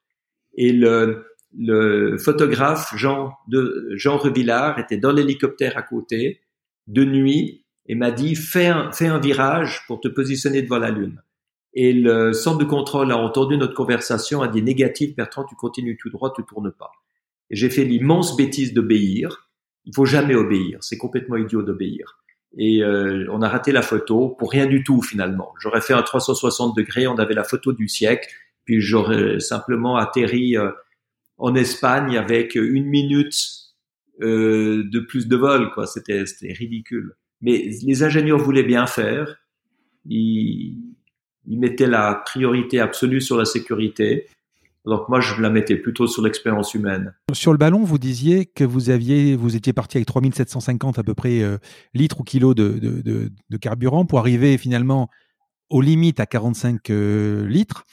Et 0.54 0.72
le, 0.72 1.26
le 1.56 2.18
photographe 2.18 2.92
Jean, 2.96 3.32
de, 3.48 3.90
Jean 3.94 4.16
Revillard 4.16 4.78
était 4.78 4.96
dans 4.96 5.12
l'hélicoptère 5.12 5.76
à 5.76 5.82
côté, 5.82 6.40
de 6.86 7.04
nuit, 7.04 7.64
et 7.86 7.94
m'a 7.94 8.10
dit 8.10 8.34
fais 8.34 8.66
un, 8.66 8.92
fais 8.92 9.06
un 9.06 9.18
virage 9.18 9.84
pour 9.86 10.00
te 10.00 10.08
positionner 10.08 10.62
devant 10.62 10.78
la 10.78 10.90
Lune. 10.90 11.22
Et 11.72 11.92
le 11.92 12.32
centre 12.32 12.58
de 12.58 12.64
contrôle 12.64 13.12
a 13.12 13.16
entendu 13.16 13.56
notre 13.56 13.74
conversation, 13.74 14.42
a 14.42 14.48
dit 14.48 14.62
négatif, 14.62 15.14
Bertrand, 15.14 15.44
tu 15.44 15.54
continues 15.54 15.96
tout 15.96 16.10
droit, 16.10 16.32
tu 16.34 16.44
tournes 16.44 16.72
pas. 16.72 16.90
Et 17.50 17.56
j'ai 17.56 17.70
fait 17.70 17.84
l'immense 17.84 18.36
bêtise 18.36 18.72
d'obéir. 18.72 19.50
Il 19.84 19.94
faut 19.94 20.04
jamais 20.04 20.34
obéir, 20.34 20.78
c'est 20.82 20.98
complètement 20.98 21.36
idiot 21.36 21.62
d'obéir. 21.62 22.18
Et 22.56 22.82
euh, 22.82 23.26
on 23.30 23.42
a 23.42 23.48
raté 23.48 23.72
la 23.72 23.82
photo 23.82 24.28
pour 24.28 24.50
rien 24.50 24.66
du 24.66 24.82
tout 24.82 25.02
finalement. 25.02 25.52
J'aurais 25.60 25.80
fait 25.80 25.92
un 25.92 26.02
360 26.02 26.76
degrés, 26.76 27.06
on 27.06 27.16
avait 27.16 27.34
la 27.34 27.44
photo 27.44 27.72
du 27.72 27.88
siècle, 27.88 28.28
puis 28.64 28.80
j'aurais 28.80 29.40
simplement 29.40 29.96
atterri 29.96 30.56
euh, 30.56 30.70
en 31.38 31.54
Espagne 31.54 32.16
avec 32.16 32.54
une 32.56 32.86
minute 32.86 33.34
euh, 34.20 34.84
de 34.90 35.00
plus 35.00 35.28
de 35.28 35.36
vol, 35.36 35.70
quoi. 35.72 35.86
C'était 35.86 36.24
ridicule. 36.52 37.14
Mais 37.40 37.70
les 37.82 38.02
ingénieurs 38.02 38.38
voulaient 38.38 38.64
bien 38.64 38.86
faire. 38.86 39.36
Ils, 40.04 40.76
ils 41.46 41.58
mettaient 41.58 41.86
la 41.86 42.22
priorité 42.26 42.80
absolue 42.80 43.20
sur 43.20 43.36
la 43.38 43.44
sécurité. 43.46 44.26
Donc 44.86 45.08
moi, 45.08 45.20
je 45.20 45.40
la 45.40 45.50
mettais 45.50 45.76
plutôt 45.76 46.06
sur 46.06 46.22
l'expérience 46.22 46.74
humaine. 46.74 47.14
Sur 47.32 47.52
le 47.52 47.58
ballon, 47.58 47.84
vous 47.84 47.98
disiez 47.98 48.46
que 48.46 48.64
vous 48.64 48.88
aviez, 48.88 49.36
vous 49.36 49.54
étiez 49.54 49.72
parti 49.72 49.98
avec 49.98 50.06
3750 50.06 50.98
à 50.98 51.02
peu 51.02 51.14
près 51.14 51.42
euh, 51.42 51.58
litres 51.92 52.20
ou 52.20 52.24
kilos 52.24 52.54
de, 52.54 52.78
de, 52.78 53.02
de, 53.02 53.30
de, 53.50 53.56
carburant 53.58 54.06
pour 54.06 54.18
arriver 54.18 54.56
finalement 54.56 55.10
aux 55.68 55.82
limites 55.82 56.18
à 56.18 56.26
45 56.26 56.88
euh, 56.90 57.46
litres. 57.46 57.84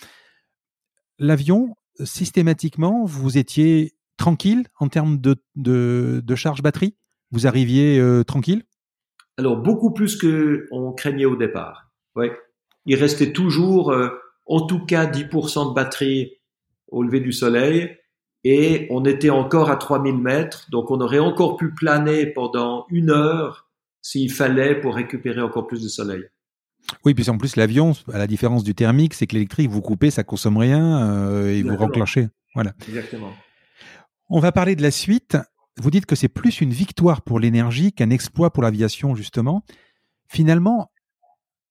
L'avion, 1.19 1.75
systématiquement, 2.03 3.03
vous 3.03 3.37
étiez 3.37 3.95
tranquille 4.15 4.65
en 4.79 4.87
termes 4.87 5.19
de, 5.19 6.35
charge 6.35 6.61
batterie? 6.61 6.95
Vous 7.31 7.47
arriviez 7.47 7.99
euh, 7.99 8.23
tranquille? 8.23 8.63
Alors 9.37 9.57
beaucoup 9.57 9.91
plus 9.91 10.15
que 10.15 10.67
on 10.71 10.93
craignait 10.93 11.25
au 11.25 11.35
départ. 11.35 11.91
Ouais. 12.15 12.31
Il 12.85 12.95
restait 12.95 13.33
toujours, 13.33 13.93
en 14.45 14.65
tout 14.65 14.85
cas, 14.85 15.05
10% 15.05 15.69
de 15.69 15.73
batterie 15.75 16.37
au 16.87 17.03
lever 17.03 17.19
du 17.19 17.31
soleil, 17.31 17.97
et 18.43 18.87
on 18.89 19.03
était 19.05 19.29
encore 19.29 19.69
à 19.69 19.75
3000 19.75 20.17
mètres, 20.17 20.67
donc 20.71 20.91
on 20.91 21.01
aurait 21.01 21.19
encore 21.19 21.57
pu 21.57 21.73
planer 21.73 22.27
pendant 22.27 22.85
une 22.89 23.09
heure 23.09 23.69
s'il 24.01 24.31
fallait 24.31 24.79
pour 24.79 24.95
récupérer 24.95 25.41
encore 25.41 25.67
plus 25.67 25.83
de 25.83 25.89
soleil. 25.89 26.23
Oui, 27.03 27.13
puis 27.13 27.29
en 27.29 27.37
plus 27.37 27.57
l'avion, 27.57 27.93
à 28.13 28.17
la 28.17 28.27
différence 28.27 28.63
du 28.63 28.73
thermique, 28.73 29.13
c'est 29.13 29.27
que 29.27 29.33
l'électrique, 29.33 29.69
vous 29.69 29.81
coupez, 29.81 30.11
ça 30.11 30.23
consomme 30.23 30.57
rien 30.57 31.09
euh, 31.09 31.49
et 31.49 31.61
vous 31.63 31.75
renclenchez. 31.75 32.29
Voilà. 32.55 32.73
Exactement. 32.87 33.31
On 34.29 34.39
va 34.39 34.51
parler 34.51 34.75
de 34.75 34.81
la 34.81 34.91
suite 34.91 35.37
vous 35.79 35.91
dites 35.91 36.05
que 36.05 36.15
c'est 36.15 36.27
plus 36.27 36.61
une 36.61 36.71
victoire 36.71 37.21
pour 37.21 37.39
l'énergie 37.39 37.93
qu'un 37.93 38.09
exploit 38.09 38.51
pour 38.51 38.63
l'aviation, 38.63 39.15
justement. 39.15 39.63
Finalement, 40.27 40.91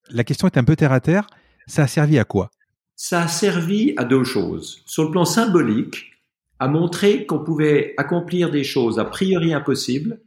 la 0.09 0.25
question 0.25 0.49
est 0.49 0.57
un 0.57 0.65
peu 0.65 0.77
terre 0.77 0.93
à 0.93 1.01
terre. 1.01 1.27
Ça 1.67 1.83
a 1.83 1.87
servi 1.89 2.19
à 2.19 2.25
quoi? 2.25 2.51
Ça 2.99 3.25
a 3.25 3.29
servi 3.29 3.93
à 3.99 4.05
deux 4.05 4.25
choses. 4.25 4.83
Sur 4.87 5.05
le 5.05 5.11
plan 5.11 5.27
symbolique, 5.27 6.13
à 6.59 6.67
montrer 6.67 7.27
qu'on 7.27 7.45
pouvait 7.45 7.93
accomplir 7.99 8.51
des 8.51 8.65
choses 8.65 8.99
a 8.99 9.05
priori 9.05 9.53
impossibles 9.53 10.19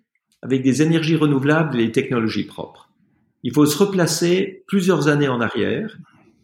avec 0.43 0.61
des 0.61 0.83
énergies 0.83 1.15
renouvelables 1.15 1.79
et 1.79 1.87
des 1.87 1.91
technologies 1.91 2.45
propres. 2.45 2.91
Il 3.41 3.53
faut 3.53 3.65
se 3.65 3.75
replacer 3.75 4.63
plusieurs 4.67 5.07
années 5.07 5.27
en 5.27 5.41
arrière. 5.41 5.97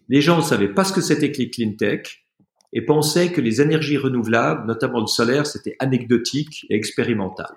Les 0.09 0.21
gens 0.21 0.37
ne 0.37 0.41
savaient 0.41 0.73
pas 0.73 0.83
ce 0.83 0.93
que 0.93 1.01
c'était 1.01 1.31
que 1.31 1.37
les 1.37 1.51
clean 1.51 1.73
tech 1.73 2.25
et 2.73 2.81
pensaient 2.81 3.31
que 3.31 3.39
les 3.39 3.61
énergies 3.61 3.97
renouvelables, 3.97 4.65
notamment 4.65 5.01
le 5.01 5.07
solaire, 5.07 5.45
c'était 5.45 5.75
anecdotique 5.77 6.65
et 6.71 6.75
expérimental. 6.75 7.55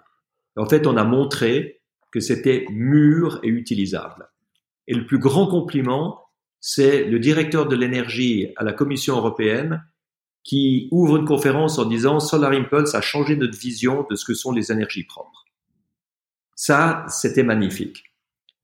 En 0.56 0.68
fait, 0.68 0.86
on 0.86 0.98
a 0.98 1.04
montré 1.04 1.80
que 2.10 2.20
c'était 2.20 2.66
mûr 2.70 3.40
et 3.42 3.48
utilisable. 3.48 4.28
Et 4.86 4.94
le 4.94 5.06
plus 5.06 5.18
grand 5.18 5.46
compliment, 5.46 6.27
c'est 6.60 7.04
le 7.04 7.18
directeur 7.18 7.66
de 7.66 7.76
l'énergie 7.76 8.52
à 8.56 8.64
la 8.64 8.72
Commission 8.72 9.16
européenne 9.16 9.84
qui 10.44 10.88
ouvre 10.90 11.18
une 11.18 11.26
conférence 11.26 11.78
en 11.78 11.84
disant 11.84 12.20
Solar 12.20 12.52
Impulse 12.52 12.94
a 12.94 13.00
changé 13.00 13.36
notre 13.36 13.58
vision 13.58 14.06
de 14.10 14.16
ce 14.16 14.24
que 14.24 14.34
sont 14.34 14.52
les 14.52 14.72
énergies 14.72 15.04
propres. 15.04 15.44
Ça, 16.56 17.04
c'était 17.08 17.42
magnifique. 17.42 18.04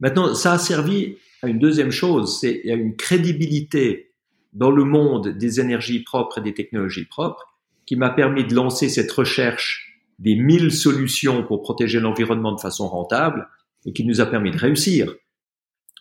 Maintenant, 0.01 0.35
ça 0.35 0.55
a 0.55 0.59
servi 0.59 1.17
à 1.43 1.49
une 1.49 1.59
deuxième 1.59 1.91
chose, 1.91 2.41
c'est 2.41 2.63
à 2.71 2.75
une 2.75 2.97
crédibilité 2.97 4.13
dans 4.53 4.71
le 4.71 4.85
monde 4.85 5.29
des 5.37 5.61
énergies 5.61 6.03
propres 6.03 6.39
et 6.39 6.41
des 6.41 6.55
technologies 6.55 7.05
propres 7.05 7.55
qui 7.87 7.97
m'a 7.97 8.11
permis 8.11 8.45
de 8.45 8.55
lancer 8.55 8.89
cette 8.89 9.13
recherche 9.13 10.01
des 10.19 10.37
mille 10.37 10.73
solutions 10.73 11.45
pour 11.45 11.63
protéger 11.63 12.01
l'environnement 12.01 12.53
de 12.53 12.61
façon 12.61 12.89
rentable 12.89 13.49
et 13.85 13.93
qui 13.93 14.05
nous 14.05 14.21
a 14.21 14.27
permis 14.27 14.53
de 14.53 14.59
réussir. 14.59 15.15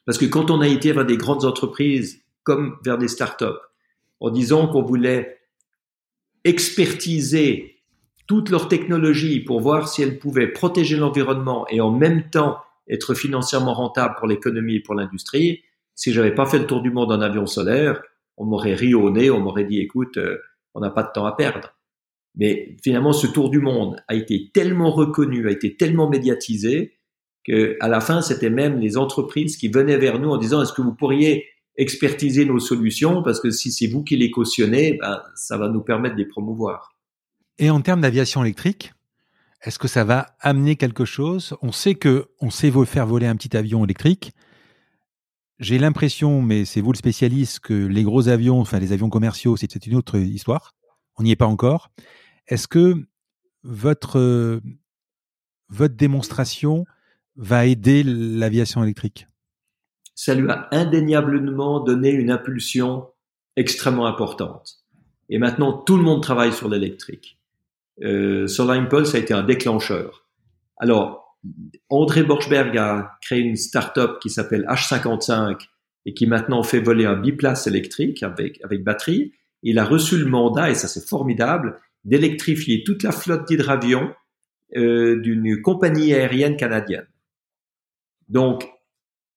Parce 0.05 0.17
que 0.17 0.25
quand 0.25 0.51
on 0.51 0.61
a 0.61 0.67
été 0.67 0.91
vers 0.91 1.05
des 1.05 1.17
grandes 1.17 1.45
entreprises 1.45 2.21
comme 2.43 2.77
vers 2.83 2.97
des 2.97 3.07
startups, 3.07 3.45
en 4.19 4.29
disant 4.29 4.67
qu'on 4.67 4.83
voulait 4.83 5.39
expertiser 6.43 7.81
toutes 8.27 8.49
leurs 8.49 8.67
technologies 8.67 9.41
pour 9.41 9.59
voir 9.59 9.87
si 9.87 10.01
elles 10.01 10.19
pouvaient 10.19 10.51
protéger 10.51 10.97
l'environnement 10.97 11.67
et 11.69 11.81
en 11.81 11.91
même 11.91 12.29
temps 12.29 12.57
être 12.89 13.13
financièrement 13.13 13.73
rentables 13.73 14.15
pour 14.17 14.27
l'économie 14.27 14.75
et 14.75 14.79
pour 14.81 14.95
l'industrie, 14.95 15.61
si 15.95 16.11
j'avais 16.11 16.33
pas 16.33 16.45
fait 16.45 16.59
le 16.59 16.67
tour 16.67 16.81
du 16.81 16.91
monde 16.91 17.11
en 17.11 17.21
avion 17.21 17.45
solaire, 17.45 18.01
on 18.37 18.45
m'aurait 18.45 18.73
ri 18.73 18.93
au 18.93 19.09
nez, 19.09 19.29
on 19.29 19.39
m'aurait 19.39 19.65
dit, 19.65 19.79
écoute, 19.79 20.17
euh, 20.17 20.37
on 20.73 20.79
n'a 20.79 20.89
pas 20.89 21.03
de 21.03 21.11
temps 21.13 21.25
à 21.25 21.35
perdre. 21.35 21.75
Mais 22.35 22.75
finalement, 22.83 23.13
ce 23.13 23.27
tour 23.27 23.49
du 23.49 23.59
monde 23.59 24.01
a 24.07 24.15
été 24.15 24.49
tellement 24.53 24.89
reconnu, 24.89 25.47
a 25.47 25.51
été 25.51 25.77
tellement 25.77 26.09
médiatisé 26.09 26.97
que 27.43 27.77
à 27.79 27.87
la 27.87 27.99
fin, 27.99 28.21
c'était 28.21 28.49
même 28.49 28.79
les 28.79 28.97
entreprises 28.97 29.57
qui 29.57 29.67
venaient 29.67 29.97
vers 29.97 30.19
nous 30.19 30.29
en 30.29 30.37
disant, 30.37 30.61
est-ce 30.61 30.73
que 30.73 30.81
vous 30.81 30.93
pourriez 30.93 31.45
expertiser 31.75 32.45
nos 32.45 32.59
solutions? 32.59 33.23
Parce 33.23 33.39
que 33.39 33.51
si 33.51 33.71
c'est 33.71 33.87
vous 33.87 34.03
qui 34.03 34.15
les 34.15 34.31
cautionnez, 34.31 34.97
ben, 35.01 35.21
ça 35.35 35.57
va 35.57 35.69
nous 35.69 35.81
permettre 35.81 36.15
de 36.15 36.21
les 36.21 36.27
promouvoir. 36.27 36.95
Et 37.59 37.69
en 37.69 37.81
termes 37.81 38.01
d'aviation 38.01 38.43
électrique, 38.43 38.93
est-ce 39.61 39.79
que 39.79 39.87
ça 39.87 40.03
va 40.03 40.35
amener 40.39 40.75
quelque 40.75 41.05
chose? 41.05 41.55
On 41.61 41.71
sait 41.71 41.95
que 41.95 42.27
on 42.41 42.49
sait 42.49 42.71
faire 42.85 43.07
voler 43.07 43.27
un 43.27 43.35
petit 43.35 43.55
avion 43.55 43.83
électrique. 43.83 44.33
J'ai 45.59 45.77
l'impression, 45.77 46.41
mais 46.41 46.65
c'est 46.65 46.81
vous 46.81 46.91
le 46.91 46.97
spécialiste, 46.97 47.59
que 47.59 47.73
les 47.73 48.03
gros 48.03 48.27
avions, 48.27 48.59
enfin 48.59 48.79
les 48.79 48.91
avions 48.91 49.09
commerciaux, 49.09 49.55
c'est 49.55 49.85
une 49.85 49.95
autre 49.95 50.17
histoire. 50.17 50.73
On 51.15 51.23
n'y 51.23 51.31
est 51.31 51.37
pas 51.37 51.45
encore. 51.45 51.91
Est-ce 52.47 52.67
que 52.67 53.05
votre, 53.63 54.59
votre 55.69 55.95
démonstration 55.95 56.85
va 57.35 57.65
aider 57.65 58.03
l'aviation 58.03 58.83
électrique 58.83 59.27
Ça 60.15 60.35
lui 60.35 60.49
a 60.49 60.67
indéniablement 60.71 61.79
donné 61.79 62.11
une 62.11 62.31
impulsion 62.31 63.07
extrêmement 63.55 64.07
importante. 64.07 64.83
Et 65.29 65.37
maintenant, 65.37 65.73
tout 65.73 65.97
le 65.97 66.03
monde 66.03 66.21
travaille 66.21 66.53
sur 66.53 66.69
l'électrique. 66.69 67.39
Euh, 68.03 68.47
Solar 68.47 68.77
Impulse 68.77 69.15
a 69.15 69.19
été 69.19 69.33
un 69.33 69.43
déclencheur. 69.43 70.27
Alors, 70.77 71.37
André 71.89 72.23
Borchberg 72.23 72.77
a 72.77 73.17
créé 73.21 73.39
une 73.39 73.55
start-up 73.55 74.19
qui 74.21 74.29
s'appelle 74.29 74.65
H55 74.69 75.67
et 76.05 76.13
qui 76.13 76.27
maintenant 76.27 76.63
fait 76.63 76.79
voler 76.79 77.05
un 77.05 77.15
biplace 77.15 77.67
électrique 77.67 78.23
avec, 78.23 78.59
avec 78.63 78.83
batterie. 78.83 79.33
Il 79.61 79.79
a 79.79 79.85
reçu 79.85 80.17
le 80.17 80.25
mandat, 80.25 80.71
et 80.71 80.75
ça 80.75 80.87
c'est 80.87 81.07
formidable, 81.07 81.79
d'électrifier 82.03 82.83
toute 82.83 83.03
la 83.03 83.11
flotte 83.11 83.47
d'hydravions 83.47 84.13
euh, 84.75 85.19
d'une 85.21 85.61
compagnie 85.61 86.13
aérienne 86.13 86.57
canadienne. 86.57 87.07
Donc, 88.29 88.69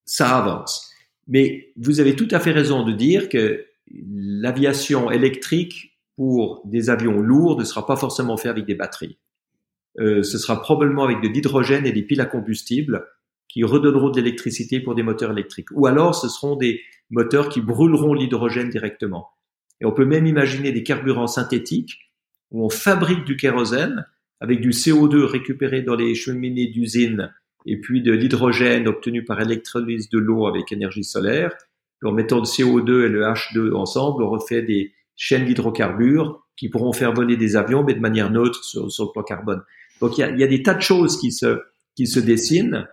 ça 0.05 0.37
avance. 0.37 0.91
Mais 1.28 1.72
vous 1.76 2.01
avez 2.01 2.14
tout 2.14 2.28
à 2.30 2.41
fait 2.41 2.53
raison 2.53 2.84
de 2.84 2.93
dire 2.93 3.28
que 3.28 3.66
l'aviation 3.91 5.11
électrique 5.11 5.99
pour 6.16 6.62
des 6.64 6.89
avions 6.91 7.20
lourds 7.20 7.59
ne 7.59 7.64
sera 7.64 7.87
pas 7.87 7.97
forcément 7.97 8.37
fait 8.37 8.49
avec 8.49 8.64
des 8.64 8.74
batteries. 8.74 9.18
Euh, 9.99 10.22
ce 10.22 10.39
sera 10.39 10.61
probablement 10.61 11.05
avec 11.05 11.20
de 11.20 11.28
l'hydrogène 11.28 11.87
et 11.87 11.93
des 11.93 12.03
piles 12.03 12.20
à 12.20 12.26
combustible 12.26 13.07
qui 13.49 13.64
redonneront 13.64 14.11
de 14.11 14.20
l'électricité 14.20 14.80
pour 14.80 14.95
des 14.95 15.03
moteurs 15.03 15.30
électriques. 15.30 15.70
Ou 15.72 15.87
alors 15.87 16.14
ce 16.14 16.28
seront 16.28 16.57
des 16.57 16.80
moteurs 17.11 17.49
qui 17.49 17.61
brûleront 17.61 18.14
l'hydrogène 18.14 18.68
directement. 18.68 19.30
Et 19.80 19.87
on 19.87 19.93
peut 19.93 20.05
même 20.05 20.26
imaginer 20.26 20.72
des 20.72 20.82
carburants 20.82 21.26
synthétiques 21.26 21.99
où 22.51 22.64
on 22.64 22.70
fabrique 22.70 23.24
du 23.24 23.37
kérosène 23.37 24.07
avec 24.41 24.61
du 24.61 24.70
CO2 24.70 25.24
récupéré 25.24 25.82
dans 25.82 25.97
les 25.97 26.14
cheminées 26.14 26.66
d'usine 26.66 27.32
et 27.67 27.81
puis 27.81 28.03
de 28.03 28.12
l'hydrogène 28.12 28.89
obtenu 28.89 29.25
par 29.25 29.41
électrolyse 29.41 30.09
de 30.09 30.19
l'eau 30.19 30.47
avec 30.47 30.73
énergie 30.73 31.05
solaire. 31.05 31.53
en 32.03 32.12
mettant 32.12 32.39
le 32.39 32.45
CO2 32.45 33.07
et 33.07 33.09
le 33.09 33.23
H2 33.23 33.75
ensemble, 33.75 34.23
on 34.23 34.31
refait 34.31 34.62
des 34.62 34.93
chaînes 35.17 35.45
d'hydrocarbures 35.45 36.43
qui 36.57 36.69
pourront 36.69 36.93
faire 36.93 37.12
voler 37.12 37.37
des 37.37 37.57
avions, 37.57 37.83
mais 37.83 37.95
de 37.95 38.01
manière 38.01 38.31
neutre 38.31 38.64
sur, 38.64 38.85
le 38.87 39.12
plan 39.12 39.23
carbone. 39.23 39.62
Donc 40.01 40.17
il 40.17 40.21
y 40.21 40.45
a, 40.45 40.47
des 40.47 40.62
tas 40.62 40.75
de 40.75 40.81
choses 40.81 41.19
qui 41.19 41.33
se, 41.33 41.61
qui 41.97 42.07
se 42.07 42.21
dessinent 42.21 42.87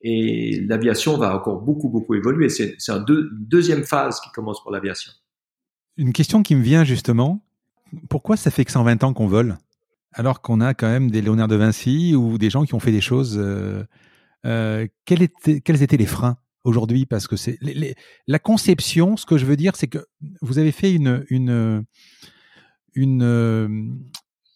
et 0.00 0.60
l'aviation 0.66 1.16
va 1.16 1.36
encore 1.36 1.60
beaucoup, 1.60 1.88
beaucoup 1.88 2.14
évoluer. 2.14 2.48
C'est 2.48 2.76
une 2.88 3.28
deuxième 3.32 3.84
phase 3.84 4.20
qui 4.20 4.30
commence 4.32 4.62
pour 4.62 4.72
l'aviation. 4.72 5.12
Une 5.96 6.12
question 6.12 6.42
qui 6.42 6.54
me 6.56 6.62
vient 6.62 6.84
justement, 6.84 7.44
pourquoi 8.08 8.36
ça 8.36 8.50
fait 8.50 8.64
que 8.64 8.72
120 8.72 9.04
ans 9.04 9.12
qu'on 9.12 9.26
vole 9.26 9.56
alors 10.14 10.40
qu'on 10.40 10.60
a 10.60 10.74
quand 10.74 10.88
même 10.88 11.10
des 11.10 11.20
Léonard 11.20 11.48
de 11.48 11.56
Vinci 11.56 12.14
ou 12.14 12.38
des 12.38 12.48
gens 12.48 12.64
qui 12.64 12.74
ont 12.74 12.80
fait 12.80 12.92
des 12.92 13.00
choses 13.00 13.36
euh, 13.36 13.82
euh, 14.44 14.86
quels, 15.04 15.22
étaient, 15.22 15.96
les 15.96 16.06
freins 16.06 16.36
aujourd'hui? 16.64 17.06
Parce 17.06 17.26
que 17.26 17.36
c'est 17.36 17.58
la 18.26 18.38
conception. 18.38 19.16
Ce 19.16 19.26
que 19.26 19.38
je 19.38 19.46
veux 19.46 19.56
dire, 19.56 19.76
c'est 19.76 19.86
que 19.86 20.06
vous 20.40 20.58
avez 20.58 20.72
fait 20.72 20.92
une 20.92 21.24
une 21.28 21.84
une, 22.94 24.04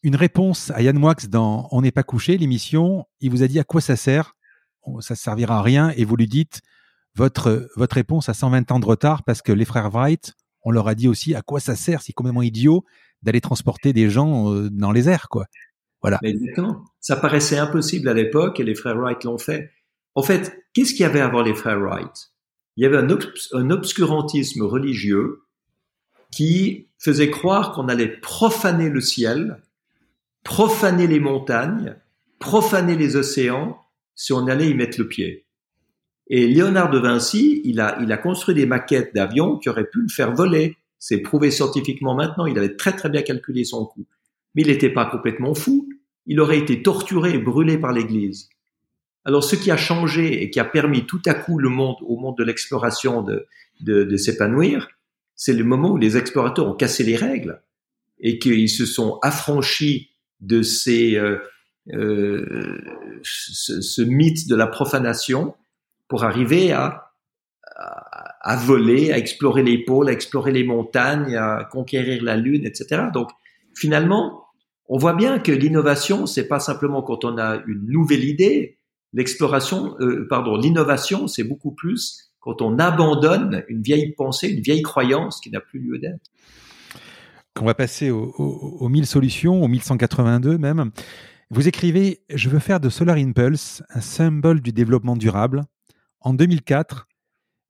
une 0.03 0.17
réponse 0.17 0.71
à 0.71 0.83
Yann 0.83 0.99
Moix 0.99 1.17
dans 1.29 1.69
On 1.73 1.83
n'est 1.83 1.91
pas 1.91 2.03
couché, 2.03 2.39
l'émission. 2.39 3.07
Il 3.21 3.31
vous 3.31 3.43
a 3.43 3.49
dit 3.49 3.59
à 3.59 3.65
quoi 3.65 3.81
ça 3.81 3.97
sert? 3.97 4.35
Ça 5.01 5.15
servira 5.17 5.59
à 5.59 5.63
rien, 5.63 5.91
et 5.97 6.05
vous 6.05 6.17
lui 6.17 6.29
dites 6.29 6.61
votre 7.15 7.69
votre 7.77 7.95
réponse 7.97 8.29
à 8.29 8.35
120 8.35 8.71
ans 8.73 8.81
de 8.81 8.87
retard 8.87 9.23
parce 9.23 9.43
que 9.43 9.53
les 9.53 9.67
frères 9.67 9.91
Wright, 9.91 10.33
on 10.63 10.71
leur 10.71 10.89
a 10.89 10.95
dit 10.95 11.09
aussi 11.09 11.35
à 11.35 11.43
quoi 11.43 11.61
ça 11.61 11.77
sert. 11.77 12.01
C'est 12.01 12.13
complètement 12.13 12.43
idiot 12.43 12.85
d'aller 13.23 13.41
transporter 13.41 13.93
des 13.93 14.09
gens 14.09 14.53
euh, 14.53 14.71
dans 14.71 14.93
les 14.93 15.09
airs, 15.09 15.29
quoi. 15.29 15.47
Voilà. 16.01 16.19
Mais. 16.23 16.35
Ça 17.01 17.17
paraissait 17.17 17.59
impossible 17.59 18.09
à 18.09 18.15
l'époque 18.15 18.61
et 18.61 18.65
les 18.65 18.75
frères 18.75 18.97
Wright 18.97 19.25
l'ont 19.25 19.39
fait. 19.39 19.71
En 20.19 20.23
fait, 20.25 20.65
qu'est-ce 20.75 20.95
qu'il 20.95 21.03
y 21.03 21.05
avait 21.05 21.21
avant 21.21 21.43
les 21.43 21.55
frères 21.55 21.79
Wright? 21.79 22.33
Il 22.77 22.83
y 22.83 22.87
avait 22.87 22.97
un, 22.97 23.71
obscurantisme 23.71 24.63
religieux 24.63 25.43
qui 26.33 26.89
faisait 26.99 27.31
croire 27.31 27.71
qu'on 27.71 27.87
allait 27.87 28.09
profaner 28.09 28.89
le 28.91 29.01
ciel, 29.01 29.63
profaner 30.43 31.07
les 31.07 31.21
montagnes, 31.21 31.95
profaner 32.41 32.97
les 32.97 33.15
océans 33.15 33.79
si 34.17 34.33
on 34.33 34.49
allait 34.49 34.69
y 34.69 34.75
mettre 34.75 34.99
le 34.99 35.07
pied. 35.07 35.47
Et 36.27 36.49
Léonard 36.49 36.91
de 36.91 36.99
Vinci, 36.99 37.61
il 37.63 37.79
a, 37.79 37.97
a 37.97 38.17
construit 38.17 38.57
des 38.57 38.67
maquettes 38.67 39.15
d'avions 39.15 39.57
qui 39.57 39.69
auraient 39.69 39.89
pu 39.89 40.03
le 40.03 40.09
faire 40.09 40.35
voler. 40.35 40.79
C'est 40.99 41.19
prouvé 41.19 41.53
scientifiquement 41.53 42.17
maintenant. 42.17 42.47
Il 42.47 42.59
avait 42.59 42.75
très 42.75 42.97
très 42.97 43.09
bien 43.09 43.23
calculé 43.23 43.63
son 43.63 43.87
coût. 43.87 44.09
Mais 44.57 44.63
il 44.63 44.69
n'était 44.69 44.91
pas 44.91 45.07
complètement 45.07 45.55
fou. 45.55 45.89
Il 46.27 46.41
aurait 46.41 46.59
été 46.59 46.83
torturé 46.83 47.35
et 47.35 47.39
brûlé 47.39 47.79
par 47.79 47.93
l'Église. 47.93 48.49
Alors, 49.25 49.45
ce 49.45 49.57
qui 49.57 49.71
a 49.71 49.77
changé 49.77 50.43
et 50.43 50.51
qui 50.51 50.61
a 50.61 50.65
permis 50.65 51.07
tout 51.07 51.21
à 51.27 51.35
coup 51.35 51.59
le 51.59 51.69
monde, 51.69 51.97
au 52.03 52.17
monde 52.17 52.37
de 52.39 52.45
l'exploration 52.45 53.23
de, 53.23 53.47
de, 53.81 54.17
s'épanouir, 54.17 54.89
c'est 55.35 55.53
le 55.53 55.65
moment 55.65 55.93
où 55.93 55.97
les 55.97 56.17
explorateurs 56.17 56.67
ont 56.67 56.75
cassé 56.75 57.05
les 57.05 57.17
règles 57.17 57.63
et 58.21 58.39
qu'ils 58.39 58.69
se 58.69 58.87
sont 58.87 59.19
affranchis 59.23 60.11
de 60.41 60.63
ces, 60.63 61.17
euh, 61.17 61.39
euh, 61.93 62.81
ce, 63.23 64.03
mythe 64.03 64.49
de 64.49 64.55
la 64.57 64.67
profanation 64.67 65.55
pour 66.09 66.25
arriver 66.25 66.73
à, 66.73 67.13
à, 68.41 68.57
voler, 68.57 69.13
à 69.13 69.19
explorer 69.19 69.63
les 69.63 69.85
pôles, 69.85 70.09
à 70.09 70.13
explorer 70.13 70.53
les 70.53 70.65
montagnes, 70.65 71.37
à 71.37 71.69
conquérir 71.71 72.23
la 72.23 72.37
lune, 72.37 72.65
etc. 72.65 73.05
Donc, 73.13 73.31
finalement, 73.75 74.45
on 74.89 74.99
voit 74.99 75.15
bien 75.15 75.39
que 75.39 75.53
l'innovation, 75.53 76.27
c'est 76.27 76.49
pas 76.49 76.61
simplement 76.61 77.03
quand 77.03 77.25
on 77.25 77.37
a 77.39 77.63
une 77.67 77.87
nouvelle 77.87 78.25
idée, 78.25 78.78
L'exploration, 79.13 79.97
euh, 80.01 80.27
pardon, 80.29 80.57
l'innovation, 80.57 81.27
c'est 81.27 81.45
beaucoup 81.45 81.73
plus 81.73 82.31
quand 82.41 82.63
on 82.63 82.79
abandonne 82.79 83.65
une 83.69 83.83
vieille 83.83 84.13
pensée, 84.13 84.49
une 84.49 84.63
vieille 84.63 84.83
croyance 84.83 85.41
qui 85.41 85.51
n'a 85.51 85.61
plus 85.61 85.81
lieu 85.81 85.99
d'être. 85.99 86.31
On 87.61 87.65
va 87.65 87.75
passer 87.75 88.11
aux 88.11 88.89
1000 88.89 89.07
solutions, 89.07 89.63
aux 89.63 89.69
1182 89.69 90.59
même. 90.59 90.93
Vous 91.51 91.67
écrivez 91.67 92.23
Je 92.33 92.49
veux 92.49 92.61
faire 92.61 92.79
de 92.79 92.89
Solar 92.89 93.17
Impulse 93.17 93.83
un 93.91 94.01
symbole 94.01 94.61
du 94.61 94.73
développement 94.73 95.17
durable. 95.17 95.65
En 96.21 96.35
2004, 96.35 97.09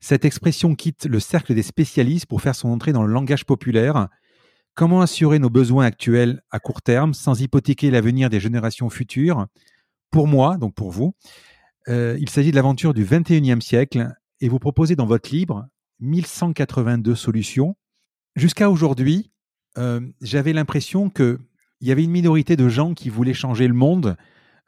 cette 0.00 0.24
expression 0.24 0.74
quitte 0.74 1.06
le 1.06 1.20
cercle 1.20 1.54
des 1.54 1.62
spécialistes 1.62 2.26
pour 2.26 2.42
faire 2.42 2.54
son 2.54 2.68
entrée 2.68 2.92
dans 2.92 3.02
le 3.02 3.12
langage 3.12 3.44
populaire. 3.46 4.08
Comment 4.74 5.00
assurer 5.00 5.38
nos 5.38 5.50
besoins 5.50 5.86
actuels 5.86 6.42
à 6.50 6.60
court 6.60 6.82
terme 6.82 7.14
sans 7.14 7.40
hypothéquer 7.40 7.90
l'avenir 7.90 8.30
des 8.30 8.40
générations 8.40 8.90
futures? 8.90 9.46
Pour 10.10 10.26
moi, 10.26 10.56
donc 10.56 10.74
pour 10.74 10.90
vous, 10.90 11.14
euh, 11.88 12.16
il 12.20 12.28
s'agit 12.28 12.50
de 12.50 12.56
l'aventure 12.56 12.94
du 12.94 13.04
21e 13.04 13.60
siècle 13.60 14.12
et 14.40 14.48
vous 14.48 14.58
proposez 14.58 14.94
dans 14.94 15.06
votre 15.06 15.30
livre 15.30 15.66
1182 16.00 17.14
solutions. 17.14 17.76
Jusqu'à 18.36 18.70
aujourd'hui, 18.70 19.30
euh, 19.78 20.00
j'avais 20.20 20.52
l'impression 20.52 21.08
qu'il 21.08 21.38
y 21.80 21.90
avait 21.90 22.04
une 22.04 22.10
minorité 22.10 22.56
de 22.56 22.68
gens 22.68 22.94
qui 22.94 23.08
voulaient 23.08 23.34
changer 23.34 23.66
le 23.66 23.74
monde 23.74 24.16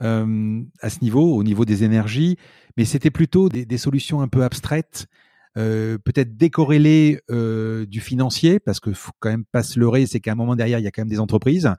euh, 0.03 0.63
à 0.81 0.89
ce 0.89 1.01
niveau, 1.03 1.37
au 1.37 1.43
niveau 1.43 1.65
des 1.65 1.85
énergies, 1.85 2.39
mais 2.77 2.85
c'était 2.85 3.11
plutôt 3.11 3.49
des, 3.51 3.79
solutions 3.79 4.23
un 4.23 4.29
peu 4.29 4.43
abstraites, 4.43 5.07
peut-être 5.55 6.37
décorrélées 6.39 7.21
du 7.29 8.01
financier, 8.01 8.61
parce 8.61 8.81
qu'il 8.81 8.95
faut 8.95 9.13
quand 9.19 9.29
même 9.29 9.45
pas 9.45 9.63
se 9.63 9.79
leurrer, 9.79 10.07
c'est 10.07 10.21
qu'à 10.21 10.33
un 10.33 10.37
moment 10.37 10.57
derrière, 10.57 10.79
il 10.79 10.85
y 10.85 10.87
a 10.87 10.91
quand 10.91 11.03
même 11.03 11.11
des 11.11 11.21
entreprises, 11.21 11.71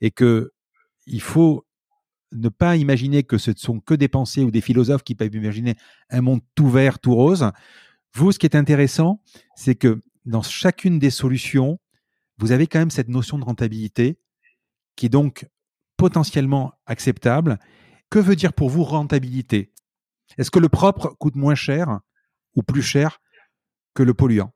et 0.00 0.10
que 0.10 0.52
il 1.06 1.20
faut 1.20 1.65
ne 2.36 2.48
pas 2.48 2.76
imaginer 2.76 3.22
que 3.22 3.38
ce 3.38 3.50
ne 3.50 3.56
sont 3.56 3.80
que 3.80 3.94
des 3.94 4.08
pensées 4.08 4.42
ou 4.42 4.50
des 4.50 4.60
philosophes 4.60 5.02
qui 5.02 5.14
peuvent 5.14 5.34
imaginer 5.34 5.74
un 6.10 6.20
monde 6.20 6.40
tout 6.54 6.68
vert, 6.68 6.98
tout 6.98 7.14
rose. 7.14 7.50
Vous, 8.14 8.32
ce 8.32 8.38
qui 8.38 8.46
est 8.46 8.56
intéressant, 8.56 9.22
c'est 9.54 9.74
que 9.74 10.00
dans 10.24 10.42
chacune 10.42 10.98
des 10.98 11.10
solutions, 11.10 11.78
vous 12.38 12.52
avez 12.52 12.66
quand 12.66 12.78
même 12.78 12.90
cette 12.90 13.08
notion 13.08 13.38
de 13.38 13.44
rentabilité 13.44 14.18
qui 14.96 15.06
est 15.06 15.10
donc 15.10 15.46
potentiellement 15.96 16.72
acceptable. 16.86 17.58
Que 18.10 18.18
veut 18.18 18.36
dire 18.36 18.52
pour 18.52 18.70
vous 18.70 18.84
rentabilité? 18.84 19.72
Est-ce 20.38 20.50
que 20.50 20.58
le 20.58 20.68
propre 20.68 21.14
coûte 21.18 21.36
moins 21.36 21.54
cher 21.54 22.00
ou 22.54 22.62
plus 22.62 22.82
cher 22.82 23.20
que 23.94 24.02
le 24.02 24.14
polluant? 24.14 24.52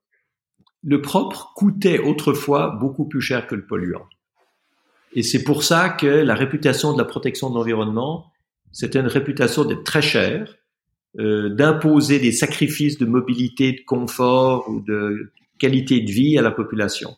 Le 0.83 1.03
propre 1.03 1.53
coûtait 1.55 1.99
autrefois 1.99 2.77
beaucoup 2.81 3.07
plus 3.07 3.21
cher 3.21 3.47
que 3.47 3.55
le 3.55 3.67
polluant. 3.67 4.07
Et 5.13 5.23
c'est 5.23 5.43
pour 5.43 5.65
ça 5.65 5.89
que 5.89 6.07
la 6.07 6.35
réputation 6.35 6.93
de 6.93 6.99
la 6.99 7.05
protection 7.05 7.51
de 7.51 7.57
l'environnement, 7.57 8.31
c'était 8.73 9.01
une 9.01 9.07
réputation 9.07 9.65
d'être 9.65 9.85
très 9.85 10.03
cher, 10.03 10.57
euh, 11.19 11.49
d'imposer 11.49 12.21
des 12.21 12.33
sacrifices 12.33 12.99
de 12.99 13.07
mobilité, 13.07 13.73
de 13.73 13.85
confort 13.85 14.69
ou 14.69 14.81
de 14.81 15.33
qualité 15.59 16.01
de 16.01 16.11
vie 16.11 16.39
à 16.39 16.43
la 16.43 16.53
population. 16.53 17.17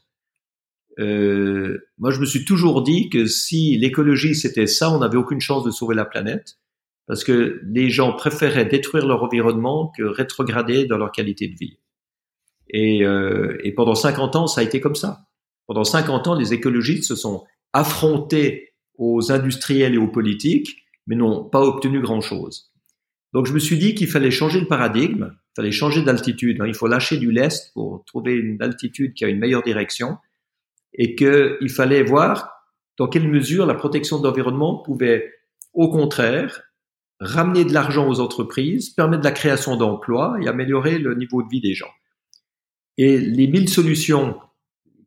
Euh, 0.98 1.78
moi, 1.98 2.10
je 2.10 2.20
me 2.20 2.24
suis 2.24 2.44
toujours 2.44 2.82
dit 2.82 3.10
que 3.10 3.26
si 3.26 3.76
l'écologie 3.78 4.34
c'était 4.34 4.66
ça, 4.66 4.90
on 4.90 4.98
n'avait 4.98 5.16
aucune 5.16 5.40
chance 5.40 5.64
de 5.64 5.70
sauver 5.70 5.94
la 5.94 6.04
planète, 6.04 6.58
parce 7.06 7.24
que 7.24 7.60
les 7.64 7.90
gens 7.90 8.12
préféraient 8.14 8.64
détruire 8.64 9.06
leur 9.06 9.22
environnement 9.22 9.92
que 9.96 10.02
rétrograder 10.02 10.86
dans 10.86 10.96
leur 10.96 11.12
qualité 11.12 11.48
de 11.48 11.56
vie. 11.56 11.78
Et, 12.70 13.04
euh, 13.04 13.58
et 13.64 13.72
pendant 13.72 13.94
50 13.94 14.36
ans, 14.36 14.46
ça 14.46 14.62
a 14.62 14.64
été 14.64 14.80
comme 14.80 14.94
ça. 14.94 15.26
Pendant 15.66 15.84
50 15.84 16.28
ans, 16.28 16.34
les 16.34 16.54
écologistes 16.54 17.04
se 17.04 17.16
sont 17.16 17.44
affrontés 17.72 18.74
aux 18.96 19.32
industriels 19.32 19.94
et 19.94 19.98
aux 19.98 20.08
politiques, 20.08 20.84
mais 21.06 21.16
n'ont 21.16 21.44
pas 21.44 21.60
obtenu 21.60 22.00
grand-chose. 22.00 22.72
Donc 23.32 23.46
je 23.46 23.52
me 23.52 23.58
suis 23.58 23.78
dit 23.78 23.94
qu'il 23.94 24.08
fallait 24.08 24.30
changer 24.30 24.60
le 24.60 24.66
paradigme, 24.66 25.34
il 25.34 25.54
fallait 25.56 25.72
changer 25.72 26.02
d'altitude. 26.02 26.60
Hein. 26.60 26.66
Il 26.66 26.74
faut 26.74 26.86
lâcher 26.86 27.16
du 27.16 27.32
lest 27.32 27.72
pour 27.72 28.04
trouver 28.06 28.34
une 28.34 28.62
altitude 28.62 29.14
qui 29.14 29.24
a 29.24 29.28
une 29.28 29.38
meilleure 29.38 29.62
direction. 29.62 30.18
et 30.94 31.14
qu'il 31.14 31.70
fallait 31.70 32.02
voir 32.02 32.50
dans 32.98 33.08
quelle 33.08 33.26
mesure 33.26 33.64
la 33.64 33.74
protection 33.74 34.18
de 34.18 34.26
l'environnement 34.26 34.82
pouvait, 34.82 35.32
au 35.72 35.88
contraire, 35.88 36.62
ramener 37.18 37.64
de 37.64 37.72
l'argent 37.72 38.06
aux 38.08 38.20
entreprises, 38.20 38.90
permettre 38.90 39.24
la 39.24 39.30
création 39.30 39.76
d'emplois 39.76 40.36
et 40.42 40.48
améliorer 40.48 40.98
le 40.98 41.14
niveau 41.14 41.42
de 41.42 41.48
vie 41.48 41.62
des 41.62 41.72
gens. 41.72 41.90
Et 42.98 43.18
les 43.18 43.46
mille 43.46 43.70
solutions 43.70 44.38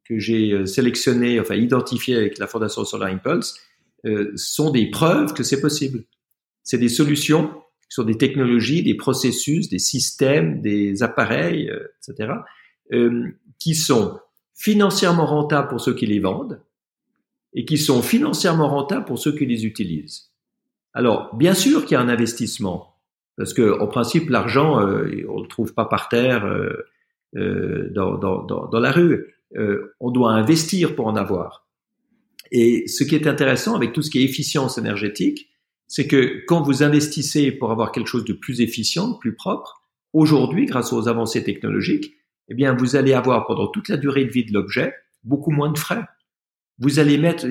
que 0.05 0.19
j'ai 0.19 0.51
euh, 0.51 0.65
sélectionnées, 0.65 1.39
enfin 1.39 1.55
identifiées 1.55 2.15
avec 2.15 2.37
la 2.37 2.47
Fondation 2.47 2.85
Solar 2.85 3.09
Impulse, 3.09 3.59
euh, 4.05 4.31
sont 4.35 4.69
des 4.69 4.89
preuves 4.89 5.33
que 5.33 5.43
c'est 5.43 5.59
possible. 5.59 6.03
C'est 6.63 6.77
des 6.77 6.89
solutions 6.89 7.47
qui 7.47 7.95
sont 7.95 8.03
des 8.03 8.17
technologies, 8.17 8.83
des 8.83 8.95
processus, 8.95 9.69
des 9.69 9.79
systèmes, 9.79 10.61
des 10.61 11.03
appareils, 11.03 11.69
euh, 11.69 11.87
etc., 11.99 12.33
qui 13.57 13.73
sont 13.73 14.19
financièrement 14.53 15.25
rentables 15.25 15.69
pour 15.69 15.81
ceux 15.81 15.95
qui 15.95 16.05
les 16.05 16.19
vendent 16.19 16.61
et 17.55 17.65
qui 17.65 17.79
sont 17.79 18.03
financièrement 18.03 18.67
rentables 18.67 19.05
pour 19.05 19.17
ceux 19.17 19.31
qui 19.31 19.47
les 19.47 19.65
utilisent. 19.65 20.29
Alors, 20.93 21.35
bien 21.35 21.55
sûr 21.55 21.83
qu'il 21.83 21.93
y 21.93 21.95
a 21.95 22.01
un 22.01 22.09
investissement, 22.09 22.95
parce 23.37 23.55
que 23.55 23.79
en 23.79 23.87
principe, 23.87 24.29
l'argent, 24.29 24.75
on 24.75 25.41
le 25.41 25.47
trouve 25.47 25.73
pas 25.73 25.85
par 25.85 26.09
terre 26.09 26.45
dans, 27.33 28.17
dans, 28.17 28.43
dans, 28.43 28.67
dans, 28.67 28.79
la 28.79 28.91
rue. 28.91 29.34
Euh, 29.57 29.95
on 29.99 30.11
doit 30.11 30.31
investir 30.31 30.95
pour 30.95 31.07
en 31.07 31.15
avoir. 31.15 31.67
Et 32.51 32.87
ce 32.87 33.03
qui 33.03 33.15
est 33.15 33.27
intéressant 33.27 33.75
avec 33.75 33.93
tout 33.93 34.01
ce 34.01 34.09
qui 34.09 34.19
est 34.19 34.23
efficience 34.23 34.77
énergétique, 34.77 35.49
c'est 35.87 36.07
que 36.07 36.43
quand 36.47 36.61
vous 36.61 36.83
investissez 36.83 37.51
pour 37.51 37.71
avoir 37.71 37.91
quelque 37.91 38.07
chose 38.07 38.25
de 38.25 38.33
plus 38.33 38.61
efficient, 38.61 39.09
de 39.09 39.17
plus 39.17 39.35
propre, 39.35 39.81
aujourd'hui, 40.13 40.65
grâce 40.65 40.93
aux 40.93 41.07
avancées 41.07 41.43
technologiques, 41.43 42.13
eh 42.49 42.53
bien, 42.53 42.75
vous 42.75 42.95
allez 42.95 43.13
avoir 43.13 43.45
pendant 43.47 43.67
toute 43.67 43.89
la 43.89 43.97
durée 43.97 44.25
de 44.25 44.31
vie 44.31 44.45
de 44.45 44.53
l'objet 44.53 44.93
beaucoup 45.23 45.51
moins 45.51 45.71
de 45.71 45.77
frais. 45.77 46.03
Vous 46.77 46.99
allez 46.99 47.17
mettre 47.17 47.47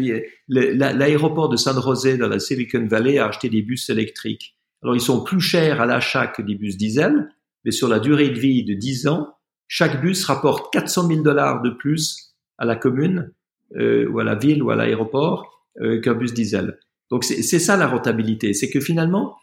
l'aéroport 0.49 1.49
de 1.49 1.57
San 1.57 1.81
José 1.81 2.17
dans 2.17 2.29
la 2.29 2.39
Silicon 2.39 2.87
Valley 2.87 3.19
a 3.19 3.27
acheté 3.27 3.49
des 3.49 3.63
bus 3.63 3.89
électriques. 3.89 4.57
Alors, 4.83 4.95
ils 4.95 5.01
sont 5.01 5.25
plus 5.25 5.41
chers 5.41 5.81
à 5.81 5.87
l'achat 5.87 6.27
que 6.27 6.43
des 6.43 6.55
bus 6.55 6.77
diesel, 6.77 7.31
mais 7.65 7.71
sur 7.71 7.89
la 7.89 8.01
durée 8.01 8.29
de 8.29 8.39
vie 8.39 8.65
de 8.65 8.75
10 8.75 9.09
ans, 9.09 9.35
chaque 9.77 10.01
bus 10.01 10.25
rapporte 10.27 10.73
400 10.73 11.09
000 11.09 11.23
dollars 11.23 11.61
de 11.61 11.71
plus 11.71 12.37
à 12.59 12.65
la 12.65 12.77
commune 12.77 13.33
euh, 13.75 14.09
ou 14.09 14.21
à 14.21 14.25
la 14.25 14.37
ville 14.37 14.63
ou 14.63 14.71
à 14.71 14.77
l'aéroport 14.77 15.67
euh, 15.81 16.01
qu'un 16.01 16.15
bus 16.15 16.33
diesel. 16.33 16.79
Donc, 17.11 17.25
c'est 17.25 17.59
ça 17.59 17.77
la 17.77 17.89
rentabilité. 17.89 18.55
C'est 18.55 18.71
que 18.71 18.79
finalement, 18.79 19.37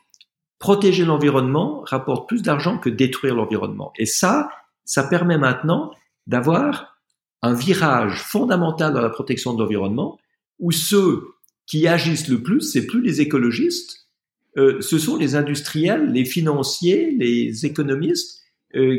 protéger 0.58 1.04
l'environnement 1.04 1.82
rapporte 1.86 2.30
plus 2.30 2.42
d'argent 2.42 2.78
que 2.78 2.90
détruire 2.90 3.36
l'environnement. 3.36 3.92
Et 3.98 4.06
ça, 4.06 4.48
ça 4.86 5.04
permet 5.04 5.38
maintenant 5.38 5.92
d'avoir 6.28 6.98
un 7.42 7.54
virage 7.54 8.22
fondamental 8.24 8.94
dans 8.94 9.02
la 9.02 9.10
protection 9.10 9.54
de 9.54 9.62
l'environnement 9.62 10.18
où 10.60 10.72
ceux 10.72 11.24
qui 11.68 11.90
agissent 11.90 12.30
le 12.30 12.42
plus, 12.42 12.62
c'est 12.62 12.88
plus 12.88 13.02
les 13.02 13.20
écologistes, 13.20 14.08
euh, 14.56 14.80
ce 14.80 14.98
sont 14.98 15.18
les 15.18 15.36
industriels, 15.36 16.10
les 16.14 16.24
financiers, 16.24 17.12
les 17.20 17.66
économistes 17.66 18.40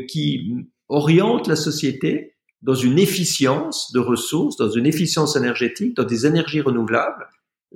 qui 0.06 0.68
orientent 0.88 1.48
la 1.48 1.56
société 1.56 2.34
dans 2.62 2.74
une 2.74 2.98
efficience 2.98 3.92
de 3.92 3.98
ressources, 3.98 4.56
dans 4.56 4.70
une 4.70 4.86
efficience 4.86 5.36
énergétique, 5.36 5.96
dans 5.96 6.04
des 6.04 6.26
énergies 6.26 6.60
renouvelables 6.60 7.26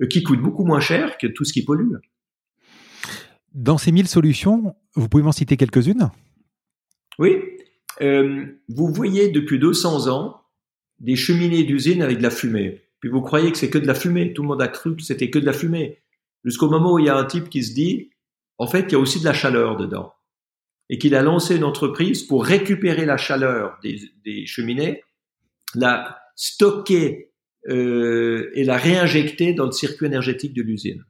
euh, 0.01 0.07
qui 0.07 0.23
coûtent 0.23 0.41
beaucoup 0.41 0.65
moins 0.65 0.79
cher 0.79 1.17
que 1.17 1.27
tout 1.27 1.43
ce 1.43 1.53
qui 1.53 1.63
pollue. 1.63 1.95
Dans 3.53 3.77
ces 3.77 3.91
mille 3.91 4.07
solutions, 4.07 4.75
vous 4.95 5.09
pouvez 5.09 5.23
m'en 5.23 5.31
citer 5.31 5.57
quelques-unes? 5.57 6.11
Oui. 7.19 7.37
Euh, 8.01 8.45
vous 8.69 8.93
voyez 8.93 9.29
depuis 9.29 9.59
200 9.59 10.07
ans 10.07 10.41
des 10.99 11.15
cheminées 11.15 11.63
d'usines 11.63 12.01
avec 12.01 12.19
de 12.19 12.23
la 12.23 12.29
fumée. 12.29 12.81
Puis 12.99 13.09
vous 13.09 13.21
croyez 13.21 13.51
que 13.51 13.57
c'est 13.57 13.69
que 13.69 13.77
de 13.77 13.87
la 13.87 13.95
fumée. 13.95 14.33
Tout 14.33 14.43
le 14.43 14.47
monde 14.47 14.61
a 14.61 14.67
cru 14.67 14.95
que 14.95 15.01
c'était 15.01 15.29
que 15.29 15.39
de 15.39 15.45
la 15.45 15.53
fumée. 15.53 16.01
Jusqu'au 16.43 16.69
moment 16.69 16.93
où 16.93 16.99
il 16.99 17.05
y 17.05 17.09
a 17.09 17.17
un 17.17 17.25
type 17.25 17.49
qui 17.49 17.63
se 17.63 17.73
dit, 17.73 18.11
en 18.57 18.67
fait, 18.67 18.85
il 18.89 18.91
y 18.93 18.95
a 18.95 18.99
aussi 18.99 19.19
de 19.19 19.25
la 19.25 19.33
chaleur 19.33 19.75
dedans. 19.75 20.13
Et 20.89 20.97
qu'il 20.97 21.15
a 21.15 21.21
lancé 21.21 21.55
une 21.55 21.63
entreprise 21.63 22.23
pour 22.23 22.45
récupérer 22.45 23.05
la 23.05 23.17
chaleur 23.17 23.77
des, 23.83 24.45
cheminées, 24.45 25.01
la 25.75 26.17
stocker 26.35 27.31
euh, 27.67 28.49
et 28.53 28.63
la 28.63 28.77
réinjecter 28.77 29.53
dans 29.53 29.65
le 29.65 29.71
circuit 29.71 30.05
énergétique 30.05 30.53
de 30.53 30.61
l'usine. 30.61 31.03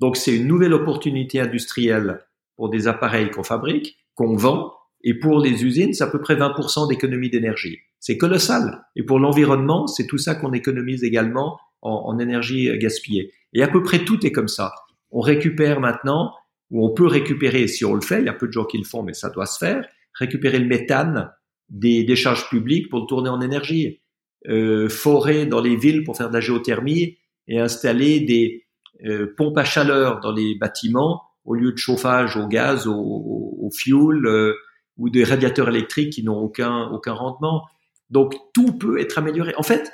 Donc 0.00 0.16
c'est 0.16 0.34
une 0.34 0.46
nouvelle 0.46 0.74
opportunité 0.74 1.40
industrielle 1.40 2.26
pour 2.56 2.68
des 2.68 2.88
appareils 2.88 3.30
qu'on 3.30 3.44
fabrique, 3.44 3.96
qu'on 4.14 4.34
vend, 4.34 4.72
et 5.02 5.14
pour 5.14 5.38
les 5.38 5.64
usines, 5.64 5.94
c'est 5.94 6.04
à 6.04 6.08
peu 6.08 6.20
près 6.20 6.34
20% 6.34 6.88
d'économie 6.88 7.30
d'énergie. 7.30 7.78
C'est 8.00 8.18
colossal. 8.18 8.82
Et 8.96 9.04
pour 9.04 9.20
l'environnement, 9.20 9.86
c'est 9.86 10.06
tout 10.06 10.18
ça 10.18 10.34
qu'on 10.34 10.52
économise 10.52 11.04
également 11.04 11.58
en, 11.82 12.18
énergie 12.18 12.76
gaspillée. 12.78 13.32
Et 13.52 13.62
à 13.62 13.68
peu 13.68 13.82
près 13.82 14.04
tout 14.04 14.26
est 14.26 14.32
comme 14.32 14.48
ça. 14.48 14.72
On 15.12 15.20
récupère 15.20 15.80
maintenant, 15.80 16.32
ou 16.70 16.84
on 16.86 16.94
peut 16.94 17.06
récupérer, 17.06 17.68
si 17.68 17.84
on 17.84 17.94
le 17.94 18.00
fait, 18.00 18.20
il 18.20 18.26
y 18.26 18.28
a 18.28 18.32
peu 18.32 18.46
de 18.46 18.52
gens 18.52 18.64
qui 18.64 18.78
le 18.78 18.84
font, 18.84 19.02
mais 19.02 19.14
ça 19.14 19.30
doit 19.30 19.46
se 19.46 19.58
faire, 19.58 19.86
récupérer 20.14 20.58
le 20.58 20.66
méthane 20.66 21.30
des 21.68 22.04
décharges 22.04 22.48
publiques 22.48 22.88
pour 22.88 23.00
le 23.00 23.06
tourner 23.06 23.28
en 23.28 23.40
énergie. 23.40 24.00
Euh, 24.48 24.88
forer 24.88 25.46
dans 25.46 25.60
les 25.60 25.76
villes 25.76 26.04
pour 26.04 26.16
faire 26.16 26.28
de 26.28 26.34
la 26.34 26.40
géothermie 26.40 27.18
et 27.48 27.58
installer 27.58 28.20
des 28.20 28.64
euh, 29.04 29.34
pompes 29.36 29.58
à 29.58 29.64
chaleur 29.64 30.20
dans 30.20 30.30
les 30.30 30.54
bâtiments 30.54 31.22
au 31.44 31.54
lieu 31.54 31.72
de 31.72 31.78
chauffage 31.78 32.36
au 32.36 32.46
gaz, 32.46 32.86
au, 32.86 32.94
au, 32.94 33.70
fuel, 33.70 34.26
euh, 34.26 34.54
ou 34.96 35.10
des 35.10 35.24
radiateurs 35.24 35.68
électriques 35.68 36.12
qui 36.12 36.22
n'ont 36.22 36.38
aucun, 36.38 36.88
aucun 36.90 37.12
rendement. 37.12 37.64
Donc 38.10 38.34
tout 38.52 38.76
peut 38.78 39.00
être 39.00 39.18
amélioré. 39.18 39.54
En 39.56 39.62
fait, 39.62 39.90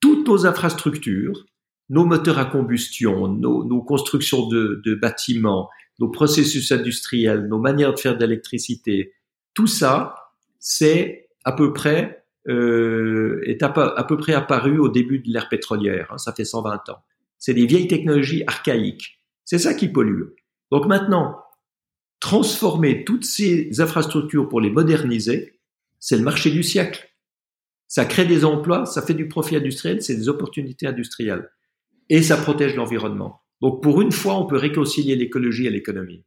toutes 0.00 0.26
nos 0.26 0.46
infrastructures, 0.46 1.44
nos 1.88 2.04
moteurs 2.04 2.38
à 2.38 2.44
combustion, 2.44 3.28
nos, 3.28 3.64
nos 3.64 3.82
constructions 3.82 4.46
de, 4.46 4.80
de, 4.84 4.94
bâtiments, 4.94 5.68
nos 6.00 6.08
processus 6.08 6.72
industriels, 6.72 7.46
nos 7.46 7.58
manières 7.58 7.94
de 7.94 8.00
faire 8.00 8.16
de 8.16 8.24
l'électricité, 8.24 9.12
tout 9.54 9.66
ça, 9.66 10.14
c'est 10.58 11.28
à 11.44 11.52
peu 11.52 11.72
près 11.72 12.20
euh, 12.48 13.42
est 13.44 13.62
à, 13.62 13.68
peu 13.68 14.16
près 14.16 14.32
apparu 14.32 14.78
au 14.78 14.88
début 14.88 15.18
de 15.18 15.30
l'ère 15.30 15.48
pétrolière. 15.48 16.08
Hein, 16.10 16.18
ça 16.18 16.32
fait 16.32 16.46
120 16.46 16.88
ans. 16.88 17.02
C'est 17.38 17.54
des 17.54 17.66
vieilles 17.66 17.86
technologies 17.86 18.44
archaïques. 18.46 19.20
C'est 19.44 19.58
ça 19.58 19.74
qui 19.74 19.88
pollue. 19.88 20.22
Donc 20.70 20.86
maintenant, 20.86 21.36
transformer 22.18 23.04
toutes 23.04 23.24
ces 23.24 23.80
infrastructures 23.80 24.48
pour 24.48 24.60
les 24.60 24.70
moderniser, 24.70 25.60
c'est 25.98 26.16
le 26.16 26.22
marché 26.22 26.50
du 26.50 26.62
siècle. 26.62 27.08
Ça 27.88 28.04
crée 28.04 28.24
des 28.24 28.44
emplois, 28.44 28.86
ça 28.86 29.02
fait 29.02 29.14
du 29.14 29.28
profit 29.28 29.56
industriel, 29.56 30.00
c'est 30.00 30.16
des 30.16 30.28
opportunités 30.28 30.86
industrielles. 30.86 31.50
Et 32.08 32.22
ça 32.22 32.36
protège 32.36 32.74
l'environnement. 32.74 33.42
Donc 33.60 33.82
pour 33.82 34.00
une 34.00 34.12
fois, 34.12 34.36
on 34.36 34.46
peut 34.46 34.56
réconcilier 34.56 35.16
l'écologie 35.16 35.66
et 35.66 35.70
l'économie. 35.70 36.24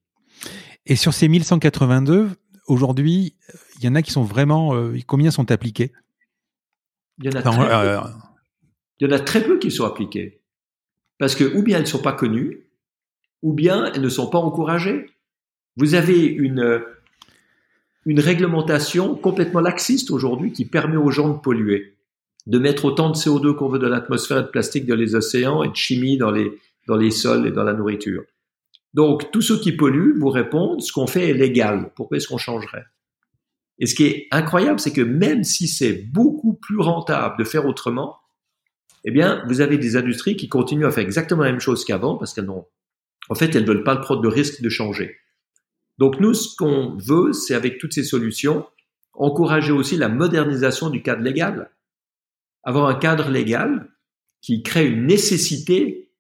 Et 0.86 0.96
sur 0.96 1.14
ces 1.14 1.28
1182, 1.28 2.30
aujourd'hui, 2.68 3.36
il 3.78 3.86
y 3.86 3.88
en 3.88 3.96
a 3.96 4.02
qui 4.02 4.12
sont 4.12 4.24
vraiment... 4.24 4.76
Euh, 4.76 4.98
combien 5.08 5.32
sont 5.32 5.52
appliqués? 5.52 5.92
Il 7.20 7.26
y, 7.26 7.30
en 7.30 7.40
a 7.40 7.42
très 7.42 7.56
peu. 7.56 7.74
Euh, 7.74 8.00
il 9.00 9.08
y 9.08 9.12
en 9.12 9.16
a 9.16 9.20
très 9.20 9.44
peu 9.44 9.60
qui 9.60 9.72
sont 9.72 9.86
appliqués. 9.86 10.42
Parce 11.18 11.36
que 11.36 11.44
ou 11.44 11.64
bien 11.64 11.78
elles 11.78 11.84
ne 11.84 11.88
sont 11.88 12.02
pas 12.02 12.14
connues, 12.14 12.70
ou 13.42 13.54
bien 13.54 13.92
elles 13.94 14.02
ne 14.02 14.10
sont 14.10 14.30
pas 14.30 14.40
encouragées. 14.40 15.06
Vous 15.78 15.96
avez 15.96 16.24
une, 16.24 16.84
une 18.06 18.20
réglementation 18.20 19.16
complètement 19.16 19.60
laxiste 19.60 20.12
aujourd'hui 20.12 20.52
qui 20.52 20.66
permet 20.66 20.98
aux 20.98 21.12
gens 21.12 21.30
de 21.30 21.40
polluer, 21.40 21.98
de 22.48 22.60
mettre 22.60 22.86
autant 22.86 23.10
de 23.10 23.16
CO2 23.16 23.56
qu'on 23.56 23.70
veut 23.70 23.80
dans 23.80 23.90
l'atmosphère 23.90 24.44
de 24.44 24.50
plastique 24.50 24.86
dans 24.86 24.96
les 24.96 25.16
océans 25.16 25.64
et 25.64 25.70
de 25.70 25.76
chimie 25.76 26.18
dans 26.18 26.32
les, 26.32 26.52
dans 26.88 26.96
les 26.96 27.12
sols 27.12 27.48
et 27.48 27.52
dans 27.52 27.64
la 27.64 27.74
nourriture. 27.74 28.24
Donc, 28.94 29.32
tous 29.32 29.42
ceux 29.42 29.60
qui 29.60 29.72
polluent 29.72 30.18
vous 30.20 30.30
répondent, 30.30 30.82
ce 30.82 30.92
qu'on 30.92 31.08
fait 31.08 31.30
est 31.30 31.34
légal. 31.34 31.92
Pourquoi 31.96 32.18
est-ce 32.18 32.28
qu'on 32.28 32.38
changerait? 32.38 32.86
Et 33.80 33.88
ce 33.88 33.96
qui 33.96 34.06
est 34.06 34.28
incroyable, 34.32 34.80
c'est 34.80 34.94
que 34.94 35.02
même 35.02 35.44
si 35.44 35.68
c'est 35.68 35.94
beaucoup 35.94 36.54
plus 36.54 36.80
rentable 36.80 37.38
de 37.40 37.44
faire 37.44 37.66
autrement, 37.66 38.18
eh 39.04 39.12
bien, 39.12 39.44
vous 39.48 39.62
avez 39.62 39.78
des 39.78 39.96
industries 39.96 40.38
qui 40.38 40.48
continuent 40.48 40.86
à 40.86 40.92
faire 40.92 41.04
exactement 41.04 41.44
la 41.44 41.52
même 41.52 41.60
chose 41.60 41.84
qu'avant 41.84 42.16
parce 42.18 42.34
qu'elles 42.34 42.46
n'ont, 42.46 42.66
en 43.30 43.36
fait, 43.36 43.56
elles 43.56 43.66
veulent 43.66 43.84
pas 43.84 43.98
prendre 43.98 44.22
le 44.22 44.30
risque 44.30 44.62
de 44.62 44.70
changer. 44.70 45.18
Donc 45.98 46.20
nous, 46.20 46.34
ce 46.34 46.56
qu'on 46.56 46.98
veut, 46.98 47.34
c'est 47.34 47.56
avec 47.56 47.78
toutes 47.78 47.94
ces 47.94 48.04
solutions, 48.04 48.66
encourager 49.14 49.72
aussi 49.72 49.98
la 49.98 50.10
modernisation 50.10 50.90
du 50.90 51.02
cadre 51.02 51.22
légal. 51.22 51.72
Avoir 52.64 52.88
un 52.88 52.96
cadre 52.96 53.30
légal 53.30 53.90
qui 54.42 54.64
crée 54.64 54.88
une 54.88 55.06
nécessité 55.06 56.12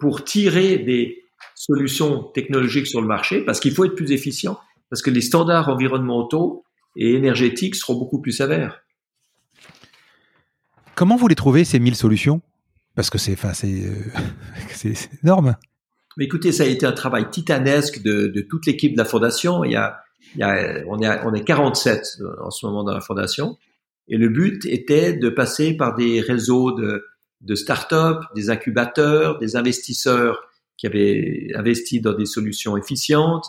pour 0.00 0.24
tirer 0.24 0.78
des 0.78 1.22
solutions 1.54 2.24
technologiques 2.34 2.86
sur 2.86 3.00
le 3.00 3.06
marché, 3.06 3.42
parce 3.44 3.60
qu'il 3.60 3.72
faut 3.72 3.84
être 3.84 3.94
plus 3.94 4.12
efficient, 4.12 4.58
parce 4.88 5.02
que 5.02 5.10
les 5.10 5.20
standards 5.20 5.68
environnementaux 5.68 6.64
et 6.96 7.12
énergétiques 7.12 7.76
seront 7.76 7.94
beaucoup 7.94 8.20
plus 8.20 8.32
sévères. 8.32 8.82
Comment 10.94 11.16
vous 11.16 11.28
les 11.28 11.34
trouvez, 11.34 11.64
ces 11.64 11.78
1000 11.78 11.94
solutions? 11.94 12.40
Parce 12.94 13.08
que 13.10 13.18
c'est 13.18 13.36
euh, 13.44 14.92
énorme. 15.22 15.56
Mais 16.16 16.24
écoutez, 16.24 16.52
ça 16.52 16.64
a 16.64 16.66
été 16.66 16.84
un 16.86 16.92
travail 16.92 17.30
titanesque 17.30 18.02
de, 18.02 18.26
de 18.26 18.40
toute 18.40 18.66
l'équipe 18.66 18.92
de 18.92 18.98
la 18.98 19.04
fondation. 19.04 19.64
Il 19.64 19.72
y 19.72 19.76
a, 19.76 20.00
il 20.34 20.40
y 20.40 20.42
a, 20.42 20.82
on, 20.88 21.00
est 21.00 21.20
on 21.24 21.32
est 21.32 21.44
47 21.44 22.02
en 22.42 22.50
ce 22.50 22.66
moment 22.66 22.84
dans 22.84 22.92
la 22.92 23.00
fondation. 23.00 23.56
Et 24.08 24.16
le 24.16 24.28
but 24.28 24.66
était 24.66 25.12
de 25.12 25.28
passer 25.28 25.74
par 25.74 25.94
des 25.94 26.20
réseaux 26.20 26.72
de, 26.72 27.04
de 27.40 27.54
start-up, 27.54 28.22
des 28.34 28.50
incubateurs, 28.50 29.38
des 29.38 29.56
investisseurs 29.56 30.40
qui 30.76 30.86
avaient 30.86 31.48
investi 31.54 32.00
dans 32.00 32.14
des 32.14 32.26
solutions 32.26 32.76
efficientes, 32.76 33.46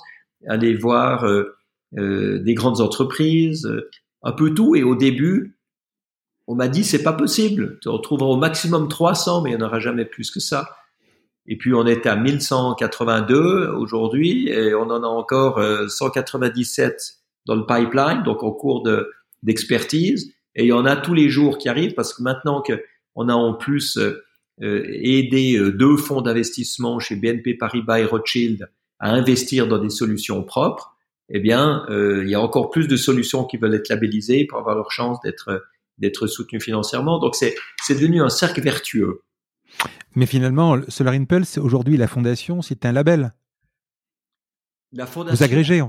aller 0.48 0.74
voir 0.76 1.26
euh, 1.26 1.56
euh, 1.98 2.40
des 2.40 2.54
grandes 2.54 2.82
entreprises, 2.82 3.66
euh, 3.66 3.90
un 4.24 4.32
peu 4.32 4.54
tout. 4.54 4.76
Et 4.76 4.84
au 4.84 4.96
début, 4.96 5.58
on 6.48 6.56
m'a 6.56 6.68
dit 6.68 6.84
c'est 6.84 7.04
pas 7.04 7.14
possible. 7.14 7.80
Tu 7.82 7.90
retrouveras 7.90 8.30
au 8.30 8.38
maximum 8.38 8.88
300, 8.88 9.44
mais 9.44 9.52
il 9.52 9.58
n'y 9.58 9.64
en 9.64 9.66
aura 9.66 9.80
jamais 9.80 10.06
plus 10.06 10.32
que 10.32 10.40
ça. 10.40 10.70
Et 11.48 11.58
puis 11.58 11.74
on 11.74 11.86
est 11.86 12.06
à 12.06 12.16
1182 12.16 13.70
aujourd'hui 13.78 14.50
et 14.50 14.76
on 14.76 14.90
en 14.90 15.04
a 15.04 15.08
encore 15.08 15.60
197 15.90 17.16
dans 17.48 17.56
le 17.56 17.66
pipeline, 17.66 18.22
donc 18.24 18.44
en 18.44 18.52
cours 18.52 18.84
de 18.84 19.10
d'expertise. 19.42 20.34
Et 20.56 20.66
il 20.66 20.68
y 20.68 20.74
en 20.74 20.86
a 20.86 20.96
tous 20.96 21.16
les 21.16 21.30
jours 21.30 21.58
qui 21.58 21.68
arrivent 21.68 21.96
parce 21.96 22.14
que 22.14 22.22
maintenant 22.22 22.62
que 22.62 22.74
on 23.16 23.30
a 23.30 23.34
en 23.34 23.54
plus 23.54 23.98
euh, 23.98 24.24
euh, 24.62 24.84
aidé 24.88 25.58
euh, 25.58 25.72
deux 25.72 25.98
fonds 25.98 26.22
d'investissement 26.22 27.00
chez 27.00 27.16
BNP 27.16 27.56
Paribas 27.56 28.00
et 28.00 28.06
Rothschild 28.06 28.70
à 29.00 29.12
investir 29.12 29.68
dans 29.68 29.80
des 29.80 29.90
solutions 29.90 30.44
propres, 30.44 30.96
eh 31.34 31.40
bien, 31.40 31.86
il 31.90 32.30
y 32.30 32.36
a 32.36 32.42
encore 32.42 32.70
plus 32.70 32.88
de 32.88 32.98
solutions 32.98 33.46
qui 33.46 33.58
veulent 33.58 33.74
être 33.74 33.90
labellisées 33.90 34.46
pour 34.46 34.60
avoir 34.60 34.76
leur 34.76 34.92
chance 34.92 35.20
d'être 35.22 35.64
d'être 35.98 36.28
soutenues 36.28 36.60
financièrement. 36.60 37.20
Donc 37.20 37.36
c'est 37.36 37.56
c'est 37.82 37.96
devenu 37.96 38.22
un 38.22 38.30
cercle 38.30 38.62
vertueux. 38.62 39.22
Mais 40.16 40.26
finalement, 40.26 40.78
Solar 40.90 41.14
Impulse, 41.14 41.58
aujourd'hui, 41.58 41.98
la 41.98 42.08
fondation, 42.08 42.62
c'est 42.62 42.86
un 42.86 42.92
label. 42.92 43.34
La 44.92 45.08
fondation. 45.08 45.38
Vous 45.38 45.44
agrégez, 45.44 45.82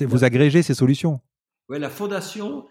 vous 0.00 0.24
agrégez 0.24 0.62
ces 0.62 0.74
solutions. 0.74 1.20
Oui, 1.68 1.78
la 1.78 1.90
fondation 1.90 2.64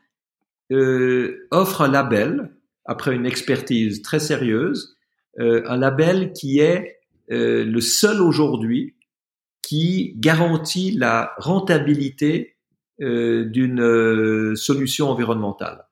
euh, 0.72 1.48
offre 1.52 1.82
un 1.82 1.88
label 1.88 2.57
après 2.88 3.14
une 3.14 3.26
expertise 3.26 4.02
très 4.02 4.20
sérieuse, 4.20 4.98
euh, 5.40 5.62
un 5.68 5.78
label 5.78 6.34
qui 6.34 6.60
est 6.60 7.00
euh, 7.32 7.64
le 7.66 7.82
seul 7.82 8.22
aujourd'hui 8.22 8.96
qui 9.62 10.14
garantit 10.16 10.92
la 10.92 11.34
rentabilité 11.38 12.56
euh, 13.02 13.46
d'une 13.46 14.56
solution 14.56 15.10
environnementale. 15.10 15.86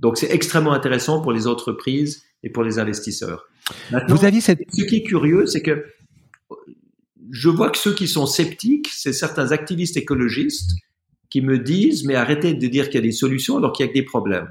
Donc 0.00 0.16
c'est 0.16 0.32
extrêmement 0.32 0.72
intéressant 0.72 1.20
pour 1.20 1.32
les 1.32 1.46
entreprises 1.46 2.24
et 2.42 2.48
pour 2.48 2.64
les 2.64 2.78
investisseurs. 2.78 3.46
Vous 4.08 4.24
aviez 4.24 4.40
cette... 4.40 4.60
Ce 4.72 4.82
qui 4.82 4.96
est 4.96 5.02
curieux, 5.02 5.46
c'est 5.46 5.60
que 5.60 5.84
je 7.30 7.48
vois 7.50 7.70
que 7.70 7.78
ceux 7.78 7.94
qui 7.94 8.08
sont 8.08 8.26
sceptiques, 8.26 8.88
c'est 8.90 9.12
certains 9.12 9.52
activistes 9.52 9.98
écologistes 9.98 10.72
qui 11.28 11.42
me 11.42 11.58
disent 11.58 12.04
mais 12.04 12.14
arrêtez 12.14 12.54
de 12.54 12.66
dire 12.66 12.86
qu'il 12.86 12.96
y 12.96 12.98
a 12.98 13.06
des 13.06 13.12
solutions 13.12 13.58
alors 13.58 13.72
qu'il 13.72 13.84
y 13.84 13.88
a 13.88 13.92
que 13.92 13.98
des 13.98 14.04
problèmes. 14.04 14.48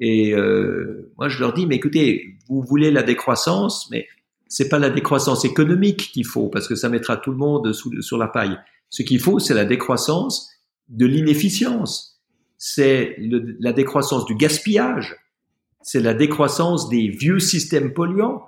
Et 0.00 0.34
euh, 0.34 1.12
moi 1.18 1.28
je 1.28 1.38
leur 1.40 1.52
dis 1.52 1.66
mais 1.66 1.76
écoutez, 1.76 2.36
vous 2.48 2.62
voulez 2.62 2.90
la 2.90 3.02
décroissance, 3.02 3.88
mais 3.90 4.06
c'est 4.48 4.68
pas 4.68 4.78
la 4.78 4.90
décroissance 4.90 5.44
économique 5.44 6.10
qu'il 6.12 6.26
faut 6.26 6.48
parce 6.48 6.68
que 6.68 6.74
ça 6.74 6.88
mettra 6.88 7.16
tout 7.16 7.30
le 7.30 7.36
monde 7.36 7.72
sur 7.72 8.18
la 8.18 8.28
paille. 8.28 8.58
Ce 8.90 9.02
qu'il 9.02 9.20
faut, 9.20 9.38
c'est 9.38 9.54
la 9.54 9.64
décroissance 9.64 10.50
de 10.88 11.06
l'inefficience, 11.06 12.22
c'est 12.58 13.16
la 13.18 13.72
décroissance 13.72 14.24
du 14.26 14.36
gaspillage, 14.36 15.16
c'est 15.82 16.00
la 16.00 16.14
décroissance 16.14 16.88
des 16.88 17.08
vieux 17.08 17.40
systèmes 17.40 17.92
polluants. 17.92 18.42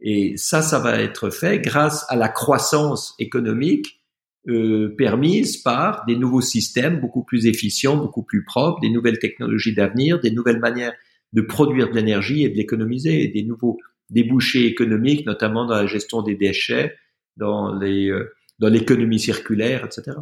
Et 0.00 0.36
ça, 0.36 0.62
ça 0.62 0.78
va 0.78 0.98
être 1.00 1.30
fait 1.30 1.58
grâce 1.58 2.06
à 2.08 2.16
la 2.16 2.28
croissance 2.28 3.14
économique 3.18 3.99
euh, 4.48 4.94
permise 4.96 5.58
par 5.58 6.04
des 6.06 6.16
nouveaux 6.16 6.40
systèmes 6.40 7.00
beaucoup 7.00 7.22
plus 7.22 7.46
efficients, 7.46 7.96
beaucoup 7.96 8.22
plus 8.22 8.44
propres, 8.44 8.80
des 8.80 8.88
nouvelles 8.88 9.18
technologies 9.18 9.74
d'avenir, 9.74 10.18
des 10.20 10.30
nouvelles 10.30 10.60
manières 10.60 10.94
de 11.32 11.42
produire 11.42 11.90
de 11.90 11.94
l'énergie 11.94 12.44
et 12.44 12.48
de 12.48 12.56
l'économiser, 12.56 13.28
des 13.28 13.42
nouveaux 13.42 13.78
débouchés 14.08 14.66
économiques, 14.66 15.26
notamment 15.26 15.66
dans 15.66 15.74
la 15.74 15.86
gestion 15.86 16.22
des 16.22 16.34
déchets, 16.34 16.96
dans 17.36 17.80
euh, 17.82 18.32
dans 18.58 18.68
l'économie 18.68 19.18
circulaire, 19.18 19.84
etc. 19.84 20.16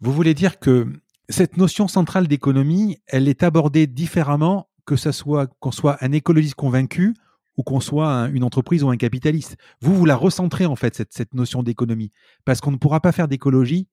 Vous 0.00 0.12
voulez 0.12 0.34
dire 0.34 0.58
que 0.58 0.86
cette 1.28 1.56
notion 1.56 1.88
centrale 1.88 2.26
d'économie, 2.26 2.98
elle 3.06 3.28
est 3.28 3.42
abordée 3.42 3.86
différemment 3.86 4.68
que 4.84 4.96
ça 4.96 5.12
soit 5.12 5.48
qu'on 5.60 5.70
soit 5.70 5.96
un 6.00 6.12
écologiste 6.12 6.56
convaincu 6.56 7.14
ou 7.60 7.62
qu'on 7.62 7.80
soit 7.80 8.30
une 8.32 8.42
entreprise 8.42 8.82
ou 8.82 8.88
un 8.88 8.96
capitaliste. 8.96 9.58
Vous, 9.82 9.94
vous 9.94 10.06
la 10.06 10.16
recentrez 10.16 10.64
en 10.64 10.76
fait, 10.76 10.94
cette, 10.94 11.12
cette 11.12 11.34
notion 11.34 11.62
d'économie. 11.62 12.10
Parce 12.46 12.62
qu'on 12.62 12.70
ne 12.70 12.78
pourra 12.78 13.00
pas 13.00 13.12
faire 13.12 13.28
d'écologie 13.28 13.86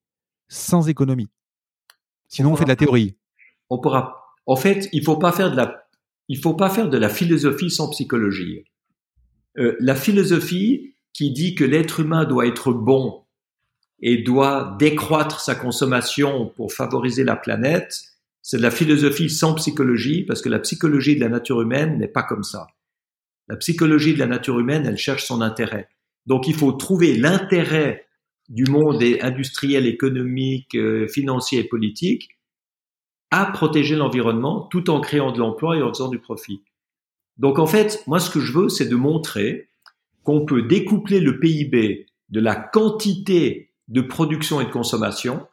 sans 0.48 0.88
économie. 0.88 1.28
Sinon, 2.28 2.52
on, 2.52 2.56
fait 2.56 2.64
de 2.64 2.70
la 2.70 2.76
théorie. 2.76 3.18
On 3.68 3.78
pourra. 3.78 4.24
En 4.46 4.56
fait, 4.56 4.88
il 4.94 5.04
faut 5.04 5.18
pas 5.18 5.32
faire 5.32 5.50
de 5.50 5.56
la, 5.56 5.84
il 6.28 6.38
faut 6.38 6.54
pas 6.54 6.70
faire 6.70 6.88
de 6.88 6.96
la 6.96 7.10
philosophie 7.10 7.70
sans 7.70 7.90
psychologie. 7.90 8.64
Euh, 9.58 9.76
la 9.80 9.94
philosophie 9.94 10.94
qui 11.12 11.30
dit 11.30 11.54
que 11.54 11.64
l'être 11.64 12.00
humain 12.00 12.24
doit 12.24 12.46
être 12.46 12.72
bon 12.72 13.26
et 14.00 14.22
doit 14.22 14.76
décroître 14.78 15.40
sa 15.40 15.54
consommation 15.54 16.46
pour 16.56 16.72
favoriser 16.72 17.22
la 17.22 17.36
planète, 17.36 18.00
c'est 18.40 18.56
de 18.56 18.62
la 18.62 18.70
philosophie 18.70 19.28
sans 19.28 19.52
psychologie 19.56 20.24
parce 20.24 20.40
que 20.40 20.48
la 20.48 20.58
psychologie 20.58 21.16
de 21.16 21.20
la 21.20 21.28
nature 21.28 21.60
humaine 21.60 21.98
n'est 21.98 22.08
pas 22.08 22.22
comme 22.22 22.44
ça. 22.44 22.66
La 23.48 23.56
psychologie 23.56 24.14
de 24.14 24.18
la 24.18 24.26
nature 24.26 24.58
humaine, 24.58 24.86
elle 24.86 24.98
cherche 24.98 25.24
son 25.24 25.40
intérêt. 25.40 25.88
Donc 26.26 26.46
il 26.46 26.54
faut 26.54 26.72
trouver 26.72 27.16
l'intérêt 27.16 28.06
du 28.48 28.64
monde 28.64 29.02
industriel, 29.20 29.86
économique, 29.86 30.74
euh, 30.74 31.06
financier 31.08 31.60
et 31.60 31.64
politique 31.64 32.38
à 33.30 33.46
protéger 33.46 33.96
l'environnement 33.96 34.62
tout 34.70 34.90
en 34.90 35.00
créant 35.00 35.32
de 35.32 35.38
l'emploi 35.38 35.76
et 35.76 35.82
en 35.82 35.88
faisant 35.92 36.08
du 36.08 36.18
profit. 36.18 36.62
Donc 37.36 37.58
en 37.58 37.66
fait, 37.66 38.02
moi 38.06 38.20
ce 38.20 38.30
que 38.30 38.40
je 38.40 38.52
veux, 38.52 38.68
c'est 38.68 38.88
de 38.88 38.96
montrer 38.96 39.68
qu'on 40.22 40.44
peut 40.44 40.62
découpler 40.62 41.20
le 41.20 41.38
PIB 41.38 42.06
de 42.30 42.40
la 42.40 42.54
quantité 42.54 43.72
de 43.88 44.00
production 44.00 44.60
et 44.60 44.66
de 44.66 44.70
consommation 44.70 45.46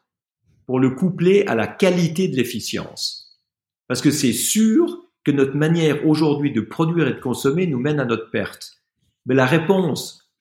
pour 0.66 0.80
le 0.80 0.92
coupler 0.92 1.46
à 1.48 1.56
la 1.56 1.68
qualité 1.68 2.28
de 2.28 2.36
l'efficience. 2.36 3.40
Parce 3.88 4.02
que 4.02 4.12
c'est 4.12 4.34
sûr 4.34 5.05
que 5.26 5.32
notre 5.32 5.56
manière 5.56 6.08
aujourd'hui 6.08 6.54
de 6.54 6.62
produire 6.62 7.08
et 7.08 7.14
de 7.14 7.20
consommer 7.20 7.68
nous 7.68 7.80
mène 7.80 8.00
à 8.00 8.06
notre 8.06 8.30
perte. 8.30 8.78
Mais 9.26 9.34
la 9.34 9.48
réponse, 9.48 10.32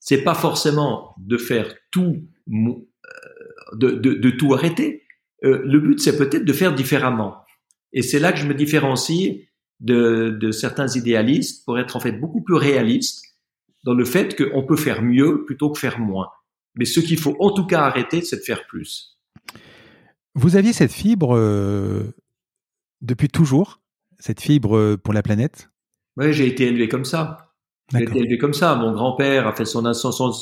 c'est 0.00 0.22
pas 0.22 0.34
forcément 0.34 1.14
de 1.18 1.38
faire 1.38 1.72
tout, 1.92 2.22
euh, 2.48 2.72
de, 3.72 4.30
tout 4.30 4.52
arrêter. 4.52 5.04
Euh, 5.44 5.62
le 5.64 5.78
but, 5.78 6.00
c'est 6.00 6.18
peut-être 6.18 6.44
de 6.44 6.52
faire 6.52 6.74
différemment. 6.74 7.36
Et 7.92 8.02
c'est 8.02 8.18
là 8.18 8.32
que 8.32 8.38
je 8.38 8.46
me 8.46 8.54
différencie 8.54 9.46
de, 9.78 10.36
de, 10.40 10.50
certains 10.50 10.88
idéalistes 10.88 11.64
pour 11.64 11.78
être 11.78 11.96
en 11.96 12.00
fait 12.00 12.12
beaucoup 12.12 12.42
plus 12.42 12.56
réaliste 12.56 13.24
dans 13.84 13.94
le 13.94 14.04
fait 14.04 14.36
qu'on 14.36 14.64
peut 14.64 14.76
faire 14.76 15.02
mieux 15.02 15.44
plutôt 15.44 15.70
que 15.70 15.78
faire 15.78 16.00
moins. 16.00 16.28
Mais 16.74 16.84
ce 16.84 16.98
qu'il 16.98 17.18
faut 17.18 17.36
en 17.38 17.52
tout 17.52 17.66
cas 17.66 17.82
arrêter, 17.82 18.22
c'est 18.22 18.36
de 18.36 18.42
faire 18.42 18.66
plus. 18.66 19.18
Vous 20.34 20.56
aviez 20.56 20.72
cette 20.72 20.92
fibre 20.92 21.36
euh, 21.36 22.12
depuis 23.00 23.28
toujours 23.28 23.80
cette 24.18 24.40
fibre 24.40 24.76
euh, 24.76 24.96
pour 24.96 25.14
la 25.14 25.22
planète? 25.22 25.70
Oui, 26.16 26.32
j'ai 26.32 26.46
été 26.46 26.66
élevé 26.66 26.88
comme 26.88 27.04
ça. 27.04 27.46
J'ai 27.92 28.02
été 28.02 28.18
élevé 28.18 28.38
comme 28.38 28.54
ça. 28.54 28.74
Mon 28.74 28.92
grand-père 28.92 29.46
a 29.46 29.52
fait 29.52 29.64
son 29.64 29.84
ascension 29.84 30.32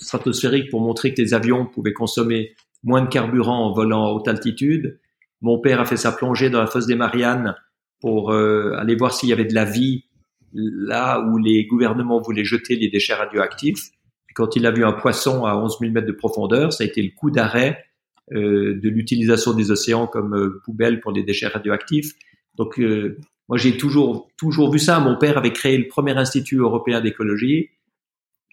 stratosphérique 0.00 0.70
pour 0.70 0.80
montrer 0.80 1.14
que 1.14 1.22
les 1.22 1.32
avions 1.32 1.66
pouvaient 1.66 1.94
consommer 1.94 2.54
moins 2.82 3.02
de 3.02 3.08
carburant 3.08 3.66
en 3.66 3.72
volant 3.72 4.04
à 4.04 4.10
haute 4.10 4.28
altitude. 4.28 5.00
Mon 5.40 5.58
père 5.58 5.80
a 5.80 5.86
fait 5.86 5.96
sa 5.96 6.12
plongée 6.12 6.50
dans 6.50 6.60
la 6.60 6.66
fosse 6.66 6.86
des 6.86 6.94
Mariannes 6.94 7.54
pour 8.00 8.32
euh, 8.32 8.74
aller 8.76 8.96
voir 8.96 9.14
s'il 9.14 9.30
y 9.30 9.32
avait 9.32 9.46
de 9.46 9.54
la 9.54 9.64
vie 9.64 10.04
là 10.52 11.20
où 11.20 11.38
les 11.38 11.66
gouvernements 11.66 12.20
voulaient 12.20 12.44
jeter 12.44 12.76
les 12.76 12.88
déchets 12.88 13.14
radioactifs. 13.14 13.90
Quand 14.34 14.56
il 14.56 14.66
a 14.66 14.70
vu 14.70 14.84
un 14.84 14.92
poisson 14.92 15.46
à 15.46 15.56
11 15.56 15.78
000 15.80 15.92
mètres 15.92 16.06
de 16.06 16.12
profondeur, 16.12 16.72
ça 16.72 16.84
a 16.84 16.86
été 16.86 17.02
le 17.02 17.10
coup 17.16 17.30
d'arrêt 17.30 17.84
euh, 18.32 18.78
de 18.80 18.88
l'utilisation 18.88 19.54
des 19.54 19.70
océans 19.70 20.06
comme 20.06 20.60
poubelle 20.64 21.00
pour 21.00 21.12
les 21.12 21.22
déchets 21.22 21.46
radioactifs. 21.46 22.12
Donc, 22.56 22.78
euh, 22.78 23.18
moi, 23.48 23.58
j'ai 23.58 23.76
toujours, 23.76 24.28
toujours 24.36 24.72
vu 24.72 24.78
ça. 24.78 25.00
Mon 25.00 25.16
père 25.16 25.38
avait 25.38 25.52
créé 25.52 25.76
le 25.76 25.88
premier 25.88 26.16
institut 26.16 26.58
européen 26.58 27.00
d'écologie 27.00 27.70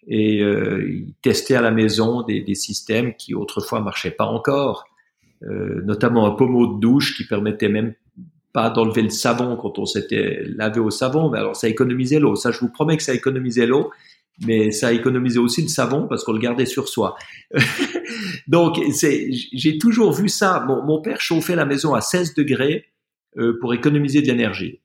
et 0.06 0.42
euh, 0.42 0.88
il 0.90 1.14
testait 1.22 1.54
à 1.54 1.60
la 1.60 1.70
maison 1.70 2.22
des, 2.22 2.40
des, 2.40 2.54
systèmes 2.54 3.14
qui 3.14 3.34
autrefois 3.34 3.80
marchaient 3.80 4.10
pas 4.10 4.26
encore, 4.26 4.84
euh, 5.44 5.80
notamment 5.84 6.26
un 6.26 6.32
pommeau 6.32 6.74
de 6.74 6.80
douche 6.80 7.16
qui 7.16 7.24
permettait 7.24 7.68
même 7.68 7.94
pas 8.52 8.68
d'enlever 8.68 9.02
le 9.02 9.10
savon 9.10 9.56
quand 9.56 9.78
on 9.78 9.86
s'était 9.86 10.42
lavé 10.44 10.80
au 10.80 10.90
savon. 10.90 11.30
Mais 11.30 11.38
alors, 11.38 11.56
ça 11.56 11.68
économisait 11.68 12.18
l'eau. 12.18 12.34
Ça, 12.34 12.50
je 12.50 12.58
vous 12.58 12.68
promets 12.68 12.96
que 12.96 13.02
ça 13.02 13.14
économisait 13.14 13.66
l'eau 13.66 13.90
mais 14.44 14.70
ça 14.70 14.92
économisait 14.92 15.38
aussi 15.38 15.62
le 15.62 15.68
savon 15.68 16.06
parce 16.08 16.24
qu'on 16.24 16.32
le 16.32 16.38
gardait 16.38 16.66
sur 16.66 16.88
soi. 16.88 17.16
Donc, 18.48 18.80
j'ai 19.52 19.78
toujours 19.78 20.12
vu 20.12 20.28
ça. 20.28 20.64
Mon, 20.66 20.82
mon, 20.82 21.00
père 21.00 21.20
chauffait 21.20 21.54
la 21.54 21.64
maison 21.64 21.94
à 21.94 22.00
16 22.00 22.34
degrés 22.34 22.86
euh, 23.38 23.58
pour 23.60 23.74
économiser 23.74 24.22
de 24.22 24.26
l'énergie. 24.26 24.80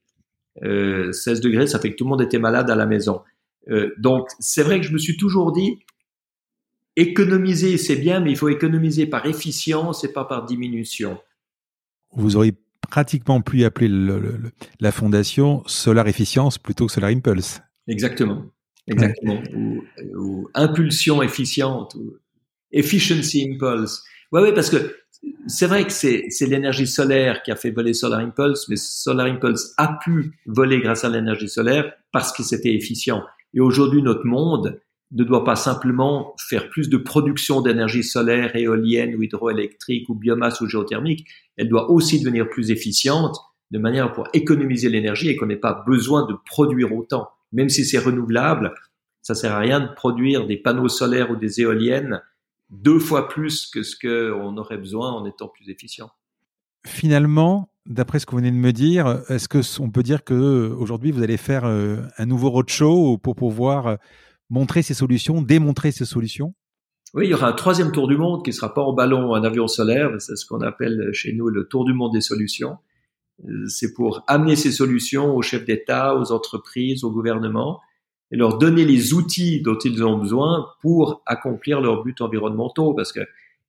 Euh, 0.64 1.12
16 1.12 1.42
degrés, 1.42 1.68
ça 1.68 1.80
fait 1.80 1.92
que 1.92 1.96
tout 1.96 2.06
le 2.06 2.10
monde 2.10 2.22
était 2.22 2.40
malade 2.40 2.70
à 2.70 2.76
la 2.76 2.86
maison. 2.86 3.22
Euh, 3.70 3.94
donc 3.98 4.30
c'est 4.40 4.64
vrai 4.64 4.80
que 4.80 4.86
je 4.86 4.94
me 4.94 4.98
suis 4.98 5.18
toujours 5.18 5.52
dit, 5.52 5.80
économiser 6.96 7.78
c'est 7.78 7.98
bien, 7.98 8.20
mais 8.20 8.32
il 8.32 8.38
faut 8.38 8.50
économiser 8.50 9.06
par 9.06 9.26
efficience 9.26 10.04
et 10.04 10.14
pas 10.14 10.26
par 10.26 10.46
diminution. 10.46 11.20
Vous 12.14 12.38
auriez 12.38 12.54
pratiquement 12.90 13.42
plus 13.42 13.66
appeler 13.66 13.90
la 14.80 14.92
fondation 14.92 15.62
Solar 15.66 16.08
Efficience 16.08 16.58
plutôt 16.58 16.88
que 16.88 16.92
Solar 16.94 17.12
Impulse. 17.12 17.62
Exactement. 17.88 18.46
Exactement. 18.88 19.42
Ou, 20.16 20.50
impulsion 20.54 21.22
efficiente, 21.22 21.96
ou 21.96 22.16
efficiency 22.72 23.50
impulse. 23.52 24.04
Oui, 24.32 24.42
oui, 24.42 24.54
parce 24.54 24.70
que 24.70 24.96
c'est 25.48 25.68
vrai 25.68 25.86
que 25.86 25.92
c'est 25.92 26.28
l'énergie 26.42 26.88
solaire 26.88 27.42
qui 27.42 27.52
a 27.52 27.56
fait 27.56 27.72
voler 27.72 27.94
Solar 27.94 28.20
Impulse, 28.20 28.68
mais 28.70 28.76
Solar 28.76 29.28
Impulse 29.28 29.74
a 29.78 29.98
pu 30.04 30.40
voler 30.46 30.82
grâce 30.82 31.04
à 31.04 31.10
l'énergie 31.10 31.50
solaire 31.50 31.92
parce 32.12 32.32
que 32.32 32.44
c'était 32.44 32.74
efficient. 32.74 33.24
Et 33.54 33.62
aujourd'hui, 33.62 34.02
notre 34.02 34.26
monde 34.26 34.80
ne 35.12 35.24
doit 35.24 35.46
pas 35.46 35.56
simplement 35.56 36.36
faire 36.50 36.70
plus 36.70 36.90
de 36.90 36.98
production 36.98 37.62
d'énergie 37.62 38.04
solaire, 38.04 38.56
éolienne 38.56 39.16
ou 39.16 39.24
hydroélectrique 39.24 40.10
ou 40.10 40.16
biomasse 40.16 40.60
ou 40.60 40.68
géothermique, 40.68 41.28
elle 41.56 41.70
doit 41.70 41.90
aussi 41.90 42.20
devenir 42.20 42.50
plus 42.50 42.72
efficiente 42.72 43.38
de 43.72 43.80
manière 43.80 44.12
pour 44.12 44.28
économiser 44.34 44.90
l'énergie 44.90 45.30
et 45.30 45.38
qu'on 45.38 45.46
n'ait 45.46 45.56
pas 45.56 45.84
besoin 45.88 46.26
de 46.26 46.36
produire 46.46 46.94
autant. 46.94 47.30
Même 47.54 47.70
si 47.70 47.86
c'est 47.86 48.00
renouvelable, 48.00 48.74
ça 49.22 49.34
sert 49.34 49.54
à 49.54 49.60
rien 49.60 49.80
de 49.80 49.94
produire 49.94 50.46
des 50.46 50.58
panneaux 50.58 50.90
solaires 50.90 51.32
ou 51.32 51.36
des 51.38 51.62
éoliennes 51.62 52.22
deux 52.70 53.00
fois 53.00 53.28
plus 53.28 53.68
que 53.68 53.84
ce 53.84 53.96
qu'on 53.96 54.58
aurait 54.58 54.78
besoin 54.78 55.12
en 55.12 55.26
étant 55.26 55.48
plus 55.48 55.70
efficient. 55.70 56.10
Finalement, 56.86 57.70
d'après 57.86 58.20
ce 58.20 58.26
que 58.26 58.32
vous 58.32 58.38
venez 58.38 58.52
de 58.52 58.56
me 58.56 58.74
dire, 58.74 59.22
est-ce 59.30 59.48
que 59.48 59.60
on 59.82 59.90
peut 59.90 60.04
dire 60.04 60.24
que 60.24 60.74
aujourd'hui 60.78 61.12
vous 61.12 61.24
allez 61.24 61.38
faire 61.38 61.66
euh, 61.66 61.98
un 62.18 62.26
nouveau 62.26 62.50
roadshow 62.50 63.18
pour 63.18 63.36
pouvoir 63.36 63.88
euh, 63.88 63.96
montrer 64.50 64.82
ces 64.82 64.94
solutions, 64.94 65.42
démontrer 65.42 65.92
ces 65.92 66.06
solutions? 66.06 66.54
Oui, 67.14 67.26
il 67.28 67.30
y 67.30 67.34
aura 67.34 67.48
un 67.48 67.54
troisième 67.54 67.92
tour 67.92 68.08
du 68.08 68.18
monde 68.18 68.44
qui 68.44 68.52
sera 68.52 68.74
pas 68.74 68.82
en 68.82 68.94
ballon 68.94 69.30
ou 69.30 69.36
en 69.36 69.44
avion 69.44 69.68
solaire, 69.68 70.12
c'est 70.20 70.36
ce 70.36 70.46
qu'on 70.46 70.62
appelle 70.62 71.10
chez 71.14 71.34
nous 71.34 71.48
le 71.48 71.68
tour 71.68 71.86
du 71.86 71.94
monde 71.94 72.14
des 72.14 72.22
solutions. 72.22 72.78
Euh, 73.46 73.68
c'est 73.68 73.94
pour 73.94 74.24
amener 74.28 74.56
ces 74.56 74.72
solutions 74.72 75.36
aux 75.36 75.42
chefs 75.42 75.66
d'État, 75.66 76.16
aux 76.18 76.32
entreprises, 76.32 77.04
au 77.04 77.12
gouvernement 77.12 77.80
et 78.32 78.36
leur 78.36 78.58
donner 78.58 78.86
les 78.86 79.14
outils 79.14 79.62
dont 79.62 79.78
ils 79.78 80.04
ont 80.04 80.18
besoin 80.18 80.68
pour 80.82 81.22
accomplir 81.26 81.82
leurs 81.82 82.04
buts 82.04 82.16
environnementaux 82.20 82.94
parce 82.94 83.12
que 83.12 83.22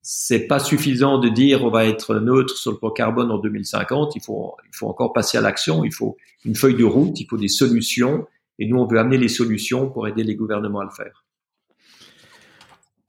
c'est 0.03 0.47
pas 0.47 0.59
suffisant 0.59 1.19
de 1.19 1.29
dire 1.29 1.65
on 1.65 1.71
va 1.71 1.85
être 1.85 2.17
neutre 2.17 2.57
sur 2.57 2.73
le 2.73 2.79
plan 2.79 2.91
carbone 2.91 3.31
en 3.31 3.39
2050, 3.39 4.17
il 4.17 4.23
faut 4.23 4.55
il 4.65 4.77
faut 4.77 4.89
encore 4.89 5.13
passer 5.13 5.39
à 5.39 5.41
l'action, 5.41 5.85
il 5.85 5.93
faut 5.93 6.17
une 6.45 6.55
feuille 6.55 6.77
de 6.77 6.85
route, 6.85 7.21
il 7.21 7.27
faut 7.27 7.37
des 7.37 7.49
solutions 7.49 8.27
et 8.59 8.67
nous 8.67 8.79
on 8.79 8.87
veut 8.87 8.99
amener 8.99 9.19
les 9.19 9.29
solutions 9.29 9.91
pour 9.91 10.09
aider 10.09 10.25
les 10.25 10.35
gouvernements 10.35 10.81
à 10.81 10.85
le 10.85 10.91
faire. 10.91 11.25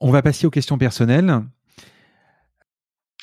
On 0.00 0.10
va 0.10 0.22
passer 0.22 0.46
aux 0.46 0.50
questions 0.50 0.78
personnelles. 0.78 1.42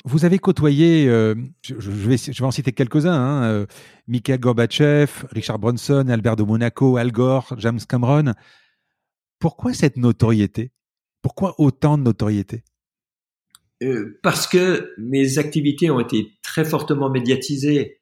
Vous 0.08 0.24
avez 0.24 0.38
côtoyé, 0.38 1.06
euh, 1.06 1.34
je, 1.62 1.74
vais, 1.74 2.16
je, 2.16 2.32
vais, 2.32 2.46
en 2.46 2.50
citer 2.50 2.72
quelques-uns, 2.72 3.12
hein, 3.12 3.44
euh, 3.44 3.66
Mikhail 4.06 4.38
Gorbatchev, 4.38 5.26
Richard 5.32 5.58
Branson, 5.58 6.06
Albert 6.08 6.36
de 6.36 6.44
Monaco, 6.44 6.96
Al 6.96 7.12
Gore, 7.12 7.54
James 7.58 7.80
Cameron. 7.86 8.32
Pourquoi 9.38 9.74
cette 9.74 9.98
notoriété? 9.98 10.72
Pourquoi 11.20 11.54
autant 11.58 11.98
de 11.98 12.04
notoriété? 12.04 12.64
Euh, 13.82 14.18
Parce 14.22 14.46
que 14.46 14.94
mes 14.96 15.36
activités 15.36 15.90
ont 15.90 16.00
été 16.00 16.32
très 16.42 16.64
fortement 16.64 17.10
médiatisées. 17.10 18.00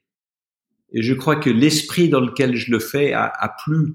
Et 0.93 1.03
je 1.03 1.13
crois 1.13 1.35
que 1.35 1.51
l'esprit 1.51 2.09
dans 2.09 2.21
lequel 2.21 2.55
je 2.55 2.71
le 2.71 2.79
fais 2.79 3.15
a, 3.15 3.25
a 3.25 3.49
plu. 3.49 3.95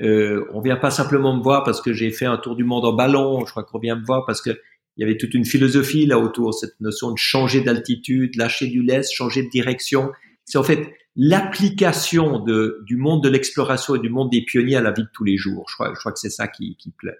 On 0.00 0.60
vient 0.60 0.76
pas 0.76 0.90
simplement 0.90 1.36
me 1.36 1.42
voir 1.42 1.62
parce 1.62 1.80
que 1.80 1.92
j'ai 1.92 2.10
fait 2.10 2.26
un 2.26 2.36
tour 2.36 2.56
du 2.56 2.64
monde 2.64 2.84
en 2.84 2.94
ballon. 2.94 3.46
Je 3.46 3.52
crois 3.52 3.62
qu'on 3.62 3.78
vient 3.78 3.94
me 3.94 4.04
voir 4.04 4.26
parce 4.26 4.42
que 4.42 4.58
il 4.96 5.00
y 5.00 5.04
avait 5.04 5.16
toute 5.16 5.34
une 5.34 5.44
philosophie 5.44 6.06
là 6.06 6.18
autour, 6.18 6.54
cette 6.54 6.80
notion 6.80 7.10
de 7.10 7.18
changer 7.18 7.60
d'altitude, 7.60 8.36
lâcher 8.36 8.68
du 8.68 8.82
lest, 8.82 9.12
changer 9.12 9.42
de 9.42 9.48
direction. 9.48 10.12
C'est 10.44 10.58
en 10.58 10.62
fait 10.62 10.92
l'application 11.16 12.40
de, 12.40 12.82
du 12.86 12.96
monde 12.96 13.22
de 13.22 13.28
l'exploration 13.28 13.94
et 13.94 13.98
du 13.98 14.08
monde 14.08 14.30
des 14.30 14.44
pionniers 14.44 14.76
à 14.76 14.80
la 14.80 14.92
vie 14.92 15.02
de 15.02 15.10
tous 15.12 15.24
les 15.24 15.36
jours. 15.36 15.66
Je 15.68 15.74
crois, 15.74 15.92
je 15.94 15.98
crois 15.98 16.12
que 16.12 16.18
c'est 16.18 16.30
ça 16.30 16.48
qui, 16.48 16.76
qui 16.76 16.90
plaît. 16.90 17.18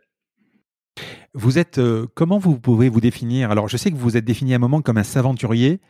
Vous 1.33 1.59
êtes, 1.59 1.79
euh, 1.79 2.07
comment 2.15 2.39
vous 2.39 2.59
pouvez 2.59 2.89
vous 2.89 3.01
définir? 3.01 3.51
Alors, 3.51 3.69
je 3.69 3.77
sais 3.77 3.91
que 3.91 3.97
vous 3.97 4.03
vous 4.03 4.17
êtes 4.17 4.25
défini 4.25 4.53
à 4.53 4.57
un 4.57 4.61
moment 4.61 4.83
comme 4.83 4.99
un 4.99 5.05
saventurier, 5.05 5.81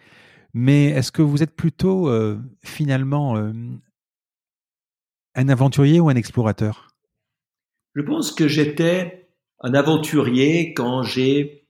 mais 0.55 0.87
est-ce 0.87 1.13
que 1.13 1.21
vous 1.21 1.43
êtes 1.43 1.55
plutôt 1.55 2.09
euh, 2.09 2.39
finalement 2.65 3.37
euh, 3.37 3.53
un 5.35 5.49
aventurier 5.49 6.01
ou 6.01 6.09
un 6.09 6.15
explorateur? 6.15 6.89
Je 7.95 8.03
pense 8.03 8.33
que 8.33 8.49
j'étais 8.49 9.29
un 9.61 9.75
aventurier 9.75 10.73
quand 10.73 11.03
j'ai 11.03 11.64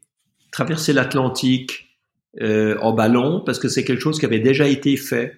traverser 0.55 0.93
l'Atlantique 0.93 1.99
euh, 2.41 2.79
en 2.81 2.93
ballon 2.93 3.43
parce 3.45 3.59
que 3.59 3.67
c'est 3.67 3.83
quelque 3.85 4.01
chose 4.01 4.21
qui 4.21 4.25
avait 4.25 4.39
déjà 4.39 4.69
été 4.69 4.97
fait. 4.97 5.33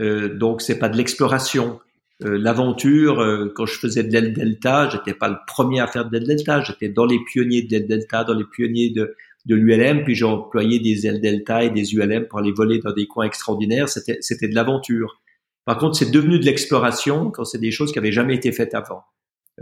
Euh, 0.00 0.34
donc 0.34 0.62
c'est 0.62 0.80
pas 0.80 0.88
de 0.88 0.96
l'exploration. 0.96 1.78
Euh, 2.24 2.36
l'aventure, 2.36 3.20
euh, 3.20 3.52
quand 3.54 3.66
je 3.66 3.78
faisais 3.78 4.02
de 4.02 4.12
l'aile 4.12 4.32
delta, 4.32 4.88
j'étais 4.90 5.16
pas 5.16 5.28
le 5.28 5.36
premier 5.46 5.78
à 5.78 5.86
faire 5.86 6.10
de 6.10 6.18
l'aile 6.18 6.26
delta. 6.26 6.60
J'étais 6.60 6.88
dans 6.88 7.06
les 7.06 7.20
pionniers 7.24 7.62
de 7.62 7.70
l'aile 7.70 7.86
delta, 7.86 8.24
dans 8.24 8.34
les 8.34 8.44
pionniers 8.44 8.90
de, 8.90 9.14
de 9.46 9.54
l'ULM, 9.54 10.02
puis 10.02 10.16
j'ai 10.16 10.24
employé 10.24 10.80
des 10.80 11.06
ailes 11.06 11.20
delta 11.20 11.62
et 11.62 11.70
des 11.70 11.94
ULM 11.94 12.26
pour 12.26 12.40
aller 12.40 12.50
voler 12.50 12.80
dans 12.80 12.92
des 12.92 13.06
coins 13.06 13.26
extraordinaires. 13.26 13.88
C'était 13.88 14.18
c'était 14.20 14.48
de 14.48 14.56
l'aventure. 14.56 15.20
Par 15.66 15.78
contre, 15.78 15.96
c'est 15.96 16.10
devenu 16.10 16.40
de 16.40 16.44
l'exploration 16.44 17.30
quand 17.30 17.44
c'est 17.44 17.60
des 17.60 17.70
choses 17.70 17.92
qui 17.92 18.00
avaient 18.00 18.10
jamais 18.10 18.34
été 18.34 18.50
faites 18.50 18.74
avant. 18.74 19.04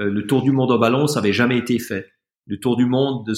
Euh, 0.00 0.08
le 0.08 0.26
tour 0.26 0.42
du 0.42 0.52
monde 0.52 0.72
en 0.72 0.78
ballon, 0.78 1.06
ça 1.06 1.18
avait 1.18 1.34
jamais 1.34 1.58
été 1.58 1.78
fait 1.78 2.06
le 2.46 2.58
tour 2.58 2.76
du 2.76 2.86
monde 2.86 3.28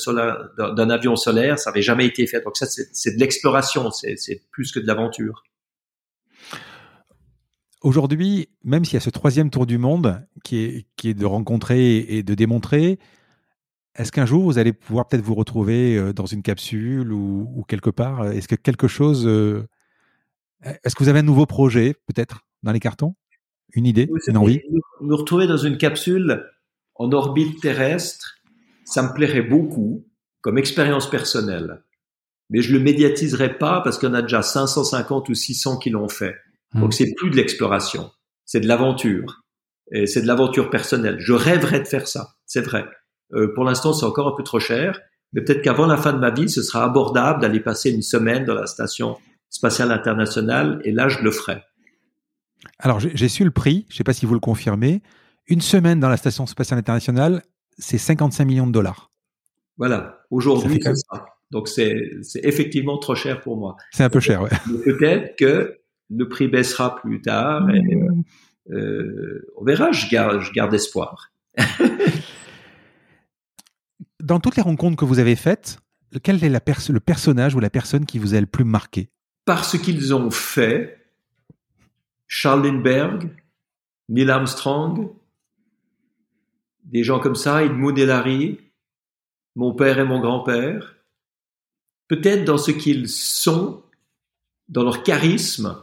d'un 0.58 0.90
avion 0.90 1.16
solaire, 1.16 1.58
ça 1.58 1.70
n'avait 1.70 1.82
jamais 1.82 2.06
été 2.06 2.26
fait. 2.26 2.42
Donc 2.42 2.56
ça, 2.56 2.66
c'est 2.66 3.14
de 3.14 3.20
l'exploration, 3.20 3.90
c'est 3.90 4.42
plus 4.50 4.70
que 4.70 4.78
de 4.78 4.86
l'aventure. 4.86 5.42
Aujourd'hui, 7.80 8.48
même 8.64 8.84
s'il 8.84 8.94
y 8.94 8.96
a 8.96 9.00
ce 9.00 9.10
troisième 9.10 9.50
tour 9.50 9.64
du 9.64 9.78
monde 9.78 10.26
qui 10.42 10.58
est, 10.58 10.86
qui 10.96 11.10
est 11.10 11.14
de 11.14 11.24
rencontrer 11.24 11.98
et 11.98 12.22
de 12.22 12.34
démontrer, 12.34 12.98
est-ce 13.94 14.12
qu'un 14.12 14.26
jour 14.26 14.42
vous 14.42 14.58
allez 14.58 14.72
pouvoir 14.72 15.08
peut-être 15.08 15.24
vous 15.24 15.34
retrouver 15.34 15.96
euh, 15.96 16.12
dans 16.12 16.26
une 16.26 16.42
capsule 16.42 17.12
ou, 17.12 17.64
quelque 17.68 17.90
part? 17.90 18.26
Est-ce 18.26 18.48
que 18.48 18.56
quelque 18.56 18.88
chose... 18.88 19.26
Euh, 19.26 19.66
est-ce 20.62 20.94
que 20.96 21.04
vous 21.04 21.08
avez 21.08 21.20
un 21.20 21.24
nouveau 21.24 21.46
projet 21.46 21.94
peut-être 22.06 22.40
dans 22.62 22.72
les 22.72 22.80
cartons? 22.80 23.14
Une 23.74 23.86
idée? 23.86 24.08
Une 24.26 24.36
envie? 24.36 24.60
Nous 25.00 25.16
retrouver 25.16 25.46
dans 25.46 25.56
une 25.56 25.78
capsule 25.78 26.44
en 26.96 27.12
orbite 27.12 27.60
terrestre 27.60 28.37
ça 28.88 29.02
me 29.02 29.12
plairait 29.12 29.42
beaucoup 29.42 30.06
comme 30.40 30.58
expérience 30.58 31.08
personnelle. 31.10 31.82
Mais 32.50 32.62
je 32.62 32.72
le 32.72 32.80
médiatiserai 32.80 33.58
pas 33.58 33.80
parce 33.82 33.98
qu'on 33.98 34.14
a 34.14 34.22
déjà 34.22 34.42
550 34.42 35.28
ou 35.28 35.34
600 35.34 35.78
qui 35.78 35.90
l'ont 35.90 36.08
fait. 36.08 36.36
Hmm. 36.72 36.80
Donc 36.80 36.94
c'est 36.94 37.12
plus 37.14 37.30
de 37.30 37.36
l'exploration, 37.36 38.10
c'est 38.44 38.60
de 38.60 38.68
l'aventure. 38.68 39.42
Et 39.90 40.06
c'est 40.06 40.22
de 40.22 40.26
l'aventure 40.26 40.70
personnelle. 40.70 41.16
Je 41.18 41.32
rêverais 41.32 41.80
de 41.80 41.86
faire 41.86 42.08
ça, 42.08 42.34
c'est 42.46 42.60
vrai. 42.60 42.84
Euh, 43.34 43.52
pour 43.54 43.64
l'instant, 43.64 43.92
c'est 43.92 44.06
encore 44.06 44.28
un 44.28 44.36
peu 44.36 44.42
trop 44.42 44.60
cher, 44.60 45.00
mais 45.32 45.42
peut-être 45.42 45.62
qu'avant 45.62 45.86
la 45.86 45.96
fin 45.96 46.12
de 46.12 46.18
ma 46.18 46.30
vie, 46.30 46.48
ce 46.48 46.62
sera 46.62 46.84
abordable 46.84 47.40
d'aller 47.40 47.60
passer 47.60 47.90
une 47.90 48.02
semaine 48.02 48.44
dans 48.44 48.54
la 48.54 48.66
station 48.66 49.16
spatiale 49.50 49.92
internationale, 49.92 50.80
et 50.84 50.92
là, 50.92 51.08
je 51.08 51.20
le 51.20 51.30
ferai. 51.30 51.62
Alors, 52.78 53.00
j'ai 53.00 53.28
su 53.28 53.44
le 53.44 53.50
prix, 53.50 53.86
je 53.88 53.94
ne 53.94 53.96
sais 53.98 54.04
pas 54.04 54.12
si 54.12 54.26
vous 54.26 54.34
le 54.34 54.40
confirmez. 54.40 55.02
Une 55.46 55.62
semaine 55.62 56.00
dans 56.00 56.10
la 56.10 56.18
station 56.18 56.44
spatiale 56.44 56.78
internationale, 56.78 57.42
c'est 57.78 57.98
55 57.98 58.44
millions 58.44 58.66
de 58.66 58.72
dollars. 58.72 59.10
Voilà, 59.76 60.20
aujourd'hui, 60.30 60.80
c'est 60.82 60.94
ça. 60.94 61.26
Donc, 61.50 61.68
c'est 61.68 62.20
effectivement 62.42 62.98
trop 62.98 63.14
cher 63.14 63.40
pour 63.40 63.56
moi. 63.56 63.76
C'est 63.92 64.04
un 64.04 64.10
peu 64.10 64.20
cher, 64.20 64.42
ouais. 64.42 64.50
Peut-être 64.84 65.36
que 65.36 65.78
le 66.10 66.28
prix 66.28 66.48
baissera 66.48 66.96
plus 66.96 67.22
tard. 67.22 67.66
Mmh. 67.66 68.22
Euh, 68.70 69.46
on 69.56 69.64
verra, 69.64 69.92
je 69.92 70.08
garde, 70.10 70.40
je 70.40 70.52
garde 70.52 70.74
espoir. 70.74 71.32
Dans 74.20 74.40
toutes 74.40 74.56
les 74.56 74.62
rencontres 74.62 74.96
que 74.96 75.04
vous 75.04 75.20
avez 75.20 75.36
faites, 75.36 75.78
quel 76.22 76.42
est 76.42 76.48
la 76.48 76.60
le 76.90 77.00
personnage 77.00 77.54
ou 77.54 77.60
la 77.60 77.70
personne 77.70 78.04
qui 78.04 78.18
vous 78.18 78.34
a 78.34 78.40
le 78.40 78.46
plus 78.46 78.64
marqué? 78.64 79.10
Par 79.44 79.64
ce 79.64 79.76
qu'ils 79.76 80.14
ont 80.14 80.30
fait, 80.30 80.98
Charles 82.26 82.66
Lindbergh, 82.66 83.30
Neil 84.08 84.30
Armstrong, 84.30 85.10
des 86.88 87.04
gens 87.04 87.20
comme 87.20 87.36
ça, 87.36 87.64
Edmund 87.64 87.96
Hillary, 87.96 88.58
mon 89.54 89.74
père 89.74 89.98
et 89.98 90.04
mon 90.04 90.20
grand-père, 90.20 90.96
peut-être 92.08 92.44
dans 92.44 92.58
ce 92.58 92.70
qu'ils 92.70 93.08
sont, 93.08 93.82
dans 94.68 94.82
leur 94.82 95.02
charisme, 95.02 95.76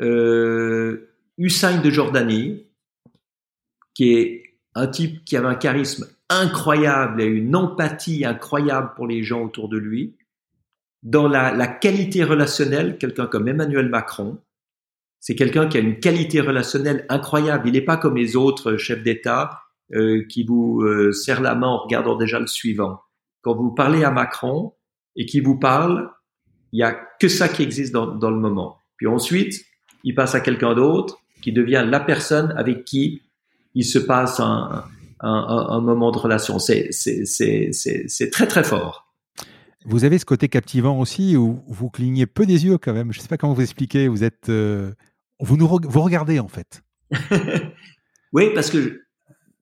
euh, 0.00 1.08
Hussein 1.38 1.80
de 1.80 1.90
Jordanie, 1.90 2.66
qui 3.94 4.12
est 4.14 4.58
un 4.74 4.88
type 4.88 5.24
qui 5.24 5.36
avait 5.36 5.48
un 5.48 5.54
charisme 5.54 6.08
incroyable 6.28 7.22
et 7.22 7.26
une 7.26 7.54
empathie 7.54 8.24
incroyable 8.24 8.92
pour 8.96 9.06
les 9.06 9.22
gens 9.22 9.42
autour 9.42 9.68
de 9.68 9.76
lui, 9.76 10.16
dans 11.04 11.28
la, 11.28 11.52
la 11.52 11.68
qualité 11.68 12.24
relationnelle, 12.24 12.98
quelqu'un 12.98 13.26
comme 13.26 13.46
Emmanuel 13.46 13.88
Macron, 13.88 14.38
c'est 15.20 15.36
quelqu'un 15.36 15.68
qui 15.68 15.76
a 15.76 15.80
une 15.80 16.00
qualité 16.00 16.40
relationnelle 16.40 17.06
incroyable. 17.08 17.68
Il 17.68 17.72
n'est 17.72 17.80
pas 17.82 17.96
comme 17.96 18.16
les 18.16 18.36
autres 18.36 18.76
chefs 18.76 19.02
d'État 19.02 19.63
euh, 19.92 20.24
qui 20.28 20.44
vous 20.44 20.80
euh, 20.82 21.12
serre 21.12 21.40
la 21.40 21.54
main 21.54 21.68
en 21.68 21.78
regardant 21.78 22.16
déjà 22.16 22.40
le 22.40 22.46
suivant. 22.46 23.00
Quand 23.42 23.54
vous 23.54 23.70
parlez 23.72 24.04
à 24.04 24.10
Macron 24.10 24.72
et 25.16 25.26
qui 25.26 25.40
vous 25.40 25.58
parle, 25.58 26.10
il 26.72 26.80
y 26.80 26.82
a 26.82 26.96
que 27.20 27.28
ça 27.28 27.48
qui 27.48 27.62
existe 27.62 27.92
dans, 27.92 28.06
dans 28.06 28.30
le 28.30 28.38
moment. 28.38 28.78
Puis 28.96 29.06
ensuite, 29.06 29.64
il 30.02 30.14
passe 30.14 30.34
à 30.34 30.40
quelqu'un 30.40 30.74
d'autre 30.74 31.18
qui 31.42 31.52
devient 31.52 31.84
la 31.86 32.00
personne 32.00 32.54
avec 32.56 32.84
qui 32.84 33.22
il 33.74 33.84
se 33.84 33.98
passe 33.98 34.40
un, 34.40 34.84
un, 35.20 35.80
moment 35.80 36.10
de 36.10 36.18
relation. 36.18 36.58
C'est 36.58 36.90
très 38.32 38.46
très 38.46 38.64
fort. 38.64 39.12
Vous 39.84 40.04
avez 40.04 40.18
ce 40.18 40.24
côté 40.24 40.48
captivant 40.48 40.98
aussi 40.98 41.36
où 41.36 41.62
vous 41.66 41.90
clignez 41.90 42.26
peu 42.26 42.46
des 42.46 42.64
yeux 42.64 42.78
quand 42.78 42.94
même. 42.94 43.12
Je 43.12 43.18
ne 43.18 43.22
sais 43.22 43.28
pas 43.28 43.36
comment 43.36 43.52
vous 43.52 43.62
expliquer. 43.62 44.08
Vous 44.08 44.24
êtes, 44.24 44.48
euh, 44.48 44.92
vous 45.40 45.56
nous 45.56 45.68
vous 45.68 46.00
regardez 46.00 46.38
en 46.38 46.48
fait. 46.48 46.82
oui, 48.32 48.50
parce 48.54 48.70
que 48.70 49.03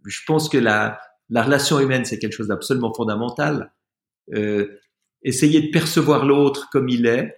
je 0.07 0.20
pense 0.27 0.49
que 0.49 0.59
la, 0.59 1.01
la 1.31 1.43
relation 1.43 1.79
humaine 1.81 2.05
c'est 2.05 2.19
quelque 2.19 2.35
chose 2.35 2.49
d'absolument 2.49 2.93
fondamental. 2.93 3.73
Euh, 4.33 4.79
essayer 5.23 5.61
de 5.61 5.70
percevoir 5.70 6.24
l'autre 6.24 6.69
comme 6.70 6.89
il 6.89 7.07
est 7.07 7.37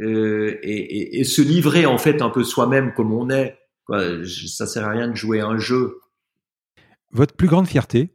euh, 0.00 0.58
et, 0.62 0.76
et, 0.76 1.20
et, 1.20 1.24
se 1.24 1.42
livrer 1.42 1.84
en 1.84 1.98
fait 1.98 2.22
un 2.22 2.30
peu 2.30 2.44
soi-même 2.44 2.94
comme 2.94 3.12
on 3.12 3.28
est. 3.28 3.58
Quoi. 3.84 4.24
Ça 4.46 4.66
sert 4.66 4.84
à 4.84 4.90
rien 4.90 5.08
de 5.08 5.14
jouer 5.14 5.40
un 5.40 5.58
jeu. 5.58 6.00
Votre 7.10 7.34
plus 7.34 7.48
grande 7.48 7.66
fierté, 7.66 8.10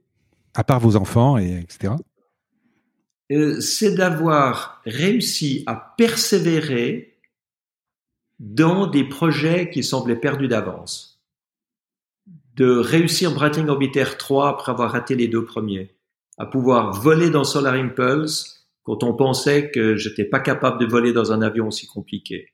à 0.54 0.64
part 0.64 0.80
vos 0.80 0.96
enfants 0.96 1.38
et 1.38 1.60
etc. 1.60 1.94
Euh, 3.32 3.60
c'est 3.60 3.94
d'avoir 3.96 4.82
réussi 4.86 5.64
à 5.66 5.94
persévérer 5.98 7.18
dans 8.40 8.88
des 8.88 9.04
projets 9.04 9.70
qui 9.70 9.84
semblaient 9.84 10.20
perdus 10.20 10.48
d'avance. 10.48 11.15
De 12.56 12.78
réussir 12.78 13.34
Breitling 13.34 13.68
Orbiter 13.68 14.06
3 14.18 14.50
après 14.50 14.72
avoir 14.72 14.92
raté 14.92 15.16
les 15.16 15.28
deux 15.28 15.44
premiers. 15.44 15.96
À 16.38 16.46
pouvoir 16.46 16.94
voler 16.94 17.30
dans 17.30 17.44
Solar 17.44 17.74
Impulse 17.74 18.70
quand 18.84 19.04
on 19.04 19.14
pensait 19.14 19.72
que 19.72 19.98
j'étais 19.98 20.24
pas 20.24 20.40
capable 20.40 20.80
de 20.80 20.86
voler 20.86 21.12
dans 21.12 21.34
un 21.34 21.42
avion 21.42 21.68
aussi 21.68 21.86
compliqué. 21.86 22.54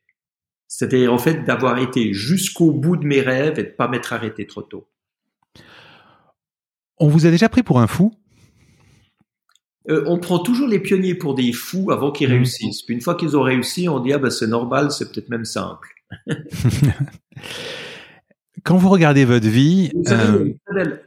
C'était 0.68 1.08
en 1.08 1.18
fait 1.18 1.44
d'avoir 1.44 1.78
été 1.78 2.14
jusqu'au 2.14 2.72
bout 2.72 2.98
de 2.98 3.06
mes 3.06 3.22
rêves 3.22 3.60
et 3.60 3.64
de 3.64 3.70
pas 3.70 3.88
m'être 3.88 4.14
arrêté 4.14 4.48
trop 4.48 4.62
tôt. 4.64 4.88
On 6.98 7.08
vous 7.08 7.26
a 7.26 7.30
déjà 7.30 7.50
pris 7.50 7.62
pour 7.62 7.80
un 7.80 7.88
fou? 7.88 8.14
Euh, 9.90 10.04
on 10.08 10.20
prend 10.20 10.40
toujours 10.40 10.68
les 10.68 10.80
pionniers 10.80 11.16
pour 11.16 11.36
des 11.36 11.52
fous 11.52 11.92
avant 11.92 12.12
qu'ils 12.12 12.30
mmh. 12.30 12.34
réussissent. 12.34 12.82
Puis 12.84 12.96
une 12.96 13.02
fois 13.02 13.16
qu'ils 13.16 13.36
ont 13.36 13.42
réussi, 13.42 13.90
on 13.90 14.00
dit 14.00 14.14
ah 14.14 14.20
ben 14.20 14.30
c'est 14.32 14.48
normal, 14.48 14.92
c'est 14.92 15.12
peut-être 15.12 15.30
même 15.30 15.46
simple. 15.46 15.90
Quand 18.64 18.78
vous 18.78 18.90
regardez 18.90 19.26
votre 19.26 19.48
vie, 19.48 19.92
euh, 20.08 20.54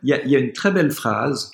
il, 0.02 0.08
y 0.08 0.36
a, 0.36 0.38
une 0.38 0.52
très 0.52 0.72
belle 0.72 0.90
phrase 0.90 1.52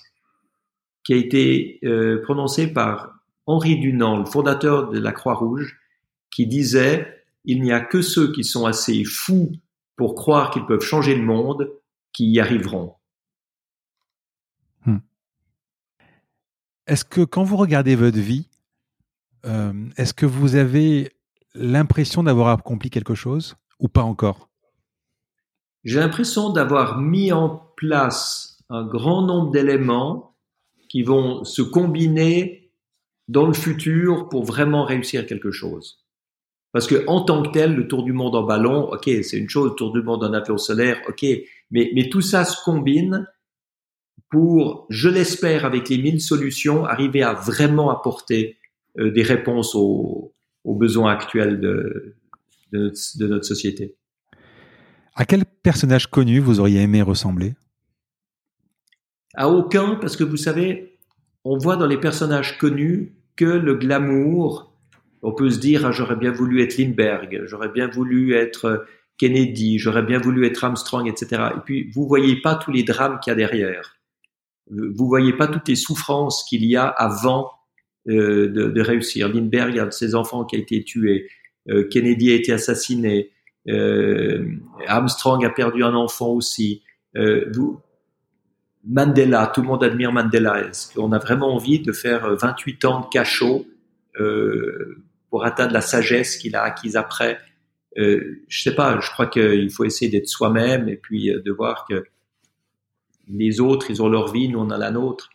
qui 1.04 1.12
a 1.12 1.16
été 1.16 1.78
euh, 1.84 2.22
prononcée 2.22 2.72
par 2.72 3.20
Henri 3.46 3.78
Dunant, 3.78 4.18
le 4.18 4.24
fondateur 4.24 4.90
de 4.90 4.98
la 4.98 5.12
Croix-Rouge, 5.12 5.78
qui 6.30 6.46
disait 6.46 7.24
il 7.44 7.62
n'y 7.62 7.72
a 7.72 7.80
que 7.80 8.02
ceux 8.02 8.32
qui 8.32 8.44
sont 8.44 8.66
assez 8.66 9.04
fous 9.04 9.52
pour 9.96 10.14
croire 10.14 10.50
qu'ils 10.50 10.66
peuvent 10.66 10.82
changer 10.82 11.14
le 11.14 11.22
monde 11.22 11.70
qui 12.12 12.30
y 12.30 12.40
arriveront. 12.40 12.94
Est-ce 16.90 17.04
que 17.04 17.20
quand 17.20 17.44
vous 17.44 17.56
regardez 17.56 17.94
votre 17.94 18.18
vie, 18.18 18.48
euh, 19.46 19.72
est-ce 19.96 20.12
que 20.12 20.26
vous 20.26 20.56
avez 20.56 21.12
l'impression 21.54 22.24
d'avoir 22.24 22.48
accompli 22.48 22.90
quelque 22.90 23.14
chose 23.14 23.54
ou 23.78 23.86
pas 23.86 24.02
encore? 24.02 24.49
J'ai 25.84 25.98
l'impression 25.98 26.50
d'avoir 26.50 26.98
mis 26.98 27.32
en 27.32 27.72
place 27.76 28.58
un 28.68 28.84
grand 28.84 29.22
nombre 29.22 29.50
d'éléments 29.50 30.36
qui 30.88 31.02
vont 31.02 31.44
se 31.44 31.62
combiner 31.62 32.72
dans 33.28 33.46
le 33.46 33.54
futur 33.54 34.28
pour 34.28 34.44
vraiment 34.44 34.84
réussir 34.84 35.26
quelque 35.26 35.50
chose. 35.50 36.04
Parce 36.72 36.86
que 36.86 37.04
en 37.08 37.22
tant 37.22 37.42
que 37.42 37.50
tel, 37.50 37.74
le 37.74 37.88
tour 37.88 38.04
du 38.04 38.12
monde 38.12 38.36
en 38.36 38.42
ballon, 38.42 38.90
ok, 38.92 39.08
c'est 39.22 39.38
une 39.38 39.48
chose, 39.48 39.70
le 39.70 39.76
tour 39.76 39.92
du 39.92 40.02
monde 40.02 40.22
en 40.22 40.32
avion 40.32 40.56
solaire, 40.56 41.00
ok, 41.08 41.24
mais, 41.70 42.08
tout 42.10 42.20
ça 42.20 42.44
se 42.44 42.62
combine 42.64 43.26
pour, 44.30 44.86
je 44.88 45.08
l'espère, 45.08 45.64
avec 45.64 45.88
les 45.88 45.98
mille 45.98 46.20
solutions, 46.20 46.84
arriver 46.84 47.22
à 47.22 47.34
vraiment 47.34 47.90
apporter 47.90 48.56
euh, 48.98 49.10
des 49.10 49.22
réponses 49.22 49.74
aux, 49.74 50.34
besoins 50.64 51.12
actuels 51.12 51.60
de, 51.60 52.16
notre 52.72 53.44
société. 53.44 53.96
À 55.20 55.26
quel 55.26 55.44
personnage 55.44 56.06
connu 56.06 56.38
vous 56.38 56.60
auriez 56.60 56.80
aimé 56.80 57.02
ressembler? 57.02 57.52
À 59.34 59.50
aucun, 59.50 59.96
parce 59.96 60.16
que 60.16 60.24
vous 60.24 60.38
savez, 60.38 60.96
on 61.44 61.58
voit 61.58 61.76
dans 61.76 61.86
les 61.86 62.00
personnages 62.00 62.56
connus 62.56 63.12
que 63.36 63.44
le 63.44 63.74
glamour. 63.74 64.72
On 65.20 65.34
peut 65.34 65.50
se 65.50 65.58
dire, 65.58 65.84
ah, 65.84 65.92
j'aurais 65.92 66.16
bien 66.16 66.32
voulu 66.32 66.62
être 66.62 66.78
Lindbergh, 66.78 67.42
j'aurais 67.44 67.68
bien 67.68 67.86
voulu 67.86 68.32
être 68.32 68.86
Kennedy, 69.18 69.78
j'aurais 69.78 70.04
bien 70.04 70.18
voulu 70.18 70.46
être 70.46 70.64
Armstrong, 70.64 71.06
etc. 71.06 71.50
Et 71.54 71.60
puis, 71.66 71.90
vous 71.94 72.08
voyez 72.08 72.40
pas 72.40 72.54
tous 72.54 72.72
les 72.72 72.82
drames 72.82 73.20
qu'il 73.20 73.30
y 73.30 73.34
a 73.34 73.36
derrière 73.36 74.00
vous 74.70 75.06
voyez 75.06 75.32
pas 75.34 75.48
toutes 75.48 75.68
les 75.68 75.76
souffrances 75.76 76.44
qu'il 76.44 76.64
y 76.64 76.76
a 76.76 76.86
avant 76.86 77.50
euh, 78.08 78.48
de, 78.48 78.70
de, 78.70 78.80
réussir. 78.80 79.28
Lindbergh 79.28 79.78
a 79.78 79.90
ses 79.90 80.14
enfants 80.14 80.44
qui 80.44 80.56
a 80.56 80.60
été 80.60 80.82
tué, 80.82 81.28
euh, 81.68 81.88
Kennedy 81.88 82.30
a 82.30 82.36
été 82.36 82.52
assassiné, 82.52 83.18
euh, 83.18 83.39
Armstrong 84.86 85.44
a 85.44 85.50
perdu 85.50 85.84
un 85.84 85.94
enfant 85.94 86.28
aussi. 86.28 86.82
Euh, 87.16 87.50
vous, 87.52 87.80
Mandela, 88.84 89.46
tout 89.48 89.62
le 89.62 89.68
monde 89.68 89.84
admire 89.84 90.12
Mandela. 90.12 90.60
Est-ce 90.60 90.94
qu'on 90.94 91.12
a 91.12 91.18
vraiment 91.18 91.54
envie 91.54 91.80
de 91.80 91.92
faire 91.92 92.34
28 92.36 92.84
ans 92.86 93.00
de 93.00 93.06
cachot 93.06 93.66
pour 95.30 95.44
atteindre 95.44 95.72
la 95.72 95.80
sagesse 95.80 96.36
qu'il 96.36 96.56
a 96.56 96.62
acquise 96.62 96.96
après? 96.96 97.38
Euh, 97.98 98.42
Je 98.48 98.62
sais 98.62 98.74
pas. 98.74 98.98
Je 99.00 99.10
crois 99.10 99.26
qu'il 99.26 99.70
faut 99.70 99.84
essayer 99.84 100.10
d'être 100.10 100.28
soi-même 100.28 100.88
et 100.88 100.96
puis 100.96 101.32
de 101.32 101.52
voir 101.52 101.86
que 101.88 102.04
les 103.28 103.60
autres, 103.60 103.90
ils 103.90 104.02
ont 104.02 104.08
leur 104.08 104.32
vie, 104.32 104.48
nous, 104.48 104.58
on 104.58 104.70
a 104.70 104.78
la 104.78 104.90
nôtre. 104.90 105.30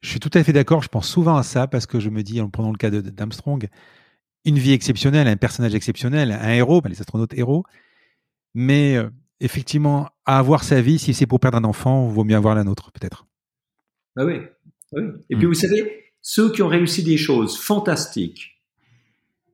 Je 0.00 0.10
suis 0.10 0.20
tout 0.20 0.30
à 0.34 0.42
fait 0.42 0.52
d'accord. 0.52 0.82
Je 0.82 0.88
pense 0.88 1.08
souvent 1.08 1.36
à 1.36 1.42
ça 1.42 1.66
parce 1.66 1.86
que 1.86 2.00
je 2.00 2.10
me 2.10 2.22
dis, 2.22 2.40
en 2.40 2.50
prenant 2.50 2.70
le 2.70 2.76
cas 2.76 2.90
d'Armstrong, 2.90 3.68
une 4.44 4.58
vie 4.58 4.72
exceptionnelle, 4.72 5.28
un 5.28 5.36
personnage 5.36 5.74
exceptionnel, 5.74 6.32
un 6.32 6.52
héros, 6.52 6.80
ben, 6.80 6.90
les 6.90 7.00
astronautes 7.00 7.34
héros. 7.34 7.64
Mais 8.54 8.96
euh, 8.96 9.08
effectivement, 9.40 10.08
à 10.24 10.38
avoir 10.38 10.64
sa 10.64 10.80
vie, 10.80 10.98
si 10.98 11.14
c'est 11.14 11.26
pour 11.26 11.40
perdre 11.40 11.58
un 11.58 11.64
enfant, 11.64 12.06
vaut 12.06 12.24
mieux 12.24 12.36
avoir 12.36 12.54
la 12.54 12.64
nôtre, 12.64 12.92
peut-être. 12.92 13.26
Ah 14.16 14.24
oui. 14.24 14.34
Et 15.30 15.36
puis, 15.36 15.46
mm. 15.46 15.48
vous 15.48 15.54
savez, 15.54 16.12
ceux 16.20 16.52
qui 16.52 16.62
ont 16.62 16.68
réussi 16.68 17.02
des 17.02 17.16
choses 17.16 17.58
fantastiques 17.58 18.62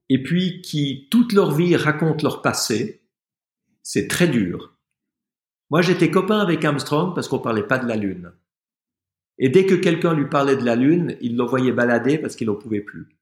et 0.08 0.22
puis 0.22 0.62
qui, 0.62 1.08
toute 1.10 1.32
leur 1.32 1.54
vie, 1.54 1.76
racontent 1.76 2.22
leur 2.22 2.42
passé, 2.42 3.02
c'est 3.82 4.08
très 4.08 4.28
dur. 4.28 4.76
Moi, 5.70 5.82
j'étais 5.82 6.10
copain 6.10 6.40
avec 6.40 6.64
Armstrong 6.64 7.14
parce 7.14 7.28
qu'on 7.28 7.38
parlait 7.38 7.66
pas 7.66 7.78
de 7.78 7.86
la 7.86 7.96
Lune. 7.96 8.32
Et 9.38 9.50
dès 9.50 9.66
que 9.66 9.74
quelqu'un 9.74 10.14
lui 10.14 10.28
parlait 10.28 10.56
de 10.56 10.64
la 10.64 10.76
Lune, 10.76 11.16
il 11.20 11.36
l'envoyait 11.36 11.72
balader 11.72 12.18
parce 12.18 12.36
qu'il 12.36 12.48
n'en 12.48 12.56
pouvait 12.56 12.80
plus. 12.80 13.17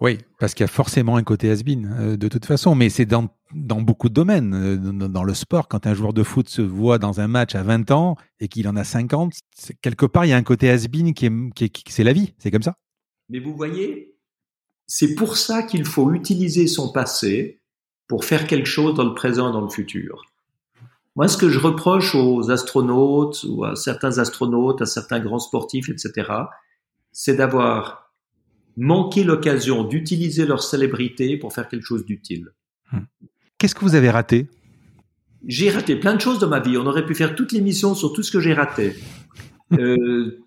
Oui, 0.00 0.18
parce 0.38 0.54
qu'il 0.54 0.62
y 0.62 0.64
a 0.64 0.68
forcément 0.68 1.16
un 1.16 1.24
côté 1.24 1.50
has-been, 1.50 1.96
euh, 1.98 2.16
de 2.16 2.28
toute 2.28 2.44
façon, 2.44 2.76
mais 2.76 2.88
c'est 2.88 3.04
dans, 3.04 3.28
dans 3.52 3.80
beaucoup 3.80 4.08
de 4.08 4.14
domaines. 4.14 4.54
Euh, 4.54 4.76
dans, 4.76 5.24
le 5.24 5.34
sport, 5.34 5.66
quand 5.66 5.86
un 5.86 5.94
joueur 5.94 6.12
de 6.12 6.22
foot 6.22 6.48
se 6.48 6.62
voit 6.62 6.98
dans 6.98 7.20
un 7.20 7.26
match 7.26 7.56
à 7.56 7.64
20 7.64 7.90
ans 7.90 8.16
et 8.38 8.46
qu'il 8.46 8.68
en 8.68 8.76
a 8.76 8.84
50, 8.84 9.32
quelque 9.82 10.06
part, 10.06 10.24
il 10.24 10.28
y 10.28 10.32
a 10.32 10.36
un 10.36 10.42
côté 10.44 10.70
has-been 10.70 11.14
qui 11.14 11.26
est, 11.26 11.52
qui, 11.54 11.70
qui 11.70 11.92
c'est 11.92 12.04
la 12.04 12.12
vie, 12.12 12.32
c'est 12.38 12.52
comme 12.52 12.62
ça. 12.62 12.76
Mais 13.28 13.40
vous 13.40 13.56
voyez, 13.56 14.14
c'est 14.86 15.16
pour 15.16 15.36
ça 15.36 15.64
qu'il 15.64 15.84
faut 15.84 16.12
utiliser 16.12 16.68
son 16.68 16.92
passé 16.92 17.60
pour 18.06 18.24
faire 18.24 18.46
quelque 18.46 18.66
chose 18.66 18.94
dans 18.94 19.04
le 19.04 19.14
présent 19.14 19.50
et 19.50 19.52
dans 19.52 19.60
le 19.60 19.68
futur. 19.68 20.22
Moi, 21.16 21.26
ce 21.26 21.36
que 21.36 21.48
je 21.48 21.58
reproche 21.58 22.14
aux 22.14 22.52
astronautes 22.52 23.44
ou 23.48 23.64
à 23.64 23.74
certains 23.74 24.18
astronautes, 24.18 24.80
à 24.80 24.86
certains 24.86 25.18
grands 25.18 25.40
sportifs, 25.40 25.88
etc., 25.88 26.30
c'est 27.10 27.34
d'avoir 27.34 28.07
manqué 28.78 29.24
l'occasion 29.24 29.84
d'utiliser 29.84 30.46
leur 30.46 30.62
célébrité 30.62 31.36
pour 31.36 31.52
faire 31.52 31.68
quelque 31.68 31.84
chose 31.84 32.04
d'utile. 32.04 32.48
Hmm. 32.92 33.00
Qu'est-ce 33.58 33.74
que 33.74 33.80
vous 33.80 33.94
avez 33.94 34.10
raté? 34.10 34.48
J'ai 35.46 35.70
raté 35.70 35.96
plein 35.96 36.14
de 36.14 36.20
choses 36.20 36.38
dans 36.38 36.48
ma 36.48 36.60
vie. 36.60 36.76
On 36.76 36.86
aurait 36.86 37.04
pu 37.04 37.14
faire 37.14 37.34
toute 37.34 37.52
l'émission 37.52 37.94
sur 37.94 38.12
tout 38.12 38.22
ce 38.22 38.30
que 38.30 38.40
j'ai 38.40 38.54
raté. 38.54 38.94
euh, 39.78 40.40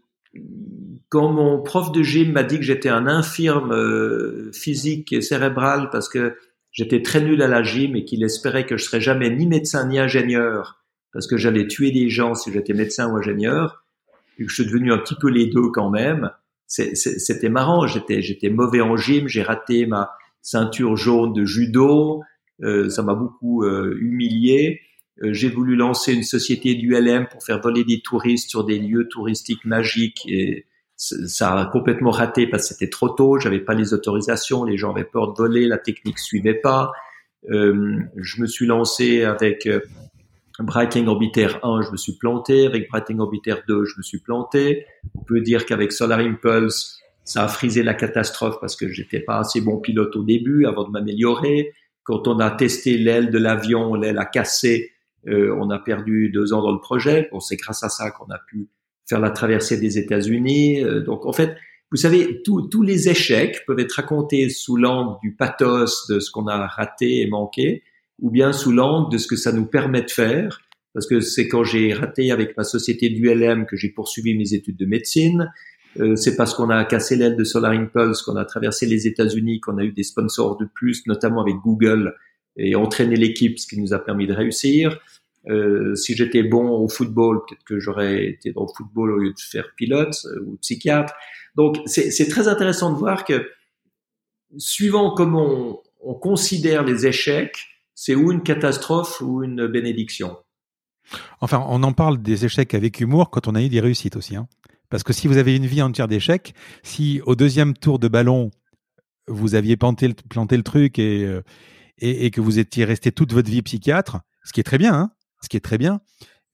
quand 1.09 1.31
mon 1.31 1.61
prof 1.61 1.91
de 1.91 2.01
gym 2.03 2.31
m'a 2.31 2.43
dit 2.43 2.57
que 2.57 2.63
j'étais 2.63 2.89
un 2.89 3.05
infirme 3.05 3.71
euh, 3.71 4.51
physique 4.53 5.11
et 5.13 5.21
cérébral 5.21 5.89
parce 5.91 6.07
que 6.07 6.37
j'étais 6.71 7.01
très 7.01 7.21
nul 7.21 7.41
à 7.41 7.47
la 7.47 7.63
gym 7.63 7.95
et 7.95 8.05
qu'il 8.05 8.23
espérait 8.23 8.65
que 8.65 8.77
je 8.77 8.85
serais 8.85 9.01
jamais 9.01 9.29
ni 9.29 9.45
médecin 9.45 9.87
ni 9.87 9.99
ingénieur 9.99 10.81
parce 11.13 11.27
que 11.27 11.37
j'allais 11.37 11.67
tuer 11.67 11.91
des 11.91 12.09
gens 12.09 12.35
si 12.35 12.51
j'étais 12.51 12.73
médecin 12.73 13.11
ou 13.11 13.17
ingénieur, 13.17 13.83
et 14.37 14.43
que 14.43 14.49
je 14.49 14.55
suis 14.55 14.65
devenu 14.65 14.93
un 14.93 14.97
petit 14.97 15.15
peu 15.15 15.29
les 15.29 15.47
deux 15.47 15.69
quand 15.73 15.89
même. 15.89 16.31
C'était 16.71 17.49
marrant, 17.49 17.85
j'étais 17.85 18.21
j'étais 18.21 18.49
mauvais 18.49 18.79
en 18.79 18.95
gym, 18.95 19.27
j'ai 19.27 19.43
raté 19.43 19.85
ma 19.85 20.11
ceinture 20.41 20.95
jaune 20.95 21.33
de 21.33 21.43
judo, 21.43 22.21
euh, 22.63 22.89
ça 22.89 23.03
m'a 23.03 23.13
beaucoup 23.13 23.63
euh, 23.63 23.97
humilié. 23.99 24.79
Euh, 25.21 25.33
j'ai 25.33 25.49
voulu 25.49 25.75
lancer 25.75 26.13
une 26.13 26.23
société 26.23 26.75
du 26.75 26.95
LM 26.95 27.27
pour 27.27 27.43
faire 27.43 27.59
voler 27.61 27.83
des 27.83 28.01
touristes 28.01 28.49
sur 28.49 28.63
des 28.63 28.79
lieux 28.79 29.09
touristiques 29.09 29.65
magiques 29.65 30.25
et 30.27 30.65
ça 30.95 31.59
a 31.59 31.65
complètement 31.65 32.11
raté 32.11 32.47
parce 32.47 32.69
que 32.69 32.73
c'était 32.75 32.89
trop 32.89 33.09
tôt, 33.09 33.39
j'avais 33.39 33.59
pas 33.59 33.73
les 33.73 33.93
autorisations, 33.93 34.63
les 34.63 34.77
gens 34.77 34.91
avaient 34.91 35.03
peur 35.03 35.33
de 35.33 35.37
voler, 35.37 35.65
la 35.65 35.79
technique 35.79 36.19
suivait 36.19 36.53
pas. 36.53 36.91
Euh, 37.49 37.99
je 38.15 38.41
me 38.41 38.47
suis 38.47 38.67
lancé 38.67 39.23
avec 39.23 39.65
euh, 39.65 39.81
Brighting 40.63 41.07
Orbiter 41.07 41.47
1, 41.63 41.81
je 41.81 41.91
me 41.91 41.97
suis 41.97 42.17
planté. 42.17 42.65
Avec 42.65 42.89
Brighting 42.89 43.19
Orbiter 43.19 43.55
2, 43.67 43.85
je 43.85 43.97
me 43.97 44.03
suis 44.03 44.19
planté. 44.19 44.85
On 45.15 45.23
peut 45.23 45.41
dire 45.41 45.65
qu'avec 45.65 45.91
Solar 45.91 46.19
Impulse, 46.19 46.99
ça 47.23 47.43
a 47.43 47.47
frisé 47.47 47.83
la 47.83 47.93
catastrophe 47.93 48.59
parce 48.59 48.75
que 48.75 48.89
j'étais 48.89 49.19
pas 49.19 49.39
assez 49.39 49.61
bon 49.61 49.79
pilote 49.79 50.15
au 50.15 50.23
début 50.23 50.65
avant 50.65 50.83
de 50.83 50.91
m'améliorer. 50.91 51.73
Quand 52.03 52.27
on 52.27 52.39
a 52.39 52.51
testé 52.51 52.97
l'aile 52.97 53.29
de 53.29 53.37
l'avion, 53.37 53.93
l'aile 53.95 54.17
a 54.17 54.25
cassé. 54.25 54.91
Euh, 55.27 55.55
on 55.59 55.69
a 55.69 55.79
perdu 55.79 56.29
deux 56.29 56.53
ans 56.53 56.61
dans 56.61 56.71
le 56.71 56.79
projet. 56.79 57.29
Bon, 57.31 57.39
c'est 57.39 57.57
grâce 57.57 57.83
à 57.83 57.89
ça 57.89 58.09
qu'on 58.11 58.29
a 58.31 58.39
pu 58.39 58.69
faire 59.07 59.19
la 59.19 59.29
traversée 59.29 59.79
des 59.79 59.97
États-Unis. 59.97 60.83
Euh, 60.83 61.01
donc, 61.01 61.25
en 61.25 61.33
fait, 61.33 61.55
vous 61.91 61.97
savez, 61.97 62.41
tous 62.43 62.83
les 62.83 63.09
échecs 63.09 63.65
peuvent 63.67 63.79
être 63.79 63.91
racontés 63.91 64.49
sous 64.49 64.77
l'angle 64.77 65.17
du 65.21 65.35
pathos 65.35 66.07
de 66.09 66.19
ce 66.19 66.31
qu'on 66.31 66.47
a 66.47 66.65
raté 66.65 67.19
et 67.19 67.27
manqué, 67.27 67.83
ou 68.21 68.29
bien 68.29 68.53
sous 68.53 68.71
l'angle 68.71 69.11
de 69.11 69.17
ce 69.17 69.27
que 69.27 69.35
ça 69.35 69.51
nous 69.51 69.65
permet 69.65 70.03
de 70.03 70.11
faire. 70.11 70.61
Parce 70.93 71.07
que 71.07 71.21
c'est 71.21 71.47
quand 71.47 71.63
j'ai 71.63 71.93
raté 71.93 72.31
avec 72.31 72.55
ma 72.57 72.63
société 72.63 73.09
d'ULM 73.09 73.65
que 73.65 73.75
j'ai 73.75 73.89
poursuivi 73.89 74.37
mes 74.37 74.53
études 74.53 74.77
de 74.77 74.85
médecine. 74.85 75.51
Euh, 75.99 76.15
c'est 76.15 76.35
parce 76.35 76.53
qu'on 76.53 76.69
a 76.69 76.83
cassé 76.85 77.15
l'aile 77.15 77.35
de 77.35 77.43
Solar 77.43 77.71
Impulse, 77.71 78.21
qu'on 78.21 78.35
a 78.35 78.45
traversé 78.45 78.85
les 78.85 79.07
États-Unis, 79.07 79.59
qu'on 79.59 79.77
a 79.77 79.83
eu 79.83 79.91
des 79.91 80.03
sponsors 80.03 80.57
de 80.57 80.65
plus, 80.65 81.05
notamment 81.07 81.41
avec 81.41 81.55
Google, 81.55 82.15
et 82.57 82.75
entraîné 82.75 83.15
l'équipe, 83.15 83.59
ce 83.59 83.67
qui 83.67 83.79
nous 83.79 83.93
a 83.93 83.99
permis 83.99 84.27
de 84.27 84.33
réussir. 84.33 84.99
Euh, 85.49 85.95
si 85.95 86.15
j'étais 86.15 86.43
bon 86.43 86.69
au 86.69 86.87
football, 86.87 87.41
peut-être 87.47 87.63
que 87.63 87.79
j'aurais 87.79 88.25
été 88.27 88.51
dans 88.51 88.61
le 88.61 88.73
football 88.75 89.11
au 89.11 89.17
lieu 89.17 89.31
de 89.31 89.39
faire 89.39 89.73
pilote 89.75 90.15
euh, 90.25 90.45
ou 90.45 90.57
psychiatre. 90.57 91.13
Donc 91.55 91.77
c'est 91.85 92.27
très 92.29 92.47
intéressant 92.47 92.93
de 92.93 92.97
voir 92.97 93.25
que 93.25 93.49
suivant 94.57 95.13
comment 95.13 95.81
on, 96.01 96.13
considère 96.13 96.83
les 96.83 97.07
échecs, 97.07 97.70
c'est 98.03 98.15
ou 98.15 98.31
une 98.31 98.41
catastrophe 98.41 99.21
ou 99.21 99.43
une 99.43 99.67
bénédiction. 99.67 100.35
Enfin, 101.39 101.63
on 101.69 101.83
en 101.83 101.93
parle 101.93 102.19
des 102.19 102.45
échecs 102.45 102.73
avec 102.73 102.99
humour 102.99 103.29
quand 103.29 103.47
on 103.47 103.53
a 103.53 103.61
eu 103.61 103.69
des 103.69 103.79
réussites 103.79 104.15
aussi. 104.15 104.35
Hein. 104.35 104.47
Parce 104.89 105.03
que 105.03 105.13
si 105.13 105.27
vous 105.27 105.37
avez 105.37 105.55
une 105.55 105.67
vie 105.67 105.83
entière 105.83 106.07
d'échecs, 106.07 106.55
si 106.81 107.21
au 107.27 107.35
deuxième 107.35 107.75
tour 107.75 107.99
de 107.99 108.07
ballon, 108.07 108.49
vous 109.27 109.53
aviez 109.53 109.77
planté 109.77 110.07
le, 110.07 110.15
planté 110.15 110.57
le 110.57 110.63
truc 110.63 110.97
euh, 110.97 111.43
et, 111.99 112.25
et, 112.25 112.31
que 112.31 112.41
vous 112.41 112.57
étiez 112.57 112.85
resté 112.85 113.11
toute 113.11 113.33
votre 113.33 113.51
vie 113.51 113.61
psychiatre, 113.61 114.21
ce 114.43 114.51
qui 114.51 114.61
est 114.61 114.63
très 114.63 114.79
bien, 114.79 114.95
hein, 114.95 115.11
ce 115.43 115.47
qui 115.47 115.57
est 115.57 115.61
très 115.63 115.77
bien, 115.77 116.01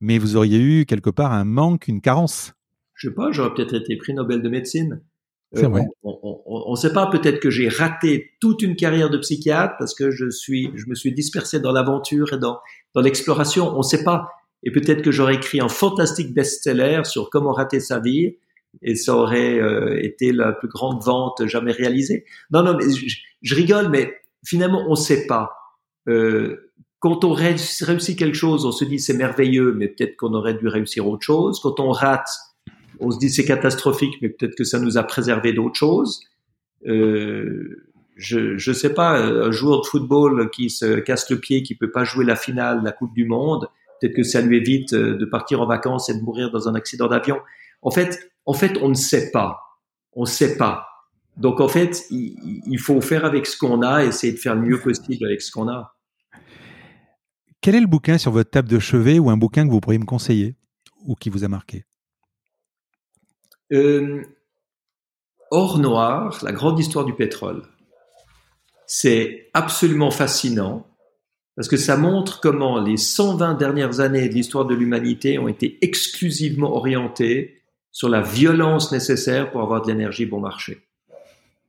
mais 0.01 0.17
vous 0.17 0.35
auriez 0.35 0.59
eu 0.59 0.85
quelque 0.85 1.09
part 1.09 1.31
un 1.31 1.45
manque, 1.45 1.87
une 1.87 2.01
carence. 2.01 2.55
Je 2.93 3.07
sais 3.07 3.15
pas, 3.15 3.31
j'aurais 3.31 3.53
peut-être 3.53 3.73
été 3.73 3.95
prix 3.95 4.13
Nobel 4.13 4.41
de 4.41 4.49
médecine. 4.49 5.01
Euh, 5.55 5.67
vrai. 5.67 5.85
On 6.03 6.71
ne 6.71 6.75
sait 6.75 6.91
pas, 6.91 7.07
peut-être 7.07 7.39
que 7.39 7.49
j'ai 7.49 7.69
raté 7.69 8.31
toute 8.41 8.61
une 8.61 8.75
carrière 8.75 9.09
de 9.09 9.17
psychiatre 9.17 9.75
parce 9.79 9.95
que 9.95 10.11
je 10.11 10.29
suis, 10.29 10.71
je 10.75 10.87
me 10.87 10.95
suis 10.95 11.13
dispersé 11.13 11.59
dans 11.59 11.71
l'aventure 11.71 12.33
et 12.33 12.37
dans, 12.37 12.59
dans 12.93 13.01
l'exploration. 13.01 13.73
On 13.73 13.77
ne 13.77 13.83
sait 13.83 14.03
pas. 14.03 14.29
Et 14.63 14.71
peut-être 14.71 15.01
que 15.01 15.11
j'aurais 15.11 15.35
écrit 15.35 15.61
un 15.61 15.69
fantastique 15.69 16.33
best-seller 16.33 17.03
sur 17.05 17.29
comment 17.29 17.53
rater 17.53 17.79
sa 17.79 17.99
vie 17.99 18.35
et 18.81 18.95
ça 18.95 19.15
aurait 19.15 19.59
euh, 19.59 20.03
été 20.03 20.31
la 20.31 20.51
plus 20.51 20.67
grande 20.67 21.03
vente 21.03 21.45
jamais 21.45 21.71
réalisée. 21.71 22.25
Non, 22.51 22.63
non, 22.63 22.75
mais 22.77 22.85
je, 23.41 23.55
rigole, 23.55 23.89
mais 23.89 24.13
finalement, 24.45 24.85
on 24.87 24.91
ne 24.91 24.95
sait 24.95 25.25
pas. 25.27 25.51
Euh, 26.07 26.71
quand 26.99 27.23
on 27.23 27.31
réussit 27.31 28.17
quelque 28.17 28.35
chose, 28.35 28.65
on 28.65 28.71
se 28.71 28.85
dit 28.85 28.99
c'est 28.99 29.13
merveilleux, 29.13 29.73
mais 29.73 29.87
peut-être 29.87 30.15
qu'on 30.17 30.33
aurait 30.33 30.55
dû 30.55 30.67
réussir 30.67 31.07
autre 31.07 31.23
chose. 31.23 31.59
Quand 31.61 31.79
on 31.79 31.91
rate, 31.91 32.29
on 32.99 33.11
se 33.11 33.19
dit 33.19 33.29
c'est 33.29 33.45
catastrophique, 33.45 34.15
mais 34.21 34.29
peut-être 34.29 34.55
que 34.55 34.63
ça 34.63 34.79
nous 34.79 34.97
a 34.97 35.03
préservé 35.03 35.53
d'autres 35.53 35.75
choses. 35.75 36.21
Euh, 36.85 37.87
je 38.15 38.69
ne 38.69 38.73
sais 38.73 38.93
pas, 38.93 39.19
un 39.19 39.51
joueur 39.51 39.81
de 39.81 39.85
football 39.85 40.49
qui 40.49 40.69
se 40.69 40.99
casse 40.99 41.29
le 41.29 41.39
pied, 41.39 41.63
qui 41.63 41.75
peut 41.75 41.91
pas 41.91 42.03
jouer 42.03 42.25
la 42.25 42.35
finale 42.35 42.81
la 42.83 42.91
Coupe 42.91 43.13
du 43.13 43.25
Monde, 43.25 43.67
peut-être 43.99 44.15
que 44.15 44.23
ça 44.23 44.41
lui 44.41 44.57
évite 44.57 44.93
euh, 44.93 45.17
de 45.17 45.25
partir 45.25 45.61
en 45.61 45.67
vacances 45.67 46.09
et 46.09 46.15
de 46.15 46.21
mourir 46.21 46.51
dans 46.51 46.67
un 46.67 46.75
accident 46.75 47.07
d'avion. 47.07 47.39
En 47.81 47.91
fait, 47.91 48.31
en 48.45 48.53
fait, 48.53 48.77
on 48.81 48.89
ne 48.89 48.95
sait 48.95 49.31
pas. 49.31 49.59
On 50.13 50.21
ne 50.21 50.27
sait 50.27 50.57
pas. 50.57 50.87
Donc 51.37 51.59
en 51.61 51.67
fait, 51.67 52.05
il, 52.09 52.79
faut 52.79 52.99
faire 53.01 53.23
avec 53.23 53.45
ce 53.45 53.57
qu'on 53.57 53.83
a, 53.83 54.03
essayer 54.03 54.33
de 54.33 54.39
faire 54.39 54.55
le 54.55 54.61
mieux 54.61 54.79
possible 54.79 55.25
avec 55.25 55.41
ce 55.41 55.51
qu'on 55.51 55.67
a. 55.67 55.95
Quel 57.61 57.75
est 57.75 57.79
le 57.79 57.87
bouquin 57.87 58.17
sur 58.17 58.31
votre 58.31 58.49
table 58.49 58.67
de 58.67 58.79
chevet 58.79 59.19
ou 59.19 59.29
un 59.29 59.37
bouquin 59.37 59.67
que 59.67 59.71
vous 59.71 59.79
pourriez 59.79 59.99
me 59.99 60.05
conseiller 60.05 60.55
ou 61.05 61.13
qui 61.13 61.29
vous 61.29 61.43
a 61.43 61.47
marqué? 61.47 61.85
Euh, 63.71 64.23
Or 65.49 65.79
noir, 65.79 66.37
la 66.43 66.51
grande 66.51 66.77
histoire 66.77 67.05
du 67.05 67.13
pétrole. 67.13 67.63
C'est 68.85 69.49
absolument 69.53 70.11
fascinant 70.11 70.85
parce 71.55 71.69
que 71.69 71.77
ça 71.77 71.95
montre 71.95 72.41
comment 72.41 72.81
les 72.81 72.97
120 72.97 73.55
dernières 73.55 73.99
années 74.01 74.27
de 74.27 74.33
l'histoire 74.33 74.65
de 74.65 74.75
l'humanité 74.75 75.39
ont 75.39 75.47
été 75.47 75.77
exclusivement 75.81 76.75
orientées 76.75 77.61
sur 77.91 78.09
la 78.09 78.21
violence 78.21 78.91
nécessaire 78.91 79.49
pour 79.51 79.61
avoir 79.61 79.81
de 79.81 79.87
l'énergie 79.87 80.25
bon 80.25 80.41
marché. 80.41 80.85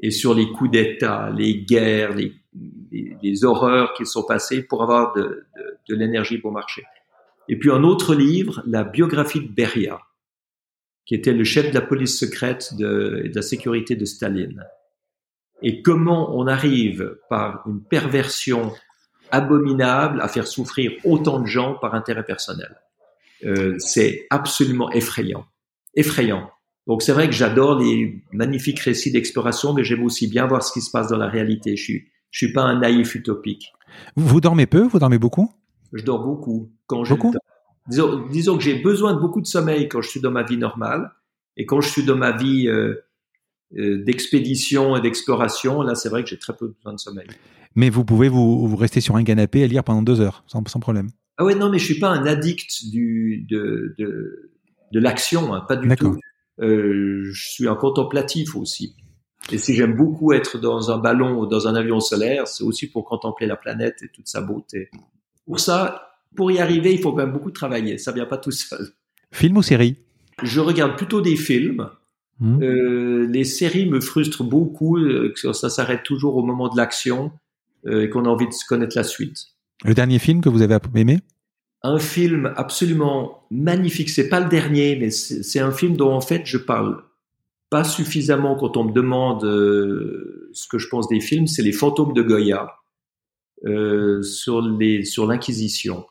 Et 0.01 0.11
sur 0.11 0.35
les 0.35 0.51
coups 0.51 0.73
d'État, 0.73 1.31
les 1.31 1.63
guerres, 1.63 2.15
les, 2.15 3.45
horreurs 3.45 3.95
qui 3.95 4.07
sont 4.07 4.25
passées 4.25 4.63
pour 4.63 4.83
avoir 4.83 5.15
de 5.15 5.47
l'énergie 5.89 6.39
bon 6.39 6.51
marché. 6.51 6.83
Et 7.49 7.57
puis 7.57 7.71
un 7.71 7.83
autre 7.83 8.15
livre, 8.15 8.63
la 8.67 8.85
biographie 8.85 9.41
de 9.41 9.49
Beria, 9.49 10.01
qui 11.09 11.15
était 11.15 11.33
le 11.33 11.43
chef 11.43 11.71
de 11.71 11.75
la 11.75 11.81
police 11.81 12.19
secrète 12.19 12.75
de, 12.77 13.25
de 13.27 13.33
la 13.35 13.43
sécurité 13.43 13.97
de 13.97 14.05
Staline. 14.05 14.63
Et 15.63 15.83
comment 15.83 16.39
on 16.39 16.47
arrive 16.47 17.17
par 17.31 17.65
une 17.67 17.83
perversion 17.83 18.73
abominable 19.31 20.21
à 20.21 20.29
faire 20.29 20.47
souffrir 20.47 20.93
autant 21.05 21.41
de 21.41 21.47
gens 21.47 21.75
par 21.75 21.95
intérêt 21.95 22.25
personnel. 22.25 22.81
Euh, 23.45 23.77
c'est 23.79 24.27
absolument 24.31 24.91
effrayant. 24.93 25.45
Effrayant. 25.95 26.51
Donc 26.87 27.03
c'est 27.03 27.13
vrai 27.13 27.29
que 27.29 27.35
j'adore 27.35 27.79
les 27.79 28.23
magnifiques 28.33 28.81
récits 28.81 29.13
d'exploration, 29.13 29.75
mais 29.75 29.85
j'aime 29.85 30.05
aussi 30.05 30.29
bien 30.29 30.47
voir 30.47 30.63
ce 30.63 30.73
qui 30.73 30.81
se 30.81 30.91
passe 30.91 31.09
dans 31.09 31.19
la 31.19 31.29
réalité. 31.29 31.77
Je 31.77 31.83
suis, 31.83 32.09
je 32.31 32.47
suis 32.47 32.53
pas 32.53 32.63
un 32.63 32.81
naïf 32.81 33.15
utopique. 33.15 33.73
Vous 34.17 34.41
dormez 34.41 34.67
peu? 34.67 34.83
Vous 34.83 34.99
dormez 34.99 35.19
beaucoup? 35.19 35.53
Je 35.93 36.05
dors 36.05 36.25
beaucoup. 36.25 36.71
Quand 36.87 37.03
beaucoup? 37.03 37.35
Disons, 37.89 38.27
disons, 38.29 38.57
que 38.57 38.63
j'ai 38.63 38.75
besoin 38.75 39.15
de 39.15 39.21
beaucoup 39.21 39.41
de 39.41 39.47
sommeil 39.47 39.89
quand 39.89 40.03
je 40.03 40.09
suis 40.09 40.21
dans 40.21 40.31
ma 40.31 40.43
vie 40.43 40.59
normale. 40.59 41.13
Et 41.57 41.67
quand 41.67 41.81
je 41.81 41.89
suis 41.89 42.05
dans 42.05 42.17
ma 42.17 42.37
vie 42.37 42.69
euh, 42.69 42.95
euh, 43.77 44.05
d'expédition 44.05 44.97
et 44.97 45.01
d'exploration, 45.01 45.83
là 45.83 45.95
c'est 45.95 46.09
vrai 46.09 46.23
que 46.23 46.31
j'ai 46.31 46.39
très 46.39 46.55
peu 46.55 46.69
besoin 46.69 46.93
de 46.93 47.01
sommeil 47.01 47.27
mais 47.79 47.91
vous 47.91 48.05
pouvez 48.05 48.29
vous, 48.29 48.75
rester 48.75 49.01
sur 49.01 49.15
un 49.15 49.23
canapé 49.23 49.61
et 49.61 49.69
lire 49.69 49.85
pendant 49.85 50.03
deux 50.03 50.21
heures, 50.21 50.43
sans, 50.49 50.63
problème. 50.81 51.11
Ah 51.37 51.45
ouais, 51.45 51.55
non, 51.55 51.71
mais 51.71 51.79
je 51.79 51.85
suis 51.85 52.01
pas 52.01 52.09
un 52.09 52.27
addict 52.27 52.89
du, 52.91 53.47
de, 53.49 53.95
de, 53.99 54.51
de 54.91 55.01
l'action, 55.01 55.55
hein, 55.55 55.61
pas 55.61 55.77
du 55.77 55.89
tout. 55.95 56.19
Euh, 56.61 57.23
je 57.33 57.49
suis 57.51 57.69
un 57.69 57.77
contemplatif 57.77 58.57
aussi. 58.57 58.97
Et 59.53 59.59
si 59.59 59.75
j'aime 59.75 59.95
beaucoup 59.95 60.33
être 60.33 60.59
dans 60.59 60.91
un 60.91 60.99
ballon 60.99 61.39
ou 61.39 61.47
dans 61.47 61.69
un 61.69 61.77
avion 61.77 62.01
solaire, 62.01 62.49
c'est 62.49 62.65
aussi 62.65 62.91
pour 62.91 63.05
contempler 63.05 63.47
la 63.47 63.55
planète 63.55 64.03
et 64.03 64.09
toute 64.09 64.27
sa 64.27 64.41
beauté. 64.41 64.91
Pour 65.47 65.61
ça, 65.61 66.08
pour 66.39 66.53
y 66.53 66.61
arriver, 66.61 66.93
il 66.93 67.01
faut 67.01 67.11
quand 67.11 67.25
même 67.25 67.33
beaucoup 67.33 67.51
travailler. 67.51 67.99
Ça 67.99 68.13
vient 68.13 68.25
pas 68.25 68.39
tout 68.39 68.53
seul. 68.53 68.91
Film 69.33 69.57
ou 69.57 69.63
série? 69.63 69.97
Je 70.45 70.61
regarde 70.61 70.97
plutôt 70.97 71.21
des 71.21 71.35
films. 71.35 71.89
Hmm. 72.39 72.63
Euh, 72.63 73.27
les 73.27 73.43
séries 73.43 73.87
me 73.87 74.01
frustrent 74.01 74.45
beaucoup. 74.45 74.99
Euh, 74.99 75.35
ça 75.53 75.69
s'arrête 75.69 76.05
toujours 76.05 76.37
au 76.37 76.45
moment 76.45 76.69
de 76.69 76.77
l'action. 76.77 77.33
Euh, 77.87 78.05
et 78.05 78.09
qu'on 78.09 78.25
a 78.25 78.29
envie 78.29 78.47
de 78.47 78.53
connaître 78.69 78.97
la 78.97 79.03
suite. 79.03 79.37
Le 79.85 79.95
dernier 79.95 80.21
film 80.21 80.41
que 80.41 80.49
vous 80.49 80.63
avez 80.63 80.79
aimé? 80.95 81.19
Un 81.83 81.99
film 81.99 82.53
absolument 82.55 83.45
magnifique. 83.51 84.09
C'est 84.09 84.29
pas 84.29 84.39
le 84.39 84.49
dernier, 84.49 84.95
mais 84.95 85.11
c'est 85.11 85.61
un 85.61 85.73
film 85.73 85.97
dont 85.97 86.13
en 86.13 86.21
fait 86.21 86.43
je 86.45 86.59
parle 86.59 87.03
pas 87.69 87.83
suffisamment 87.83 88.55
quand 88.55 88.77
on 88.77 88.85
me 88.85 88.93
demande 88.93 89.45
euh, 89.45 90.51
ce 90.53 90.69
que 90.69 90.79
je 90.79 90.87
pense 90.87 91.09
des 91.09 91.21
films. 91.21 91.49
C'est 91.49 91.63
Les 91.63 91.73
Fantômes 91.73 92.13
de 92.13 92.23
Goya 92.23 92.77
sur 94.23 94.63
les 94.63 95.05
sur 95.05 95.27
l'Inquisition. 95.27 96.07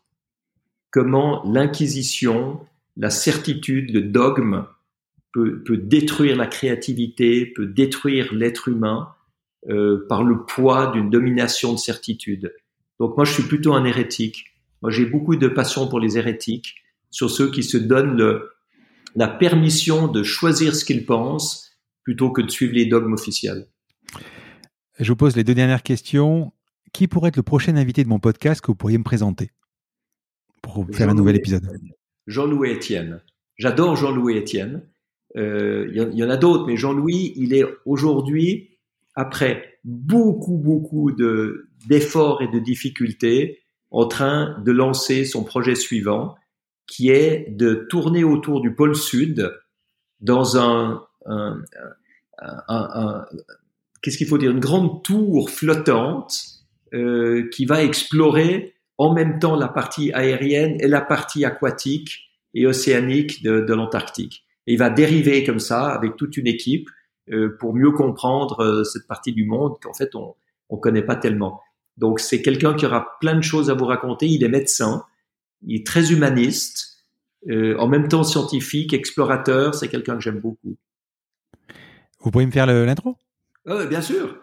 Comment 0.91 1.43
l'Inquisition, 1.45 2.59
la 2.95 3.09
certitude, 3.09 3.91
le 3.91 4.01
dogme 4.01 4.65
peut, 5.33 5.77
détruire 5.77 6.35
la 6.35 6.47
créativité, 6.47 7.45
peut 7.45 7.67
détruire 7.67 8.33
l'être 8.33 8.67
humain 8.67 9.09
euh, 9.69 10.05
par 10.09 10.23
le 10.23 10.45
poids 10.45 10.91
d'une 10.91 11.09
domination 11.09 11.73
de 11.73 11.77
certitude. 11.77 12.53
Donc 12.99 13.15
moi, 13.17 13.25
je 13.25 13.33
suis 13.33 13.43
plutôt 13.43 13.73
un 13.73 13.85
hérétique. 13.85 14.45
Moi, 14.81 14.91
j'ai 14.91 15.05
beaucoup 15.05 15.35
de 15.35 15.47
passion 15.47 15.87
pour 15.87 15.99
les 15.99 16.17
hérétiques, 16.17 16.75
sur 17.11 17.29
ceux 17.29 17.51
qui 17.51 17.63
se 17.63 17.77
donnent 17.77 18.39
la 19.15 19.27
permission 19.27 20.07
de 20.07 20.23
choisir 20.23 20.75
ce 20.75 20.85
qu'ils 20.85 21.05
pensent 21.05 21.71
plutôt 22.03 22.31
que 22.31 22.41
de 22.41 22.49
suivre 22.49 22.73
les 22.73 22.85
dogmes 22.85 23.13
officiels. 23.13 23.67
Je 24.99 25.11
vous 25.11 25.15
pose 25.15 25.35
les 25.35 25.43
deux 25.43 25.55
dernières 25.55 25.83
questions. 25.83 26.53
Qui 26.93 27.07
pourrait 27.07 27.29
être 27.29 27.37
le 27.37 27.43
prochain 27.43 27.75
invité 27.75 28.03
de 28.03 28.09
mon 28.09 28.19
podcast 28.19 28.61
que 28.61 28.67
vous 28.67 28.75
pourriez 28.75 28.97
me 28.97 29.03
présenter? 29.03 29.51
Pour 30.61 30.85
faire 30.91 31.09
un 31.09 31.13
nouvel 31.13 31.35
épisode 31.35 31.63
Jean-Louis 32.27 32.73
Etienne. 32.73 33.21
J'adore 33.57 33.95
Jean-Louis 33.95 34.37
Etienne. 34.37 34.83
Euh, 35.35 35.87
il 35.91 36.17
y, 36.17 36.23
en 36.23 36.29
a 36.29 36.37
d'autres, 36.37 36.65
mais 36.65 36.77
Jean-Louis, 36.77 37.33
il 37.35 37.53
est 37.53 37.65
aujourd'hui, 37.85 38.77
après 39.15 39.79
beaucoup, 39.83 40.57
beaucoup 40.57 41.11
de, 41.11 41.69
d'efforts 41.87 42.41
et 42.41 42.47
de 42.47 42.59
difficultés, 42.59 43.59
en 43.91 44.07
train 44.07 44.59
de 44.65 44.71
lancer 44.71 45.25
son 45.25 45.43
projet 45.43 45.75
suivant, 45.75 46.35
qui 46.87 47.09
est 47.09 47.47
de 47.49 47.85
tourner 47.89 48.23
autour 48.23 48.61
du 48.61 48.73
pôle 48.73 48.95
sud 48.95 49.53
dans 50.19 50.57
un, 50.57 51.03
un, 51.25 51.61
un, 52.39 52.63
un 52.67 53.25
qu'est-ce 54.01 54.17
qu'il 54.17 54.27
faut 54.27 54.37
dire, 54.37 54.51
une 54.51 54.59
grande 54.59 55.03
tour 55.03 55.49
flottante 55.49 56.57
euh, 56.93 57.49
qui 57.49 57.65
va 57.65 57.83
explorer 57.83 58.73
en 58.97 59.13
même 59.13 59.39
temps 59.39 59.55
la 59.55 59.67
partie 59.67 60.11
aérienne 60.13 60.77
et 60.79 60.87
la 60.87 61.01
partie 61.01 61.45
aquatique 61.45 62.31
et 62.53 62.65
océanique 62.65 63.43
de, 63.43 63.61
de 63.61 63.73
l'Antarctique. 63.73 64.45
Et 64.65 64.73
il 64.73 64.79
va 64.79 64.89
dériver 64.89 65.43
comme 65.43 65.59
ça 65.59 65.87
avec 65.87 66.15
toute 66.15 66.37
une 66.37 66.47
équipe 66.47 66.89
euh, 67.31 67.55
pour 67.59 67.73
mieux 67.73 67.91
comprendre 67.91 68.61
euh, 68.61 68.83
cette 68.83 69.07
partie 69.07 69.33
du 69.33 69.45
monde 69.45 69.75
qu'en 69.81 69.93
fait 69.93 70.15
on 70.15 70.35
on 70.69 70.77
connaît 70.77 71.01
pas 71.01 71.15
tellement. 71.15 71.61
Donc 71.97 72.19
c'est 72.19 72.41
quelqu'un 72.41 72.73
qui 72.73 72.85
aura 72.85 73.17
plein 73.19 73.35
de 73.35 73.41
choses 73.41 73.69
à 73.69 73.73
vous 73.73 73.85
raconter. 73.85 74.27
Il 74.27 74.43
est 74.43 74.49
médecin, 74.49 75.05
il 75.65 75.77
est 75.77 75.85
très 75.85 76.11
humaniste, 76.11 77.05
euh, 77.49 77.77
en 77.77 77.87
même 77.87 78.07
temps 78.07 78.23
scientifique, 78.23 78.93
explorateur. 78.93 79.75
C'est 79.75 79.87
quelqu'un 79.87 80.15
que 80.15 80.21
j'aime 80.21 80.39
beaucoup. 80.39 80.77
Vous 82.19 82.31
pourriez 82.31 82.47
me 82.47 82.51
faire 82.51 82.65
l'intro? 82.65 83.17
Oui, 83.65 83.87
Bien 83.87 84.01
sûr. 84.01 84.37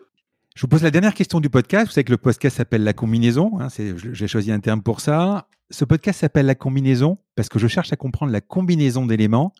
Je 0.54 0.60
vous 0.60 0.68
pose 0.68 0.84
la 0.84 0.92
dernière 0.92 1.14
question 1.14 1.40
du 1.40 1.50
podcast. 1.50 1.86
Vous 1.86 1.92
savez 1.92 2.04
que 2.04 2.12
le 2.12 2.16
podcast 2.16 2.58
s'appelle 2.58 2.84
La 2.84 2.92
combinaison. 2.92 3.58
Hein, 3.60 3.66
J'ai 4.12 4.28
choisi 4.28 4.52
un 4.52 4.60
terme 4.60 4.82
pour 4.82 5.00
ça. 5.00 5.48
Ce 5.70 5.84
podcast 5.84 6.20
s'appelle 6.20 6.46
La 6.46 6.54
combinaison 6.54 7.18
parce 7.34 7.48
que 7.48 7.58
je 7.58 7.66
cherche 7.66 7.92
à 7.92 7.96
comprendre 7.96 8.30
la 8.30 8.40
combinaison 8.40 9.04
d'éléments, 9.04 9.52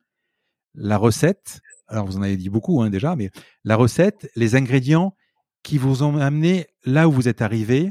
la 0.77 0.97
recette. 0.97 1.61
Alors, 1.89 2.07
vous 2.07 2.17
en 2.17 2.23
avez 2.23 2.37
dit 2.37 2.49
beaucoup 2.49 2.81
hein, 2.81 2.91
déjà, 2.91 3.17
mais 3.17 3.31
la 3.65 3.75
recette, 3.75 4.31
les 4.37 4.55
ingrédients 4.55 5.17
qui 5.65 5.79
vous 5.79 6.05
ont 6.05 6.17
amené 6.17 6.69
là 6.85 7.09
où 7.09 7.13
vous 7.13 7.27
êtes 7.27 7.43
arrivé. 7.43 7.91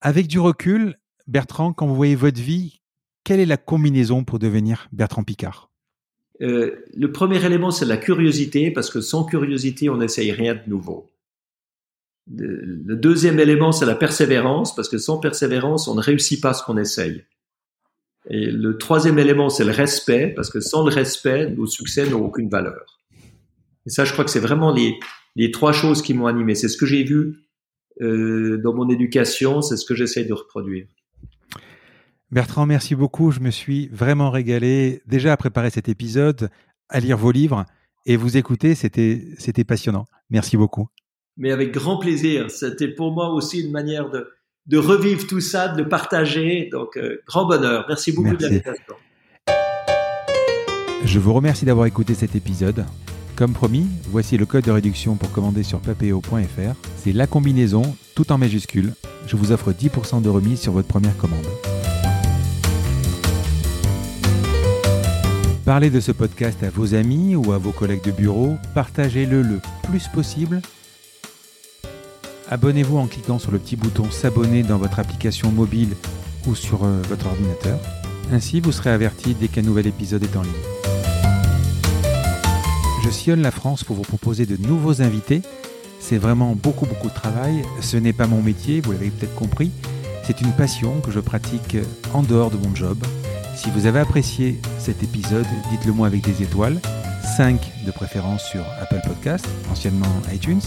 Avec 0.00 0.28
du 0.28 0.38
recul, 0.38 0.98
Bertrand, 1.26 1.72
quand 1.72 1.88
vous 1.88 1.96
voyez 1.96 2.14
votre 2.14 2.40
vie, 2.40 2.80
quelle 3.24 3.40
est 3.40 3.46
la 3.46 3.56
combinaison 3.56 4.22
pour 4.22 4.38
devenir 4.38 4.88
Bertrand 4.92 5.24
Picard? 5.24 5.68
Euh, 6.42 6.76
Le 6.94 7.10
premier 7.10 7.44
élément, 7.44 7.72
c'est 7.72 7.86
la 7.86 7.96
curiosité, 7.96 8.70
parce 8.70 8.88
que 8.88 9.00
sans 9.00 9.24
curiosité, 9.24 9.90
on 9.90 9.96
n'essaye 9.96 10.30
rien 10.30 10.54
de 10.54 10.62
nouveau. 10.68 11.10
Le 12.32 12.94
deuxième 12.94 13.40
élément, 13.40 13.72
c'est 13.72 13.86
la 13.86 13.96
persévérance, 13.96 14.74
parce 14.74 14.88
que 14.88 14.98
sans 14.98 15.18
persévérance, 15.18 15.88
on 15.88 15.94
ne 15.94 16.00
réussit 16.00 16.40
pas 16.40 16.54
ce 16.54 16.62
qu'on 16.62 16.76
essaye. 16.76 17.24
Et 18.28 18.50
le 18.50 18.78
troisième 18.78 19.18
élément, 19.18 19.48
c'est 19.48 19.64
le 19.64 19.72
respect, 19.72 20.28
parce 20.28 20.50
que 20.50 20.60
sans 20.60 20.84
le 20.84 20.92
respect, 20.92 21.50
nos 21.50 21.66
succès 21.66 22.08
n'ont 22.08 22.24
aucune 22.24 22.48
valeur. 22.48 23.00
Et 23.86 23.90
ça, 23.90 24.04
je 24.04 24.12
crois 24.12 24.24
que 24.24 24.30
c'est 24.30 24.40
vraiment 24.40 24.72
les, 24.72 25.50
trois 25.50 25.72
choses 25.72 26.02
qui 26.02 26.14
m'ont 26.14 26.26
animé. 26.26 26.54
C'est 26.54 26.68
ce 26.68 26.76
que 26.76 26.86
j'ai 26.86 27.02
vu 27.02 27.38
euh, 28.00 28.58
dans 28.58 28.74
mon 28.74 28.88
éducation, 28.88 29.62
c'est 29.62 29.76
ce 29.76 29.84
que 29.84 29.94
j'essaie 29.94 30.24
de 30.24 30.32
reproduire. 30.32 30.86
Bertrand, 32.30 32.66
merci 32.66 32.94
beaucoup. 32.94 33.32
Je 33.32 33.40
me 33.40 33.50
suis 33.50 33.88
vraiment 33.88 34.30
régalé 34.30 35.02
déjà 35.06 35.32
à 35.32 35.36
préparer 35.36 35.70
cet 35.70 35.88
épisode, 35.88 36.50
à 36.88 37.00
lire 37.00 37.16
vos 37.16 37.32
livres 37.32 37.64
et 38.06 38.16
vous 38.16 38.36
écouter. 38.36 38.76
C'était 38.76 39.64
passionnant. 39.66 40.04
Merci 40.30 40.56
beaucoup 40.56 40.88
mais 41.36 41.50
avec 41.50 41.72
grand 41.72 41.98
plaisir. 41.98 42.50
C'était 42.50 42.88
pour 42.88 43.12
moi 43.12 43.30
aussi 43.30 43.60
une 43.60 43.70
manière 43.70 44.10
de, 44.10 44.28
de 44.66 44.78
revivre 44.78 45.26
tout 45.26 45.40
ça, 45.40 45.68
de 45.68 45.82
le 45.82 45.88
partager. 45.88 46.68
Donc, 46.70 46.96
euh, 46.96 47.22
grand 47.26 47.46
bonheur. 47.46 47.84
Merci 47.88 48.12
beaucoup 48.12 48.36
de 48.36 48.42
l'invitation. 48.42 48.94
Je 51.04 51.18
vous 51.18 51.32
remercie 51.32 51.64
d'avoir 51.64 51.86
écouté 51.86 52.14
cet 52.14 52.36
épisode. 52.36 52.84
Comme 53.36 53.54
promis, 53.54 53.86
voici 54.08 54.36
le 54.36 54.44
code 54.44 54.64
de 54.64 54.70
réduction 54.70 55.16
pour 55.16 55.32
commander 55.32 55.62
sur 55.62 55.80
papeo.fr. 55.80 56.74
C'est 56.96 57.12
la 57.12 57.26
combinaison, 57.26 57.96
tout 58.14 58.32
en 58.32 58.38
majuscule. 58.38 58.92
Je 59.26 59.36
vous 59.36 59.50
offre 59.50 59.72
10% 59.72 60.20
de 60.20 60.28
remise 60.28 60.60
sur 60.60 60.72
votre 60.72 60.88
première 60.88 61.16
commande. 61.16 61.46
Parlez 65.64 65.88
de 65.88 66.00
ce 66.00 66.12
podcast 66.12 66.62
à 66.62 66.70
vos 66.70 66.94
amis 66.94 67.36
ou 67.36 67.52
à 67.52 67.58
vos 67.58 67.72
collègues 67.72 68.04
de 68.04 68.10
bureau. 68.10 68.56
Partagez-le 68.74 69.40
le 69.40 69.60
plus 69.84 70.08
possible 70.08 70.60
Abonnez-vous 72.52 72.98
en 72.98 73.06
cliquant 73.06 73.38
sur 73.38 73.52
le 73.52 73.60
petit 73.60 73.76
bouton 73.76 74.10
S'abonner 74.10 74.64
dans 74.64 74.76
votre 74.76 74.98
application 74.98 75.52
mobile 75.52 75.94
ou 76.48 76.56
sur 76.56 76.84
euh, 76.84 77.00
votre 77.08 77.26
ordinateur. 77.26 77.78
Ainsi, 78.32 78.60
vous 78.60 78.72
serez 78.72 78.90
averti 78.90 79.34
dès 79.34 79.46
qu'un 79.46 79.62
nouvel 79.62 79.86
épisode 79.86 80.24
est 80.24 80.36
en 80.36 80.42
ligne. 80.42 80.52
Je 83.04 83.10
sillonne 83.10 83.42
la 83.42 83.52
France 83.52 83.84
pour 83.84 83.94
vous 83.94 84.02
proposer 84.02 84.46
de 84.46 84.56
nouveaux 84.56 85.00
invités. 85.00 85.42
C'est 86.00 86.18
vraiment 86.18 86.56
beaucoup 86.56 86.86
beaucoup 86.86 87.08
de 87.08 87.14
travail. 87.14 87.62
Ce 87.80 87.96
n'est 87.96 88.12
pas 88.12 88.26
mon 88.26 88.42
métier, 88.42 88.80
vous 88.80 88.90
l'avez 88.90 89.10
peut-être 89.10 89.34
compris. 89.36 89.70
C'est 90.24 90.40
une 90.40 90.52
passion 90.52 91.00
que 91.00 91.12
je 91.12 91.20
pratique 91.20 91.76
en 92.12 92.24
dehors 92.24 92.50
de 92.50 92.56
mon 92.56 92.74
job. 92.74 92.98
Si 93.54 93.70
vous 93.70 93.86
avez 93.86 94.00
apprécié 94.00 94.60
cet 94.78 95.04
épisode, 95.04 95.46
dites-le 95.70 95.92
moi 95.92 96.08
avec 96.08 96.22
des 96.22 96.42
étoiles. 96.42 96.80
5 97.36 97.60
de 97.86 97.90
préférence 97.92 98.42
sur 98.42 98.64
Apple 98.80 99.00
Podcast, 99.06 99.46
anciennement 99.70 100.06
iTunes 100.32 100.62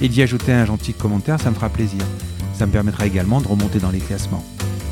et 0.00 0.08
d'y 0.08 0.22
ajouter 0.22 0.52
un 0.52 0.64
gentil 0.64 0.92
commentaire, 0.92 1.40
ça 1.40 1.50
me 1.50 1.54
fera 1.54 1.68
plaisir. 1.68 2.00
Ça 2.54 2.66
me 2.66 2.72
permettra 2.72 3.06
également 3.06 3.40
de 3.40 3.48
remonter 3.48 3.78
dans 3.78 3.90
les 3.90 3.98
classements. 3.98 4.44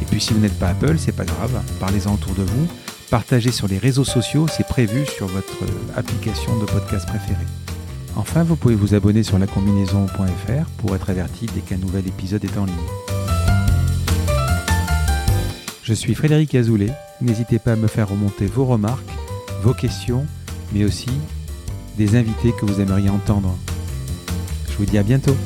Et 0.02 0.04
puis 0.04 0.20
si 0.20 0.32
vous 0.32 0.40
n'êtes 0.40 0.58
pas 0.58 0.68
Apple, 0.68 0.96
c'est 0.98 1.16
pas 1.16 1.24
grave, 1.24 1.62
parlez-en 1.80 2.14
autour 2.14 2.34
de 2.34 2.42
vous, 2.42 2.66
partagez 3.10 3.52
sur 3.52 3.68
les 3.68 3.78
réseaux 3.78 4.04
sociaux, 4.04 4.46
c'est 4.48 4.66
prévu 4.66 5.06
sur 5.06 5.26
votre 5.26 5.58
application 5.96 6.58
de 6.58 6.64
podcast 6.64 7.06
préférée. 7.06 7.46
Enfin, 8.16 8.44
vous 8.44 8.56
pouvez 8.56 8.74
vous 8.74 8.94
abonner 8.94 9.22
sur 9.22 9.38
lacombinaison.fr 9.38 10.68
pour 10.78 10.94
être 10.94 11.10
averti 11.10 11.46
dès 11.54 11.60
qu'un 11.60 11.78
nouvel 11.78 12.06
épisode 12.06 12.44
est 12.44 12.58
en 12.58 12.64
ligne. 12.64 12.74
Je 15.82 15.92
suis 15.92 16.14
Frédéric 16.14 16.54
Azoulay, 16.54 16.92
n'hésitez 17.20 17.58
pas 17.58 17.72
à 17.72 17.76
me 17.76 17.88
faire 17.88 18.08
remonter 18.08 18.46
vos 18.46 18.64
remarques, 18.64 19.10
vos 19.62 19.74
questions, 19.74 20.26
mais 20.72 20.84
aussi 20.84 21.10
des 21.98 22.16
invités 22.16 22.52
que 22.58 22.64
vous 22.64 22.80
aimeriez 22.80 23.10
entendre 23.10 23.56
je 24.74 24.78
vous 24.78 24.86
dis 24.86 24.98
à 24.98 25.04
bientôt. 25.04 25.36